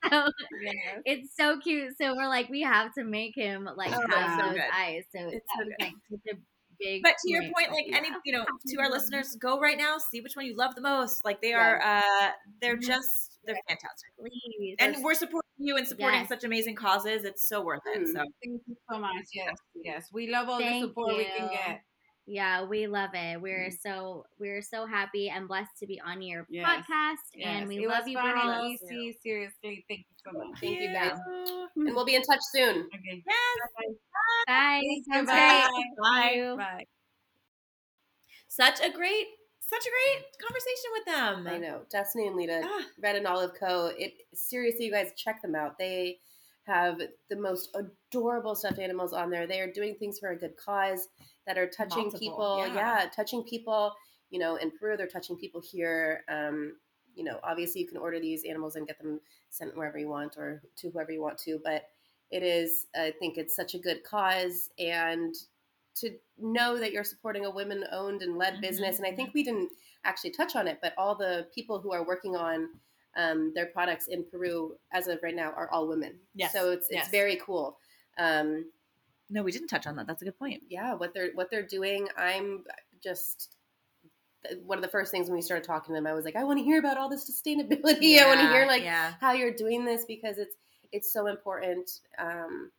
so. 0.10 0.30
Yes. 0.62 1.02
It's 1.06 1.36
so 1.38 1.60
cute. 1.60 1.94
So 2.02 2.16
we're 2.16 2.28
like, 2.28 2.50
we 2.50 2.62
have 2.62 2.94
to 2.98 3.04
make 3.04 3.34
him 3.36 3.68
like 3.78 3.92
Oh, 3.94 4.02
have 4.10 4.38
those 4.38 4.54
good. 4.54 4.64
eyes. 4.74 5.04
So 5.16 5.20
It's 5.28 5.46
so 5.58 5.64
was 5.66 5.74
like 5.80 5.94
such 6.10 6.36
a 6.36 6.38
big. 6.80 7.04
but 7.04 7.16
to 7.24 7.32
your 7.32 7.42
point. 7.44 7.72
like 7.72 7.86
any, 7.94 8.10
you 8.26 8.34
know, 8.34 8.46
to 8.68 8.80
our 8.80 8.90
listeners, 8.90 9.36
go 9.40 9.60
right 9.60 9.78
now, 9.78 9.98
see 9.98 10.22
which 10.22 10.36
one 10.36 10.46
you 10.46 10.56
love 10.56 10.76
the 10.76 10.82
most. 10.82 11.24
Like 11.26 11.42
they 11.42 11.54
are, 11.54 11.82
uh, 11.82 12.30
they're 12.62 12.78
just, 12.78 13.40
they're 13.46 13.56
fantastic. 13.68 14.10
Please. 14.20 14.76
And 14.80 14.94
There's- 14.94 15.04
we're 15.04 15.14
supporting 15.14 15.50
you 15.58 15.78
and 15.78 15.88
supporting 15.88 16.20
Yes. 16.22 16.30
such 16.30 16.44
amazing 16.44 16.76
causes. 16.76 17.24
It's 17.26 17.48
so 17.48 17.62
worth 17.62 17.82
it. 17.86 18.00
Mm. 18.02 18.08
So 18.08 18.20
Thank 18.44 18.62
you 18.68 18.78
so 18.92 19.00
much. 19.00 19.26
Yes, 19.34 19.56
yes. 19.76 20.10
We 20.14 20.30
love 20.30 20.50
all 20.50 20.60
Thank 20.60 20.82
the 20.84 20.88
support 20.88 21.18
we 21.18 21.26
can 21.26 21.50
get. 21.50 21.82
Yeah, 22.32 22.64
we 22.66 22.86
love 22.86 23.10
it. 23.16 23.42
We're 23.42 23.70
Mhm. 23.70 23.82
so 23.82 24.26
we're 24.38 24.62
so 24.62 24.86
happy 24.86 25.30
and 25.30 25.48
blessed 25.48 25.76
to 25.80 25.88
be 25.88 26.00
on 26.00 26.22
your 26.22 26.46
Yes. 26.48 26.64
podcast, 26.68 27.16
Yes. 27.34 27.48
and 27.48 27.68
we 27.68 27.84
it 27.86 27.88
love 27.88 28.08
you, 28.08 28.18
fun 28.18 28.38
and 28.38 28.42
girls. 28.42 28.84
easy. 28.84 29.18
Seriously, 29.24 29.84
thank 29.90 30.02
you 30.02 30.16
so 30.24 30.32
much. 30.38 30.60
Thank 30.60 30.80
you, 30.80 30.94
guys. 30.94 31.18
And 31.76 31.96
we'll 31.96 32.06
be 32.06 32.14
in 32.16 32.22
touch 32.22 32.42
soon. 32.54 32.88
Okay. 32.94 33.24
Yes. 33.26 33.58
Bye. 34.46 34.82
Thank 34.82 35.08
you. 35.08 35.14
Sounds 35.14 35.28
Bye. 35.28 35.70
Bye. 36.00 36.56
Bye. 36.56 36.86
Such 38.48 38.80
a 38.82 38.92
great, 38.92 39.28
such 39.62 39.86
a 39.86 39.90
great 39.90 40.26
conversation 40.40 40.92
with 40.94 41.06
them. 41.06 41.48
I 41.48 41.58
know. 41.58 41.86
Destiny 41.90 42.28
and 42.28 42.36
Lita, 42.36 42.62
Ah, 42.64 42.86
Red 43.00 43.16
and 43.16 43.26
Olive 43.28 43.54
Co. 43.60 43.88
It 43.88 44.14
seriously, 44.36 44.86
you 44.86 44.92
guys 44.92 45.14
check 45.16 45.42
them 45.42 45.56
out. 45.56 45.78
They 45.80 46.20
have 46.66 47.00
the 47.30 47.36
most 47.36 47.76
adorable 47.76 48.56
stuffed 48.56 48.78
animals 48.80 49.14
on 49.14 49.30
there. 49.32 49.48
They 49.48 49.60
are 49.62 49.72
doing 49.72 49.96
things 49.96 50.20
for 50.20 50.30
a 50.30 50.38
good 50.38 50.56
cause 50.58 51.08
that 51.50 51.58
are 51.58 51.68
touching 51.68 52.04
Multiple, 52.04 52.20
people. 52.20 52.68
yeah. 52.68 52.76
Yeah. 52.76 53.10
touching 53.10 53.44
people. 53.44 53.96
You 54.30 54.38
know, 54.38 54.58
in 54.58 54.70
Peru, 54.70 54.96
they're 54.96 55.08
touching 55.08 55.36
people 55.36 55.60
here. 55.60 56.24
Um, 56.30 56.78
you 57.16 57.24
know, 57.24 57.40
obviously, 57.44 57.82
you 57.82 57.88
can 57.88 57.98
order 57.98 58.20
these 58.20 58.44
animals 58.48 58.76
and 58.76 58.86
get 58.86 59.00
them 59.00 59.20
sent 59.50 59.76
wherever 59.76 59.98
you 59.98 60.08
want 60.08 60.38
or 60.38 60.62
to 60.78 60.92
whoever 60.92 61.12
you 61.12 61.24
want 61.24 61.40
to. 61.40 61.60
But 61.64 61.86
it 62.30 62.44
is, 62.44 62.86
I 62.96 63.12
think, 63.20 63.40
it's 63.40 63.56
such 63.56 63.74
a 63.74 63.80
good 63.80 64.04
cause, 64.04 64.70
and 64.78 65.34
to 65.96 66.12
know 66.38 66.78
that 66.78 66.92
you're 66.92 67.04
supporting 67.04 67.46
a 67.46 67.50
women-owned 67.50 68.22
and 68.22 68.38
led 68.38 68.54
Mhm, 68.58 68.62
business. 68.62 68.98
And 69.00 69.08
I 69.08 69.12
mhm. 69.12 69.16
think 69.16 69.34
we 69.34 69.44
didn't 69.44 69.72
actually 70.04 70.30
touch 70.30 70.56
on 70.56 70.68
it, 70.68 70.78
but 70.84 70.94
all 71.00 71.16
the 71.16 71.48
people 71.56 71.80
who 71.80 71.92
are 71.92 72.06
working 72.06 72.36
on 72.36 72.70
um, 73.16 73.52
their 73.56 73.66
products 73.66 74.06
in 74.08 74.24
Peru 74.30 74.78
as 74.94 75.08
of 75.08 75.18
right 75.24 75.36
now 75.36 75.52
are 75.54 75.70
all 75.72 75.88
women. 75.88 76.20
Yes, 76.36 76.54
So 76.54 76.70
it's 76.72 76.86
it's 76.90 76.96
yes. 76.96 77.10
very 77.10 77.38
cool. 77.38 77.80
Um, 78.20 78.72
no, 79.30 79.44
we 79.44 79.52
didn't 79.52 79.68
touch 79.68 79.86
on 79.88 79.96
that. 79.98 80.08
That's 80.08 80.22
a 80.22 80.26
good 80.26 80.38
point. 80.40 80.64
yeah, 80.70 80.94
what 80.94 81.14
they're 81.14 81.32
what 81.36 81.50
they're 81.52 81.66
doing, 81.68 82.08
I'm 82.18 82.64
just 83.04 83.56
one 84.64 84.78
of 84.78 84.82
the 84.82 84.90
first 84.90 85.12
things 85.12 85.28
when 85.28 85.36
we 85.36 85.42
started 85.42 85.66
talking 85.66 85.94
to 85.94 85.98
them, 85.98 86.08
I 86.08 86.14
was 86.14 86.24
like, 86.24 86.36
I 86.38 86.44
want 86.46 86.60
to 86.60 86.64
hear 86.64 86.80
about 86.80 86.98
all 86.98 87.10
this 87.10 87.30
sustainability. 87.30 88.20
I 88.20 88.26
want 88.28 88.40
to 88.40 88.48
hear 88.50 88.66
like 88.66 88.84
yeah. 88.84 89.14
how 89.20 89.34
you're 89.34 89.54
doing 89.54 89.84
this 89.86 90.06
because 90.06 90.38
it's 90.38 90.56
it's 90.92 91.12
so 91.14 91.28
important 91.28 91.92
um, 92.18 92.72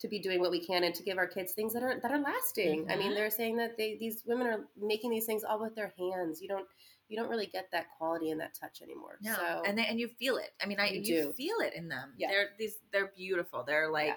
to 0.00 0.08
be 0.08 0.18
doing 0.20 0.40
what 0.40 0.50
we 0.50 0.64
can 0.64 0.84
and 0.84 0.94
to 0.94 1.02
give 1.02 1.18
our 1.18 1.26
kids 1.26 1.52
things 1.52 1.72
that 1.72 1.82
are 1.82 1.98
that 2.00 2.12
are 2.12 2.18
lasting. 2.20 2.90
I 2.90 2.96
mean, 2.96 3.12
Mhm. 3.12 3.14
they're 3.16 3.30
saying 3.30 3.56
that 3.56 3.76
they 3.78 3.96
these 3.96 4.22
women 4.26 4.46
are 4.46 4.66
making 4.80 5.10
these 5.10 5.24
things 5.26 5.42
all 5.42 5.58
with 5.60 5.74
their 5.74 5.92
hands. 5.98 6.40
You 6.42 6.48
don't 6.48 6.66
you 7.08 7.16
don't 7.16 7.28
really 7.28 7.46
get 7.46 7.68
that 7.72 7.86
quality 7.98 8.30
and 8.30 8.40
that 8.40 8.54
touch 8.54 8.82
anymore. 8.82 9.18
No, 9.20 9.34
So 9.34 9.62
and 9.66 9.76
they, 9.76 9.84
and 9.86 9.98
you 9.98 10.06
feel 10.06 10.36
it. 10.36 10.50
I 10.62 10.66
mean, 10.66 10.78
I 10.78 10.90
You 10.90 11.00
you, 11.00 11.22
do. 11.24 11.32
feel 11.32 11.56
it 11.60 11.72
in 11.74 11.88
them. 11.88 12.12
Yeah. 12.16 12.28
They're 12.28 12.48
these. 12.58 12.76
They're 12.92 13.10
beautiful. 13.16 13.64
They're 13.66 13.90
like. 13.90 14.08
Yeah. 14.08 14.14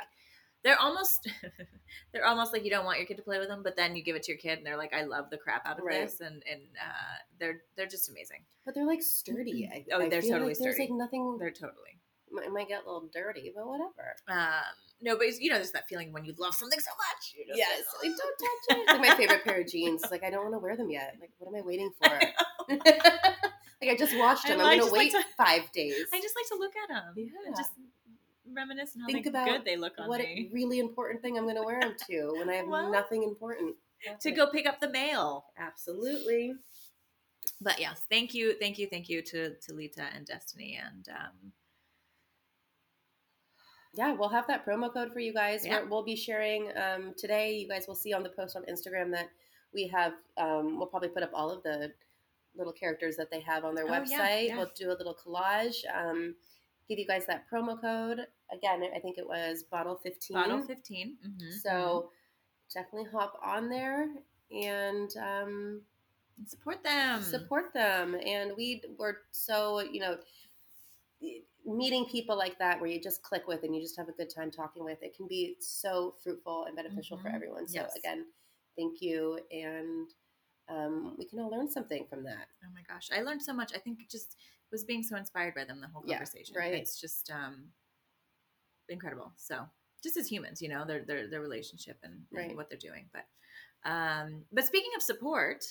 They're 0.63 0.79
almost, 0.79 1.29
they're 2.13 2.25
almost 2.25 2.53
like 2.53 2.63
you 2.63 2.69
don't 2.71 2.85
want 2.85 2.97
your 2.97 3.05
kid 3.07 3.17
to 3.17 3.23
play 3.23 3.37
with 3.39 3.47
them, 3.49 3.61
but 3.63 3.75
then 3.75 3.95
you 3.95 4.03
give 4.03 4.15
it 4.15 4.23
to 4.23 4.31
your 4.31 4.39
kid, 4.39 4.57
and 4.59 4.65
they're 4.65 4.77
like, 4.77 4.93
"I 4.93 5.03
love 5.03 5.29
the 5.29 5.37
crap 5.37 5.65
out 5.67 5.77
of 5.79 5.83
Right. 5.85 6.01
this," 6.01 6.21
and 6.21 6.41
and 6.49 6.61
uh, 6.79 7.15
they're 7.39 7.61
they're 7.75 7.87
just 7.87 8.09
amazing. 8.09 8.43
but 8.65 8.73
they're 8.73 8.87
like 8.87 9.01
sturdy. 9.01 9.69
I, 9.73 9.85
Oh, 9.93 10.01
I 10.01 10.09
they're 10.09 10.21
totally 10.21 10.53
like 10.53 10.57
There's 10.59 10.79
like 10.79 10.89
nothing. 10.91 11.37
They're 11.39 11.51
totally. 11.51 11.99
It 12.43 12.51
might 12.51 12.67
get 12.67 12.83
a 12.83 12.85
little 12.91 13.09
dirty, 13.13 13.51
but 13.55 13.67
whatever. 13.67 14.15
Um, 14.27 14.63
no, 15.01 15.15
but 15.17 15.27
you 15.39 15.49
know, 15.51 15.57
there's 15.57 15.71
that 15.73 15.87
feeling 15.87 16.11
when 16.13 16.25
you 16.25 16.33
love 16.39 16.55
something 16.55 16.79
so 16.79 16.89
much. 16.97 17.35
You're 17.35 17.55
Yes, 17.55 17.83
like, 18.01 18.09
like, 18.09 18.17
don't 18.17 18.37
touch 18.39 18.77
it. 18.77 18.81
It's 18.81 18.91
like 18.93 19.01
my 19.09 19.15
favorite 19.15 19.43
pair 19.43 19.61
of 19.61 19.67
jeans. 19.71 20.01
It's 20.01 20.11
like 20.11 20.23
I 20.23 20.29
don't 20.31 20.43
want 20.43 20.55
to 20.55 20.59
wear 20.59 20.75
them 20.75 20.89
yet. 20.89 21.15
Like 21.21 21.29
what 21.37 21.49
am 21.49 21.61
I 21.61 21.65
waiting 21.67 21.91
for? 22.01 22.09
like 22.69 23.91
I 23.91 23.95
just 23.97 24.17
washed 24.17 24.47
them. 24.47 24.59
I'm 24.59 24.65
I 24.65 24.69
gonna 24.71 24.81
just 24.83 24.91
like 24.93 24.99
wait 24.99 25.11
to- 25.11 25.23
five 25.37 25.71
days. 25.73 26.05
I 26.13 26.21
just 26.21 26.35
like 26.35 26.47
to 26.47 26.55
look 26.57 26.71
at 26.81 26.89
them. 26.89 27.13
Yeah. 27.17 27.51
Just 27.55 27.71
reminisce 28.55 28.95
on 28.95 29.01
how 29.01 29.07
Think 29.07 29.25
about 29.25 29.47
good 29.47 29.65
they 29.65 29.75
look 29.77 29.93
on 29.97 30.07
what 30.07 30.21
a 30.21 30.23
me. 30.23 30.49
really 30.53 30.79
important 30.79 31.21
thing 31.21 31.37
I'm 31.37 31.45
gonna 31.47 31.63
wear 31.63 31.79
them 31.79 31.95
to 32.09 32.33
when 32.37 32.49
I 32.49 32.55
have 32.57 32.67
Well, 32.67 32.91
nothing 32.91 33.23
important 33.23 33.75
To 34.21 34.31
go 34.31 34.47
pick 34.47 34.65
up 34.67 34.79
the 34.79 34.89
mail. 34.89 35.45
Absolutely. 35.57 36.53
But 37.61 37.79
yes, 37.79 38.01
thank 38.09 38.33
you, 38.33 38.55
thank 38.59 38.77
you, 38.77 38.87
thank 38.87 39.09
you 39.09 39.21
to 39.21 39.55
to 39.55 39.73
Lita 39.73 40.05
and 40.15 40.25
Destiny, 40.25 40.79
and 40.83 41.07
um, 41.09 41.51
Yeah, 43.95 44.13
we'll 44.13 44.29
have 44.29 44.47
that 44.47 44.65
promo 44.65 44.91
code 44.91 45.13
for 45.13 45.19
you 45.19 45.33
guys. 45.33 45.65
Yeah. 45.65 45.83
We'll 45.83 46.03
be 46.03 46.15
sharing 46.15 46.71
um, 46.77 47.13
today. 47.17 47.55
You 47.57 47.67
guys 47.67 47.87
will 47.87 47.95
see 47.95 48.11
on 48.13 48.23
the 48.23 48.29
post 48.29 48.55
on 48.55 48.63
Instagram 48.63 49.11
that 49.11 49.29
we 49.73 49.87
have. 49.87 50.13
Um, 50.37 50.77
we'll 50.77 50.87
probably 50.87 51.09
put 51.09 51.23
up 51.23 51.31
all 51.33 51.51
of 51.51 51.61
the 51.63 51.91
little 52.55 52.73
characters 52.73 53.15
that 53.17 53.29
they 53.31 53.39
have 53.41 53.65
on 53.65 53.75
their 53.75 53.85
Oh, 53.85 53.93
yeah, 53.93 53.99
website. 54.03 54.47
yeah. 54.47 54.57
We'll 54.57 54.71
do 54.75 54.89
a 54.91 54.97
little 54.97 55.15
collage. 55.15 55.77
Um, 55.93 56.35
give 56.93 56.99
you 56.99 57.07
guys 57.07 57.25
that 57.25 57.45
promo 57.51 57.79
code 57.79 58.19
again. 58.51 58.83
I 58.95 58.99
think 58.99 59.17
it 59.17 59.27
was 59.27 59.63
bottle 59.63 59.95
fifteen. 60.03 60.35
bottle 60.35 60.61
15 60.61 61.17
mhm, 61.27 61.51
So 61.61 62.09
definitely 62.73 63.09
hop 63.11 63.39
on 63.43 63.69
there 63.69 64.07
and 64.51 65.09
um, 65.17 65.81
support 66.45 66.83
them. 66.83 67.21
support 67.23 67.73
them. 67.73 68.15
And 68.23 68.51
we 68.55 68.83
were 68.99 69.17
so 69.31 69.79
you 69.79 69.99
know 70.01 70.17
meeting 71.65 72.05
people 72.05 72.37
like 72.37 72.59
that 72.59 72.79
where 72.79 72.89
you 72.89 72.99
just 73.01 73.23
click 73.23 73.47
with 73.47 73.63
and 73.63 73.73
you 73.73 73.81
just 73.81 73.97
have 73.97 74.09
a 74.09 74.11
good 74.11 74.29
time 74.29 74.51
talking 74.51 74.83
with. 74.83 75.01
It 75.01 75.15
can 75.15 75.27
be 75.27 75.55
so 75.59 76.15
fruitful 76.23 76.65
and 76.65 76.75
beneficial 76.75 77.17
for 77.17 77.29
Mhm. 77.29 77.35
everyone. 77.35 77.67
So 77.67 77.79
Yes. 77.79 77.95
again, 77.95 78.27
thank 78.77 79.01
you 79.01 79.39
and. 79.51 80.13
Um, 80.69 81.17
we 81.17 81.25
can 81.25 81.39
all 81.41 81.49
learn 81.49 81.69
something 81.69 82.07
from 82.07 82.23
that. 82.23 82.47
Oh 82.65 82.69
my 82.73 82.81
gosh, 82.87 83.09
I 83.13 83.21
learned 83.21 83.41
so 83.43 83.51
much. 83.51 83.75
I 83.75 83.79
think 83.79 83.99
just 84.09 84.37
was 84.73 84.83
being 84.83 85.03
so 85.03 85.15
inspired 85.15 85.55
by 85.55 85.63
them 85.63 85.79
the 85.79 85.87
whole 85.87 86.03
Yeah, 86.05 86.17
conversation. 86.17 86.53
right. 86.57 86.73
It's 86.73 86.99
just 86.99 87.31
um, 87.31 87.69
incredible. 88.89 89.31
So 89.37 89.65
just 90.03 90.17
as 90.17 90.27
humans, 90.27 90.61
you 90.61 90.67
know, 90.67 90.83
their 90.85 91.05
their 91.05 91.29
their 91.29 91.39
relationship 91.41 91.97
and, 92.03 92.23
and 92.35 92.57
what 92.57 92.69
they're 92.69 92.77
doing. 92.77 93.09
But 93.13 93.25
um, 93.89 94.43
but 94.51 94.65
speaking 94.65 94.91
of 94.97 95.01
support, 95.01 95.63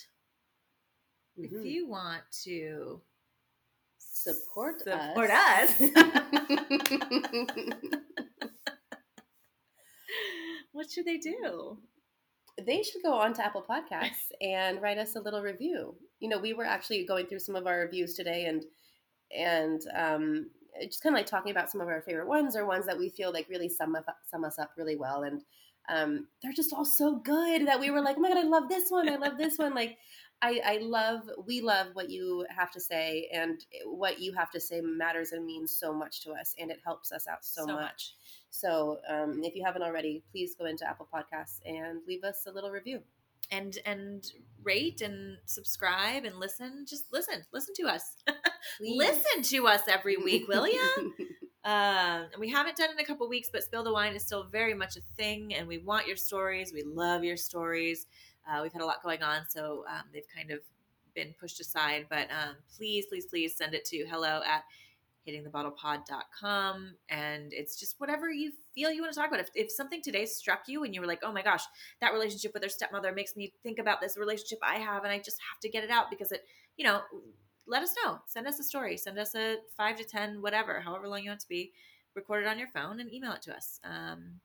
if 1.37 1.51
Mhm. 1.51 1.65
you 1.65 1.87
want 1.87 2.23
to 2.45 2.99
support 3.99 4.81
support 4.81 5.29
us, 5.29 5.79
what 10.71 10.89
should 10.89 11.05
they 11.05 11.17
do? 11.17 11.77
they 12.67 12.83
should 12.83 13.01
go 13.01 13.13
on 13.13 13.33
to 13.33 13.43
Apple 13.43 13.65
Podcasts 13.67 14.29
and 14.39 14.79
write 14.79 14.99
us 14.99 15.15
a 15.15 15.19
little 15.19 15.41
review. 15.41 15.95
You 16.19 16.29
know, 16.29 16.37
we 16.37 16.53
were 16.53 16.65
actually 16.65 17.03
going 17.03 17.25
through 17.25 17.39
some 17.39 17.55
of 17.55 17.65
our 17.65 17.79
reviews 17.79 18.13
today 18.13 18.45
and 18.45 18.63
and 19.35 19.81
um, 19.95 20.49
just 20.81 21.01
kind 21.03 21.15
of 21.15 21.19
like 21.19 21.25
talking 21.25 21.51
about 21.51 21.71
some 21.71 21.81
of 21.81 21.87
our 21.87 22.01
favorite 22.01 22.27
ones 22.27 22.55
or 22.55 22.65
ones 22.65 22.85
that 22.85 22.97
we 22.97 23.09
feel 23.09 23.31
like 23.31 23.47
really 23.49 23.69
sum 23.69 23.95
up 23.95 24.05
sum 24.29 24.43
us 24.43 24.59
up 24.59 24.71
really 24.77 24.95
well. 24.95 25.23
And 25.23 25.41
um, 25.89 26.27
they're 26.41 26.53
just 26.53 26.73
all 26.73 26.85
so 26.85 27.17
good 27.17 27.67
that 27.67 27.79
we 27.79 27.91
were 27.91 28.01
like, 28.01 28.17
oh 28.17 28.21
my 28.21 28.29
god, 28.29 28.37
I 28.37 28.43
love 28.43 28.69
this 28.69 28.89
one. 28.89 29.09
I 29.09 29.17
love 29.17 29.37
this 29.37 29.57
one. 29.57 29.73
Like, 29.73 29.97
I, 30.41 30.59
I 30.65 30.77
love 30.81 31.21
we 31.45 31.61
love 31.61 31.87
what 31.93 32.09
you 32.09 32.45
have 32.49 32.71
to 32.71 32.79
say, 32.79 33.29
and 33.33 33.63
what 33.85 34.19
you 34.19 34.33
have 34.33 34.51
to 34.51 34.59
say 34.59 34.81
matters 34.81 35.31
and 35.31 35.45
means 35.45 35.75
so 35.77 35.93
much 35.93 36.21
to 36.23 36.31
us, 36.31 36.53
and 36.59 36.69
it 36.69 36.79
helps 36.85 37.11
us 37.11 37.27
out 37.27 37.45
so, 37.45 37.65
much. 37.65 38.13
So 38.49 38.97
um, 39.09 39.41
if 39.43 39.55
you 39.55 39.63
haven't 39.65 39.83
already, 39.83 40.21
please 40.31 40.55
go 40.55 40.65
into 40.65 40.87
Apple 40.87 41.07
Podcasts 41.13 41.59
and 41.65 42.01
leave 42.07 42.23
us 42.23 42.45
a 42.45 42.51
little 42.51 42.71
review. 42.71 42.99
And 43.53 43.77
and 43.85 44.31
rate 44.63 45.01
and 45.01 45.37
subscribe 45.45 46.23
and 46.25 46.39
listen. 46.39 46.85
Just 46.87 47.11
listen, 47.11 47.43
listen 47.53 47.73
to 47.75 47.83
us. 47.83 48.15
Listen 48.79 49.43
to 49.43 49.67
us 49.67 49.81
every 49.89 50.15
week, 50.17 50.47
will 50.47 50.67
you? 50.67 51.13
Um, 51.65 52.27
and 52.33 52.39
we 52.39 52.49
haven't 52.49 52.75
done 52.75 52.89
it 52.89 52.93
in 52.93 52.99
a 52.99 53.05
couple 53.05 53.29
weeks, 53.29 53.47
but 53.49 53.63
Spill 53.63 53.85
the 53.85 53.93
Wine 53.93 54.15
is 54.15 54.25
still 54.25 54.43
very 54.43 54.73
much 54.73 54.97
a 54.97 55.01
thing, 55.15 55.53
and 55.53 55.65
we 55.65 55.77
want 55.77 56.07
your 56.07 56.17
stories. 56.17 56.73
We 56.73 56.83
love 56.83 57.23
your 57.23 57.37
stories. 57.37 58.05
Uh, 58.45 58.59
we've 58.61 58.73
had 58.73 58.81
a 58.81 58.85
lot 58.85 59.01
going 59.01 59.23
on, 59.23 59.43
so 59.47 59.85
um, 59.89 60.03
they've 60.11 60.27
kind 60.35 60.51
of 60.51 60.59
been 61.15 61.33
pushed 61.39 61.61
aside. 61.61 62.07
But 62.09 62.27
um, 62.31 62.57
please, 62.75 63.05
please, 63.05 63.27
please 63.27 63.55
send 63.55 63.73
it 63.73 63.85
to 63.85 64.05
hello 64.09 64.41
at 64.45 64.65
hittingthebottlepod.com. 65.27 66.95
And 67.09 67.53
it's 67.53 67.79
just 67.79 67.95
whatever 67.99 68.31
you 68.31 68.51
feel 68.75 68.91
you 68.91 69.01
want 69.01 69.13
to 69.13 69.19
talk 69.19 69.29
about. 69.29 69.39
If, 69.39 69.49
if 69.55 69.71
something 69.71 70.01
today 70.01 70.25
struck 70.25 70.61
you 70.67 70.83
and 70.83 70.93
you 70.93 71.01
were 71.01 71.07
like, 71.07 71.21
oh 71.23 71.31
my 71.31 71.41
gosh, 71.41 71.63
that 72.01 72.13
relationship 72.13 72.53
with 72.53 72.61
their 72.61 72.69
stepmother 72.69 73.11
makes 73.13 73.35
me 73.35 73.53
think 73.63 73.79
about 73.79 74.01
this 74.01 74.17
relationship 74.17 74.59
I 74.61 74.75
have, 74.75 75.03
and 75.03 75.11
I 75.11 75.17
just 75.19 75.39
have 75.49 75.59
to 75.61 75.69
get 75.69 75.83
it 75.83 75.89
out 75.89 76.09
because 76.09 76.31
it, 76.31 76.41
you 76.77 76.85
know, 76.85 77.01
let 77.67 77.83
us 77.83 77.93
know. 78.03 78.19
Send 78.27 78.47
us 78.47 78.59
a 78.59 78.63
story. 78.63 78.97
Send 78.97 79.17
us 79.17 79.35
a 79.35 79.57
five 79.77 79.97
to 79.97 80.03
10, 80.03 80.41
whatever, 80.41 80.81
however 80.81 81.07
long 81.07 81.23
you 81.23 81.29
want 81.29 81.39
to 81.41 81.47
be. 81.47 81.71
Record 82.15 82.43
it 82.43 82.47
on 82.47 82.59
your 82.59 82.67
phone 82.67 82.99
and 82.99 83.11
email 83.11 83.31
it 83.33 83.41
to 83.43 83.55
us. 83.55 83.79
Um, 83.83 84.39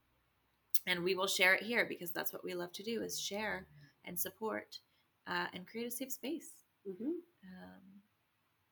and 0.87 1.03
we 1.05 1.15
will 1.15 1.27
share 1.27 1.55
it 1.55 1.63
here 1.63 1.85
because 1.87 2.13
that's 2.13 2.33
what 2.33 2.45
we 2.45 2.55
love 2.55 2.73
to 2.73 2.83
do 2.83 3.03
is 3.03 3.21
share 3.21 3.67
and 4.05 4.19
support 4.19 4.79
uh, 5.27 5.47
and 5.53 5.67
create 5.67 5.87
a 5.87 5.91
safe 5.91 6.13
space. 6.13 6.51
Mhm. 6.89 7.21
Um, 7.45 8.01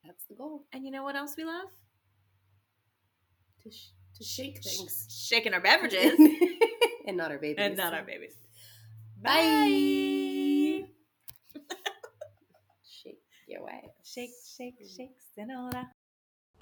That's 0.05 0.24
the 0.27 0.35
goal 0.35 0.65
and 0.73 0.85
you 0.85 0.91
know 0.91 1.03
what 1.03 1.16
else 1.16 1.37
we 1.37 1.45
love? 1.45 1.69
to, 3.70 3.76
sh- 3.76 3.90
to 4.18 4.24
shake 4.24 4.62
things, 4.62 5.06
sh- 5.10 5.28
shaking 5.28 5.55
our 5.55 5.60
beverages, 5.60 6.18
and 7.06 7.16
not 7.16 7.30
our 7.30 7.38
babies, 7.38 7.56
and 7.59 7.76
not 7.76 7.94
our 7.94 8.02
babies. 8.05 8.34
Bye. 9.20 10.84
shake 12.84 13.20
your 13.48 13.64
way. 13.64 13.82
Shake, 14.05 14.30
shake, 14.56 14.76
shake, 14.97 15.16
Senora. 15.34 15.90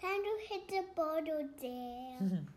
Time 0.01 0.23
to 0.23 0.39
hit 0.49 0.69
the 0.69 0.83
bottle, 0.97 1.49
down. 1.61 2.49